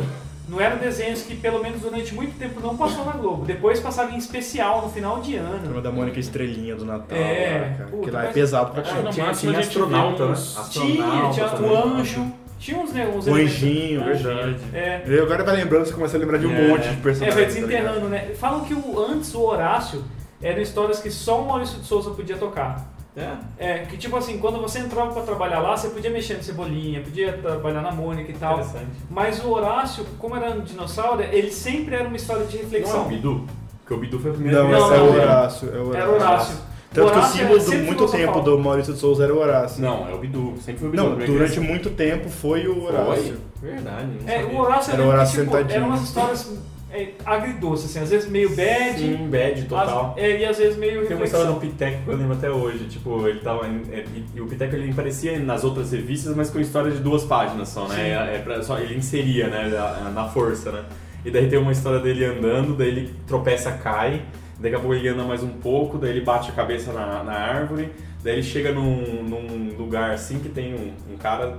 Não 0.50 0.60
eram 0.60 0.78
desenhos 0.78 1.22
que, 1.22 1.36
pelo 1.36 1.62
menos 1.62 1.82
durante 1.82 2.14
muito 2.16 2.38
tempo, 2.40 2.60
não 2.60 2.76
passou 2.76 3.06
na 3.06 3.12
Globo. 3.12 3.46
Depois 3.46 3.80
passava 3.80 4.12
em 4.12 4.18
especial 4.18 4.82
no 4.82 4.90
final 4.90 5.20
de 5.22 5.34
Turma 5.38 5.50
ano. 5.56 5.82
da 5.82 5.92
Mônica 5.92 6.20
Estrelinha 6.20 6.76
do 6.76 6.86
Natal. 6.86 7.18
É, 7.18 7.68
lá, 7.72 7.78
cara. 7.78 7.90
puta, 7.92 8.04
que 8.04 8.12
lá 8.12 8.24
é 8.26 8.28
pesado 8.32 8.72
pra 8.72 8.82
Ah, 8.82 8.86
caramba. 8.86 9.10
tinha, 9.12 9.32
tinha 9.34 9.52
a 9.52 9.56
gente 9.56 9.68
astronauta, 9.68 10.18
vê 10.18 10.26
né? 10.26 10.32
uns- 10.32 10.70
Tinha, 10.72 11.30
tinha 11.32 11.46
o 11.62 11.78
anjo, 12.00 12.32
tinha 12.58 12.78
uns, 12.80 12.92
né, 12.94 13.08
uns 13.16 13.28
O 13.28 13.34
anjinho, 13.36 14.02
Anjo. 14.04 14.24
verdade. 14.24 14.58
É, 14.74 15.04
E 15.08 15.20
agora 15.20 15.44
vai 15.44 15.56
lembrando, 15.56 15.86
você 15.86 15.94
começa 15.94 16.18
a 16.18 16.20
lembrar 16.20 16.38
de 16.40 16.48
um 16.48 16.56
É. 16.56 16.68
monte 16.68 16.82
de 16.82 16.90
é, 16.90 16.94
personagens. 16.96 17.36
vai 17.36 17.44
tá 17.46 17.52
desenterrando, 17.52 18.10
né? 18.10 18.32
Falam 18.40 18.62
que 18.66 18.74
o, 18.74 19.00
antes 19.08 19.34
o 19.36 19.42
Horácio 19.42 20.04
eram 20.42 20.62
histórias 20.62 21.00
que 21.00 21.12
só 21.12 21.42
o 21.44 21.48
Maurício 21.48 21.80
de 21.80 21.86
Souza 21.86 22.10
podia 22.12 22.38
tocar. 22.38 22.86
É. 23.20 23.38
É, 23.58 23.78
que 23.80 23.98
tipo 23.98 24.16
assim, 24.16 24.38
quando 24.38 24.60
você 24.62 24.80
entrava 24.80 25.12
pra 25.12 25.24
trabalhar 25.24 25.60
lá, 25.60 25.76
você 25.76 25.90
podia 25.90 26.10
mexer 26.10 26.36
no 26.36 26.44
Cebolinha, 26.44 27.02
podia 27.02 27.34
trabalhar 27.34 27.82
na 27.82 27.92
Mônica 27.92 28.32
e 28.32 28.36
tal. 28.36 28.60
Interessante. 28.60 28.88
Mas 29.10 29.44
o 29.44 29.50
Horácio, 29.52 30.06
como 30.18 30.36
era 30.36 30.52
um 30.52 30.62
dinossauro, 30.62 31.22
ele 31.22 31.52
sempre 31.52 31.96
era 31.96 32.08
uma 32.08 32.16
história 32.16 32.46
de 32.46 32.58
Não 32.58 32.64
é 32.64 32.66
o 32.66 32.70
reflexão. 32.70 33.08
Bidu? 33.08 33.46
Porque 33.80 33.94
o 33.94 33.98
Bidu 33.98 34.20
foi 34.20 34.32
a 34.32 34.34
primeira 34.34 34.64
Não, 34.64 34.70
Não, 34.70 34.78
esse 34.78 34.96
é 34.96 35.02
o. 35.02 35.14
Horácio. 35.14 35.70
É 35.70 35.80
o 35.80 35.88
Horácio. 35.88 35.98
Era 35.98 36.10
o 36.10 36.16
Horácio. 36.16 36.58
Tanto 36.92 36.94
que 36.94 37.00
o 37.00 37.18
Horácio 37.18 37.40
símbolo 37.40 37.60
é 37.60 37.64
do 37.64 37.86
muito 37.86 38.08
tempo 38.08 38.40
do 38.42 38.60
Maurício 38.60 38.94
de 38.94 39.00
Souza 39.00 39.24
era 39.24 39.34
o 39.34 39.38
Horácio. 39.38 39.82
Não, 39.82 40.10
é 40.10 40.14
o 40.14 40.18
Bidu. 40.18 40.56
Sempre 40.60 40.80
foi 40.80 40.88
o 40.88 40.92
Bidu. 40.92 41.04
Não, 41.04 41.10
durante 41.16 41.52
criança. 41.52 41.62
muito 41.62 41.90
tempo 41.92 42.30
foi 42.30 42.68
o 42.68 42.84
Horácio. 42.84 43.38
Foi? 43.60 43.70
Verdade. 43.70 44.08
não 44.22 44.34
É, 44.34 44.44
o 44.46 44.58
Horácio 44.58 44.94
Era 44.94 45.04
o 45.04 45.08
Horácio 45.08 45.44
tipo, 45.44 45.58
eram 45.58 45.88
umas 45.88 46.02
histórias 46.02 46.52
é, 46.92 47.10
agridoces, 47.26 47.90
assim, 47.92 48.00
às 48.00 48.10
vezes 48.10 48.30
meio 48.30 48.50
bad, 48.56 48.98
Sim, 49.00 49.28
bad 49.30 49.62
total. 49.64 50.14
às- 50.18 50.24
é, 50.24 50.40
e 50.40 50.46
às 50.46 50.58
vezes 50.58 50.78
meio 50.78 51.06
Tem 51.06 51.16
uma 51.16 51.26
história 51.26 51.48
do. 51.48 51.60
Piteco 51.60 52.04
que 52.04 52.10
eu 52.10 52.16
lembro 52.18 52.34
até 52.34 52.50
hoje. 52.50 52.86
Tipo, 52.86 53.28
ele 53.28 53.40
tava. 53.40 53.66
é, 53.68 54.06
e- 54.16 54.26
e 54.36 54.42
o 54.42 54.48
Piteco 54.48 54.76
ele 54.76 54.92
aparecia 54.92 55.38
nas 55.40 55.64
outras 55.64 55.92
revistas, 55.92 56.36
mas 56.36 56.50
com 56.50 56.60
história 56.60 56.92
de 56.92 56.98
duas 57.00 57.24
páginas 57.24 57.70
só, 57.70 57.88
né? 57.88 58.10
É, 58.10 58.36
é 58.36 58.40
pra- 58.40 58.62
só, 58.64 58.80
ele 58.80 58.96
inseria, 58.96 59.48
né? 59.48 59.68
Na, 59.70 60.10
na 60.10 60.28
força, 60.30 60.72
né? 60.72 60.84
E 61.24 61.30
daí 61.30 61.48
tem 61.50 61.60
uma 61.60 61.72
história 61.72 62.00
dele 62.00 62.24
andando, 62.26 62.76
daí 62.76 62.88
ele 62.88 63.14
tropeça, 63.28 63.72
cai. 63.74 64.22
Daqui 64.60 64.76
a 64.76 64.80
pouco 64.80 64.94
ele 64.94 65.08
anda 65.08 65.24
mais 65.24 65.42
um 65.44 65.50
pouco, 65.50 65.98
daí 65.98 66.12
ele 66.12 66.22
bate 66.22 66.50
a 66.50 66.54
cabeça 66.54 66.92
na, 66.92 67.24
na 67.24 67.34
árvore, 67.34 67.92
daí 68.24 68.34
ele 68.34 68.44
chega 68.44 68.72
num, 68.72 69.24
num 69.24 69.78
lugar 69.78 70.12
assim 70.12 70.40
que 70.40 70.50
tem 70.50 70.74
um, 70.74 71.14
um 71.14 71.18
cara 71.18 71.58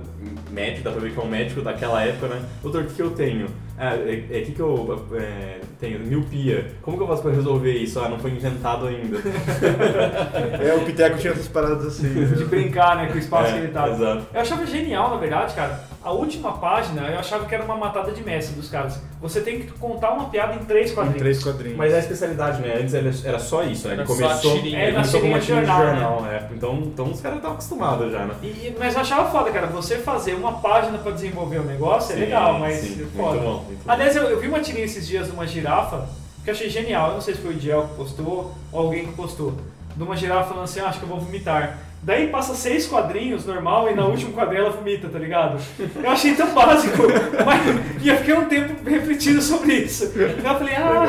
médico, 0.51 0.83
dá 0.83 0.91
pra 0.91 1.01
ver 1.01 1.11
que 1.11 1.19
é 1.19 1.23
um 1.23 1.27
médico 1.27 1.61
daquela 1.61 2.03
época, 2.03 2.27
né? 2.27 2.41
Doutor, 2.61 2.83
o 2.83 2.85
que, 2.85 2.93
que 2.93 3.01
eu 3.01 3.11
tenho? 3.11 3.47
Ah, 3.77 3.95
é, 3.95 4.13
é 4.29 4.41
que, 4.41 4.51
que 4.51 4.59
eu 4.59 5.07
é, 5.13 5.59
tenho? 5.79 5.99
Miopia. 6.01 6.67
Como 6.83 6.97
que 6.97 7.03
eu 7.03 7.07
faço 7.07 7.23
pra 7.23 7.31
resolver 7.31 7.73
isso? 7.73 7.99
Ah, 7.99 8.07
não 8.07 8.19
foi 8.19 8.29
inventado 8.31 8.85
ainda. 8.85 9.17
É, 10.61 10.73
o 10.75 10.85
Piteco 10.85 11.17
tinha 11.17 11.33
essas 11.33 11.47
paradas 11.47 11.85
assim. 11.87 12.07
né? 12.13 12.25
De 12.25 12.45
brincar, 12.45 12.95
né, 12.97 13.07
com 13.07 13.15
o 13.15 13.17
espaço 13.17 13.49
É, 13.49 13.53
que 13.53 13.59
ele 13.59 13.67
tava. 13.69 13.93
exato. 13.93 14.27
Eu 14.33 14.41
achava 14.41 14.65
genial, 14.67 15.09
na 15.09 15.17
verdade, 15.17 15.55
cara. 15.55 15.83
A 16.03 16.11
última 16.11 16.53
página, 16.53 17.03
eu 17.09 17.19
achava 17.19 17.45
que 17.45 17.53
era 17.53 17.63
uma 17.63 17.77
matada 17.77 18.11
de 18.11 18.23
mestre 18.23 18.55
dos 18.55 18.67
caras. 18.67 18.99
Você 19.21 19.39
tem 19.39 19.59
que 19.59 19.67
contar 19.73 20.09
uma 20.11 20.29
piada 20.29 20.55
em 20.55 20.65
três 20.65 20.89
Em 20.91 20.95
quadrinhos. 20.95 21.19
três 21.19 21.43
quadrinhos. 21.43 21.77
Mas 21.77 21.93
é 21.93 21.97
a 21.97 21.99
especialidade, 21.99 22.59
né? 22.59 22.75
Antes 22.81 22.93
era- 22.95 23.11
era 23.23 23.37
só 23.39 23.61
isso, 23.63 23.87
né? 23.87 23.93
Ele 23.93 24.01
Era 24.01 24.09
só 24.09 24.15
começou, 24.15 24.51
tirinha. 24.55 24.77
ele 24.79 24.83
É, 24.83 24.87
na 24.87 24.93
começou 24.95 25.21
com 25.21 25.27
uma 25.27 25.39
tirinha 25.39 25.61
de 25.61 25.67
jornal, 25.67 25.85
jornal, 26.19 26.25
é. 26.31 26.47
Então, 26.53 26.73
então 26.79 27.05
os 27.11 27.21
caras 27.21 27.37
estavam 27.37 27.55
acostumados 27.55 28.11
já, 28.11 28.25
né? 28.25 28.33
E- 28.41 28.75
mas 28.79 28.95
eu 28.95 29.01
achava 29.01 29.29
foda, 29.29 29.51
cara. 29.51 29.67
Você 29.67 29.97
fazer 29.97 30.33
uma 30.33 30.53
página 30.53 30.97
pra 30.97 31.11
desenvolver 31.11 31.59
o 31.59 31.63
negócio 31.65 32.13
é 32.13 32.15
Sim, 32.15 32.21
legal, 32.21 32.57
mas 32.57 32.77
sim, 32.77 32.93
é 32.93 32.95
muito 32.97 33.15
foda. 33.15 33.39
bom, 33.39 33.63
muito 33.67 33.85
bom. 33.85 33.91
Aliás, 33.91 34.15
eu, 34.15 34.23
eu 34.23 34.39
vi 34.39 34.47
uma 34.47 34.59
tirinha 34.59 34.85
esses 34.85 35.07
dias 35.07 35.27
de 35.27 35.33
uma 35.33 35.45
girafa 35.45 36.09
que 36.43 36.49
eu 36.49 36.53
achei 36.55 36.67
genial. 36.67 37.09
Eu 37.09 37.13
não 37.13 37.21
sei 37.21 37.35
se 37.35 37.41
foi 37.41 37.51
o 37.51 37.57
Diel 37.57 37.83
que 37.89 37.93
postou 37.95 38.51
ou 38.71 38.79
alguém 38.85 39.05
que 39.05 39.13
postou. 39.13 39.53
De 39.95 40.01
uma 40.01 40.15
girafa 40.17 40.49
falando 40.49 40.63
assim, 40.63 40.79
ah, 40.79 40.87
acho 40.87 40.97
que 40.97 41.05
eu 41.05 41.09
vou 41.09 41.19
vomitar. 41.19 41.77
Daí 42.03 42.29
passa 42.29 42.55
seis 42.55 42.87
quadrinhos 42.87 43.45
normal 43.45 43.91
e 43.91 43.93
na 43.93 44.05
última 44.05 44.31
quadrinho 44.31 44.63
ela 44.63 44.71
vomita, 44.71 45.07
tá 45.07 45.19
ligado? 45.19 45.61
Eu 46.03 46.09
achei 46.09 46.33
tão 46.33 46.51
básico, 46.51 47.03
mas 47.45 48.03
e 48.03 48.09
eu 48.09 48.17
fiquei 48.17 48.33
um 48.33 48.45
tempo 48.45 48.89
refletindo 48.89 49.39
sobre 49.39 49.75
isso. 49.75 50.05
Então 50.05 50.53
eu 50.53 50.57
falei, 50.57 50.75
ah. 50.77 51.05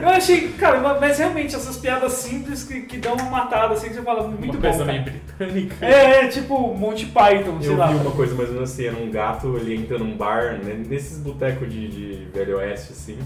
eu 0.00 0.08
achei, 0.08 0.48
cara, 0.50 0.96
mas 1.00 1.18
realmente 1.18 1.56
essas 1.56 1.76
piadas 1.76 2.12
simples 2.12 2.62
que, 2.62 2.82
que 2.82 2.98
dão 2.98 3.14
uma 3.14 3.28
matada 3.28 3.74
assim 3.74 3.88
que 3.88 3.94
você 3.94 4.02
fala, 4.02 4.28
muito 4.28 4.44
uma 4.44 4.52
bom. 4.52 4.60
coisa 4.60 4.84
meio 4.84 5.02
britânica. 5.02 5.84
É, 5.84 6.24
é, 6.24 6.28
tipo 6.28 6.72
Monty 6.74 7.06
Python, 7.06 7.60
sei 7.60 7.70
Eu 7.70 7.76
lá. 7.76 7.88
vi 7.88 7.94
uma 7.96 8.12
coisa 8.12 8.36
mais 8.36 8.50
ou 8.50 8.54
menos 8.54 8.70
assim, 8.70 8.86
era 8.86 8.96
um 8.96 9.10
gato, 9.10 9.56
ele 9.56 9.74
entra 9.74 9.98
num 9.98 10.16
bar, 10.16 10.60
né, 10.62 10.80
nesses 10.88 11.18
botecos 11.18 11.68
de, 11.68 11.88
de 11.88 12.28
Velho 12.32 12.58
Oeste, 12.58 12.92
assim. 12.92 13.18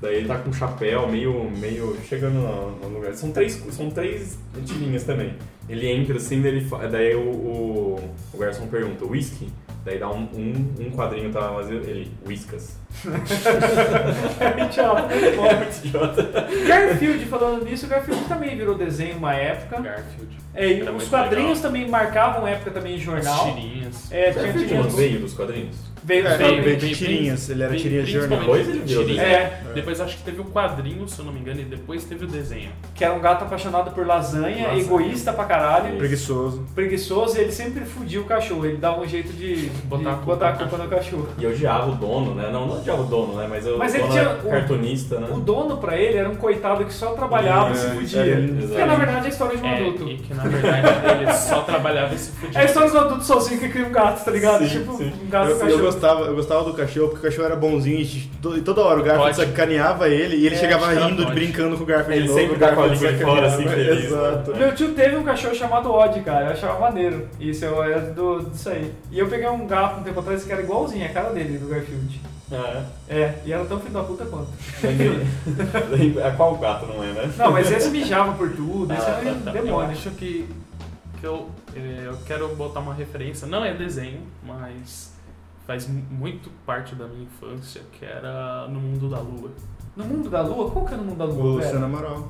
Daí 0.00 0.16
ele 0.16 0.28
tá 0.28 0.38
com 0.38 0.48
um 0.48 0.52
chapéu, 0.52 1.06
meio, 1.06 1.50
meio 1.50 1.96
chegando 2.08 2.40
no, 2.40 2.70
no 2.88 2.96
lugar. 2.96 3.12
São 3.14 3.30
três, 3.30 3.62
são 3.70 3.90
três 3.90 4.38
tirinhas 4.64 5.04
também. 5.04 5.34
Ele 5.70 5.88
entra 5.88 6.16
assim, 6.16 6.42
daí, 6.42 6.56
ele, 6.56 6.66
daí 6.90 7.14
o, 7.14 7.20
o, 7.20 8.10
o 8.34 8.38
garçom 8.38 8.66
pergunta, 8.66 9.04
whisky? 9.04 9.48
Daí 9.84 9.98
dá 9.98 10.10
um, 10.10 10.28
um, 10.34 10.74
um 10.80 10.90
quadrinho, 10.90 11.32
tá 11.32 11.48
vazio, 11.48 11.76
ele, 11.76 12.10
whiskas. 12.26 12.76
Muito 13.06 14.74
idiota. 15.86 16.28
Garfield, 16.66 17.24
falando 17.26 17.64
nisso, 17.64 17.86
Garfield 17.86 18.24
também 18.24 18.56
virou 18.56 18.76
desenho 18.76 19.16
uma 19.16 19.34
época. 19.34 19.80
Garfield. 19.80 20.36
É, 20.54 20.72
e 20.72 20.82
os 20.82 21.08
quadrinhos 21.08 21.58
legal. 21.58 21.62
também 21.62 21.88
marcavam 21.88 22.46
época 22.46 22.72
também 22.72 22.94
em 22.94 22.96
As 22.96 23.02
jornal. 23.02 23.54
tirinhas. 23.54 24.10
É, 24.10 24.32
tinha 24.32 24.44
Garfield 24.44 24.68
tirinhas. 24.68 24.86
não 24.86 24.96
veio 24.96 25.20
dos 25.20 25.34
quadrinhos? 25.34 25.76
Veio 26.02 26.26
É, 26.26 26.36
veio 26.36 26.54
quadrinhos. 26.56 26.80
de 26.82 26.94
tirinhas, 26.96 27.50
ele 27.50 27.62
era 27.62 27.76
de 27.76 27.78
jornal. 28.06 28.38
principalmente 28.38 28.40
Depois 28.40 28.68
ele 28.68 28.78
virou 28.86 29.04
tirinhas. 29.04 29.26
desenho. 29.26 29.44
É. 29.44 29.60
Depois 29.74 30.00
acho 30.00 30.16
que 30.16 30.22
teve 30.22 30.40
o 30.40 30.44
quadrinho, 30.44 31.08
se 31.08 31.18
eu 31.18 31.24
não 31.24 31.32
me 31.32 31.40
engano, 31.40 31.60
e 31.60 31.64
depois 31.64 32.04
teve 32.04 32.24
o 32.24 32.28
desenho. 32.28 32.70
Que 32.94 33.04
era 33.04 33.12
um 33.14 33.20
gato 33.20 33.44
apaixonado 33.44 33.90
por 33.92 34.06
lasanha, 34.06 34.68
Lasanha. 34.68 34.80
egoísta 34.82 35.32
pra 35.32 35.44
caralho, 35.44 35.96
Preguiçoso. 35.96 36.64
preguiçoso, 36.74 37.36
e 37.36 37.40
ele 37.42 37.52
sempre 37.52 37.84
fudia 37.84 38.20
o 38.20 38.24
cachorro. 38.24 38.64
Ele 38.66 38.76
dava 38.78 39.00
um 39.00 39.06
jeito 39.08 39.32
de 39.32 39.40
de 39.50 39.68
Botar 39.86 40.10
a 40.10 40.14
culpa 40.14 40.24
botar 40.32 40.48
a 40.48 40.52
no 40.52 40.58
culpa 40.58 40.76
no 40.84 40.88
cachorro. 40.90 41.28
E 41.38 41.44
eu 41.44 41.50
odiava 41.50 41.90
o 41.90 41.94
dono, 41.94 42.34
né? 42.34 42.50
Não, 42.52 42.66
não 42.66 42.76
odiava 42.78 43.02
o 43.02 43.04
dono, 43.04 43.34
né? 43.36 43.46
Mas, 43.48 43.66
eu, 43.66 43.76
Mas 43.78 43.92
o 43.92 43.96
ele 43.96 44.08
tinha 44.08 44.20
era 44.20 44.34
o- 44.38 44.48
cartunista, 44.50 45.18
né? 45.20 45.28
O 45.30 45.40
dono 45.40 45.76
pra 45.78 45.96
ele 45.96 46.16
era 46.18 46.28
um 46.28 46.34
coitado 46.36 46.84
que 46.84 46.92
só 46.92 47.12
trabalhava 47.12 47.72
e 47.72 47.76
se 47.76 47.86
É, 47.86 47.90
fudia. 47.90 48.20
é, 48.20 48.36
Porque 48.36 48.64
exato. 48.64 48.86
na 48.86 48.94
verdade 48.94 49.18
é 49.18 49.26
a 49.26 49.28
história 49.28 49.56
de 49.56 49.62
um 49.62 49.66
É, 49.66 49.80
adulto. 49.80 50.08
e 50.08 50.16
que 50.18 50.34
na 50.34 50.42
verdade 50.44 50.88
ele 51.22 51.32
só 51.32 51.60
trabalhava 51.62 52.14
e 52.14 52.18
se 52.18 52.30
É 52.30 52.32
fudia. 52.40 52.60
a 52.60 52.64
história 52.64 52.90
de 52.90 52.96
um 52.96 53.00
adulto 53.00 53.24
sozinho 53.24 53.60
que 53.60 53.68
cria 53.68 53.86
um 53.86 53.92
gato, 53.92 54.24
tá 54.24 54.30
ligado? 54.30 54.62
Sim, 54.64 54.78
tipo, 54.78 54.96
sim. 54.96 55.12
um 55.24 55.28
gato 55.28 55.50
eu 55.50 55.58
cachorro. 55.58 55.89
Gostava, 55.92 56.20
eu 56.26 56.34
gostava 56.34 56.64
do 56.64 56.74
cachorro 56.74 57.08
porque 57.08 57.26
o 57.26 57.30
cachorro 57.30 57.46
era 57.46 57.56
bonzinho 57.56 58.00
e 58.00 58.30
to- 58.42 58.60
toda 58.62 58.80
hora 58.82 59.00
o 59.00 59.02
Garfield 59.02 59.36
sacaneava 59.36 60.08
ele 60.08 60.36
e 60.36 60.46
ele 60.46 60.54
É, 60.54 60.58
chegava 60.58 60.92
rindo, 60.92 61.22
pode. 61.22 61.34
brincando 61.34 61.76
com 61.76 61.82
o 61.82 61.86
Garfield 61.86 62.14
Ele 62.18 62.22
de 62.22 62.28
novo. 62.28 62.40
sempre 62.40 62.56
o 62.56 62.58
tá 62.58 62.74
com 62.74 62.82
a 62.82 62.86
Garfield 62.88 63.18
de 63.18 63.24
fora, 63.24 63.46
assim, 63.46 63.68
feliz, 63.68 63.86
né? 64.00 64.06
Exato. 64.06 64.56
Meu 64.56 64.74
tio 64.74 64.92
teve 64.94 65.16
um 65.16 65.22
cachorro 65.24 65.54
chamado 65.54 65.90
Odd, 65.92 66.20
cara. 66.22 66.46
Eu 66.46 66.52
achava 66.52 66.78
maneiro. 66.80 67.28
Isso 67.40 67.64
eu 67.64 67.82
era 67.82 68.00
do, 68.00 68.40
disso 68.50 68.68
aí. 68.70 68.92
E 69.10 69.18
eu 69.18 69.28
peguei 69.28 69.48
um 69.48 69.66
gato 69.66 70.00
um 70.00 70.02
tempo 70.02 70.20
atrás 70.20 70.44
que 70.44 70.52
era 70.52 70.62
igualzinho, 70.62 71.04
a 71.04 71.08
cara 71.10 71.30
dele, 71.30 71.58
do 71.58 71.68
Garfield. 71.68 72.20
Ah, 72.52 72.82
É, 73.08 73.34
e 73.44 73.52
era 73.52 73.64
tão 73.64 73.78
filho 73.78 73.92
da 73.94 74.02
puta 74.02 74.24
quanto. 74.24 74.48
é. 74.84 76.26
A 76.26 76.30
qual 76.32 76.56
gato 76.56 76.86
não 76.86 77.02
é, 77.04 77.12
né? 77.12 77.30
Não, 77.36 77.52
mas 77.52 77.70
esse 77.70 77.90
mijava 77.90 78.32
por 78.32 78.50
tudo, 78.50 78.92
esse 78.92 79.02
Ah, 79.08 79.20
era 79.24 79.30
um 79.36 79.40
tá, 79.40 79.50
tá. 79.52 79.58
Eu 79.58 79.64
demônio. 79.64 79.90
acho 79.90 80.10
que, 80.10 80.46
que 81.20 81.26
eu, 81.26 81.48
eh, 81.76 82.02
eu 82.06 82.16
quero 82.26 82.48
botar 82.56 82.80
uma 82.80 82.94
referência, 82.94 83.46
não 83.46 83.64
é 83.64 83.72
desenho, 83.72 84.20
mas 84.44 85.12
faz 85.70 85.86
mu- 85.86 86.02
muito 86.10 86.50
parte 86.66 86.96
da 86.96 87.06
minha 87.06 87.22
infância, 87.22 87.80
que 87.92 88.04
era 88.04 88.66
No 88.68 88.80
Mundo 88.80 89.08
da 89.08 89.20
Lua. 89.20 89.50
No 89.96 90.04
mundo 90.04 90.28
da 90.28 90.42
lua? 90.42 90.68
Qual 90.68 90.84
que 90.84 90.94
é 90.94 90.96
no 90.96 91.04
mundo 91.04 91.18
da 91.18 91.26
O 91.26 91.28
lua? 91.32 91.52
Luciano? 91.62 91.84
Amaral. 91.86 92.28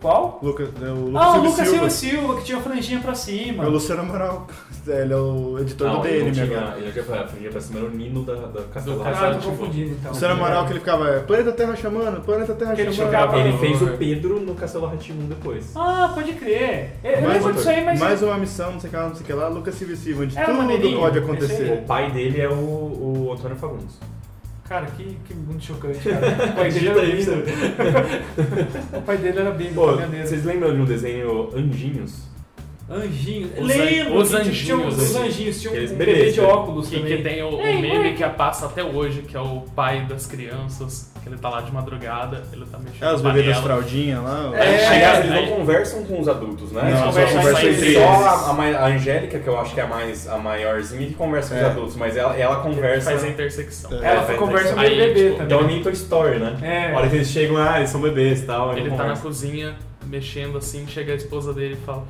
Qual? 0.00 0.38
Lucas, 0.42 0.68
é 0.82 0.88
o 0.90 0.94
Lucas 1.06 1.22
Ah, 1.22 1.28
o 1.28 1.32
Silva 1.32 1.48
Lucas 1.48 1.68
Silva. 1.68 1.90
Silva 1.90 2.36
que 2.36 2.44
tinha 2.44 2.58
a 2.58 2.60
franjinha 2.60 3.00
pra 3.00 3.14
cima. 3.14 3.64
É 3.64 3.66
o 3.66 3.70
Luciano 3.70 4.02
Amaral. 4.02 4.46
É, 4.88 5.02
Ele 5.02 5.12
é 5.14 5.16
o 5.16 5.58
editor 5.58 5.88
Não, 5.88 5.96
do 5.96 6.02
DN, 6.02 6.28
ele 6.28 6.32
já 6.32 7.02
foi, 7.02 7.18
podia 7.24 7.50
pra 7.50 7.60
cima, 7.60 7.80
era 7.80 7.88
o 7.88 7.90
Nino 7.90 8.22
da, 8.22 8.34
da 8.36 8.62
Castelo 8.72 9.02
Ah, 9.02 9.04
Castelo 9.06 9.26
eu 9.26 9.34
tô 9.34 9.40
Tipo, 9.40 9.56
confundindo 9.56 9.90
então. 9.90 10.12
Luciano 10.12 10.34
Amaral 10.34 10.64
que 10.64 10.70
ele 10.70 10.78
ficava, 10.78 11.08
é, 11.10 11.18
planeta 11.18 11.50
Terra 11.52 11.74
chamando, 11.74 12.20
planeta 12.20 12.54
Terra 12.54 12.72
Que 12.76 12.82
ele 12.82 12.92
chamando. 12.92 13.34
Ele 13.36 13.48
Ah, 13.48 13.58
fez 13.58 13.82
o 13.82 13.86
Pedro 13.96 14.38
no 14.38 14.54
Castelo 14.54 14.86
Ratimum 14.86 15.26
depois. 15.26 15.72
Ah, 15.74 16.12
pode 16.14 16.34
crer. 16.34 16.92
Eu, 17.02 17.10
eu 17.10 17.20
Mais, 17.22 17.32
lembro 17.34 17.52
disso 17.54 17.68
aí, 17.68 17.84
mas. 17.84 17.98
mais 17.98 18.22
uma 18.22 18.38
missão, 18.38 18.70
não 18.74 18.78
sei 18.78 18.86
o 18.88 18.90
que 18.92 18.96
lá, 18.96 19.08
não 19.08 19.14
sei 19.16 19.22
o 19.24 19.26
que 19.26 19.32
lá, 19.32 19.48
Lucas 19.48 19.74
Silva 19.74 19.96
Silva, 19.96 20.22
onde 20.22 20.38
Era 20.38 20.46
tudo 20.54 21.00
pode 21.00 21.18
acontecer. 21.18 21.72
O 21.72 21.82
pai 21.84 22.12
dele 22.12 22.40
é 22.40 22.48
o, 22.48 22.52
o 22.52 23.32
Antônio 23.32 23.56
Fagundes. 23.56 23.98
Cara, 24.68 24.86
que, 24.86 25.16
que 25.24 25.34
muito 25.34 25.64
chocante, 25.64 26.00
cara. 26.00 26.26
O 26.50 26.56
pai 26.56 26.70
dele 26.70 26.88
era 26.88 27.02
bingo. 27.02 27.30
O 28.98 29.02
pai 29.02 29.18
dele 29.18 29.38
era 29.38 29.50
caminhoneiro. 29.52 30.28
vocês 30.28 30.44
lembram 30.44 30.74
de 30.74 30.80
um 30.80 30.84
desenho 30.84 31.50
Anjinhos? 31.56 32.35
Anjinhos. 32.88 33.50
Os 33.58 33.66
Lembro! 33.66 34.14
an- 34.14 34.22
os 34.22 34.30
que 34.30 34.36
anjinhos, 34.36 34.58
Tinha, 34.60 34.76
os 34.76 35.16
anjinhos. 35.16 35.60
Tinha 35.60 35.72
um, 35.72 35.96
bebê 35.96 36.30
de 36.30 36.40
óculos 36.40 36.88
Que, 36.88 36.96
também. 37.00 37.16
que 37.16 37.22
tem 37.24 37.42
o, 37.42 37.56
o 37.56 37.60
Ei, 37.60 37.80
meme 37.80 37.98
mãe. 37.98 38.14
que 38.14 38.24
passa 38.28 38.66
até 38.66 38.84
hoje, 38.84 39.22
que 39.22 39.36
é 39.36 39.40
o 39.40 39.62
pai 39.74 40.02
das 40.06 40.24
crianças, 40.26 41.10
que 41.20 41.28
ele 41.28 41.36
tá 41.36 41.48
lá 41.48 41.62
de 41.62 41.72
madrugada, 41.72 42.44
ele 42.52 42.64
tá 42.64 42.78
mexendo 42.78 43.02
É, 43.10 43.12
os 43.12 43.20
bebês 43.22 43.46
das 43.46 43.58
fraldinhas 43.58 44.22
lá. 44.22 44.52
É, 44.54 44.68
Eles 44.68 44.86
chegaram, 44.86 45.18
eles 45.24 45.32
aí- 45.32 45.50
não 45.50 45.56
conversam 45.56 46.04
com 46.04 46.20
os 46.20 46.28
adultos, 46.28 46.70
né? 46.70 46.82
Não, 46.82 46.88
Eles 46.88 47.00
só 47.00 47.06
conversam 47.06 47.68
entre 47.70 47.94
Só 47.94 48.00
a, 48.06 48.30
a, 48.52 48.84
a 48.84 48.86
Angélica, 48.86 49.38
que 49.40 49.48
eu 49.48 49.58
acho 49.58 49.74
que 49.74 49.80
é 49.80 49.82
a 49.82 49.86
mais 49.88 50.28
a 50.28 50.38
maiorzinha, 50.38 51.08
que 51.08 51.14
conversa 51.14 51.54
com 51.56 51.60
É. 51.60 51.64
os 51.64 51.70
adultos, 51.72 51.96
mas 51.96 52.16
ela, 52.16 52.36
ela 52.36 52.56
conversa. 52.60 53.10
Faz 53.10 53.24
a 53.24 53.28
intersecção. 53.28 53.90
É. 54.00 54.12
Ela 54.12 54.22
faz 54.22 54.38
conversa 54.38 54.74
com 54.74 54.78
o 54.80 54.82
bebê 54.82 55.30
tipo, 55.30 55.42
Então, 55.42 55.58
também. 55.58 55.74
nem 55.74 55.82
Toy 55.82 55.92
Story, 55.92 56.38
né? 56.38 56.56
É. 56.62 56.92
A 56.92 56.98
hora 56.98 57.08
que 57.08 57.16
eles 57.16 57.28
chegam, 57.30 57.56
ah, 57.56 57.78
eles 57.78 57.90
são 57.90 58.00
bebês 58.00 58.42
e 58.44 58.46
tal. 58.46 58.78
Ele 58.78 58.90
tá 58.92 59.04
na 59.08 59.16
cozinha, 59.16 59.74
mexendo 60.06 60.56
assim, 60.56 60.86
chega 60.86 61.12
a 61.12 61.16
esposa 61.16 61.52
dele 61.52 61.76
e 61.82 61.84
fala: 61.84 62.04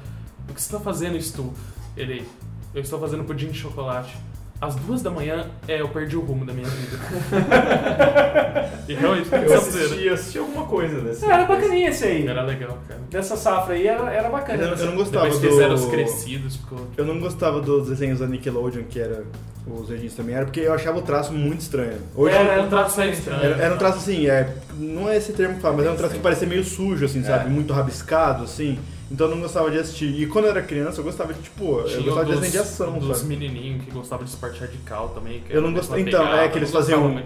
O 0.48 0.54
que 0.54 0.60
você 0.62 0.72
tá 0.72 0.80
fazendo, 0.80 1.20
Stu? 1.20 1.52
Ele, 1.96 2.26
eu 2.74 2.82
estou 2.82 2.98
fazendo 2.98 3.24
pudim 3.24 3.48
de 3.48 3.58
chocolate. 3.58 4.16
Às 4.58 4.74
duas 4.74 5.02
da 5.02 5.10
manhã, 5.10 5.50
é, 5.68 5.82
eu 5.82 5.88
perdi 5.88 6.16
o 6.16 6.20
rumo 6.22 6.46
da 6.46 6.52
minha 6.54 6.66
vida. 6.66 6.96
e 8.88 8.94
realmente, 8.94 9.28
Eu 9.30 9.54
assisti, 9.54 10.08
assisti 10.08 10.38
alguma 10.38 10.64
coisa 10.64 10.98
desse. 11.02 11.26
É, 11.26 11.28
Era 11.28 11.44
bacaninha 11.44 11.90
esse 11.90 12.04
aí. 12.06 12.26
Era 12.26 12.42
legal, 12.42 12.78
cara. 12.88 13.00
Dessa 13.10 13.36
safra 13.36 13.74
aí 13.74 13.86
era, 13.86 14.10
era 14.10 14.30
bacana. 14.30 14.62
Eu, 14.62 14.74
eu 14.74 14.86
não 14.86 14.96
gostava 14.96 15.28
Depois 15.28 15.68
do... 15.68 15.74
os 15.74 15.86
crescidos, 15.86 16.56
ficou. 16.56 16.86
Eu 16.96 17.04
não 17.04 17.20
gostava 17.20 17.60
dos 17.60 17.88
desenhos 17.88 18.20
da 18.20 18.26
Nickelodeon, 18.26 18.84
que 18.84 18.98
era 18.98 19.24
os 19.66 19.90
anjinhos 19.90 20.14
também, 20.14 20.34
era 20.34 20.44
porque 20.46 20.60
eu 20.60 20.72
achava 20.72 20.98
o 20.98 21.02
traço 21.02 21.32
muito 21.32 21.60
estranho. 21.60 21.98
Hoje 22.14 22.34
Era, 22.34 22.52
Era 22.52 22.62
um 22.62 22.68
traço 22.68 22.94
traço 22.94 23.10
estranho. 23.10 23.42
era, 23.42 23.56
era 23.62 23.74
um 23.74 23.78
traço 23.78 23.98
assim, 23.98 24.28
é, 24.28 24.54
não 24.78 25.08
é 25.08 25.16
esse 25.16 25.32
termo 25.32 25.56
que 25.56 25.60
fala, 25.60 25.76
mas 25.76 25.84
era 25.84 25.94
um 25.94 25.98
traço 25.98 26.14
que 26.14 26.20
parecia 26.20 26.46
meio 26.46 26.64
sujo, 26.64 27.04
assim, 27.04 27.22
sabe? 27.22 27.46
É. 27.46 27.48
Muito 27.48 27.72
rabiscado, 27.74 28.44
assim. 28.44 28.78
Então 29.10 29.28
eu 29.28 29.34
não 29.36 29.42
gostava 29.42 29.70
de 29.70 29.78
assistir. 29.78 30.20
E 30.20 30.26
quando 30.26 30.46
eu 30.46 30.50
era 30.50 30.62
criança, 30.62 31.00
eu 31.00 31.04
gostava 31.04 31.32
de, 31.32 31.40
tipo, 31.40 31.78
eu 31.80 31.84
Tinha 31.84 32.00
gostava 32.02 32.24
de 32.26 32.32
dos- 32.32 32.40
desenho 32.40 32.52
de 32.64 32.68
ação, 32.68 32.98
Dos 32.98 33.18
sabe? 33.18 33.28
menininhos 33.28 33.84
que 33.84 33.90
gostavam 33.92 34.24
de 34.24 34.30
esporte 34.30 34.58
radical 34.60 35.10
também. 35.10 35.40
que 35.40 35.52
Eu 35.52 35.58
era 35.58 35.66
não 35.66 35.72
gostava. 35.72 36.00
Então, 36.00 36.24
pegada, 36.24 36.42
é 36.42 36.48
que 36.48 36.58
eles 36.58 36.70
gostava 36.72 37.02
faziam. 37.02 37.22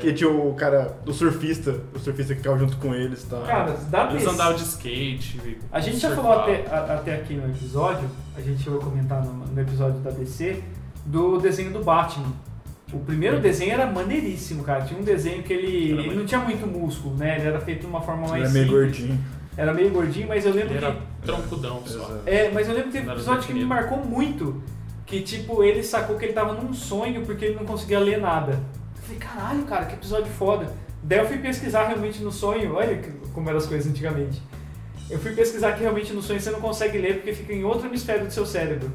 Que 0.00 0.14
tinha 0.14 0.30
o 0.30 0.54
cara, 0.54 0.96
o 1.06 1.12
surfista, 1.12 1.78
o 1.94 1.98
surfista 1.98 2.32
que 2.34 2.40
ficava 2.40 2.58
junto 2.58 2.78
com 2.78 2.94
eles 2.94 3.22
e 3.22 3.26
tal. 3.26 3.42
Cara, 3.42 3.76
dá 3.90 4.08
Eles 4.10 4.22
pra 4.22 4.32
andavam 4.32 4.54
de 4.54 4.62
skate. 4.62 5.58
A 5.70 5.78
gente 5.80 5.98
já 5.98 6.14
falou 6.14 6.32
até, 6.32 6.64
a- 6.70 6.94
até 6.94 7.14
aqui 7.16 7.34
no 7.34 7.44
episódio, 7.50 8.08
a 8.34 8.40
gente 8.40 8.66
vai 8.70 8.78
comentar 8.78 9.22
no, 9.22 9.32
no 9.34 9.60
episódio 9.60 10.00
da 10.00 10.10
DC, 10.10 10.62
do 11.04 11.38
desenho 11.38 11.70
do 11.72 11.82
Batman. 11.84 12.32
O 12.92 12.98
primeiro 13.00 13.38
desenho 13.40 13.72
era 13.72 13.86
maneiríssimo, 13.86 14.64
cara. 14.64 14.82
Tinha 14.82 14.98
um 14.98 15.04
desenho 15.04 15.42
que 15.42 15.52
ele, 15.52 15.90
ele 16.00 16.14
não 16.14 16.24
tinha 16.24 16.40
muito 16.40 16.66
músculo, 16.66 17.14
né? 17.16 17.36
Ele 17.38 17.48
era 17.48 17.60
feito 17.60 17.80
de 17.82 17.86
uma 17.86 18.00
forma 18.00 18.22
Ele 18.22 18.30
mais 18.30 18.42
era 18.44 18.52
meio 18.52 18.64
simples. 18.66 18.98
gordinho. 18.98 19.20
Era 19.60 19.74
meio 19.74 19.90
gordinho, 19.90 20.26
mas 20.26 20.46
eu 20.46 20.54
lembro 20.54 20.72
Ele 20.74 20.82
era 20.82 20.94
que... 20.94 21.26
troncudão 21.26 21.82
só. 21.84 21.98
Exato. 21.98 22.20
É, 22.24 22.50
mas 22.50 22.66
eu 22.66 22.72
lembro 22.72 22.90
que 22.90 22.96
teve 22.96 23.10
um 23.10 23.12
episódio 23.12 23.46
que 23.46 23.52
me 23.52 23.62
marcou 23.62 23.98
muito. 23.98 24.62
Que, 25.04 25.20
tipo, 25.20 25.62
ele 25.62 25.82
sacou 25.82 26.16
que 26.16 26.24
ele 26.24 26.32
tava 26.32 26.54
num 26.54 26.72
sonho 26.72 27.26
porque 27.26 27.44
ele 27.44 27.56
não 27.56 27.66
conseguia 27.66 27.98
ler 27.98 28.18
nada. 28.18 28.52
Eu 28.52 29.02
falei, 29.02 29.18
caralho, 29.18 29.62
cara, 29.64 29.84
que 29.84 29.96
episódio 29.96 30.32
foda. 30.32 30.72
Daí 31.02 31.18
eu 31.18 31.26
fui 31.26 31.36
pesquisar 31.36 31.88
realmente 31.88 32.22
no 32.22 32.32
sonho, 32.32 32.74
olha 32.74 33.02
como 33.34 33.50
eram 33.50 33.58
as 33.58 33.66
coisas 33.66 33.86
antigamente. 33.86 34.40
Eu 35.10 35.18
fui 35.18 35.32
pesquisar 35.32 35.72
que 35.72 35.82
realmente 35.82 36.14
no 36.14 36.22
sonho 36.22 36.40
você 36.40 36.50
não 36.50 36.60
consegue 36.60 36.96
ler 36.96 37.16
porque 37.16 37.34
fica 37.34 37.52
em 37.52 37.62
outro 37.62 37.86
hemisfério 37.86 38.24
do 38.24 38.32
seu 38.32 38.46
cérebro. 38.46 38.90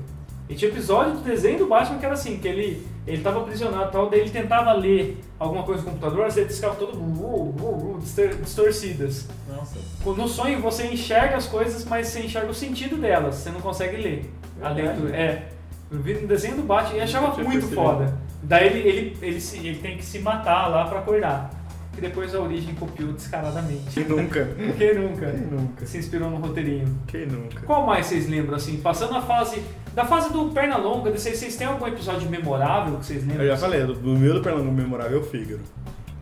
E 0.48 0.54
tinha 0.56 0.70
episódio 0.70 1.14
do 1.14 1.20
desenho 1.22 1.58
do 1.60 1.68
Batman 1.68 1.98
que 1.98 2.06
era 2.06 2.14
assim, 2.14 2.38
que 2.38 2.48
ele, 2.48 2.86
ele 3.08 3.22
tava 3.24 3.40
aprisionado 3.42 3.90
e 3.90 3.92
tal, 3.92 4.10
daí 4.10 4.20
ele 4.20 4.30
tentava 4.30 4.72
ler 4.74 5.18
alguma 5.40 5.64
coisa 5.64 5.82
no 5.82 5.90
computador, 5.90 6.20
letras 6.28 6.56
ficavam 6.56 6.76
todas 6.78 6.96
uh, 6.96 7.00
uh, 7.00 7.96
uh, 7.96 8.00
distor- 8.00 8.36
distorcidas. 8.36 9.28
Nossa. 9.50 9.80
No 10.06 10.28
sonho 10.28 10.62
você 10.62 10.86
enxerga 10.86 11.36
as 11.38 11.48
coisas, 11.48 11.84
mas 11.86 12.08
você 12.08 12.20
enxerga 12.22 12.52
o 12.52 12.54
sentido 12.54 12.96
delas, 12.98 13.36
você 13.36 13.50
não 13.50 13.60
consegue 13.60 13.98
ler. 13.98 14.32
A 14.62 14.70
leitura. 14.70 15.16
É. 15.16 15.48
Eu 15.92 16.00
vi 16.00 16.14
no 16.14 16.28
desenho 16.28 16.58
do 16.58 16.64
Batman 16.64 16.98
e 16.98 17.02
achava 17.02 17.28
muito 17.28 17.46
percebido. 17.50 17.76
foda. 17.76 18.18
Daí 18.44 18.68
ele, 18.68 18.88
ele, 18.88 19.18
ele, 19.22 19.42
se- 19.42 19.58
ele 19.58 19.80
tem 19.80 19.98
que 19.98 20.06
se 20.06 20.20
matar 20.20 20.68
lá 20.68 20.86
pra 20.86 21.00
acordar. 21.00 21.50
E 21.98 22.02
depois 22.02 22.36
a 22.36 22.40
origem 22.40 22.76
copiou 22.76 23.14
descaradamente. 23.14 23.92
Quem 23.94 24.04
nunca? 24.06 24.46
Quem 24.78 24.96
nunca? 24.96 25.32
Quem 25.32 25.42
nunca? 25.42 25.86
Se 25.86 25.98
inspirou 25.98 26.30
no 26.30 26.38
roteirinho. 26.38 26.98
Quem 27.08 27.26
nunca? 27.26 27.62
Qual 27.62 27.86
mais 27.86 28.08
vocês 28.08 28.28
lembram, 28.28 28.56
assim? 28.56 28.78
Passando 28.78 29.16
a 29.16 29.22
fase. 29.22 29.62
Da 29.94 30.04
fase 30.04 30.32
do 30.34 30.50
Pernalonga, 30.50 31.10
vocês, 31.10 31.38
vocês 31.38 31.56
têm 31.56 31.68
algum 31.68 31.88
episódio 31.88 32.30
memorável 32.30 32.98
que 32.98 33.06
vocês 33.06 33.26
lembram? 33.26 33.46
Eu 33.46 33.52
já 33.52 33.58
falei, 33.58 33.82
do 33.86 33.96
meu 33.96 34.34
do 34.34 34.42
Pernambuco 34.42 34.74
memorável 34.74 35.20
é 35.20 35.22
o 35.22 35.24
Fígaro. 35.24 35.62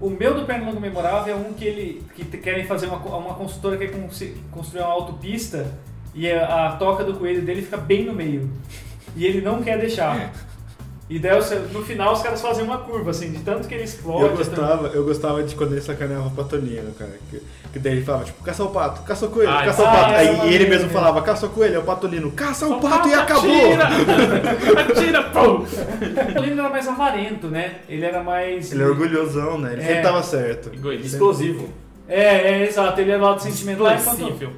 O 0.03 0.09
meu 0.09 0.34
do 0.34 0.45
Pernalonga 0.45 0.82
Memorável 0.82 1.34
é 1.34 1.38
um 1.38 1.53
que 1.53 1.63
ele 1.63 2.03
que 2.13 2.26
querem 2.38 2.65
fazer 2.65 2.88
uma, 2.88 2.97
uma 2.97 3.36
consultora 3.36 3.78
que 3.78 3.88
quer 3.88 3.97
construir 4.51 4.82
uma 4.82 4.91
autopista 4.91 5.65
e 6.13 6.30
a, 6.30 6.67
a 6.67 6.76
toca 6.76 7.05
do 7.05 7.13
coelho 7.13 7.41
dele 7.41 7.61
fica 7.61 7.78
bem 7.78 8.03
no 8.03 8.13
meio. 8.13 8.49
E 9.15 9.26
ele 9.26 9.39
não 9.39 9.63
quer 9.63 9.80
deixar. 9.80 10.34
E 11.10 11.20
daí 11.20 11.38
no 11.72 11.84
final 11.84 12.14
os 12.14 12.22
caras 12.22 12.41
fazem 12.41 12.64
uma 12.64 12.78
curva, 12.78 13.12
assim, 13.12 13.32
de 13.32 13.39
tanto 13.39 13.68
que 13.68 13.74
ele 13.74 13.84
explode. 13.84 14.24
Eu 14.24 14.36
gostava, 14.38 14.88
eu 14.88 15.04
gostava 15.04 15.43
de 15.43 15.54
quando 15.54 15.74
ele 15.74 15.82
sacaneava 15.82 16.28
o 16.28 16.32
Patonino, 16.32 16.91
cara. 16.93 17.12
Que, 17.30 17.41
que 17.74 17.80
daí 17.80 17.93
ele 17.93 18.06
falava, 18.06 18.24
tipo, 18.24 18.41
caça 18.43 18.64
o 18.64 18.70
pato, 18.70 19.01
caça 19.04 19.26
o 19.26 19.30
coelho, 19.30 19.51
Ah, 19.51 19.66
caça 19.66 19.84
o 19.84 19.86
ah, 19.86 19.91
pato. 19.91 20.14
Aí 20.16 20.28
é 20.28 20.54
ele 20.54 20.66
mesmo 20.68 20.89
falava, 20.89 21.22
caça 21.22 21.45
o 21.45 21.49
coelho, 21.49 21.76
é 21.76 21.80
o 21.80 21.84
Patolino, 21.84 22.32
caça 22.32 22.68
o 22.68 22.80
pato 22.80 23.10
e 23.10 23.14
Atira! 23.14 23.22
acabou! 23.22 23.74
Atira, 24.89 25.24
pum! 25.24 25.66
O 26.39 26.43
Lino 26.43 26.60
era 26.62 26.70
mais 26.70 26.88
avarento, 26.88 27.47
né? 27.47 27.76
Ele 27.89 28.06
era 28.06 28.24
mais. 28.24 28.72
Ele 28.72 28.84
é 28.84 28.86
orgulhosão, 28.88 29.58
né? 29.60 29.74
Ele 29.74 29.82
É. 29.82 29.86
sempre 29.86 30.01
tava 30.04 30.24
certo. 30.24 30.72
Explosivo. 31.04 31.70
É, 32.08 32.51
é, 32.51 32.68
exato, 32.68 32.99
ele 32.99 33.12
era 33.12 33.22
lado 33.22 33.41
sentimental 33.41 33.91
enquanto. 33.91 34.51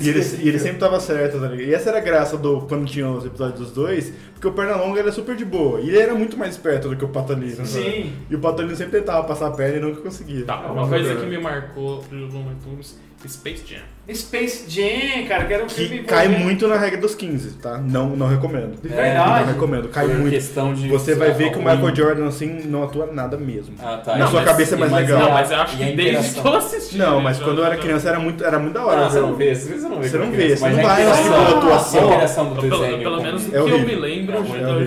E 0.00 0.08
ele, 0.08 0.20
e 0.42 0.48
ele 0.48 0.58
sempre 0.58 0.78
tava 0.78 0.98
certo, 1.00 1.38
tá 1.40 1.46
ligado? 1.48 1.68
E 1.68 1.74
essa 1.74 1.90
era 1.90 1.98
a 1.98 2.00
graça 2.00 2.36
do 2.36 2.62
quando 2.62 2.86
tinha 2.86 3.08
os 3.08 3.24
episódios 3.24 3.58
dos 3.60 3.72
dois, 3.72 4.12
porque 4.32 4.48
o 4.48 4.52
Pernalonga 4.52 5.00
era 5.00 5.12
super 5.12 5.36
de 5.36 5.44
boa. 5.44 5.80
E 5.80 5.88
ele 5.88 5.98
era 5.98 6.14
muito 6.14 6.36
mais 6.36 6.52
esperto 6.52 6.88
do 6.88 6.96
que 6.96 7.04
o 7.04 7.08
Patolino. 7.08 7.56
sabe? 7.66 7.68
Sim. 7.68 8.12
E 8.30 8.34
o 8.34 8.38
Patolino 8.38 8.74
sempre 8.76 9.00
tentava 9.00 9.26
passar 9.26 9.48
a 9.48 9.50
perna 9.50 9.76
e 9.76 9.80
nunca 9.80 10.00
conseguia. 10.00 10.44
Tá, 10.44 10.64
É 10.66 10.70
uma 10.70 10.88
coisa 10.88 11.16
que 11.16 11.26
me 11.26 11.38
marcou 11.38 12.02
do 12.02 12.16
Looney 12.16 12.56
Tunes, 12.64 12.98
Space 13.28 13.62
Jam. 13.66 13.80
Space 14.14 14.64
Jam, 14.68 15.26
cara, 15.28 15.44
que 15.44 15.52
era 15.52 15.64
um 15.64 15.68
filme. 15.68 15.98
Que 15.98 16.04
cai 16.04 16.24
envolvendo- 16.24 16.44
muito 16.44 16.66
na 16.66 16.76
regra 16.76 16.98
dos 17.00 17.14
15, 17.14 17.50
tá? 17.58 17.76
Não, 17.78 18.16
não 18.16 18.26
recomendo. 18.26 18.80
De 18.80 18.88
É, 18.92 18.96
verdade. 18.96 19.40
Não 19.46 19.52
recomendo, 19.54 19.88
cai 19.88 20.06
Por 20.06 20.16
muito. 20.16 20.30
questão 20.32 20.72
de. 20.74 20.88
Você 20.88 21.14
vai 21.14 21.30
ver 21.32 21.50
que 21.52 21.58
o 21.58 21.62
ruim. 21.62 21.70
Michael 21.76 21.94
Jordan, 21.96 22.26
assim, 22.28 22.62
não 22.64 22.82
atua 22.82 23.06
nada 23.12 23.36
mesmo. 23.36 23.74
Ah, 23.80 24.00
tá. 24.02 24.16
Na 24.16 24.26
sua 24.26 24.42
cabeça 24.42 24.74
é 24.74 24.78
mais 24.78 24.90
mas 24.90 25.02
legal. 25.06 25.20
Não, 25.22 25.30
mas 25.32 25.50
eu 25.50 25.60
acho 25.60 25.76
que 25.76 25.84
desde 25.92 26.40
que 26.40 26.46
eu 26.48 26.54
assisti. 26.56 26.98
Não, 26.98 27.16
né, 27.18 27.22
mas 27.24 27.38
quando 27.38 27.58
eu 27.58 27.64
era 27.64 27.76
criança 27.76 28.08
era 28.08 28.18
muito, 28.18 28.42
era 28.44 28.58
muito 28.58 28.74
da 28.74 28.84
hora. 28.86 29.00
Não, 29.02 29.10
você 29.10 29.18
viu? 29.18 29.26
não 29.28 29.36
vê, 29.36 29.54
você 29.54 29.68
não 29.88 30.00
vê. 30.00 30.08
Você 30.08 30.18
não 30.18 30.30
vê, 30.32 30.56
você 30.56 30.62
mas 30.64 30.76
não 30.76 30.84
a 30.84 30.88
vai 30.88 31.02
interação- 31.02 31.20
assistir 31.20 31.54
a 31.54 31.58
atuação. 31.58 32.54
Do 32.54 32.60
Pelo, 32.62 33.22
menos 33.22 33.44
do 33.44 33.56
É 33.56 33.62
que 33.62 33.70
eu 33.70 33.78
me 33.80 33.94
lembro, 33.94 34.36
eu, 34.36 34.86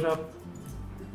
já- 0.00 0.18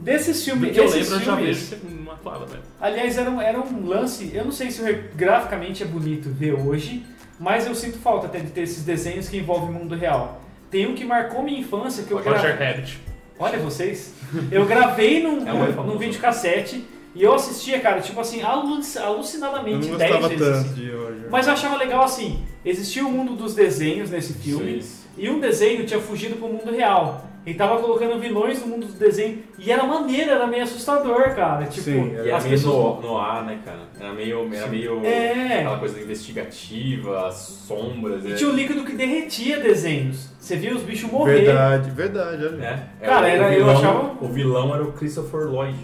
Desses 0.02 0.40
Do 0.40 0.44
filmes. 0.46 0.74
que 0.74 0.80
eu 0.80 0.86
esses 0.86 0.96
lembro, 1.10 1.14
eu 1.16 1.20
já 1.20 1.36
filmes- 1.38 1.70
vejo 1.70 1.82
que 1.82 1.94
não 1.94 2.12
atuava, 2.12 2.46
velho. 2.46 2.64
Aliás, 2.80 3.18
era 3.18 3.30
um, 3.30 3.40
era 3.42 3.60
um 3.60 3.86
lance, 3.88 4.32
eu 4.34 4.44
não 4.44 4.52
sei 4.52 4.72
se 4.72 4.82
graficamente 5.16 5.84
é 5.84 5.86
bonito 5.86 6.30
ver 6.30 6.54
hoje, 6.54 7.06
mas 7.40 7.68
eu 7.68 7.76
sinto 7.76 7.98
falta 8.00 8.26
até 8.28 8.40
de 8.40 8.50
ter 8.50 8.62
esses 8.62 8.84
desenhos 8.84 9.30
que 9.30 9.38
envolvem 9.38 9.70
o 9.70 9.74
mundo 9.74 9.96
real. 9.96 10.42
Tem 10.72 10.88
um 10.88 10.96
que 10.96 11.06
marcou 11.06 11.44
minha 11.44 11.60
infância, 11.60 12.04
que 12.04 12.12
eu 12.12 12.18
Roger 12.18 12.34
gravei. 12.58 12.68
Rabbit. 12.68 13.00
Olha 13.38 13.60
vocês. 13.60 14.14
Eu 14.52 14.66
gravei 14.66 15.22
num, 15.24 15.48
É 15.48 15.54
um 15.54 15.84
num 15.86 15.98
videocassete 15.98 16.84
e 17.14 17.22
eu 17.24 17.34
assistia, 17.34 17.80
cara, 17.80 18.00
tipo 18.00 18.20
assim, 18.22 18.42
alu- 18.42 18.80
Eu 18.96 19.04
alucinadamente 19.04 19.88
não 19.90 19.98
10 19.98 20.12
gostava 20.12 20.28
vezes. 20.30 20.48
tanto 20.48 20.66
assim. 20.68 20.74
de 20.76 20.92
Roger. 20.92 21.28
Mas 21.30 21.48
eu 21.48 21.54
achava 21.54 21.76
legal 21.78 22.04
assim, 22.04 22.44
existia 22.64 23.06
o 23.06 23.12
mundo 23.12 23.36
dos 23.36 23.54
desenhos 23.56 24.10
nesse 24.10 24.34
filme, 24.34 24.78
Isso. 24.78 25.08
e 25.18 25.30
um 25.30 25.40
desenho 25.40 25.86
tinha 25.86 26.00
fugido 26.00 26.36
pro 26.38 26.48
mundo 26.48 26.72
real. 26.72 27.28
Ele 27.44 27.56
tava 27.58 27.80
colocando 27.80 28.20
vilões 28.20 28.60
no 28.62 28.68
mundo 28.68 28.86
do 28.86 28.94
desenho 28.94 29.40
e 29.58 29.72
era 29.72 29.84
maneiro, 29.84 30.30
era 30.30 30.46
meio 30.46 30.62
assustador, 30.64 31.34
cara. 31.36 31.66
Tipo, 31.66 31.86
Sim, 31.86 32.16
era 32.16 32.38
as 32.38 32.44
meio 32.44 32.56
pessoas. 32.56 32.96
no, 33.04 33.10
no 33.10 33.18
ar, 33.18 33.44
né, 33.46 33.60
cara? 33.66 33.80
Era 34.00 34.14
meio. 34.14 34.54
Era 34.54 34.68
meio 34.68 35.04
É. 35.04 35.60
aquela 35.62 35.80
coisa 35.80 36.00
investigativa, 36.00 37.28
as 37.28 37.36
sombras. 37.36 38.24
E 38.26 38.32
é. 38.34 38.36
tinha 38.36 38.50
um 38.50 38.54
líquido 38.54 38.84
que 38.84 38.94
derretia 38.96 39.60
desenhos. 39.60 40.30
Você 40.40 40.56
via 40.56 40.76
os 40.76 40.84
bichos 40.84 41.10
morrer. 41.12 41.42
Verdade, 41.46 41.90
verdade, 41.92 42.46
olha. 42.46 42.64
É. 42.66 42.84
É, 43.02 43.06
Cara, 43.08 43.26
o 43.26 43.30
era- 43.30 43.54
eu 43.54 43.66
vilão, 43.66 43.78
achava- 43.78 44.12
O 44.22 44.28
vilão 44.28 44.74
era 44.76 44.84
o 44.84 44.92
Christopher 44.94 45.48
Lloyd. 45.48 45.78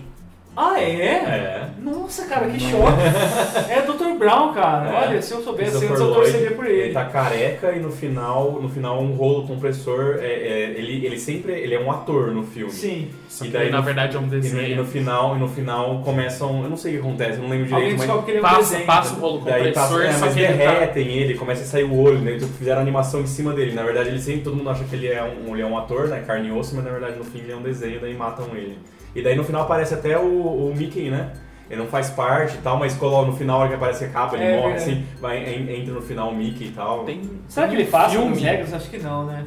Ah, 0.60 0.82
é? 0.82 0.90
É. 1.06 1.68
Nossa, 1.80 2.26
cara, 2.26 2.48
que 2.48 2.60
choque. 2.60 2.82
é 3.70 3.82
Dr. 3.84 4.18
Brown, 4.18 4.54
cara. 4.54 4.90
É. 4.90 5.08
Olha, 5.08 5.22
se 5.22 5.32
eu 5.32 5.42
soubesse 5.44 5.86
antes, 5.86 6.00
eu 6.00 6.12
torceria 6.12 6.52
por 6.52 6.66
ele. 6.66 6.82
Ele 6.82 6.94
tá 6.94 7.06
careca 7.06 7.72
e 7.74 7.80
no 7.80 7.92
final, 7.92 8.54
no 8.60 8.68
final 8.68 9.00
um 9.00 9.14
rolo 9.14 9.46
compressor. 9.46 10.18
É, 10.20 10.26
é, 10.26 10.74
ele, 10.76 11.06
ele 11.06 11.20
sempre. 11.20 11.54
Ele 11.54 11.76
é 11.76 11.80
um 11.80 11.92
ator 11.92 12.32
no 12.32 12.42
filme. 12.44 12.72
Sim. 12.72 13.10
Só 13.30 13.46
E 13.46 13.50
que 13.50 13.54
daí 13.54 13.70
na 13.70 13.82
verdade 13.82 14.18
é 14.18 14.20
um 14.20 14.24
E 14.24 14.26
no, 14.26 14.34
e 14.34 14.36
no 14.36 14.42
desenho. 14.42 14.86
final, 14.86 15.36
e 15.36 15.40
no 15.40 15.48
final 15.48 16.02
começam. 16.04 16.64
Eu 16.64 16.70
não 16.70 16.78
sei 16.78 16.94
o 16.94 17.02
que 17.02 17.08
acontece, 17.08 17.34
eu 17.38 17.44
não 17.44 17.50
lembro 17.50 17.66
Alguém 17.76 17.90
direito, 17.96 17.98
mas. 18.00 18.08
descobre 18.08 18.26
que 18.26 18.32
ele 18.32 18.38
é 18.38 18.42
um 18.42 18.44
Passa, 18.44 18.62
desenho. 18.72 18.86
passa 18.88 19.16
o 19.16 19.20
rolo 19.20 19.42
Daí 19.46 19.72
passa, 19.74 19.94
compressor, 19.94 20.16
é, 20.16 20.18
mas 20.20 20.38
ele 20.38 20.48
tá... 20.48 20.54
derretem 20.54 21.08
ele, 21.10 21.34
começa 21.36 21.62
a 21.62 21.66
sair 21.66 21.84
o 21.84 21.96
olho, 21.96 22.18
né? 22.18 22.34
Então 22.36 22.48
fizeram 22.50 22.82
animação 22.82 23.22
em 23.22 23.28
cima 23.28 23.54
dele. 23.54 23.74
Na 23.74 23.84
verdade, 23.84 24.10
ele 24.10 24.20
sempre, 24.20 24.42
todo 24.42 24.56
mundo 24.56 24.72
acha 24.72 24.84
que 24.86 24.96
ele 24.96 25.08
é 25.08 25.22
um, 25.24 25.54
ele 25.54 25.62
é 25.62 25.66
um 25.68 25.78
ator, 25.78 26.08
né? 26.08 26.24
Carne 26.26 26.48
e 26.48 26.52
osso, 26.52 26.76
mas 26.76 26.84
na 26.84 26.90
verdade 26.90 27.16
no 27.16 27.24
fim 27.24 27.40
ele 27.40 27.52
é 27.52 27.56
um 27.56 27.62
desenho, 27.62 28.00
daí 28.02 28.16
matam 28.16 28.48
ele. 28.56 28.80
E 29.16 29.22
daí 29.22 29.36
no 29.36 29.44
final 29.44 29.64
aparece 29.64 29.94
até 29.94 30.18
o, 30.18 30.24
o 30.70 30.74
Mickey, 30.76 31.10
né? 31.10 31.32
Ele 31.70 31.82
não 31.82 31.88
faz 31.88 32.10
parte 32.10 32.56
e 32.56 32.60
tal, 32.60 32.78
mas 32.78 32.96
no 32.98 33.34
final, 33.36 33.58
a 33.58 33.60
hora 33.62 33.70
que 33.70 33.76
aparece 33.76 34.06
a 34.06 34.08
capa, 34.10 34.36
ele 34.36 34.46
É, 34.46 34.56
morre 34.58 34.74
verdade. 34.76 34.92
assim, 34.92 35.06
vai, 35.20 35.38
en- 35.44 35.70
entra 35.82 35.94
no 35.94 36.02
final 36.02 36.30
o 36.30 36.36
Mickey 36.36 36.66
e 36.68 36.72
tal. 36.72 37.04
Tem, 37.04 37.22
Será 37.50 37.68
que 37.68 37.74
tem 37.74 37.82
ele 37.82 37.90
um 37.90 37.92
passa 37.92 38.10
filme? 38.12 38.32
as 38.34 38.42
regras? 38.42 38.74
Acho 38.74 38.90
que 38.90 38.98
não, 39.00 39.26
né? 39.26 39.46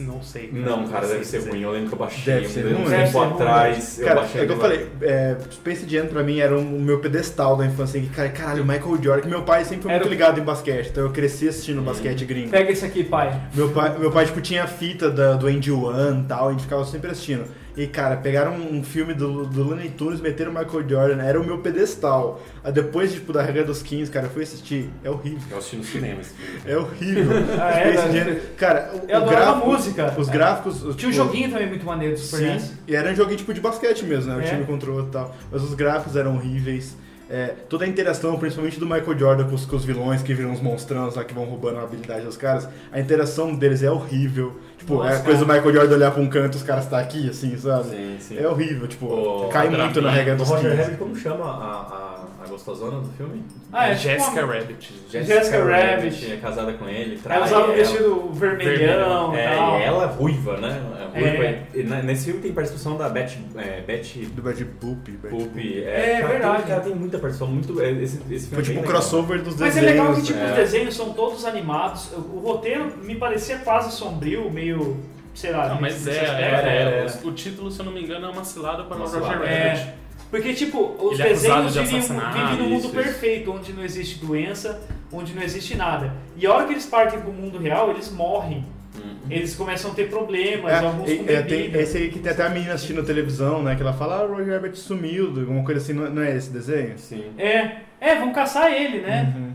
Não 0.00 0.22
sei. 0.22 0.50
Não, 0.52 0.86
cara, 0.88 1.06
deve 1.06 1.24
ser 1.24 1.48
ruim. 1.48 1.60
Eu 1.62 1.70
lembro 1.70 1.88
que 1.88 1.94
eu 1.94 1.98
baixei 1.98 2.34
Deve 2.34 2.46
um, 2.46 2.50
ser 2.50 2.60
um 2.66 2.68
ruim. 2.78 2.84
Deve 2.90 2.96
tempo 2.96 3.10
ser 3.12 3.18
ruim. 3.18 3.32
atrás. 3.34 3.98
eu 4.00 4.06
Cara, 4.06 4.20
baixei 4.20 4.40
é 4.40 4.46
que 4.46 4.52
eu 4.52 4.56
aquilo 4.56 4.72
lá. 4.72 4.78
falei, 4.78 4.90
é, 5.02 5.36
Space 5.50 5.88
Jam 5.88 6.06
pra 6.06 6.22
mim 6.22 6.38
era 6.40 6.58
um- 6.58 6.76
o 6.76 6.80
meu 6.80 6.98
pedestal 7.00 7.56
da 7.56 7.66
infância. 7.66 8.00
assim, 8.00 8.08
que, 8.08 8.14
cara, 8.14 8.28
caralho, 8.30 8.64
Michael 8.64 9.02
Jordan, 9.02 9.20
que 9.22 9.28
meu 9.28 9.42
pai 9.42 9.64
sempre 9.64 9.82
foi 9.82 9.90
Era 9.92 10.00
muito 10.00 10.08
o- 10.10 10.12
ligado 10.12 10.40
em 10.40 10.42
basquete, 10.44 10.88
então 10.90 11.04
eu 11.04 11.10
cresci 11.10 11.48
assistindo 11.48 11.80
Hum. 11.80 11.84
basquete 11.84 12.24
gringo. 12.24 12.50
Pega 12.50 12.72
esse 12.72 12.84
aqui, 12.84 13.04
pai. 13.04 13.38
Meu 13.54 13.68
pai, 13.70 13.96
meu 13.98 14.10
pai 14.10 14.24
tipo, 14.24 14.40
tinha 14.40 14.66
fita 14.66 15.10
da, 15.10 15.34
do 15.34 15.46
Andy 15.46 15.70
One 15.70 16.20
e 16.22 16.24
tal, 16.24 16.48
a 16.48 16.52
gente 16.52 16.62
ficava 16.62 16.84
sempre 16.84 17.10
assistindo. 17.10 17.44
E, 17.76 17.86
cara, 17.86 18.16
pegaram 18.16 18.54
um 18.54 18.84
filme 18.84 19.14
do, 19.14 19.46
do 19.46 19.62
Looney 19.62 19.88
Tunes, 19.90 20.20
meteram 20.20 20.50
o 20.52 20.54
Michael 20.54 20.88
Jordan, 20.88 21.22
era 21.22 21.40
o 21.40 21.44
meu 21.44 21.58
pedestal. 21.58 22.42
Aí 22.62 22.70
depois, 22.70 23.12
tipo, 23.14 23.32
da 23.32 23.40
regra 23.42 23.64
dos 23.64 23.82
15, 23.82 24.10
cara, 24.10 24.26
eu 24.26 24.30
fui 24.30 24.42
assistir, 24.42 24.90
é 25.02 25.08
horrível. 25.08 25.40
Eu 25.50 25.56
assisti 25.58 25.76
no 25.76 25.84
cinema. 25.84 26.20
É 26.66 26.76
horrível. 26.76 27.32
Ah, 27.58 27.70
é? 27.78 27.92
Space 27.96 28.08
Né? 28.08 28.24
Jam, 28.24 28.36
cara, 28.56 28.90
o, 28.92 29.10
Eu 29.10 29.22
o 29.22 29.28
gráfico, 29.28 29.50
a 29.50 29.66
música. 29.72 30.14
Os 30.18 30.28
gráficos... 30.28 30.76
Tinha 30.80 30.90
um 30.90 30.94
tipo, 30.94 31.12
joguinho 31.12 31.50
também 31.50 31.68
muito 31.68 31.86
maneiro 31.86 32.14
do 32.14 32.20
Super 32.20 32.40
NES. 32.40 32.62
Sim, 32.62 32.76
e 32.88 32.94
era 32.96 33.10
um 33.10 33.14
joguinho 33.14 33.38
tipo 33.38 33.54
de 33.54 33.60
basquete 33.60 34.04
mesmo, 34.04 34.30
né? 34.32 34.38
O 34.38 34.40
É. 34.40 34.44
time 34.44 34.66
outro 34.70 35.06
e 35.08 35.10
tal. 35.12 35.34
Mas 35.50 35.62
os 35.62 35.74
gráficos 35.74 36.16
eram 36.16 36.34
horríveis. 36.36 36.96
É, 37.34 37.54
toda 37.66 37.86
a 37.86 37.88
interação, 37.88 38.38
principalmente 38.38 38.78
do 38.78 38.84
Michael 38.84 39.18
Jordan 39.18 39.44
com 39.48 39.54
os, 39.54 39.64
com 39.64 39.74
os 39.74 39.86
vilões 39.86 40.22
que 40.22 40.34
viram 40.34 40.52
os 40.52 40.60
monstrãos 40.60 41.14
lá 41.16 41.24
que 41.24 41.32
vão 41.32 41.44
roubando 41.44 41.78
a 41.78 41.82
habilidade 41.82 42.26
dos 42.26 42.36
caras, 42.36 42.68
a 42.92 43.00
interação 43.00 43.54
deles 43.54 43.82
é 43.82 43.90
horrível. 43.90 44.60
Tipo, 44.76 44.96
Nossa, 44.96 45.08
é 45.14 45.16
a 45.16 45.20
coisa 45.20 45.38
do. 45.42 45.46
Michael 45.50 45.72
Jordan 45.72 45.94
olhar 45.94 46.10
pra 46.10 46.20
um 46.22 46.28
canto 46.28 46.56
e 46.56 46.58
os 46.58 46.62
caras 46.62 46.86
tá 46.86 46.98
aqui, 46.98 47.30
assim, 47.30 47.56
sabe? 47.56 47.88
Sim, 47.88 48.16
sim. 48.20 48.38
É 48.38 48.46
horrível, 48.46 48.86
tipo, 48.86 49.06
O- 49.06 49.48
cai 49.48 49.70
muito 49.70 50.02
na 50.02 50.10
regra 50.10 50.36
dos 50.36 50.46
Roger 50.46 50.70
15. 50.72 50.82
Rabbit, 50.82 50.98
como 50.98 51.16
chama 51.16 51.44
a, 51.46 51.48
a, 51.58 52.21
a 52.44 52.48
gostosona 52.48 53.00
do 53.00 53.08
filme? 53.12 53.42
Ah, 53.72 53.88
é, 53.88 53.92
É 53.92 53.94
tipo 53.94 54.08
Jessica 54.08 54.44
uma- 54.44 54.54
Rabbit. 54.54 54.92
Jessica 55.10 55.64
Rabbit. 55.64 56.32
É 56.32 56.36
casada 56.36 56.72
com 56.74 56.88
ele. 56.88 57.16
trai 57.18 57.36
Ela 57.38 57.46
usava 57.46 57.60
um 57.62 57.64
ela. 57.66 57.74
vestido 57.76 58.30
vermelhão 58.32 59.34
e 59.34 59.38
É, 59.38 59.56
tal. 59.56 59.76
ela 59.80 60.04
é 60.04 60.06
ruiva, 60.06 60.56
né? 60.58 60.82
É 61.14 61.18
ruiva. 61.20 61.44
É. 61.44 61.66
E 61.74 61.82
na- 61.84 62.02
Nesse 62.02 62.26
filme 62.26 62.40
tem 62.40 62.52
participação 62.52 62.96
da 62.96 63.08
Betty, 63.08 63.38
é, 63.56 63.80
Betty 63.80 64.20
Do 64.26 64.42
Bad 64.42 64.64
Boop. 64.64 65.10
Boop. 65.30 65.84
É, 65.84 66.16
cara, 66.20 66.28
verdade. 66.28 66.56
Tem, 66.58 66.66
cara, 66.66 66.80
tem 66.80 66.94
muita 66.94 67.18
participação. 67.18 67.52
Muito, 67.52 67.80
é, 67.80 67.90
esse, 67.92 68.16
esse 68.30 68.48
filme 68.48 68.48
Foi 68.48 68.58
é 68.58 68.62
tipo 68.62 68.78
um 68.78 68.82
legal. 68.82 68.92
crossover 68.94 69.42
dos 69.42 69.56
Mas 69.56 69.76
é 69.76 69.80
desenhos. 69.80 70.00
legal 70.00 70.14
que 70.16 70.22
tipo, 70.22 70.38
é. 70.38 70.44
os 70.46 70.52
desenhos 70.56 70.96
são 70.96 71.12
todos 71.12 71.44
animados. 71.44 72.10
O 72.12 72.32
o 72.42 72.44
roteiro 72.44 72.92
me 73.02 73.14
parecia 73.14 73.58
quase 73.58 73.92
sombrio, 73.92 74.50
meio. 74.50 74.96
sei 75.34 75.50
lá. 75.52 75.68
Não, 75.68 75.80
mas 75.80 76.06
é, 76.06 76.10
aspecto. 76.10 76.32
é, 76.34 76.42
é, 76.42 77.06
é. 77.06 77.26
o- 77.28 77.32
título, 77.32 77.70
se 77.70 77.78
eu 77.80 77.86
não 77.86 77.92
me 77.92 78.02
engano, 78.02 78.26
é 78.26 78.28
uma 78.30 78.44
cilada 78.44 78.84
para 78.84 78.96
Uma 78.96 79.06
o 79.06 79.08
Roger. 79.08 79.38
Rabbit. 79.38 79.92
É. 80.32 80.36
Porque, 80.36 80.54
tipo, 80.54 80.96
os 80.98 81.18
Ele 81.18 81.22
é 81.28 81.32
desenhos 81.32 81.72
de 81.74 81.80
vivem, 81.80 82.08
num 82.08 82.68
mundo 82.70 82.76
isso, 82.78 82.86
isso. 82.86 82.90
perfeito, 82.90 83.52
onde 83.52 83.72
não 83.74 83.84
existe 83.84 84.18
doença, 84.24 84.80
onde 85.12 85.34
não 85.34 85.42
existe 85.42 85.76
nada. 85.76 86.12
E 86.36 86.46
a 86.46 86.52
hora 86.54 86.64
que 86.66 86.72
eles 86.72 86.86
partem 86.86 87.20
pro 87.20 87.30
mundo 87.32 87.58
real, 87.58 87.90
eles 87.90 88.10
morrem. 88.10 88.64
Hum. 88.96 89.14
Eles 89.30 89.54
começam 89.54 89.90
a 89.90 89.94
ter 89.94 90.08
problemas, 90.10 90.70
É, 90.72 90.78
alguns 90.78 91.10
com 91.12 91.24
é, 91.30 91.34
é, 91.34 91.42
tem, 91.42 91.72
esse 91.74 91.96
aí 91.98 92.10
que 92.10 92.18
tem 92.18 92.32
até 92.32 92.44
a 92.46 92.48
menina 92.50 92.74
assistindo 92.74 93.02
televisão, 93.02 93.62
né? 93.62 93.74
Que 93.74 93.82
ela 93.82 93.92
fala, 93.92 94.20
ah, 94.20 94.24
o 94.24 94.34
Roger 94.34 94.54
Rabbit 94.54 94.78
sumiu, 94.78 95.26
alguma 95.28 95.64
coisa 95.64 95.80
assim, 95.80 95.92
não 95.92 96.06
é, 96.06 96.10
não 96.10 96.22
é 96.22 96.36
esse 96.36 96.50
desenho? 96.50 96.98
Sim. 96.98 97.24
É, 97.38 97.76
é, 98.00 98.14
vão 98.16 98.32
caçar 98.32 98.72
ele, 98.72 99.00
né? 99.00 99.32
Uhum. 99.36 99.52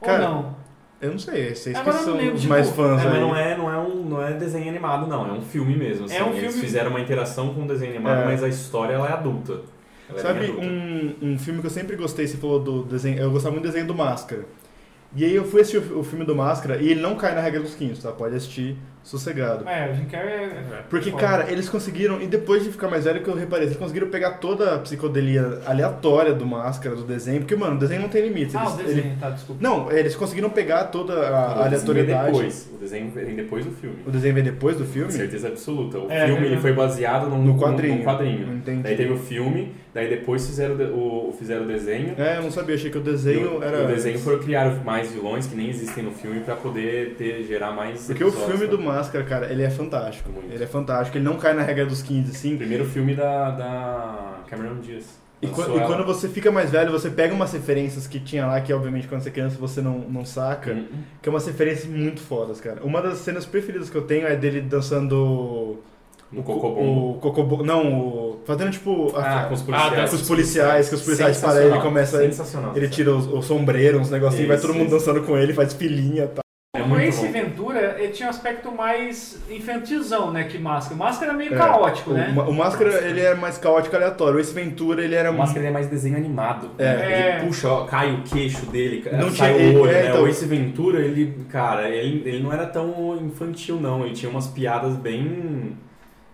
Ou 0.00 0.06
Cara, 0.06 0.18
não? 0.28 0.56
Eu 1.00 1.10
não 1.12 1.18
sei, 1.18 1.48
esses 1.48 1.72
que 1.72 1.78
Agora 1.78 1.98
são 1.98 2.16
lembro, 2.16 2.34
os 2.34 2.40
tipo, 2.40 2.52
mais 2.54 2.70
fãs 2.70 3.02
É, 3.02 3.04
aí. 3.06 3.10
mas 3.12 3.20
não 3.20 3.36
é, 3.36 3.56
não, 3.56 3.70
é 3.72 3.78
um, 3.78 3.94
não 4.04 4.22
é 4.22 4.32
desenho 4.32 4.68
animado, 4.70 5.06
não. 5.06 5.28
É 5.28 5.32
um 5.32 5.42
filme 5.42 5.76
mesmo. 5.76 6.06
Assim. 6.06 6.16
É 6.16 6.24
um 6.24 6.28
Eles 6.30 6.40
filme- 6.40 6.60
fizeram 6.60 6.90
uma 6.90 7.00
interação 7.00 7.52
com 7.52 7.62
o 7.64 7.66
desenho 7.68 7.92
animado, 7.92 8.22
É. 8.22 8.24
mas 8.24 8.42
a 8.42 8.48
história 8.48 8.94
ela 8.94 9.06
é 9.08 9.12
adulta. 9.12 9.60
Ela 10.08 10.18
é 10.18 10.22
Sabe 10.22 10.50
um, 10.50 11.14
um 11.32 11.38
filme 11.38 11.60
que 11.60 11.66
eu 11.66 11.70
sempre 11.70 11.96
gostei, 11.96 12.26
você 12.26 12.36
falou 12.36 12.60
do 12.60 12.82
desenho, 12.84 13.18
eu 13.18 13.30
gostava 13.30 13.52
muito 13.52 13.64
do 13.64 13.68
desenho 13.68 13.86
do 13.86 13.94
Máscara. 13.94 14.42
E 15.14 15.24
aí 15.24 15.34
eu 15.34 15.44
fui 15.44 15.60
assistir 15.62 15.78
o, 15.78 16.00
o 16.00 16.04
filme 16.04 16.24
do 16.24 16.34
Máscara 16.34 16.76
e 16.82 16.90
ele 16.90 17.00
não 17.00 17.14
cai 17.14 17.34
na 17.34 17.40
regra 17.40 17.60
dos 17.60 17.74
quintos, 17.74 18.02
tá? 18.02 18.10
Pode 18.12 18.34
assistir 18.36 18.76
sossegado. 19.02 19.66
É, 19.66 19.90
o 19.90 19.94
Jim 19.94 20.04
Carrey 20.06 20.32
é... 20.32 20.44
É. 20.44 20.82
Porque, 20.90 21.12
Foda. 21.12 21.22
cara, 21.22 21.50
eles 21.50 21.68
conseguiram, 21.68 22.20
e 22.20 22.26
depois 22.26 22.64
de 22.64 22.70
ficar 22.72 22.88
mais 22.88 23.04
velho 23.04 23.22
que 23.22 23.28
eu 23.30 23.34
reparei, 23.36 23.66
eles 23.66 23.76
conseguiram 23.76 24.08
pegar 24.10 24.32
toda 24.32 24.74
a 24.74 24.78
psicodelia 24.80 25.60
aleatória 25.64 26.34
do 26.34 26.44
Máscara, 26.44 26.96
do 26.96 27.04
desenho, 27.04 27.38
porque, 27.38 27.54
mano, 27.54 27.76
o 27.76 27.78
desenho 27.78 28.02
não 28.02 28.08
tem 28.08 28.26
limites. 28.28 28.54
Ah, 28.56 28.62
eles, 28.64 28.74
o 28.74 28.76
desenho, 28.78 29.06
ele- 29.06 29.16
tá, 29.20 29.30
desculpa. 29.30 29.62
não, 29.62 29.90
eles 29.92 30.16
conseguiram 30.16 30.50
pegar 30.50 30.84
toda 30.86 31.12
a 31.14 31.16
O 31.16 31.20
desenho 31.20 31.54
vem 31.54 31.66
aleatoriedade. 31.66 32.26
depois. 32.32 32.70
O 32.74 32.78
desenho 32.78 33.10
vem 33.12 33.34
depois 33.36 33.64
do 33.64 33.70
filme. 33.70 33.96
O 34.06 34.10
desenho 34.10 34.34
vem 34.34 34.44
depois 34.44 34.76
do 34.76 34.84
filme? 34.84 35.12
Certeza 35.12 35.48
absoluta. 35.48 35.98
O 36.00 36.10
É, 36.10 36.26
filme 36.26 36.42
é, 36.42 36.46
ele 36.46 36.54
é. 36.56 36.60
foi 36.60 36.72
baseado 36.72 37.28
num, 37.30 37.42
No 37.44 37.56
quadrinho. 37.56 37.98
num 37.98 38.04
quadrinho. 38.04 38.54
Entendi. 38.56 38.82
Daí 38.82 38.96
teve 38.96 39.12
o 39.12 39.18
filme, 39.18 39.72
daí 39.96 40.08
depois 40.08 40.46
fizeram 40.46 40.74
o 40.94 41.34
fizeram 41.36 41.64
o 41.64 41.66
desenho. 41.66 42.14
É, 42.18 42.36
eu 42.36 42.42
não 42.42 42.50
sabia, 42.52 42.74
achei 42.76 42.90
que 42.90 42.98
o 42.98 43.00
desenho 43.00 43.58
o, 43.58 43.62
era. 43.62 43.82
o 43.84 43.86
desenho 43.88 44.18
foram 44.18 44.38
criar 44.38 44.84
mais 44.84 45.10
vilões 45.10 45.46
que 45.46 45.56
nem 45.56 45.68
existem 45.70 46.04
no 46.04 46.12
filme 46.12 46.40
pra 46.40 46.54
poder 46.54 47.14
ter, 47.18 47.42
gerar 47.44 47.72
mais. 47.72 48.06
Porque 48.06 48.22
o 48.22 48.30
filme 48.30 48.66
do? 48.66 48.78
Máscara, 48.78 49.24
cara, 49.24 49.50
ele 49.50 49.62
é 49.62 49.70
fantástico. 49.70 50.30
Muito. 50.30 50.52
Ele 50.52 50.62
é 50.62 50.66
fantástico, 50.66 51.16
ele 51.18 51.24
não 51.24 51.36
cai 51.36 51.54
na 51.54 51.62
regra 51.62 51.86
dos 51.86 52.02
15, 52.02 52.28
O 52.30 52.34
assim. 52.34 52.56
primeiro 52.56 52.84
filme 52.84 53.14
da, 53.14 53.50
da 53.50 54.38
Cameron 54.48 54.76
Diaz. 54.80 55.18
E, 55.42 55.46
Lançou 55.48 55.64
quan- 55.66 55.82
e 55.82 55.86
quando 55.86 56.04
você 56.06 56.28
fica 56.28 56.50
mais 56.50 56.70
velho, 56.70 56.90
você 56.90 57.10
pega 57.10 57.34
umas 57.34 57.52
referências 57.52 58.06
que 58.06 58.18
tinha 58.18 58.46
lá, 58.46 58.58
que 58.60 58.72
obviamente 58.72 59.06
quando 59.06 59.20
você 59.22 59.28
é 59.28 59.32
criança 59.32 59.56
você 59.58 59.80
não, 59.82 59.98
não 59.98 60.24
saca, 60.24 60.72
Hum, 60.72 60.86
que 61.22 61.28
é 61.28 61.30
umas 61.32 61.46
referências 61.46 61.86
muito 61.86 62.20
fodas, 62.20 62.58
cara. 62.60 62.80
Uma 62.82 63.02
das 63.02 63.18
cenas 63.18 63.44
preferidas 63.44 63.90
que 63.90 63.96
eu 63.96 64.02
tenho 64.02 64.26
é 64.26 64.34
dele 64.36 64.60
dançando. 64.62 65.78
Cocobombo. 66.42 67.10
O 67.10 67.14
Cocobombo. 67.20 67.64
Não, 67.64 67.92
o. 68.00 68.40
Fazendo 68.44 68.70
tipo. 68.70 69.12
a- 69.16 69.42
Ah, 69.42 69.44
com 69.46 69.54
os 69.54 69.60
Ah, 69.62 69.64
policiais. 69.64 70.10
com 70.10 70.16
os 70.16 70.22
policiais, 70.28 70.88
que 70.88 70.94
os 70.94 71.02
policiais 71.02 71.40
param 71.40 71.60
ele 71.62 71.80
começa. 71.80 72.18
Sensacional. 72.18 72.72
Ele 72.76 72.88
tira 72.88 73.12
o, 73.12 73.38
o 73.38 73.42
sombreiro, 73.42 73.98
uns 74.00 74.10
negocinhos, 74.10 74.40
Isso, 74.40 74.48
vai 74.48 74.58
todo 74.60 74.74
mundo 74.74 74.86
isso. 74.96 74.98
dançando 75.06 75.22
com 75.26 75.36
ele, 75.36 75.52
faz 75.52 75.72
filinha 75.72 76.24
e 76.24 76.28
tal. 76.28 76.40
É 76.76 76.82
o 76.82 77.00
Ace 77.00 77.24
bom. 77.26 77.32
Ventura 77.32 77.96
ele 77.98 78.12
tinha 78.12 78.26
um 78.26 78.30
aspecto 78.30 78.70
mais 78.70 79.38
infantilzão, 79.50 80.30
né, 80.30 80.44
que 80.44 80.58
Máscara. 80.58 80.94
Máscara 80.94 81.32
é 81.32 81.34
meio 81.34 81.54
É, 81.54 81.56
caótico, 81.56 82.10
o, 82.10 82.14
né? 82.14 82.30
Ma- 82.34 82.44
o 82.44 82.52
Máscara, 82.52 83.06
ele 83.08 83.20
é 83.20 83.34
mais 83.34 83.56
caótico 83.56 83.96
aleatório. 83.96 84.36
O 84.36 84.40
Ace 84.40 84.52
Ventura, 84.52 85.02
ele 85.02 85.14
era 85.14 85.30
O 85.30 85.34
Máscara 85.38 85.60
ele 85.60 85.68
é 85.68 85.70
mais 85.70 85.86
desenho 85.86 86.16
animado. 86.18 86.70
É. 86.78 86.84
É. 86.84 87.36
Ele 87.38 87.46
puxa, 87.46 87.68
ó, 87.68 87.84
cai 87.86 88.12
o 88.12 88.22
queixo 88.22 88.66
dele, 88.66 89.02
Não 89.12 89.30
sai 89.30 89.54
tinha- 89.54 89.70
o 89.78 89.80
olho, 89.80 89.90
é, 89.90 90.02
né? 90.02 90.08
então- 90.10 90.22
O 90.24 90.28
Ace 90.28 90.44
Ventura, 90.44 91.00
ele, 91.00 91.34
cara, 91.48 91.88
ele, 91.88 92.22
ele 92.28 92.42
não 92.42 92.52
era 92.52 92.66
tão 92.66 93.16
infantil, 93.24 93.80
não. 93.80 94.04
Ele 94.04 94.14
tinha 94.14 94.30
umas 94.30 94.46
piadas 94.46 94.94
bem, 94.96 95.76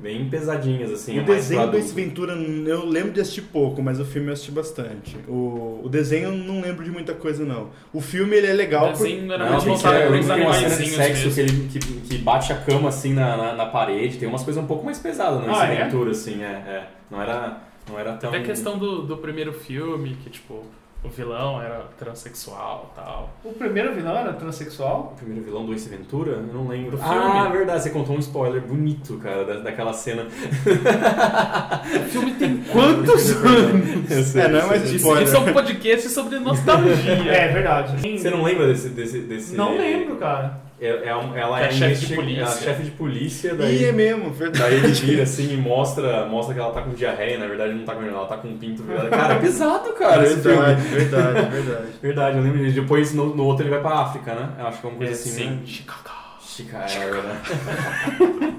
bem 0.03 0.29
pesadinhas, 0.29 0.91
assim. 0.91 1.17
O 1.19 1.21
é 1.21 1.25
desenho 1.25 1.71
do. 1.71 1.79
Ace 1.79 1.95
Ventura, 1.95 2.35
eu 2.35 2.85
lembro 2.85 3.13
de 3.13 3.21
assistir 3.21 3.43
pouco, 3.43 3.81
mas 3.81 4.01
o 4.01 4.05
filme 4.05 4.29
eu 4.29 4.33
assisti 4.33 4.51
bastante. 4.51 5.17
O, 5.29 5.81
o 5.85 5.89
desenho 5.89 6.25
eu 6.25 6.33
não 6.33 6.61
lembro 6.61 6.85
de 6.85 6.91
muita 6.91 7.15
coisa, 7.15 7.45
não. 7.45 7.71
O 7.93 8.01
filme, 8.01 8.37
ele 8.37 8.49
é 8.49 8.53
legal 8.53 8.89
O 8.89 8.93
desenho 8.93 9.33
era 9.33 9.45
Não, 9.45 9.53
mais 9.53 9.65
voltado 9.65 9.97
tem 9.97 10.43
uma 10.43 10.55
cena 10.55 10.77
de 10.77 10.91
sexo 10.91 11.31
que, 11.31 11.41
ele, 11.41 11.69
que, 11.69 11.79
que 11.79 12.19
bate 12.19 12.53
a 12.53 12.57
cama 12.57 12.89
assim 12.89 13.15
na, 13.15 13.37
na, 13.37 13.55
na 13.55 13.67
parede, 13.67 14.19
tem 14.19 14.29
umas 14.29 14.43
coisas 14.43 14.63
um 14.63 14.67
pouco 14.67 14.85
mais 14.85 14.99
pesadas 14.99 15.41
no 15.47 15.55
Ah, 15.55 15.65
Ace 15.65 15.73
é? 15.73 15.85
Ventura, 15.85 16.11
assim, 16.11 16.43
é, 16.43 16.47
é. 16.47 16.89
Não 17.11 17.23
era, 17.23 17.59
não 17.89 17.99
era 17.99 18.13
tão... 18.15 18.31
Até 18.31 18.39
a 18.39 18.43
questão 18.43 18.79
do, 18.79 19.03
do 19.03 19.17
primeiro 19.19 19.53
filme, 19.53 20.17
que 20.23 20.31
tipo, 20.31 20.65
o 21.05 21.09
vilão 21.09 21.61
era 21.61 21.81
transexual 21.99 22.91
e 22.93 22.97
tal. 22.97 23.31
O 23.45 23.53
primeiro 23.53 23.93
vilão 23.93 24.17
era 24.17 24.33
transexual? 24.35 25.13
O 25.13 25.17
primeiro 25.17 25.45
vilão 25.45 25.67
do 25.67 25.75
Ace 25.75 25.89
Ventura? 25.89 26.33
Eu 26.33 26.43
não 26.43 26.69
lembro. 26.69 26.93
Do 26.93 26.99
filme. 26.99 27.13
Ah, 27.13 27.49
verdade, 27.49 27.83
você 27.83 27.91
contou 27.91 28.15
um 28.17 28.21
spoiler 28.21 28.63
bonito, 28.63 29.19
cara, 29.19 29.45
da, 29.45 29.55
daquela 29.61 29.93
cena. 29.93 30.25
O 30.25 32.09
filme 32.09 32.33
tem 32.35 32.59
quantos 32.71 33.31
anos? 33.45 34.37
É, 34.37 34.49
não 34.49 34.61
é 34.61 34.67
mais 34.67 34.91
spoiler. 34.93 35.25
Isso 35.25 35.37
é 35.37 35.41
um 35.41 35.53
podcast 35.53 36.09
sobre 36.09 36.39
nostalgia. 36.39 37.13
É, 37.33 37.49
verdade. 37.49 38.19
Você 38.19 38.31
não 38.31 38.43
lembra 38.43 38.69
desse. 38.69 38.91
desse, 38.91 39.21
desse 39.23 39.57
Não 39.57 39.77
lembro, 39.77 40.17
cara. 40.17 40.61
É, 40.85 41.09
é 41.09 41.17
um- 41.17 41.37
ela 41.37 41.63
é, 41.63 41.67
é 41.67 41.71
chefe 41.71 42.07
de 42.07 42.15
polícia. 42.17 42.41
ela 42.43 42.51
é 42.51 42.59
chefe 42.59 42.83
de 42.83 42.91
polícia, 42.91 43.55
daí. 43.55 43.83
Ih, 43.83 43.85
é 43.87 43.93
mesmo, 43.93 44.31
verdade. 44.31 44.59
Daí 44.65 44.75
ele 44.79 44.89
vira 44.89 45.23
assim 45.23 45.55
e 45.55 45.57
mostra, 45.57 46.27
mostra 46.27 46.53
que 46.55 46.61
ela 46.61 46.73
tá 46.73 46.83
com 46.83 46.91
diarreia, 46.91 47.39
na 47.39 47.47
verdade 47.47 47.73
não 47.75 47.85
tá 47.85 47.95
com 47.95 48.03
ela 48.03 48.27
tá 48.27 48.37
com 48.37 48.49
um 48.49 48.59
pinto 48.59 48.83
virado. 48.83 49.09
Cara, 49.11 49.35
é 49.35 49.39
pesado, 49.39 49.93
cara. 49.95 50.23
Verdade, 50.23 50.83
verdade, 50.89 51.51
verdade. 51.51 51.87
Verdade, 52.03 52.37
eu 52.37 52.43
lembro 52.43 52.59
disso. 52.59 52.81
Depois 52.81 53.15
no, 53.15 53.35
no 53.35 53.45
outro 53.45 53.63
ele 53.65 53.71
vai 53.71 53.81
pra 53.81 54.01
África, 54.01 54.35
né? 54.35 54.51
Eu 54.59 54.67
acho 54.67 54.81
que 54.81 54.87
é 54.87 54.91
uma 54.91 54.97
coisa 54.99 55.13
É, 55.13 55.15
assim, 55.15 55.31
sim, 55.31 55.47
né? 55.51 55.59
Chicago. 55.65 56.22
Chicago, 56.57 57.23
né? 57.23 57.43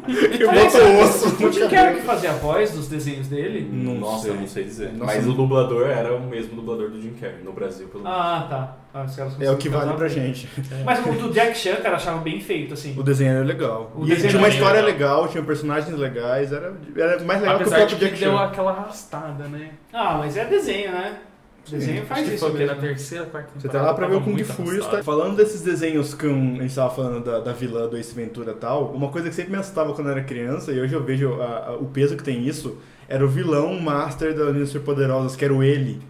Eu 0.39 0.52
boto 0.52 0.78
osso 1.04 1.46
O 1.48 1.52
Jim 1.52 1.70
Carrey 1.70 1.96
que 1.96 2.02
fazia 2.02 2.32
a 2.32 2.34
voz 2.34 2.72
dos 2.72 2.88
desenhos 2.88 3.28
dele? 3.28 3.70
Não 3.72 3.96
Nossa, 3.96 4.24
sei. 4.24 4.32
eu 4.32 4.36
não 4.36 4.48
sei 4.48 4.64
dizer. 4.66 4.91
Nossa, 4.94 5.06
Mas 5.16 5.26
não- 5.26 5.34
o 5.34 5.36
dublador 5.36 5.88
era 5.89 6.14
o 6.16 6.20
mesmo 6.22 6.56
dublador 6.56 6.89
do 6.89 7.02
Jim 7.02 7.14
Carrey, 7.14 7.41
no 7.44 7.54
Brasil, 7.54 7.88
pelo 7.88 8.04
menos. 8.04 8.18
Ah, 8.18 8.48
tá. 8.50 8.78
Ah, 8.94 9.06
É 9.39 9.50
o 9.50 9.58
que 9.58 9.70
vale 9.70 9.94
pra 9.94 10.08
gente. 10.08 10.50
Mas 10.86 11.00
o 11.06 11.12
do 11.14 11.32
Jack 11.34 11.58
Chan, 11.58 11.76
cara, 11.78 11.96
achava 11.96 12.20
bem 12.20 12.39
feito, 12.41 12.74
assim. 12.74 12.94
O 13.00 13.04
desenho 13.04 13.32
era 13.32 13.44
legal. 13.46 13.91
O 13.96 14.06
e 14.06 14.16
tinha 14.16 14.38
uma 14.38 14.50
história 14.50 14.82
legal. 14.82 15.22
legal, 15.22 15.28
tinha 15.30 15.44
personagens 15.44 15.98
legais, 15.98 16.52
era, 16.52 16.74
era 16.96 17.24
mais 17.24 17.39
legal 17.41 17.56
Apesar 17.56 17.78
que 17.78 17.84
o 17.84 17.88
de 17.88 17.96
próprio 17.96 17.98
que 17.98 18.06
Jack 18.06 18.20
deu 18.20 18.34
Chan. 18.38 18.44
aquela 18.44 18.72
arrastada, 18.72 19.48
né? 19.48 19.72
Ah, 19.91 20.16
mas 20.20 20.36
é 20.38 20.46
desenho, 20.46 20.91
né? 20.91 21.18
Desenho 21.70 22.05
faz 22.05 22.28
isso 22.28 22.39
foi 22.39 22.51
quê? 22.51 22.57
mesmo. 22.59 22.76
na 22.76 22.82
terceira, 22.82 23.26
quarta 23.26 23.49
Você 23.57 23.70
tá 23.70 23.82
lá 23.82 23.93
pra 23.93 24.07
ver 24.07 24.16
o 24.18 24.22
Kung 24.22 24.43
Fu 24.43 24.74
e 24.74 24.80
tá 24.80 25.01
falando 25.03 25.36
desses 25.38 25.61
desenhos 25.61 26.14
que 26.14 26.28
um- 26.28 26.57
a 26.59 26.61
gente 26.64 26.76
tava 26.76 26.93
falando 26.93 27.24
da, 27.24 27.39
da 27.39 27.53
vilã 27.53 27.88
do 27.88 27.97
Ace 27.97 28.14
Ventura 28.14 28.51
e 28.51 28.55
tal. 28.55 28.91
Uma 28.93 29.07
coisa 29.09 29.30
que 29.30 29.36
sempre 29.36 29.51
me 29.51 29.57
assustava 29.57 29.93
quando 29.93 30.07
eu 30.07 30.11
era 30.14 30.24
criança, 30.24 30.72
e 30.74 30.80
hoje 30.82 30.93
eu 30.93 31.03
vejo 31.03 31.41
a- 31.41 31.68
a- 31.70 31.76
o 31.78 31.86
peso 31.86 32.18
que 32.18 32.24
tem 32.24 32.45
isso, 32.45 32.78
era 33.07 33.24
o 33.26 33.30
vilão 33.30 33.80
master 33.80 34.36
das 34.36 34.47
Meninas 34.47 34.70
Superpoderosas, 34.70 35.36
que 35.36 35.45
era 35.45 35.53
o 35.53 35.64
ele. 35.64 36.01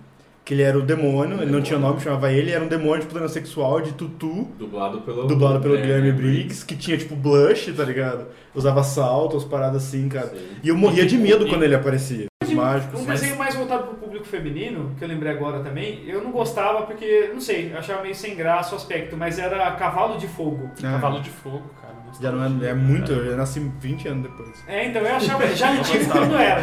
Que 0.45 0.53
ele 0.55 0.61
era 0.63 0.77
o 0.77 0.81
demônio, 0.81 1.41
ele 1.41 1.51
não 1.51 1.61
tinha 1.61 1.79
nome, 1.79 2.01
chamava 2.01 2.29
ele, 2.29 2.51
era 2.51 2.61
um 2.61 2.67
demônio 2.67 2.99
de 3.01 3.07
poder 3.07 3.29
sexual 3.29 3.79
de 3.79 3.93
tutu, 3.93 4.45
Dublado 4.59 4.99
pelo. 5.01 5.25
dublado 5.25 5.61
pelo 5.61 5.75
é, 5.77 5.81
Guilherme 5.81 6.11
Briggs, 6.11 6.65
que 6.65 6.75
tinha 6.75 6.97
tipo 6.97 7.15
blush, 7.15 7.71
tá 7.71 7.83
ligado? 7.85 8.25
Usava 8.53 8.83
salto, 8.83 9.37
as 9.37 9.45
paradas 9.45 9.85
assim, 9.85 10.09
cara. 10.09 10.27
Sim. 10.27 10.37
E 10.61 10.67
eu 10.67 10.75
morria 10.75 11.05
de 11.05 11.17
medo 11.17 11.47
quando 11.47 11.63
ele 11.63 11.73
aparecia. 11.75 12.25
Os 12.43 12.51
mágicos. 12.51 12.99
Um 12.99 13.05
Mas- 13.05 13.21
desenho 13.21 13.39
mais 13.39 13.55
voltado 13.55 13.83
pro 13.87 13.95
feminino, 14.33 14.95
que 14.97 15.03
eu 15.03 15.07
lembrei 15.07 15.31
agora 15.31 15.59
também, 15.59 16.03
eu 16.07 16.23
não 16.23 16.31
gostava 16.31 16.83
porque, 16.83 17.29
não 17.31 17.39
sei, 17.39 17.71
eu 17.71 17.77
achava 17.77 18.01
meio 18.01 18.15
sem 18.15 18.35
graça 18.35 18.73
o 18.73 18.77
aspecto, 18.77 19.15
mas 19.15 19.37
era 19.37 19.71
Cavalo 19.71 20.17
de 20.17 20.27
Fogo. 20.27 20.71
Ah, 20.79 20.93
Cavalo 20.93 21.21
de 21.21 21.29
Fogo, 21.29 21.69
cara. 21.79 21.93
Já 22.19 22.31
não 22.31 22.43
é, 22.43 22.69
é 22.69 22.73
muito, 22.73 23.11
eu 23.11 23.35
nasci 23.35 23.59
20 23.59 24.07
anos 24.07 24.23
depois. 24.23 24.63
É, 24.67 24.87
então 24.87 25.01
eu 25.01 25.15
achava 25.15 25.47
já 25.47 25.71
antigo 25.73 26.05
quando 26.11 26.35
era. 26.35 26.61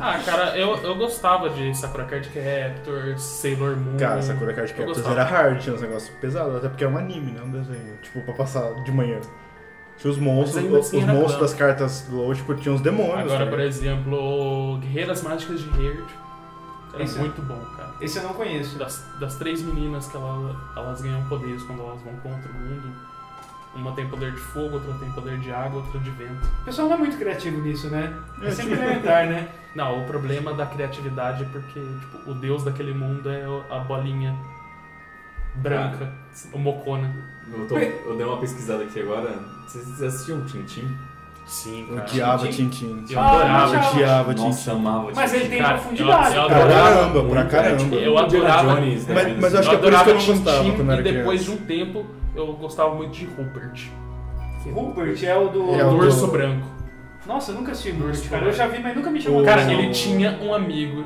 Ah, 0.00 0.18
cara, 0.24 0.58
eu, 0.58 0.76
eu 0.78 0.96
gostava 0.96 1.50
de 1.50 1.76
Sakura 1.76 2.04
Card 2.04 2.28
Captors, 2.28 3.22
Sailor 3.22 3.76
Moon. 3.76 3.96
Cara, 3.96 4.20
Sakura 4.22 4.52
Card 4.52 4.72
gostava. 4.74 5.12
era 5.12 5.24
hard, 5.24 5.60
tinha 5.60 5.74
uns 5.74 5.82
negócios 5.82 6.10
pesados, 6.20 6.56
até 6.56 6.68
porque 6.68 6.82
é 6.82 6.88
um 6.88 6.98
anime, 6.98 7.32
né? 7.32 7.40
Um 7.44 7.50
desenho. 7.50 7.96
Tipo, 8.02 8.22
pra 8.22 8.34
passar 8.34 8.74
de 8.82 8.90
manhã. 8.90 9.20
Tinha 9.98 10.10
os 10.10 10.18
monstros, 10.18 10.64
os, 10.64 10.74
assim 10.74 10.98
os 10.98 11.04
monstros 11.04 11.40
das 11.40 11.54
cartas 11.54 12.06
Glow, 12.08 12.34
tipo, 12.34 12.54
tinha 12.54 12.74
uns 12.74 12.80
demônios. 12.80 13.30
Agora, 13.30 13.44
tá 13.44 13.50
por 13.50 13.60
exemplo, 13.60 14.78
Guerreiras 14.78 15.22
Mágicas 15.22 15.60
de 15.60 15.68
Heard. 15.68 16.29
Era 16.92 17.02
Esse 17.04 17.16
é- 17.16 17.20
muito 17.20 17.40
bom, 17.42 17.60
cara. 17.76 17.90
Esse 18.00 18.18
eu 18.18 18.22
não 18.24 18.34
conheço. 18.34 18.76
Das, 18.78 19.04
das 19.20 19.36
três 19.36 19.62
meninas 19.62 20.06
que 20.08 20.16
ela, 20.16 20.56
elas 20.76 21.00
ganham 21.00 21.22
poderes 21.28 21.62
quando 21.62 21.80
elas 21.82 22.00
vão 22.02 22.14
contra 22.16 22.50
o 22.50 22.54
mundo. 22.54 23.10
Uma 23.72 23.92
tem 23.92 24.08
poder 24.08 24.32
de 24.32 24.40
fogo, 24.40 24.74
outra 24.74 24.92
tem 24.94 25.08
poder 25.12 25.38
de 25.38 25.52
água, 25.52 25.80
outra 25.80 26.00
de 26.00 26.10
vento. 26.10 26.44
O 26.62 26.64
pessoal 26.64 26.88
não 26.88 26.96
é 26.96 26.98
muito 26.98 27.16
criativo 27.16 27.60
nisso, 27.62 27.88
né? 27.88 28.12
É 28.42 28.48
É, 28.48 28.50
sempre 28.50 28.72
tipo- 28.72 28.82
elementar, 28.82 29.26
né? 29.28 29.48
Não, 29.76 30.02
o 30.02 30.06
problema 30.06 30.52
da 30.52 30.66
criatividade 30.66 31.44
é 31.44 31.46
porque 31.46 31.78
tipo, 31.80 32.30
o 32.30 32.34
deus 32.34 32.64
daquele 32.64 32.92
mundo 32.92 33.30
é 33.30 33.44
a 33.70 33.78
bolinha 33.78 34.36
branca, 35.54 36.12
o 36.52 36.58
Mocona. 36.58 37.14
Eu, 37.52 37.66
tô- 37.68 37.78
eu 37.78 38.16
dei 38.16 38.26
uma 38.26 38.38
pesquisada 38.38 38.82
aqui 38.82 39.00
agora. 39.00 39.38
Vocês 39.66 40.02
assistiam 40.02 40.44
Tintin? 40.46 40.96
Sim, 41.50 41.86
Eu 41.88 41.96
cara. 41.96 42.08
odiava 42.08 42.46
Tintin. 42.48 42.68
Tintin. 42.68 43.12
Eu 43.12 43.20
adorava. 43.20 43.74
eu 43.74 43.80
Eu 43.82 43.88
odiava 43.90 44.32
Nossa, 44.34 44.58
Tintin. 44.58 44.70
amava 44.70 45.10
Mas 45.14 45.34
ele 45.34 45.48
tem 45.48 45.62
profundidade. 45.62 46.36
eu- 46.36 46.42
eu 46.42 46.48
Pra 46.48 46.58
caramba, 46.68 47.24
pra 47.24 47.44
caramba. 47.44 47.96
Eu 47.96 48.18
adorava- 48.18 48.74
Jones, 48.76 49.06
né, 49.08 49.14
Mas- 49.14 49.40
mas 49.40 49.54
eu 49.54 49.60
acho 49.60 49.68
que 49.68 49.74
é 49.74 49.78
por 49.78 49.88
isso 49.92 49.96
adorava 49.98 50.04
que 50.04 50.10
eu 50.10 50.14
não 50.14 50.26
gostava 50.26 50.56
Tintin 50.64 50.76
quando 50.76 50.86
eu 50.88 50.92
era 50.92 51.00
E 51.08 51.12
depois 51.12 51.42
criança. 51.44 51.56
de 51.58 51.62
um 51.62 51.66
tempo, 51.66 52.06
eu 52.36 52.46
gostava 52.52 52.94
muito 52.94 53.10
de 53.12 53.24
Rupert. 53.26 53.88
Rupert 54.72 55.24
é 55.24 55.36
o 55.36 55.48
do. 55.48 55.74
É 55.74 55.84
o 55.84 55.90
do 55.90 55.96
urso 55.96 56.26
branco. 56.28 56.66
Nossa, 57.26 57.50
eu 57.52 57.56
nunca 57.56 57.72
assisti 57.72 57.90
Rupert, 57.90 58.08
urso 58.10 58.30
cara. 58.30 58.44
Eu 58.46 58.52
já 58.52 58.66
vi, 58.68 58.78
mas 58.80 58.94
nunca 58.96 59.10
me 59.10 59.20
chamou 59.20 59.44
Cara, 59.44 59.62
ele 59.72 59.90
tinha 59.90 60.38
um 60.42 60.54
amigo 60.54 61.02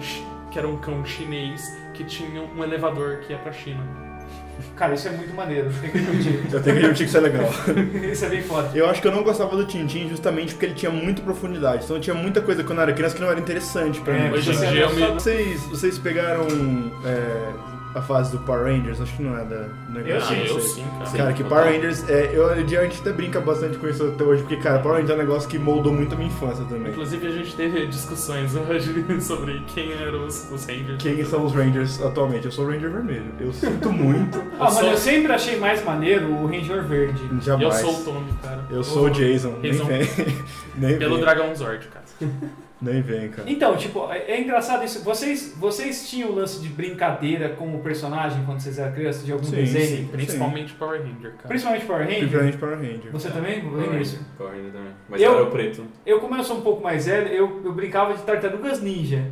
que 0.51 0.59
era 0.59 0.68
um 0.68 0.76
cão 0.76 1.05
chinês 1.05 1.62
que 1.95 2.05
tinha 2.05 2.42
um 2.42 2.62
elevador 2.62 3.18
que 3.26 3.32
ia 3.32 3.38
pra 3.38 3.51
China. 3.53 3.80
Cara, 4.76 4.94
isso 4.94 5.07
é 5.09 5.11
muito 5.12 5.34
maneiro, 5.34 5.70
tem 5.80 5.90
que 5.90 5.98
admitir. 5.98 6.40
Eu 6.52 6.62
tenho 6.62 6.76
que 6.76 6.82
admitir 6.84 7.05
que 7.05 7.09
isso 7.11 7.16
é 7.16 7.20
legal. 7.20 7.48
isso 8.12 8.24
é 8.24 8.28
bem 8.28 8.42
foda. 8.42 8.70
Eu 8.74 8.88
acho 8.88 9.00
que 9.00 9.07
eu 9.09 9.12
não 9.12 9.22
gostava 9.22 9.57
do 9.57 9.64
Tintin 9.64 10.09
justamente 10.09 10.55
porque 10.55 10.66
ele 10.66 10.74
tinha 10.74 10.90
muita 10.90 11.22
profundidade. 11.22 11.84
Então 11.84 12.00
tinha 12.00 12.14
muita 12.14 12.40
coisa 12.40 12.62
quando 12.64 12.78
eu 12.78 12.82
era 12.82 12.92
criança 12.92 13.14
que 13.14 13.20
não 13.20 13.30
era 13.30 13.38
interessante 13.40 14.00
pra 14.00 14.14
É, 14.16 14.28
mim. 14.28 14.34
Hoje 14.34 14.50
em 14.52 14.59
dia 14.70 14.80
eu 14.80 14.94
me. 14.94 15.07
Vocês, 15.12 15.61
vocês 15.62 15.98
pegaram 15.98 16.46
é, 17.05 17.74
a 17.95 18.03
fase 18.03 18.32
do 18.32 18.38
Power 18.45 18.64
Rangers? 18.64 19.01
Acho 19.01 19.16
que 19.16 19.22
não 19.22 19.38
é 19.38 19.45
da. 19.45 19.57
É 19.57 20.16
Eu 20.16 20.20
sim, 20.20 20.45
eu 20.47 20.61
sim, 20.61 20.84
cara. 20.99 21.11
Cara, 21.16 21.32
que 21.32 21.45
Power 21.45 21.64
Rangers, 21.72 22.09
é, 22.09 22.30
eu, 22.34 22.49
a 22.51 22.55
gente 22.57 23.01
até 23.01 23.12
brinca 23.12 23.40
bastante 23.40 23.78
com 23.78 23.86
isso 23.88 24.05
até 24.05 24.24
hoje, 24.24 24.42
porque, 24.42 24.57
cara, 24.57 24.78
Power 24.80 24.97
Rangers 24.97 25.11
é 25.11 25.14
um 25.14 25.26
negócio 25.26 25.49
que 25.49 25.59
moldou 25.59 25.92
muito 25.92 26.14
a 26.14 26.18
minha 26.18 26.28
infância 26.28 26.64
também. 26.64 26.90
Inclusive 26.92 27.26
a 27.26 27.30
gente 27.30 27.55
teve 27.55 27.86
discussões 27.86 28.55
hoje 28.57 29.05
sobre 29.22 29.62
quem 29.74 29.92
eram 29.92 30.26
os, 30.26 30.51
os 30.51 30.64
Rangers. 30.66 31.03
Quem 31.03 31.24
são 31.24 31.45
os 31.45 31.53
Rangers 31.55 32.03
atualmente? 32.03 32.47
Eu 32.47 32.53
sou 32.53 32.64
o 32.66 32.70
Ranger 32.70 32.90
Vermelho. 32.90 33.32
Eu 33.40 33.53
sinto 33.53 33.90
muito. 33.92 34.42
Ah, 34.59 34.64
mano, 34.66 34.76
sou- 34.80 34.90
eu 34.90 34.97
sempre 34.97 35.32
achei 35.32 35.59
mais 35.59 35.84
maneiro 35.84 36.26
o 36.32 36.47
Ranger 36.47 36.82
Verde. 36.84 37.20
Eu 37.30 37.40
Jamais. 37.40 37.74
sou 37.80 38.01
o 38.01 38.05
Tommy, 38.05 38.32
cara. 38.42 38.64
Eu 38.70 38.84
sou 38.84 39.07
o 39.07 39.11
Jason. 39.11 39.59
Nem 39.61 39.72
Jason. 39.72 39.84
vem. 39.84 40.07
Nem 40.78 40.99
Pelo 40.99 41.16
vem. 41.16 41.24
Dragão 41.24 41.55
Zord, 41.55 41.88
cara. 41.88 42.05
Nem 42.83 43.01
vem, 43.01 43.29
cara. 43.31 43.51
Então, 43.51 43.77
tipo, 43.77 44.11
é 44.12 44.25
é 44.33 44.41
engraçado 44.41 44.85
isso. 44.85 45.03
Vocês, 45.05 45.55
vocês 45.57 46.09
tinham 46.11 46.31
o 46.31 46.35
lance 46.35 46.61
de 46.61 46.68
brincadeira 46.68 47.51
com 47.51 47.75
o 47.75 47.79
personagem 47.81 48.45
quando 48.45 48.61
vocês 48.61 48.79
eram 48.79 48.93
crianças, 48.93 49.25
de 49.25 49.33
algum 49.33 49.45
Sim, 49.45 49.57
desenho? 49.57 49.87
sim. 49.99 50.09
Principalmente 50.12 50.72
Power 50.75 51.01
Ranger, 51.01 51.33
cara. 51.35 51.49
Principalmente 51.49 51.87
Power 51.87 52.03
Ranger? 52.03 52.18
Principalmente 52.18 52.57
Power 52.59 52.77
Ranger. 52.77 53.12
Você 53.12 53.31
também? 53.31 53.61
Power 53.61 53.77
Ranger, 53.77 53.93
Ranger? 53.99 54.18
Power 54.37 54.53
Ranger 54.53 54.72
também. 54.72 54.93
Mas 55.09 55.22
Eu- 55.22 55.33
era 55.35 55.43
o 55.45 55.51
preto. 55.51 55.85
Eu, 56.05 56.20
como 56.20 56.37
eu 56.37 56.45
sou 56.45 56.59
um 56.59 56.62
pouco 56.62 56.83
mais 56.83 57.07
velho, 57.07 57.29
eu, 57.29 57.62
eu 57.64 57.72
brincava 57.72 58.12
de 58.14 58.22
tartarugas 58.22 58.81
ninja. 58.83 59.25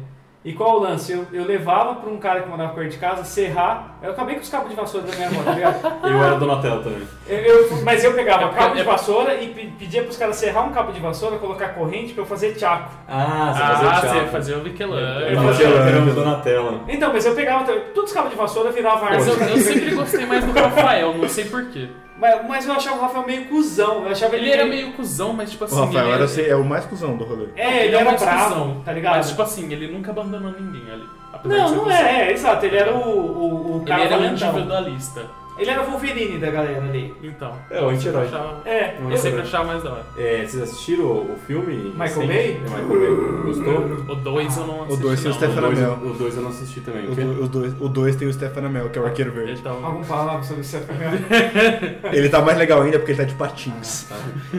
E 0.45 0.53
qual 0.53 0.77
o 0.77 0.81
lance? 0.81 1.13
Eu, 1.13 1.25
eu 1.33 1.45
levava 1.45 1.95
pra 1.95 2.11
um 2.11 2.17
cara 2.19 2.41
que 2.43 2.49
morava 2.49 2.75
perto 2.75 2.91
de 2.91 2.99
casa 2.99 3.23
serrar. 3.23 3.95
Eu 4.03 4.11
acabei 4.11 4.35
com 4.35 4.41
os 4.41 4.49
cabos 4.49 4.71
de 4.71 4.75
vassoura 4.75 5.07
da 5.07 5.15
minha 5.15 5.29
avó, 5.29 5.41
tá 5.45 5.53
ligado? 5.53 5.93
Eu 6.03 6.25
era 6.25 6.35
Donatello 6.37 6.83
também. 6.83 7.03
Eu- 7.29 7.39
eu- 7.39 7.83
mas 7.85 8.03
eu 8.03 8.13
pegava 8.13 8.47
É 8.47 8.49
cabo 8.49 8.75
de 8.75 8.81
é- 8.81 8.85
vassoura 8.85 9.35
e 9.41 9.49
pe- 9.55 9.73
pedia 9.79 10.03
pros 10.03 10.17
caras 10.17 10.35
serrar 10.35 10.67
um 10.69 10.73
cabo 10.73 10.91
de 10.93 10.99
vassoura, 10.99 11.37
colocar 11.39 11.69
corrente 11.69 12.13
pra 12.13 12.23
eu 12.23 12.27
fazer 12.27 12.55
tchaco. 12.55 12.91
Ah, 13.09 13.53
você 13.55 13.63
Ah, 13.63 13.67
fazia 13.69 14.01
você 14.01 14.09
teatro. 14.17 14.33
fazia 14.33 14.55
o 14.57 14.59
Eu 14.59 14.65
Michelangelo. 14.65 15.43
fazia 15.47 15.69
Donatello. 15.69 15.89
era 15.89 16.01
o 16.11 16.15
Donatello. 16.15 16.81
Então, 16.89 17.13
mas 17.13 17.25
eu 17.25 17.35
pegava 17.37 17.73
todos 17.95 18.11
os 18.11 18.13
cabos 18.13 18.31
de 18.31 18.37
vassoura 18.37 18.73
virava 18.73 19.05
Mas 19.11 19.27
eu, 19.29 19.35
eu 19.35 19.57
sempre 19.59 19.95
gostei 19.95 20.27
mais 20.27 20.45
do 20.45 20.51
Rafael, 20.53 21.15
não 21.17 21.29
sei 21.29 21.45
porquê. 21.45 21.89
Mas, 22.23 22.47
mas 22.47 22.67
eu 22.67 22.73
achava 22.73 22.99
o 22.99 23.01
Rafael 23.01 23.27
meio 23.27 23.47
cuzão. 23.47 24.05
Eu 24.05 24.13
achava 24.13 24.37
Ele 24.37 24.49
era 24.49 24.65
meio 24.65 24.93
cuzão, 24.93 25.33
mas 25.33 25.51
tipo 25.51 25.65
assim. 25.65 25.75
O 25.75 25.85
Rafael 25.87 26.05
ele 26.05 26.15
era, 26.15 26.25
assim, 26.25 26.43
é 26.43 26.55
o 26.55 26.65
mais 26.65 26.85
cuzão 26.85 27.17
do 27.17 27.25
rolê. 27.25 27.49
É, 27.57 27.79
ele, 27.79 27.87
Ele 27.87 27.97
é 27.97 27.99
era 27.99 28.05
mais 28.11 28.23
bravo, 28.23 28.55
cuzão, 28.55 28.81
tá 28.85 28.93
ligado? 28.93 29.17
Mas 29.17 29.29
tipo 29.31 29.43
assim, 29.43 29.73
ele 29.73 29.89
nunca 29.89 30.13
abandonou 30.13 30.53
ninguém 30.53 30.89
ali. 30.89 31.05
apesar 31.33 31.55
de 31.57 31.61
não, 31.61 31.71
não 31.71 31.85
cuzão. 31.85 31.99
é, 31.99 32.29
é, 32.29 32.33
exato. 32.33 32.65
Ele 32.65 32.77
era 32.77 32.95
o, 32.95 33.09
o, 33.09 33.73
o 33.73 33.77
Ele 33.79 33.87
cara 33.87 34.05
era 34.05 34.17
um 34.19 34.25
individualista. 34.27 35.23
Ele 35.59 35.71
era 35.71 35.83
o 35.83 35.91
Wolverine 35.91 36.39
da 36.39 36.51
galera 36.51 36.83
ali. 36.83 37.15
Então. 37.23 37.53
É, 37.71 37.81
o 37.83 37.89
anti-herói. 37.91 38.27
achava- 38.27 38.63
É, 38.65 38.97
Eu 39.09 39.17
sempre 39.19 39.41
achava 39.43 39.65
mais 39.65 39.83
da 39.83 39.91
hora. 39.93 40.07
É, 40.17 40.45
vocês 40.47 40.63
assistiram 40.63 41.05
o, 41.05 41.33
o 41.35 41.37
filme? 41.47 41.93
Michael? 41.95 42.27
Bay? 42.27 42.61
É, 42.65 42.69
Michael 42.69 42.89
Bay. 42.89 43.43
Gostou? 43.45 43.75
O 44.09 44.15
2 44.17 44.57
eu 44.57 44.67
não 44.67 44.83
assisti. 44.85 45.03
tem 45.03 45.11
o 45.11 45.25
não. 45.29 45.33
Stefan 45.35 45.53
O 45.53 45.61
dois, 45.63 45.79
Amell. 45.79 45.93
o 45.93 46.15
dois 46.15 46.37
eu 46.37 46.43
não 46.43 46.49
assisti 46.51 46.81
também. 46.81 47.07
O, 47.07 47.13
O 47.13 47.15
quê? 47.15 47.21
do- 47.23 47.45
o 47.45 47.49
dois, 47.49 47.75
o 47.81 47.89
dois 47.89 48.17
tem 48.17 48.29
o 48.29 48.33
Stefan 48.33 48.67
Amell, 48.67 48.89
que 48.91 48.99
é 48.99 49.03
o 49.03 49.05
arqueiro 49.05 49.31
verde. 49.33 49.61
Então, 49.61 49.85
algum 49.85 50.03
palavra 50.05 50.43
sobre 50.43 50.63
isso. 50.63 50.79
Ele 52.13 52.29
tá 52.29 52.41
mais 52.41 52.57
legal 52.59 52.83
ainda 52.83 52.99
porque 52.99 53.13
ele 53.13 53.19
tá 53.19 53.25
de 53.25 53.35
patins. 53.35 54.05
Tá. 54.09 54.17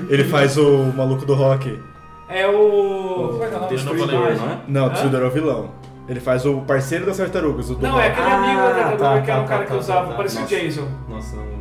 Ele 0.10 0.24
faz 0.24 0.58
o 0.58 0.86
maluco 0.96 1.26
do 1.26 1.34
rock. 1.34 1.80
É 2.30 2.48
o. 2.48 3.30
Como 3.32 3.44
é 3.44 3.48
que 3.48 3.54
é 3.54 3.58
o 3.58 3.62
nome 3.62 3.76
Destruidor, 3.76 4.08
não 4.10 4.26
é? 4.52 4.58
Não, 4.68 4.86
o? 4.88 4.89
Destruidor 4.89 5.22
é 5.22 5.26
o 5.26 5.32
vilão. 5.32 5.72
Ele 6.08 6.20
faz 6.20 6.45
o 6.45 6.62
parceiro 6.62 7.06
das 7.06 7.18
tartarugas, 7.18 7.70
o 7.70 7.76
do 7.76 7.82
Não, 7.82 7.99
é 7.99 8.08
aquele 8.08 8.28
amigo 8.28 8.60
da 8.62 8.68
Ah, 8.68 8.74
tartaruga 8.74 8.97
tá, 8.97 9.22
que 9.22 9.32
era 9.32 9.39
um 9.39 9.43
tá, 9.43 9.47
cara 9.49 9.60
tá, 9.60 9.66
que 9.66 9.72
tá, 9.72 9.78
usava, 9.78 10.10
tá. 10.10 10.16
parecia 10.16 10.41
o. 10.41 10.45
Jason. 10.45 10.88
Nossa, 11.08 11.36
não, 11.38 11.45
não 11.45 11.51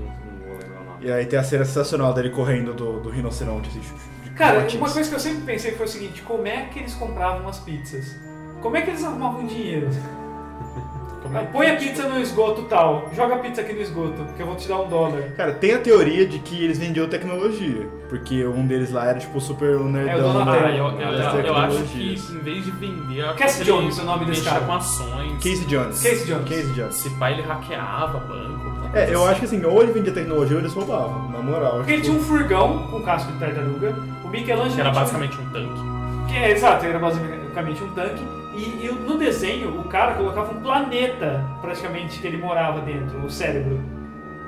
vou 0.47 0.59
lembrar 0.59 0.80
o 0.80 0.84
nome. 0.84 1.07
E 1.07 1.12
aí 1.12 1.26
tem 1.26 1.38
a 1.38 1.45
cena 1.45 1.64
sensacional 1.64 2.12
dele 2.12 2.30
correndo 2.30 2.74
do, 2.74 3.01
do 3.01 3.09
rinoceronte. 3.11 3.68
Assim, 3.68 3.80
de 4.24 4.30
Cara, 4.30 4.66
uma 4.74 4.90
coisa 4.90 5.09
que 5.09 5.14
eu 5.14 5.20
sempre 5.20 5.43
pensei 5.43 5.72
foi 5.72 5.86
o 5.86 5.88
seguinte: 5.88 6.22
como 6.22 6.47
é 6.47 6.62
que 6.66 6.80
eles 6.80 6.95
compravam 6.95 7.47
as 7.49 7.61
pizzas? 7.61 8.16
Como 8.61 8.76
é 8.76 8.82
que 8.82 8.90
eles 8.90 9.05
arrumavam 9.05 9.47
dinheiro? 9.47 9.88
como 11.23 11.37
é 11.37 11.41
Ah, 11.41 11.47
Põe 11.53 11.70
a 11.70 11.77
pizza 11.77 12.09
no 12.09 12.18
esgoto 12.20 12.62
tal, 12.62 13.09
joga 13.14 13.37
a 13.37 13.39
pizza 13.39 13.61
aqui 13.61 13.73
no 13.73 13.81
esgoto, 13.81 14.25
que 14.37 14.43
eu 14.43 14.47
vou 14.47 14.57
te 14.57 14.68
dar 14.68 14.81
um 14.81 14.89
dólar. 14.89 15.23
Cara, 15.37 15.53
tem 15.53 15.75
a 15.75 15.79
teoria 15.79 16.27
de 16.27 16.39
que 16.41 16.64
eles 16.64 16.79
vendiam 16.79 17.09
tecnologia. 17.09 17.87
Porque 18.09 18.45
um 18.47 18.66
deles 18.66 18.93
lá 18.93 19.07
era 19.07 19.18
tipo 19.18 19.41
super 19.41 19.79
nerdão. 19.81 20.12
É, 20.12 20.16
o 20.18 20.33
Donatello. 20.33 20.61
da- 20.61 20.66
Ah, 20.66 20.77
eu, 20.77 20.85
eu, 20.85 21.18
das 21.18 21.45
eu 21.47 21.57
acho 21.57 21.83
que 21.85 22.14
em 22.14 22.39
vez 22.41 22.64
de 22.64 22.70
vender. 22.73 23.20
eu 23.20 23.31
ele 23.31 23.64
Jones, 23.64 23.99
o 23.99 24.05
nome 24.05 24.25
desse 24.27 24.45
cara. 24.45 24.61
com 24.61 24.73
ações. 24.75 25.33
Casey 25.35 25.64
Jones. 25.66 26.03
Casey 26.03 26.27
Jones. 26.27 26.49
Casey 26.49 26.73
Jones. 26.75 26.95
Se 26.97 27.11
pai 27.18 27.33
ele 27.33 27.43
hackeava 27.43 28.18
banco. 28.18 28.73
É, 28.95 29.14
eu 29.14 29.27
acho 29.27 29.41
que 29.41 29.47
assim, 29.47 29.64
ou 29.64 29.83
ele 29.83 29.93
vendia 29.93 30.12
tecnologia 30.12 30.57
ou 30.57 30.61
eles 30.62 30.75
roubavam, 30.75 31.31
na 31.31 31.39
moral. 31.39 31.77
Porque 31.77 31.93
ele 31.93 32.03
tinha 32.03 32.14
um 32.14 32.20
furgão 32.20 32.87
com 32.91 33.01
casco 33.03 33.33
de 33.33 33.39
tartaruga, 33.39 33.95
o 34.23 34.29
Michelangelo 34.29 34.75
Que 34.75 34.81
era 34.83 34.91
basicamente 34.91 35.39
um 35.41 35.47
tanque. 35.51 35.81
Que 36.29 36.37
é, 36.37 36.51
exato, 36.51 36.85
era 36.85 36.99
basicamente 36.99 37.83
um 37.83 37.89
tanque. 37.95 38.41
E, 38.55 38.86
e 38.86 38.92
no 39.07 39.16
desenho, 39.16 39.80
o 39.80 39.84
cara 39.84 40.14
colocava 40.14 40.53
um 40.53 40.61
planeta, 40.61 41.42
praticamente, 41.61 42.18
que 42.20 42.26
ele 42.26 42.36
morava 42.36 42.80
dentro, 42.82 43.18
o 43.24 43.30
cérebro. 43.30 43.80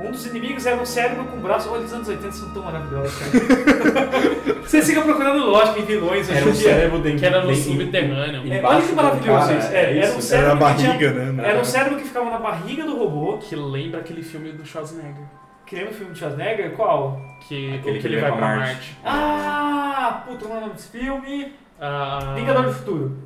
Um 0.01 0.11
dos 0.11 0.27
inimigos 0.27 0.67
era 0.67 0.77
um 0.77 0.85
cérebro 0.85 1.25
com 1.25 1.39
braço. 1.39 1.71
Olha, 1.71 1.83
os 1.85 1.93
anos 1.93 2.07
80 2.09 2.33
são 2.33 2.51
tão 2.51 2.63
maravilhosos, 2.65 3.17
cara. 3.17 4.61
Vocês 4.61 4.87
ficam 4.87 5.05
procurando 5.05 5.45
lógica 5.47 5.79
em 5.79 5.85
vilões 5.85 6.29
Era 6.29 6.41
um 6.47 6.53
dia. 6.53 6.55
cérebro 6.75 6.99
dentro 6.99 7.19
Que 7.21 7.27
era 7.27 7.43
no 7.45 7.55
subterrâneo. 7.55 8.53
É, 8.53 8.63
olha 8.63 8.83
que 8.83 8.93
maravilhoso 8.93 9.47
cara, 9.47 9.59
isso. 9.59 9.69
É, 9.73 9.99
era 9.99 10.13
um 10.15 10.19
isso. 10.19 10.23
cérebro 10.29 10.51
Era 10.51 10.61
na 10.61 10.71
que 10.75 10.77
tinha- 10.81 10.93
barriga, 10.93 11.13
né? 11.33 11.49
Era 11.49 11.61
um 11.61 11.65
cérebro 11.65 11.99
que 11.99 12.05
ficava 12.05 12.31
na 12.31 12.39
barriga 12.39 12.85
do 12.85 12.97
robô. 12.99 13.39
Que 13.39 13.55
lembra 13.57 14.01
aquele 14.01 14.23
filme 14.23 14.53
do 14.53 14.67
Schwarzenegger. 14.67 15.25
Que 15.65 15.77
lembra 15.77 15.93
o 15.93 15.95
filme 15.95 16.13
de 16.13 16.19
Schwarzenegger? 16.19 16.73
Qual? 16.73 17.21
Que, 17.49 17.75
Aquele 17.77 17.95
que 17.95 18.01
que 18.01 18.07
ele 18.09 18.21
vai 18.21 18.33
pra 18.33 18.41
Marte. 18.41 18.67
Marte. 18.73 18.99
Ah, 19.05 20.23
puta, 20.27 20.45
é 20.45 20.49
o 20.49 20.61
nome 20.61 20.73
desse 20.75 20.89
filme? 20.89 21.53
Ah, 21.81 22.33
Vingador 22.37 22.65
do 22.65 22.73
Futuro. 22.73 23.17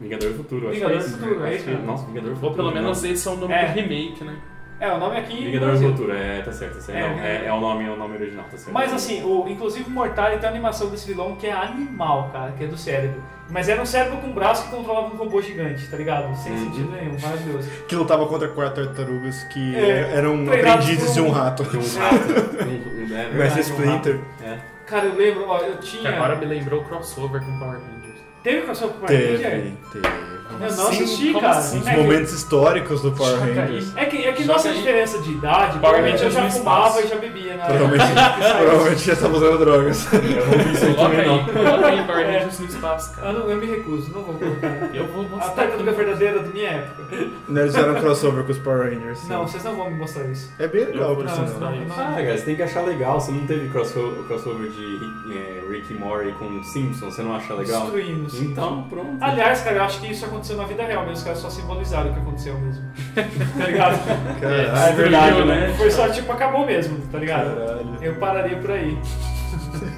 Vingador 0.00 0.30
do 0.30 0.36
Futuro, 0.36 0.68
acho 0.68 0.74
Vingador 0.74 0.96
que 0.98 1.04
é 1.04 1.08
do 1.08 1.08
esse. 1.14 1.18
Futuro, 1.18 1.44
é 1.46 1.54
isso 1.54 1.64
que- 1.64 1.70
mesmo. 1.70 1.86
Nossa, 1.86 2.06
Vingador 2.06 2.22
do 2.30 2.34
Ou 2.34 2.36
Futuro. 2.40 2.54
pelo 2.56 2.72
menos 2.72 3.02
não. 3.02 3.10
esse 3.10 3.28
é 3.28 3.30
o 3.30 3.36
nome 3.36 3.54
É. 3.54 3.66
do 3.66 3.72
remake, 3.74 4.24
né? 4.24 4.36
É, 4.80 4.92
o 4.92 4.98
nome 4.98 5.16
aqui. 5.16 5.44
Vingador 5.44 5.72
do 5.72 5.78
Futuro, 5.78 6.12
é, 6.12 6.42
tá 6.42 6.50
certo, 6.52 6.74
tá 6.74 6.80
certo. 6.80 6.98
É, 6.98 7.08
Não, 7.08 7.18
é, 7.20 7.46
é 7.46 7.52
o 7.52 7.60
nome, 7.60 7.86
é 7.86 7.90
o 7.90 7.96
nome 7.96 8.16
original, 8.16 8.44
tá 8.50 8.56
certo. 8.58 8.72
Mas 8.72 8.92
assim, 8.92 9.22
o, 9.22 9.46
inclusive 9.48 9.88
o 9.88 9.90
Mortari 9.90 10.32
tem 10.38 10.48
uma 10.48 10.48
animação 10.50 10.90
desse 10.90 11.06
vilão 11.06 11.36
que 11.36 11.46
é 11.46 11.52
animal, 11.52 12.28
cara, 12.32 12.52
que 12.52 12.64
é 12.64 12.66
do 12.66 12.76
cérebro. 12.76 13.22
Mas 13.50 13.68
era 13.68 13.80
um 13.80 13.86
cérebro 13.86 14.18
com 14.18 14.26
um 14.26 14.32
braço 14.32 14.64
que 14.64 14.74
controlava 14.76 15.14
um 15.14 15.16
robô 15.16 15.40
gigante, 15.40 15.86
tá 15.88 15.96
ligado? 15.96 16.34
Sem 16.36 16.52
Uhum. 16.52 16.58
sentido 16.58 16.90
nenhum, 16.90 17.16
maravilhoso. 17.20 17.70
Que 17.86 17.94
lutava 17.94 18.26
contra 18.26 18.48
quatro 18.48 18.84
tartarugas 18.86 19.44
que 19.44 19.76
É, 19.76 20.10
eram 20.16 20.42
aprendizes 20.48 21.06
por 21.10 21.14
de 21.14 21.20
um 21.20 21.30
rato. 21.30 21.64
Tem 21.64 21.78
um 21.80 21.98
rato. 21.98 22.64
um, 22.64 23.14
um, 23.14 23.16
é 23.16 23.28
Mestre 23.32 23.60
um 23.60 23.64
Splinter. 23.64 24.16
rato. 24.16 24.24
É. 24.44 24.58
Cara, 24.86 25.06
eu 25.06 25.14
lembro, 25.14 25.44
ó, 25.46 25.58
eu 25.60 25.76
Que 25.76 25.86
tinha. 25.98 26.10
agora 26.10 26.36
me 26.36 26.46
lembrou 26.46 26.80
o 26.80 26.84
crossover 26.84 27.40
com 27.42 27.58
Power 27.58 27.78
Rangers. 27.80 28.03
Teve 28.44 28.60
com 28.60 28.72
a 28.72 28.74
sua 28.74 28.88
Power 28.88 29.10
Ranger? 29.10 29.72
Teve, 29.90 30.06
Eu 30.50 30.58
não 30.58 30.66
assim? 30.66 31.02
assisti, 31.02 31.26
Como 31.28 31.40
cara. 31.40 31.58
assim? 31.58 31.80
Os 31.80 31.86
É 31.86 31.90
que- 31.94 32.00
momentos 32.00 32.32
históricos 32.32 33.02
do 33.02 33.12
Power 33.12 33.38
Rangers. 33.40 33.96
É 33.96 34.04
que, 34.04 34.16
é 34.24 34.32
que 34.32 34.44
nossa 34.44 34.72
diferença 34.72 35.18
de 35.18 35.32
idade, 35.32 35.78
Power 35.78 35.80
provavelmente 35.80 36.22
eu 36.22 36.28
Rangers 36.28 36.52
já 36.54 36.58
fumava 36.58 36.88
espaço. 36.88 37.06
e 37.06 37.08
já 37.08 37.16
bebia, 37.16 37.56
né? 37.56 37.64
Provavelmente, 37.64 38.04
provavelmente 38.58 39.04
já 39.06 39.12
estava 39.14 39.36
usando 39.36 39.58
drogas. 39.58 40.12
Eu 40.12 40.20
não 40.22 40.64
vi 40.64 40.72
isso 40.74 40.84
aí 40.84 40.94
também, 40.94 41.26
não. 41.26 41.44
coloca 41.46 41.86
aí 41.86 42.04
Power 42.04 42.26
É. 42.26 42.38
Rangers 42.38 42.58
no 42.60 42.66
espaço, 42.66 43.16
cara. 43.16 43.28
Eu, 43.28 43.32
não- 43.40 43.50
eu 43.50 43.56
me 43.56 43.66
recuso, 43.66 44.12
não 44.12 44.22
vou 44.22 44.34
colocar. 44.34 44.68
Eu 44.94 45.06
vou 45.08 45.24
A 45.24 45.28
mostrar. 45.28 45.50
tartaruga 45.54 45.92
verdadeira 45.92 46.38
da 46.40 46.48
minha 46.48 46.68
época. 46.68 47.02
Né, 47.48 47.60
Eles 47.62 47.74
fizeram 47.74 47.94
um 47.96 48.00
crossover 48.00 48.44
com 48.44 48.52
os 48.52 48.58
Power 48.58 48.82
Rangers. 48.94 49.18
sim. 49.18 49.28
Não, 49.28 49.46
vocês 49.48 49.64
não 49.64 49.74
vão 49.76 49.90
me 49.90 49.98
mostrar 49.98 50.24
isso. 50.26 50.52
É 50.58 50.68
bem 50.68 50.84
legal, 50.84 51.16
por 51.16 51.26
vou 51.26 51.34
sinal. 51.48 51.72
Ah, 51.90 52.12
cara, 52.14 52.36
você 52.38 52.44
tem 52.44 52.56
que 52.56 52.62
achar 52.62 52.82
legal. 52.84 53.20
Você 53.20 53.32
não 53.32 53.46
teve 53.46 53.68
crossover, 53.70 54.70
de 54.70 54.98
Rick, 54.98 55.32
é, 55.38 55.62
Rick 55.70 55.92
e 55.92 55.96
Morty 55.96 56.32
com 56.38 56.62
Simpsons, 56.62 57.14
você 57.14 57.22
não 57.22 57.34
acha 57.34 57.54
legal? 57.54 57.82
Destruímos. 57.82 58.40
Então, 58.40 58.82
pronto. 58.88 59.16
Aliás, 59.20 59.60
cara, 59.62 59.76
eu 59.76 59.82
acho 59.84 60.00
que 60.00 60.10
isso 60.10 60.24
aconteceu 60.24 60.33
na 60.56 60.64
vida 60.64 60.84
real 60.84 61.00
mesmo, 61.02 61.14
os 61.16 61.22
caras 61.22 61.38
só 61.38 61.50
simbolizaram 61.50 62.10
o 62.10 62.14
que 62.14 62.20
aconteceu 62.20 62.58
mesmo. 62.58 62.84
tá 63.58 63.66
ligado? 63.66 64.40
Caralho. 64.40 64.70
Ah, 64.74 64.88
é 64.88 64.92
verdade, 64.92 65.44
né? 65.44 65.74
Foi 65.76 65.90
só 65.90 66.08
tipo, 66.08 66.30
acabou 66.32 66.66
mesmo, 66.66 66.98
tá 67.10 67.18
ligado? 67.18 67.54
Caralho. 67.56 67.96
Eu 68.02 68.14
pararia 68.16 68.56
por 68.58 68.70
aí. 68.70 68.98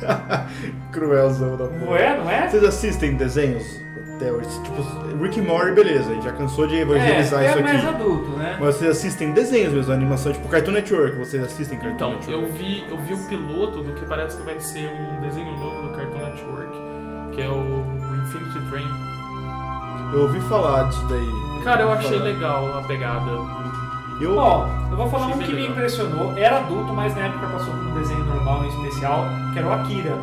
Cruelzão 0.93 1.57
da 1.57 1.64
porra. 1.66 1.78
Não 1.84 1.97
é, 1.97 2.16
não 2.18 2.30
é? 2.30 2.49
Vocês 2.49 2.64
assistem 2.64 3.14
desenhos 3.14 3.64
até 4.16 4.32
hoje? 4.32 4.49
Tipo, 4.62 4.82
Rick 5.22 5.41
Morty, 5.41 5.72
beleza, 5.72 6.11
a 6.11 6.14
gente 6.14 6.24
já 6.24 6.32
cansou 6.32 6.66
de 6.66 6.76
evangelizar 6.76 7.43
é, 7.43 7.49
isso 7.51 7.59
é 7.59 7.62
mais 7.62 7.76
aqui. 7.84 7.87
adulto, 7.95 8.30
né? 8.30 8.57
Mas 8.61 8.74
vocês 8.76 8.91
assistem 8.91 9.32
desenhos 9.32 9.72
mesmo, 9.72 9.93
animação, 9.93 10.32
tipo 10.32 10.49
Cartoon 10.49 10.72
Network, 10.72 11.18
vocês 11.18 11.43
assistem 11.43 11.78
Cartoon 11.78 11.95
Então, 11.97 12.11
Network? 12.12 12.32
eu 12.32 12.53
vi, 12.53 12.84
eu 12.89 12.97
vi 12.99 13.14
o 13.14 13.18
piloto 13.28 13.82
do 13.82 13.93
que 13.93 14.05
parece 14.07 14.37
que 14.37 14.43
vai 14.45 14.59
ser 14.61 14.89
um 14.91 15.20
desenho 15.20 15.53
novo 15.53 15.89
do 15.89 15.97
Cartoon 15.97 16.18
Network, 16.18 16.76
que 17.34 17.43
é 17.43 17.49
o 17.49 17.84
Infinity 18.22 18.70
Train. 18.70 19.16
Eu 20.13 20.23
ouvi 20.23 20.41
falar 20.43 20.85
disso 20.85 21.05
daí. 21.09 21.31
Cara, 21.65 21.83
eu 21.83 21.93
achei 21.93 22.11
falar. 22.19 22.25
legal 22.25 22.79
a 22.79 22.83
pegada. 22.83 23.31
Eu, 24.21 24.37
Ó, 24.39 24.67
eu 24.91 24.97
vou 24.97 25.11
falar 25.11 25.27
Achei 25.27 25.37
um 25.37 25.43
que 25.43 25.49
me 25.49 25.55
legal. 25.61 25.71
impressionou, 25.73 26.33
era 26.37 26.59
adulto, 26.59 26.93
mas 26.95 27.15
na 27.15 27.23
época 27.27 27.47
passou 27.49 27.75
como 27.75 27.91
desenho 27.99 28.25
normal 28.25 28.65
em 28.65 28.69
especial, 28.69 29.27
que 29.53 29.59
era 29.59 29.69
o 29.69 29.73
Akira. 29.73 30.15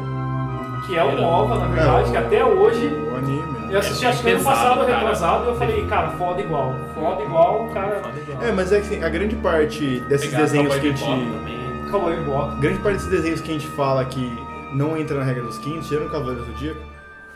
Que 0.87 0.97
é 0.97 1.03
o 1.03 1.09
Akira. 1.09 1.27
OVA, 1.27 1.55
na 1.59 1.65
verdade, 1.67 2.07
É, 2.07 2.11
que 2.11 2.17
até 2.17 2.43
hoje 2.45 2.87
o 3.11 3.15
anime. 3.17 3.53
Eu 3.71 3.79
assisti 3.79 4.05
É 4.05 4.09
acho 4.09 4.23
que 4.23 4.31
ano 4.31 4.43
passado, 4.43 4.79
cara. 4.85 4.97
retrasado, 4.97 5.43
e 5.45 5.47
eu 5.49 5.55
falei, 5.55 5.85
cara, 5.85 6.09
foda 6.11 6.41
igual. 6.41 6.73
Foda 6.95 7.21
igual, 7.23 7.69
cara. 7.73 8.01
Foda 8.01 8.19
igual. 8.19 8.43
É, 8.43 8.51
mas 8.51 8.71
é 8.71 8.79
que 8.79 8.85
assim, 8.87 9.03
a 9.03 9.09
grande 9.09 9.35
parte 9.35 9.99
desses 10.09 10.27
Pegar 10.29 10.41
desenhos 10.43 10.75
que 10.75 10.87
a 10.87 10.91
gente. 10.91 11.91
Cowboy 11.91 12.15
Bebop. 12.15 12.55
Grande 12.59 12.79
parte 12.79 12.93
desses 12.95 13.11
desenhos 13.11 13.41
que 13.41 13.51
a 13.51 13.53
gente 13.53 13.67
fala 13.67 14.03
que 14.05 14.39
não 14.73 14.97
entra 14.97 15.17
na 15.19 15.23
regra 15.23 15.43
dos 15.43 15.59
15, 15.59 15.87
tirando 15.87 16.09
Cavaleiros 16.09 16.45
do 16.47 16.51
Zodíaco, 16.53 16.79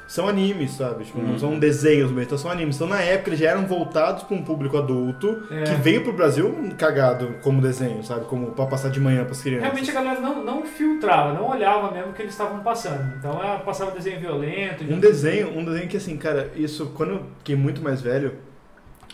são 0.07 0.27
animes, 0.27 0.71
sabe? 0.71 1.03
Tipo, 1.03 1.19
não 1.21 1.31
Uhum. 1.31 1.39
são 1.39 1.59
desenhos 1.59 2.09
mesmo, 2.09 2.21
então 2.21 2.38
são 2.38 2.49
animes. 2.49 2.75
Então 2.77 2.88
na 2.88 3.01
época 3.01 3.29
eles 3.29 3.39
já 3.39 3.49
eram 3.49 3.65
voltados 3.67 4.23
para 4.23 4.35
um 4.38 4.41
público 4.43 4.77
adulto 4.77 5.43
É. 5.51 5.63
que 5.63 5.73
veio 5.75 6.01
pro 6.03 6.13
Brasil 6.13 6.55
cagado 6.77 7.35
como 7.43 7.61
desenho, 7.61 8.01
sabe? 8.03 8.25
Como 8.25 8.51
pra 8.51 8.65
passar 8.65 8.89
de 8.89 8.99
manhã 9.01 9.25
pras 9.25 9.41
crianças. 9.41 9.63
Realmente 9.63 9.91
a 9.91 9.93
galera 9.93 10.19
não, 10.21 10.43
não 10.45 10.65
filtrava, 10.65 11.34
não 11.34 11.49
olhava 11.49 11.91
mesmo 11.91 12.11
o 12.11 12.13
que 12.13 12.21
eles 12.21 12.31
estavam 12.31 12.59
passando. 12.61 13.15
Então 13.19 13.31
ela 13.31 13.59
passava 13.59 13.91
desenho 13.91 14.19
violento. 14.19 14.84
Um 14.85 14.99
desenho, 14.99 15.57
um 15.57 15.65
desenho 15.65 15.88
que 15.89 15.97
assim, 15.97 16.15
cara, 16.17 16.51
isso 16.55 16.88
quando 16.95 17.11
eu 17.11 17.23
fiquei 17.39 17.55
muito 17.57 17.81
mais 17.81 18.01
velho, 18.01 18.35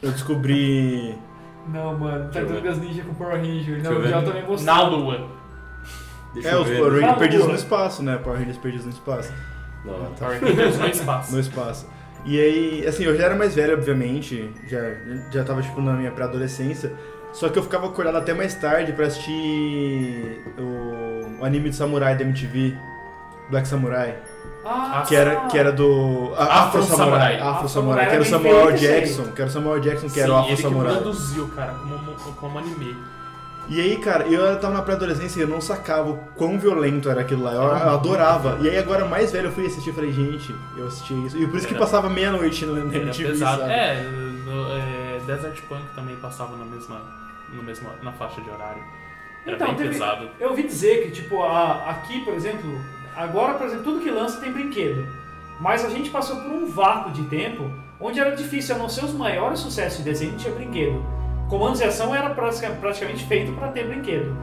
eu 0.01 0.11
descobri. 0.11 1.15
Não, 1.69 1.97
mano, 1.97 2.29
Tartarugas 2.29 2.77
Ninja 2.77 3.03
com 3.03 3.13
Power 3.13 3.37
Ranger. 3.37 3.81
Não, 3.81 3.93
eu 3.93 4.07
já 4.07 4.21
também 4.21 4.43
mostrei. 4.45 4.65
Na 4.75 4.81
lua. 4.87 5.27
Deixa 6.33 6.49
é, 6.49 6.57
os. 6.57 6.69
Power 6.69 6.93
Rangers 6.93 7.17
perdidos 7.17 7.47
no 7.47 7.55
espaço, 7.55 8.03
né? 8.03 8.17
Power 8.17 8.37
Rangers 8.39 8.57
perdidos 8.57 8.85
no 8.85 8.91
espaço. 8.91 9.33
Não, 9.85 9.97
não. 9.99 10.11
Power 10.13 10.39
Rangers 10.41 10.77
no 10.79 10.87
espaço. 10.87 11.33
No 11.33 11.39
espaço. 11.39 11.87
E 12.25 12.39
aí, 12.39 12.85
assim, 12.87 13.03
eu 13.03 13.17
já 13.17 13.25
era 13.25 13.35
mais 13.35 13.53
velho, 13.53 13.73
obviamente, 13.73 14.49
já, 14.67 14.79
já 15.31 15.43
tava, 15.43 15.61
tipo, 15.61 15.81
na 15.81 15.91
minha 15.93 16.09
pré-adolescência, 16.11 16.93
só 17.33 17.49
que 17.49 17.59
eu 17.59 17.63
ficava 17.63 17.87
acordado 17.87 18.15
até 18.17 18.33
mais 18.33 18.55
tarde 18.55 18.93
pra 18.93 19.07
assistir 19.07 20.41
o, 20.57 21.41
o 21.41 21.45
anime 21.45 21.69
de 21.69 21.75
samurai 21.75 22.15
da 22.15 22.23
MTV, 22.23 22.77
Black 23.49 23.67
Samurai, 23.67 24.15
Ah, 24.65 25.03
que 25.05 25.13
era, 25.15 25.35
que 25.47 25.57
era 25.57 25.71
do 25.73 26.33
a- 26.37 26.63
Afro 26.63 26.81
Samurai, 26.83 27.37
Afro-Samurai. 27.37 27.41
Afro 27.41 27.67
Samurai, 27.69 28.05
que 28.07 28.13
era 28.13 28.21
o 28.21 28.25
Samuel 28.25 28.71
Jackson, 28.77 29.23
que 29.33 29.41
era 29.41 29.49
o 29.49 29.53
Samuel 29.53 29.79
Jackson, 29.81 30.09
que 30.09 30.19
era 30.21 30.31
o 30.31 30.35
Afro 30.37 30.47
ele 30.49 30.55
que 30.55 30.61
Samurai. 30.61 30.93
produziu, 30.95 31.47
cara, 31.49 31.73
como, 31.73 32.33
como 32.35 32.59
anime. 32.59 32.95
E 33.69 33.79
aí, 33.79 33.97
cara, 33.97 34.25
eu 34.27 34.59
tava 34.59 34.73
na 34.73 34.81
pré-adolescência 34.81 35.39
e 35.39 35.43
eu 35.43 35.47
não 35.47 35.61
sacava 35.61 36.09
o 36.09 36.17
quão 36.35 36.59
violento 36.59 37.09
era 37.09 37.21
aquilo 37.21 37.43
lá. 37.43 37.53
Eu, 37.53 37.61
eu 37.61 37.89
adorava. 37.91 38.57
E 38.61 38.69
aí, 38.69 38.77
agora 38.77 39.05
mais 39.05 39.31
velho, 39.31 39.47
eu 39.47 39.51
fui 39.53 39.65
assistir 39.65 39.89
e 39.91 39.93
falei, 39.93 40.11
gente, 40.11 40.53
eu 40.77 40.87
assisti 40.87 41.13
isso. 41.25 41.37
E 41.37 41.47
por 41.47 41.57
isso 41.57 41.67
que 41.67 41.73
Era- 41.73 41.83
passava 41.83 42.09
meia-noite 42.09 42.65
no 42.65 42.77
Era 42.77 42.97
MTV, 43.05 43.29
pesado. 43.29 43.61
sabe? 43.61 43.71
É, 43.73 44.03
no, 44.45 44.75
é, 44.75 45.19
Desert 45.25 45.61
Punk 45.69 45.81
também 45.95 46.15
passava 46.17 46.55
na 46.57 46.65
mesma, 46.65 47.01
no 47.53 47.63
mesmo, 47.63 47.89
na 48.03 48.11
faixa 48.11 48.41
de 48.41 48.49
horário. 48.49 48.81
Era 49.45 49.55
Então, 49.55 49.67
bem 49.69 49.75
teve- 49.77 49.89
pesado. 49.91 50.27
Eu 50.39 50.49
ouvi 50.49 50.63
dizer 50.63 51.03
que, 51.03 51.11
tipo, 51.11 51.41
a- 51.41 51.89
aqui, 51.89 52.19
por 52.25 52.33
exemplo, 52.33 52.69
agora, 53.15 53.53
por 53.53 53.65
exemplo, 53.67 53.85
tudo 53.85 54.01
que 54.01 54.11
lança 54.11 54.41
tem 54.41 54.51
brinquedo. 54.51 55.07
Mas 55.61 55.85
a 55.85 55.89
gente 55.89 56.09
passou 56.09 56.35
por 56.37 56.51
um 56.51 56.65
vácuo 56.65 57.11
de 57.11 57.23
tempo 57.23 57.71
onde 57.99 58.19
era 58.19 58.35
difícil, 58.35 58.75
a 58.75 58.77
não 58.77 58.89
ser 58.89 59.05
os 59.05 59.13
maiores 59.13 59.59
sucessos 59.59 59.99
de 59.99 60.03
desenho, 60.03 60.35
tinha 60.35 60.53
brinquedo. 60.53 61.01
Comandos 61.49 61.79
e 61.81 61.83
ação 61.83 62.13
era 62.15 62.29
pratica- 62.31 62.71
praticamente 62.71 63.23
feito 63.25 63.51
para 63.53 63.67
ter 63.69 63.85
brinquedo. 63.87 64.35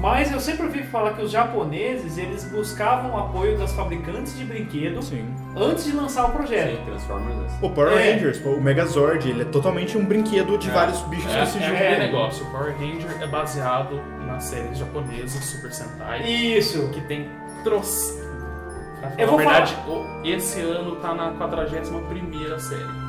Mas 0.00 0.32
eu 0.32 0.40
sempre 0.40 0.66
ouvi 0.66 0.82
falar 0.82 1.12
que 1.12 1.22
os 1.22 1.30
japoneses, 1.30 2.18
eles 2.18 2.44
buscavam 2.44 3.12
o 3.12 3.16
apoio 3.18 3.56
das 3.56 3.72
fabricantes 3.72 4.36
de 4.36 4.44
brinquedo 4.44 5.00
Sim. 5.00 5.32
antes 5.56 5.84
de 5.84 5.92
lançar 5.92 6.24
o 6.24 6.30
projeto. 6.32 6.76
Sim, 6.76 6.84
Transformers 6.86 7.38
é 7.40 7.44
assim. 7.46 7.58
O 7.66 7.70
Power 7.70 7.92
É. 7.92 8.12
Rangers, 8.12 8.44
o 8.44 8.60
Megazord, 8.60 9.28
ele 9.30 9.42
é 9.42 9.44
totalmente 9.44 9.96
um 9.96 10.04
brinquedo 10.04 10.58
de 10.58 10.68
É. 10.70 10.72
vários 10.72 11.00
bichos 11.02 11.32
É, 11.32 11.40
que 11.42 11.46
se 11.46 11.58
é 11.58 11.60
juntam. 11.68 11.76
aquele 11.76 11.98
negócio. 11.98 12.44
O 12.46 12.50
Power 12.50 12.74
Ranger 12.76 13.16
é 13.22 13.26
baseado 13.28 14.00
nas 14.26 14.42
séries 14.44 14.78
japonesas 14.78 15.44
Super 15.44 15.72
Sentai, 15.72 16.22
Isso. 16.28 16.88
que 16.88 17.00
tem 17.02 17.28
troço. 17.62 18.20
Pra 18.98 19.10
falar 19.10 19.20
Eu 19.22 19.26
a 19.26 19.30
vou 19.30 19.38
verdade, 19.38 19.76
o- 19.86 20.26
esse 20.26 20.60
ano 20.60 20.96
tá 20.96 21.14
na 21.14 21.30
41 21.32 22.58
série. 22.58 23.01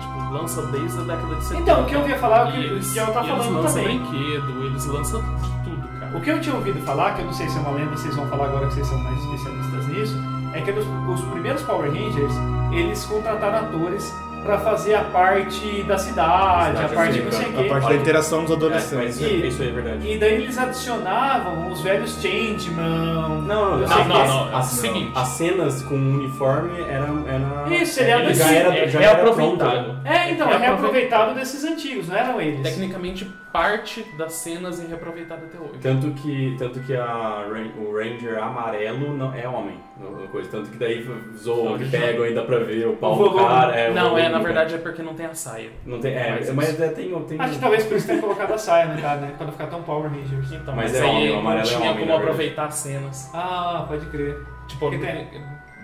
Tipo, 0.00 0.32
lança 0.32 0.62
desde 0.66 0.98
a 0.98 1.02
década 1.02 1.34
de 1.34 1.44
70. 1.44 1.62
Então, 1.62 1.82
o 1.82 1.86
que 1.86 1.94
eu 1.94 2.00
ouvia 2.00 2.18
falar, 2.18 2.48
o 2.48 2.52
que 2.52 2.58
o 2.58 2.62
eles, 2.62 2.96
ela 2.96 3.12
tá 3.12 3.20
e 3.22 3.30
eles 3.30 3.44
falando 3.44 3.62
lançam 3.62 3.82
também. 3.82 3.98
brinquedo, 4.00 4.64
eles 4.64 4.86
lançam 4.86 5.22
tudo, 5.64 6.00
cara. 6.00 6.16
O 6.16 6.20
que 6.20 6.30
eu 6.30 6.40
tinha 6.40 6.54
ouvido 6.54 6.80
falar, 6.84 7.14
que 7.14 7.20
eu 7.20 7.26
não 7.26 7.32
sei 7.32 7.48
se 7.48 7.58
é 7.58 7.60
uma 7.60 7.70
lenda, 7.72 7.96
vocês 7.96 8.16
vão 8.16 8.26
falar 8.28 8.46
agora 8.46 8.66
que 8.66 8.74
vocês 8.74 8.86
são 8.86 8.98
mais 8.98 9.18
especialistas 9.18 9.86
nisso, 9.88 10.16
é 10.52 10.60
que 10.60 10.70
os, 10.70 10.86
os 11.08 11.20
primeiros 11.30 11.62
Power 11.62 11.90
Rangers, 11.90 12.32
eles 12.72 13.04
contrataram 13.04 13.58
atores 13.68 14.14
pra 14.42 14.58
fazer 14.58 14.94
a 14.94 15.04
parte 15.04 15.82
da 15.84 15.98
cidade, 15.98 16.70
a 16.70 16.88
Cidade, 16.88 16.94
parte 16.94 17.14
sim, 17.14 17.22
não 17.24 17.32
sei 17.32 17.46
o 17.46 17.50
A 17.58 17.62
quê. 17.62 17.68
parte 17.68 17.88
da 17.88 17.94
interação 17.94 18.42
dos 18.42 18.50
É, 18.50 18.54
adolescentes. 18.54 19.22
é- 19.22 19.26
isso 19.28 19.62
aí 19.62 19.68
é 19.68 19.72
verdade. 19.72 20.12
E 20.12 20.18
daí 20.18 20.34
eles 20.34 20.58
adicionavam 20.58 21.70
os 21.70 21.80
velhos 21.82 22.20
Changeman. 22.20 23.42
Não, 23.46 23.78
não, 23.78 23.86
sei 23.88 23.96
não, 23.96 24.02
que- 24.04 24.08
não, 24.28 24.48
é 24.48 24.52
o 24.52 24.56
As, 24.56 24.66
seguinte. 24.66 25.12
as 25.14 25.28
cenas 25.28 25.82
com 25.82 25.94
uniforme 25.94 26.80
eram. 26.88 27.24
Era, 27.28 27.74
Isso, 27.74 28.00
ele 28.00 28.10
era 28.10 28.22
já 28.22 28.28
desse- 28.28 28.54
era, 28.56 28.76
é, 28.78 28.88
já 28.88 29.00
é 29.00 29.04
era 29.04 29.12
aproveitado. 29.18 29.84
pronto. 29.84 30.00
É, 30.06 30.30
então, 30.30 30.48
É 30.48 30.50
é 30.50 30.54
aprove- 30.54 30.66
reaproveitado 30.66 31.34
desses 31.34 31.64
antigos, 31.64 32.08
não 32.08 32.16
eram 32.16 32.40
eles. 32.40 32.62
Tecnicamente, 32.62 33.24
parte 33.52 34.04
das 34.16 34.32
cenas 34.34 34.82
é 34.82 34.86
reaproveitada 34.86 35.42
até 35.46 35.58
hoje. 35.58 35.78
Tanto 35.82 36.10
que, 36.12 36.54
tanto 36.58 36.80
que 36.80 36.94
a, 36.94 37.44
o 37.78 37.92
Ranger 37.96 38.38
amarelo 38.42 39.16
não 39.16 39.34
é 39.34 39.46
homem. 39.48 39.78
No- 40.00 40.22
no 40.22 40.28
coisa. 40.28 40.48
Tanto 40.50 40.70
que 40.70 40.78
daí 40.78 41.06
zoam, 41.36 41.76
que 41.78 41.88
pegam 41.88 42.24
ainda 42.24 42.42
pra 42.42 42.58
ver 42.58 42.88
o 42.88 42.96
pau 42.96 43.18
O 43.20 43.28
do 43.28 43.36
cara. 43.36 43.76
É, 43.76 43.90
não, 43.92 44.16
é, 44.18 44.28
na 44.28 44.38
verdade 44.38 44.74
é 44.74 44.78
porque 44.78 45.02
não 45.02 45.14
tem 45.14 45.26
a 45.26 45.34
saia. 45.34 45.70
Não 45.84 46.00
tem, 46.00 46.14
é, 46.14 46.30
Mas 46.30 46.54
mas, 46.54 46.80
é, 46.80 46.88
tem, 46.88 47.10
tem 47.24 47.40
Acho 47.40 47.54
que 47.54 47.60
talvez 47.60 47.84
por 47.84 47.96
isso 47.96 48.06
tenha 48.06 48.20
colocado 48.20 48.52
a 48.52 48.58
saia, 48.58 48.86
né, 48.86 49.00
cara, 49.00 49.20
né? 49.20 49.34
Pra 49.36 49.46
não 49.46 49.52
ficar 49.52 49.66
tão 49.66 49.82
Power 49.82 50.10
Rangers. 50.10 50.52
Então, 50.52 50.74
Mas 50.74 50.92
mas, 50.92 51.00
é 51.00 51.04
aí 51.04 51.08
homem, 51.10 51.30
o 51.30 51.32
não 51.34 51.40
amarelo 51.40 51.60
é 51.68 51.70
tinha 51.76 51.90
homem, 51.90 52.06
como 52.06 52.16
aproveitar 52.18 52.64
as 52.66 52.74
cenas. 52.74 53.30
Ah, 53.34 53.84
pode 53.88 54.06
crer. 54.06 54.36
Tipo, 54.66 54.90
tem- 54.90 55.28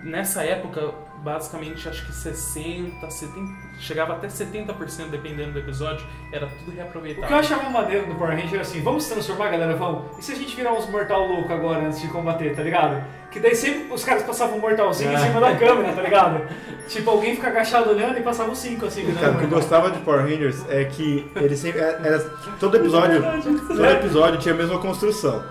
nessa 0.03 0.43
época, 0.43 0.91
basicamente, 1.31 1.89
acho 1.89 2.05
que 2.05 2.13
60, 2.13 3.09
70, 3.09 3.51
chegava 3.79 4.13
até 4.13 4.27
70%, 4.27 5.09
dependendo 5.11 5.51
do 5.51 5.59
episódio, 5.59 6.05
era 6.31 6.47
tudo 6.47 6.71
O 6.71 6.75
reaproveitado. 6.75 7.27
que 7.27 7.33
eu 7.33 7.37
achava 7.37 7.69
maneiro 7.69 8.07
do 8.07 8.15
Power 8.15 8.31
Ranger 8.39 8.59
é 8.59 8.61
assim, 8.61 8.81
vamos 8.81 9.03
se 9.03 9.11
transformar, 9.13 9.49
galera, 9.49 9.75
vamos. 9.75 10.17
E 10.17 10.23
se 10.23 10.31
a 10.31 10.35
gente 10.35 10.55
virar 10.55 10.71
uns 10.73 10.89
mortal 10.89 11.27
louco 11.27 11.51
agora 11.51 11.85
antes 11.85 11.99
de 12.01 12.07
combater, 12.07 12.55
tá 12.55 12.63
ligado? 12.63 13.03
Que 13.29 13.41
daí 13.41 13.53
sempre 13.55 13.93
os 13.93 14.05
caras 14.05 14.23
passavam 14.23 14.57
um 14.57 14.61
mortalzinho 14.61 15.11
em 15.11 15.15
É. 15.15 15.17
cima 15.17 15.41
da 15.41 15.53
câmera, 15.55 15.91
tá 15.93 16.01
ligado? 16.01 16.47
tipo, 16.87 17.09
alguém 17.09 17.35
fica 17.35 17.47
agachado 17.47 17.89
olhando 17.89 18.17
e 18.17 18.21
passava 18.21 18.49
os 18.49 18.57
cinco 18.59 18.85
assim, 18.85 19.05
Cara, 19.13 19.33
o 19.33 19.37
que 19.39 19.43
eu 19.43 19.49
gostava 19.49 19.91
de 19.91 19.99
Power 19.99 20.21
Rangers 20.21 20.63
é 20.69 20.85
que 20.85 21.29
ele 21.35 21.57
sempre. 21.57 21.81
Era, 21.81 22.07
era- 22.07 22.19
todo 22.57 22.77
episódio. 22.77 23.21
Todo 23.67 23.85
episódio 23.85 24.39
tinha 24.39 24.53
a 24.53 24.57
mesma 24.57 24.79
construção. 24.79 25.43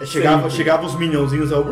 É, 0.00 0.06
Chegava, 0.06 0.36
Sempre. 0.42 0.56
chegava 0.56 0.86
os 0.86 0.94
minionzinhos 0.94 1.52
ao. 1.52 1.64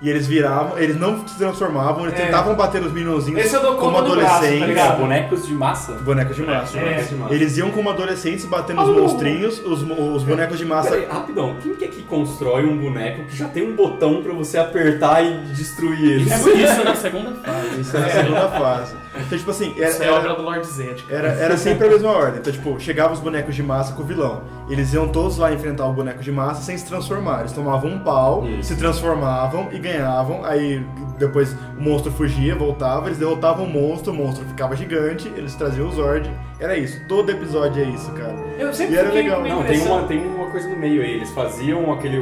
E 0.00 0.08
eles 0.08 0.28
viravam, 0.28 0.78
eles 0.78 0.96
não 0.96 1.26
se 1.26 1.36
transformavam, 1.36 2.06
eles 2.06 2.16
É. 2.20 2.26
tentavam 2.26 2.54
bater 2.54 2.80
os 2.82 2.92
minionzinhos 2.92 3.40
Esse 3.44 3.56
eu 3.56 3.60
dou 3.62 3.74
como 3.74 4.00
do 4.00 4.14
braço, 4.14 4.30
tá 4.30 4.36
adolescentes. 4.46 4.96
bonecos 4.96 5.46
de 5.46 5.52
massa. 5.54 5.92
bonecos 5.94 6.36
de 6.36 6.42
massa. 6.44 6.78
É. 6.78 6.80
Bonecos 6.84 7.08
de 7.08 7.14
massa. 7.16 7.34
Eles 7.34 7.56
iam 7.58 7.70
como 7.72 7.90
adolescentes 7.90 8.44
batendo 8.44 8.80
os 8.82 8.88
Oh. 8.90 9.00
monstrinhos, 9.00 9.58
os, 9.58 9.82
os 9.82 10.22
bonecos 10.22 10.56
de 10.56 10.64
massa. 10.64 10.90
Peraí, 10.90 11.06
rapidão, 11.06 11.56
quem 11.60 11.74
que 11.74 11.84
é 11.84 11.88
que 11.88 12.02
constrói 12.02 12.64
um 12.64 12.76
boneco 12.78 13.24
que 13.24 13.36
já 13.36 13.48
tem 13.48 13.68
um 13.68 13.74
botão 13.74 14.22
pra 14.22 14.32
você 14.32 14.56
apertar 14.56 15.20
e 15.24 15.38
destruir 15.52 16.00
ele? 16.12 16.22
Isso, 16.30 16.48
isso 16.48 16.84
na 16.84 16.94
segunda 16.94 17.32
fase. 17.32 17.80
Isso 17.80 17.96
é 17.96 18.00
a 18.04 18.08
segunda 18.08 18.48
fase. 18.50 18.94
Então, 19.26 19.38
tipo 19.38 19.50
assim, 19.50 19.74
era, 19.76 19.90
Isso 19.90 20.02
é 20.02 20.06
era- 20.06 20.16
obra 20.16 20.34
do 20.34 20.42
Lord 20.42 20.66
Zed. 20.66 21.04
Era, 21.10 21.28
era 21.28 21.56
sempre 21.56 21.86
a 21.86 21.90
mesma 21.90 22.10
ordem. 22.10 22.40
Então, 22.40 22.52
tipo, 22.52 22.78
chegavam 22.80 23.12
os 23.12 23.20
bonecos 23.20 23.54
de 23.54 23.62
massa 23.62 23.92
com 23.94 24.02
o 24.02 24.06
vilão. 24.06 24.42
Eles 24.70 24.92
iam 24.92 25.08
todos 25.08 25.38
lá 25.38 25.52
enfrentar 25.52 25.86
o 25.86 25.92
boneco 25.92 26.22
de 26.22 26.30
massa 26.32 26.62
sem 26.62 26.76
se 26.76 26.86
transformar. 26.86 27.40
Eles 27.40 27.52
tomavam 27.52 27.90
um 27.90 27.98
pau, 28.00 28.46
Isso. 28.46 28.68
se 28.74 28.76
transformavam 28.76 29.68
e 29.72 29.78
ganhavam. 29.78 30.44
Aí 30.44 30.84
depois 31.18 31.52
o 31.76 31.80
monstro 31.82 32.12
fugia, 32.12 32.54
voltava, 32.54 33.06
eles 33.06 33.18
derrotavam 33.18 33.64
o 33.64 33.68
monstro, 33.68 34.12
o 34.12 34.16
monstro 34.16 34.44
ficava 34.46 34.76
gigante, 34.76 35.28
eles 35.36 35.54
traziam 35.54 35.88
o 35.88 35.92
Zord. 35.92 36.30
Era 36.60 36.76
isso. 36.76 37.00
Todo 37.08 37.30
episódio 37.30 37.82
é 37.82 37.86
isso, 37.88 38.10
cara. 38.12 38.34
Eu 38.58 38.72
sempre 38.74 38.94
E 38.94 38.98
era 38.98 39.10
legal. 39.12 39.42
Não, 39.42 39.62
tem 39.62 39.80
uma, 39.80 40.02
tem 40.04 40.26
uma 40.26 40.50
coisa 40.50 40.68
no 40.68 40.76
meio 40.76 41.00
aí. 41.02 41.12
Eles 41.12 41.30
faziam 41.30 41.92
aquele 41.92 42.18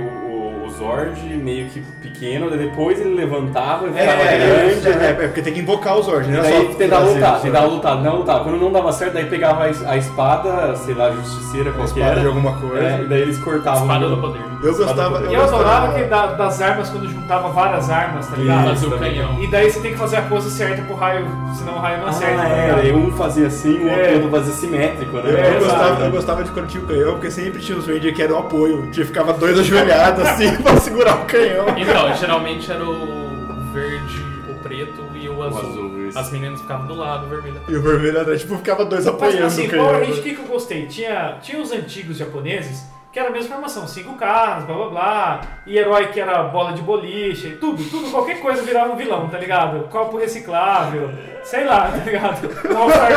Zord 0.79 1.21
meio 1.37 1.67
que 1.69 1.81
pequeno, 2.03 2.51
daí 2.51 2.59
depois 2.59 3.01
ele 3.01 3.15
levantava 3.15 3.87
e 3.87 3.91
É, 3.91 4.01
ficava 4.03 4.23
é, 4.23 4.39
grande. 4.39 4.89
é, 4.89 4.91
né? 4.97 5.07
é, 5.07 5.11
é 5.25 5.27
porque 5.29 5.43
tem 5.43 5.53
que 5.55 5.61
invocar 5.61 5.97
o 5.99 6.03
Zord, 6.03 6.29
né? 6.29 6.41
daí 6.43 6.53
Só 6.53 6.75
tentava 6.75 7.03
trazer 7.03 7.15
lutar, 7.15 7.29
o 7.31 7.33
Zord. 7.33 7.43
tentava 7.43 7.67
lutar, 7.67 7.97
não 8.03 8.17
lutar. 8.17 8.41
Quando 8.43 8.57
não 8.61 8.73
dava 8.73 8.93
certo, 8.93 9.15
daí 9.15 9.27
pegava 9.27 9.65
a 9.65 9.71
es- 9.71 9.85
a 9.87 9.97
espada, 9.97 10.75
sei 10.77 10.95
lá, 10.95 11.11
justiceira 11.13 11.71
A 11.71 11.73
qualquer. 11.75 12.01
espada 12.01 12.21
de 12.21 12.27
alguma 12.27 12.53
coisa. 12.59 12.83
É, 12.85 13.01
e 13.03 13.05
daí 13.09 13.23
eles 13.23 13.39
cortavam. 13.39 13.83
Espada 13.83 14.09
do 14.09 14.17
poder. 14.19 14.41
Eu 14.63 14.75
gostava. 14.77 15.27
E 15.31 15.35
eu 15.35 15.43
adorava 15.43 15.93
que 15.95 16.05
da- 16.05 16.27
das 16.29 16.61
armas, 16.63 16.89
quando 16.91 17.09
juntava 17.09 17.49
várias 17.49 17.91
armas, 17.91 18.27
tá 18.27 18.37
ligado? 18.37 18.73
O 18.87 18.91
também. 18.91 19.13
canhão. 19.15 19.43
E 19.43 19.47
daí 19.51 19.71
você 19.71 19.81
tem 19.81 19.93
que 19.93 19.99
fazer 19.99 20.17
a 20.17 20.23
pose 20.23 20.51
certa 20.51 20.83
pro 20.83 20.95
raio, 20.97 21.27
senão 21.57 21.75
o 21.75 21.79
raio 21.79 21.99
não 21.99 22.07
Ah, 22.07 22.11
acerta. 22.11 22.43
tá 22.43 22.49
é, 22.49 22.73
daí 22.75 22.93
um 22.93 23.13
fazia 23.13 23.47
assim, 23.49 23.85
o 23.85 23.89
É. 23.89 24.13
outro 24.15 24.31
fazia 24.31 24.53
simétrico, 24.55 25.17
né? 25.19 25.23
Eu, 25.31 25.37
É, 25.37 25.55
eu 25.57 25.61
gostava, 25.61 26.05
eu 26.05 26.11
gostava 26.11 26.45
de 26.45 26.51
quando 26.51 26.67
tinha 26.69 26.83
o 26.83 26.87
canhão, 26.87 27.13
porque 27.13 27.31
sempre 27.31 27.61
tinha 27.61 27.77
os 27.79 27.87
Ranger 27.87 28.15
que 28.15 28.23
eram 28.23 28.39
apoio. 28.39 28.89
Tinha 28.91 29.07
ficava 29.07 29.33
dois 29.35 29.59
ajoelhados 29.59 30.25
assim 30.27 30.57
pra 30.67 30.81
segurar 30.81 31.23
o 31.23 31.25
canhão. 31.27 31.67
Então, 31.77 32.15
geralmente 32.15 32.71
era 32.71 32.85
o 32.85 33.73
verde, 33.73 34.23
o 34.51 34.55
preto 34.63 35.05
e 35.15 35.29
o 35.29 35.43
azul. 35.43 35.61
azul. 35.61 36.11
As 36.15 36.31
meninas 36.31 36.61
ficavam 36.61 36.87
do 36.87 36.95
lado, 36.95 37.27
o 37.27 37.29
vermelho. 37.29 37.61
E 37.69 37.77
o 37.77 37.83
vermelho 37.83 38.21
atrás, 38.21 38.41
tipo, 38.41 38.57
ficava 38.57 38.85
dois 38.85 39.05
Mas 39.05 39.15
apoiando 39.15 39.47
assim, 39.47 39.67
o 39.67 39.71
canhão. 39.71 39.87
Power 39.87 40.11
o 40.11 40.23
que, 40.23 40.35
que 40.35 40.41
eu 40.41 40.47
gostei? 40.47 40.87
Tinha, 40.87 41.39
tinha 41.43 41.61
os 41.61 41.73
antigos 41.73 42.17
japoneses, 42.17 42.87
que 43.13 43.19
era 43.19 43.29
a 43.31 43.33
mesma 43.33 43.55
formação, 43.55 43.87
cinco 43.89 44.15
caras, 44.15 44.65
blá 44.65 44.77
blá 44.77 44.89
blá, 44.89 45.41
e 45.67 45.79
herói 45.79 46.09
que 46.09 46.21
era 46.21 46.43
bola 46.45 46.73
de 46.73 46.83
boliche, 46.83 47.57
tudo, 47.59 47.83
tudo, 47.85 48.11
qualquer 48.11 48.41
coisa 48.41 48.63
virava 48.63 48.93
um 48.93 48.97
vilão, 48.97 49.27
tá 49.29 49.39
ligado? 49.39 49.89
Copo 49.89 50.19
reciclável, 50.19 51.11
sei 51.43 51.65
lá, 51.65 51.89
tá 51.97 52.05
ligado? 52.05 52.47
Um 52.71 52.77
All-Star. 52.77 53.13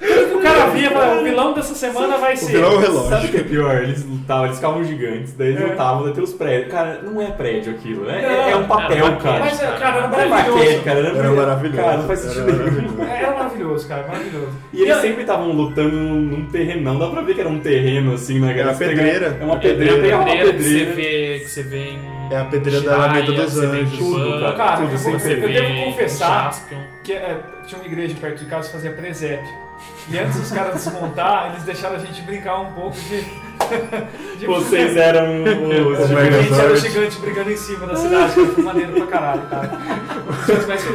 Tudo 0.00 0.27
o 0.38 0.42
cara 0.42 0.66
via, 0.70 0.90
o 1.20 1.24
vilão 1.24 1.52
dessa 1.52 1.74
semana 1.74 2.16
vai 2.18 2.34
O 2.34 2.36
ser. 2.36 2.52
vilão 2.52 2.72
é 2.72 2.74
o 2.76 2.78
relógio. 2.78 3.08
Sabe 3.10 3.26
o 3.26 3.30
que 3.30 3.36
é 3.36 3.42
pior? 3.42 3.82
Eles 3.82 4.04
lutavam, 4.04 4.44
eles 4.46 4.56
ficavam 4.56 4.84
gigantes, 4.84 5.32
daí 5.34 5.48
eles 5.48 5.60
É. 5.62 5.66
lutavam, 5.66 6.04
daí 6.04 6.12
tem 6.14 6.24
os 6.24 6.32
prédios. 6.32 6.72
Cara, 6.72 7.00
não 7.02 7.20
é 7.22 7.26
prédio 7.26 7.72
aquilo, 7.74 8.04
né? 8.04 8.22
Não. 8.22 8.28
É, 8.30 8.50
é 8.52 8.56
um 8.56 8.64
papel, 8.64 9.06
Era 9.06 9.16
cara. 9.16 9.38
Mas, 9.40 9.58
cara, 9.60 9.96
era 9.98 10.08
Não 10.08 10.18
é 10.20 10.26
maravilhoso. 10.26 10.82
cara. 10.84 10.98
Era, 10.98 11.08
Era 11.18 11.30
maravilhoso. 11.32 11.76
Cara, 11.82 11.96
não 11.98 12.06
faz 12.06 12.24
Era 12.24 12.34
sentido 12.34 12.52
nenhum. 12.52 12.62
maravilhoso. 12.96 13.02
Era 13.18 13.34
maravilhoso, 13.34 13.88
cara, 13.88 14.02
maravilhoso. 14.08 14.48
E 14.72 14.82
eles 14.82 14.94
eu- 14.96 15.02
sempre 15.02 15.20
estavam 15.22 15.52
lutando 15.52 15.96
num, 15.96 16.14
num 16.20 16.44
terrenão, 16.46 16.98
dá 16.98 17.06
pra 17.08 17.20
ver 17.22 17.34
que 17.34 17.40
era 17.40 17.48
um 17.50 17.58
terreno 17.60 18.14
assim, 18.14 18.38
né? 18.40 18.52
É 18.52 18.54
cara? 18.54 18.70
a 18.70 18.74
Você 18.74 18.84
pega- 18.84 19.02
pedreira. 19.02 19.36
É 19.40 19.44
uma 19.44 19.54
É 19.54 19.58
pedreira, 19.58 19.94
a 19.94 20.08
é 20.08 20.14
uma 20.16 20.24
pedreira 20.24 20.52
que 20.52 20.62
você 20.62 20.84
vê, 20.84 21.38
que 21.40 21.48
você 21.48 21.62
vê 21.62 21.78
em. 21.90 22.18
É 22.30 22.36
a 22.36 22.44
pedreira 22.44 22.80
da 22.82 22.94
Alameda 22.94 23.32
dos 23.32 23.58
Anjos. 23.58 23.98
Tudo, 23.98 24.22
Tudo, 24.22 24.40
cara. 24.40 24.52
Cara, 24.54 24.76
Tudo, 24.76 24.90
eu, 25.08 25.12
eu 25.12 25.18
vê 25.18 25.34
devo 25.48 25.84
confessar 25.86 26.44
Jaspion. 26.44 26.78
que 27.02 27.12
é, 27.14 27.36
tinha 27.66 27.80
uma 27.80 27.86
igreja 27.86 28.14
perto 28.20 28.38
de 28.40 28.44
casa 28.44 28.66
que 28.66 28.72
fazia 28.74 28.90
presépio. 28.92 29.48
E 30.08 30.18
antes 30.18 30.40
dos 30.40 30.50
caras 30.50 30.74
desmontar, 30.74 31.50
eles 31.50 31.64
deixaram 31.64 31.96
a 31.96 31.98
gente 31.98 32.22
brincar 32.22 32.60
um 32.60 32.72
pouco 32.72 32.96
de. 32.96 33.24
de 34.38 34.46
Vocês 34.46 34.96
eram 34.96 35.42
os 35.42 36.10
A 36.10 36.42
gente 36.42 36.54
era 36.54 36.72
o 36.72 36.76
gigante 36.76 37.18
brigando 37.18 37.52
em 37.52 37.56
cima 37.56 37.86
da 37.86 37.96
cidade, 37.96 38.32
que 38.32 38.46
foi 38.46 38.64
maneiro 38.64 38.92
pra 38.92 39.06
caralho, 39.06 39.42
cara. 39.48 39.70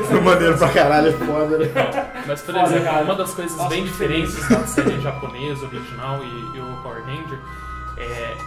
Foi 0.07 0.21
maneiro 0.21 0.57
pra 0.57 0.69
caralho, 0.69 1.09
é 1.09 1.11
foda, 1.11 1.57
né? 1.59 1.65
Mas, 2.25 2.41
por 2.41 2.55
Foda, 2.55 2.67
exemplo, 2.67 2.85
cara. 2.85 3.03
uma 3.03 3.15
das 3.15 3.33
coisas 3.33 3.57
Nossa, 3.57 3.69
bem 3.69 3.83
diferentes 3.83 4.49
da 4.49 4.65
série 4.65 4.99
japonesa 5.01 5.65
original 5.65 6.23
e, 6.23 6.57
e 6.57 6.61
o 6.61 6.81
Power 6.81 7.03
Ranger 7.03 7.39
é, 7.97 8.37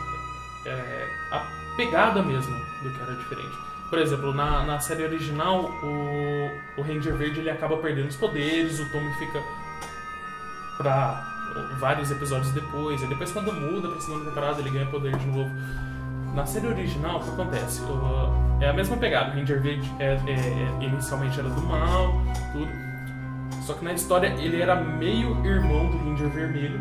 é 0.67 1.09
a 1.31 1.43
pegada 1.77 2.23
mesmo 2.23 2.57
do 2.83 2.91
que 2.91 3.03
era 3.03 3.15
diferente. 3.15 3.53
Por 3.91 3.99
exemplo, 3.99 4.35
na, 4.35 4.65
na 4.65 4.81
série 4.81 5.05
original, 5.05 5.71
o, 5.83 6.51
o 6.77 6.83
Ranger 6.83 7.15
Verde 7.15 7.41
ele 7.41 7.51
acaba 7.51 7.77
perdendo 7.77 8.09
os 8.09 8.17
poderes, 8.17 8.81
o 8.81 8.91
Tommy 8.91 9.13
fica 9.19 9.41
pra 10.77 11.25
vários 11.79 12.11
episódios 12.11 12.51
depois, 12.53 13.03
e 13.03 13.07
depois 13.07 13.33
quando 13.33 13.53
muda 13.53 13.89
pra 13.89 14.01
segunda 14.01 14.25
temporada 14.27 14.61
ele 14.61 14.71
ganha 14.71 14.87
poder 14.87 15.17
de 15.17 15.27
novo. 15.27 15.51
Na 16.35 16.45
série 16.45 16.67
original, 16.67 17.17
o 17.19 17.21
que 17.23 17.31
acontece? 17.31 17.81
O- 17.83 18.47
é 18.61 18.69
a 18.69 18.73
mesma 18.73 18.97
pegada, 18.97 19.31
o 19.31 19.35
Ranger 19.35 19.61
Verde 19.63 19.91
é, 19.99 20.05
é- 20.27 20.31
é- 20.31 20.85
inicialmente 20.85 21.39
era 21.39 21.49
do 21.49 21.63
mal, 21.63 22.13
tudo. 22.53 22.69
Só 23.63 23.73
que 23.75 23.85
na 23.85 23.93
história 23.95 24.29
ele 24.39 24.61
era 24.61 24.77
meio 24.77 25.45
irmão 25.45 25.91
do 25.91 25.97
Ranger 25.99 26.29
Vermelho, 26.29 26.81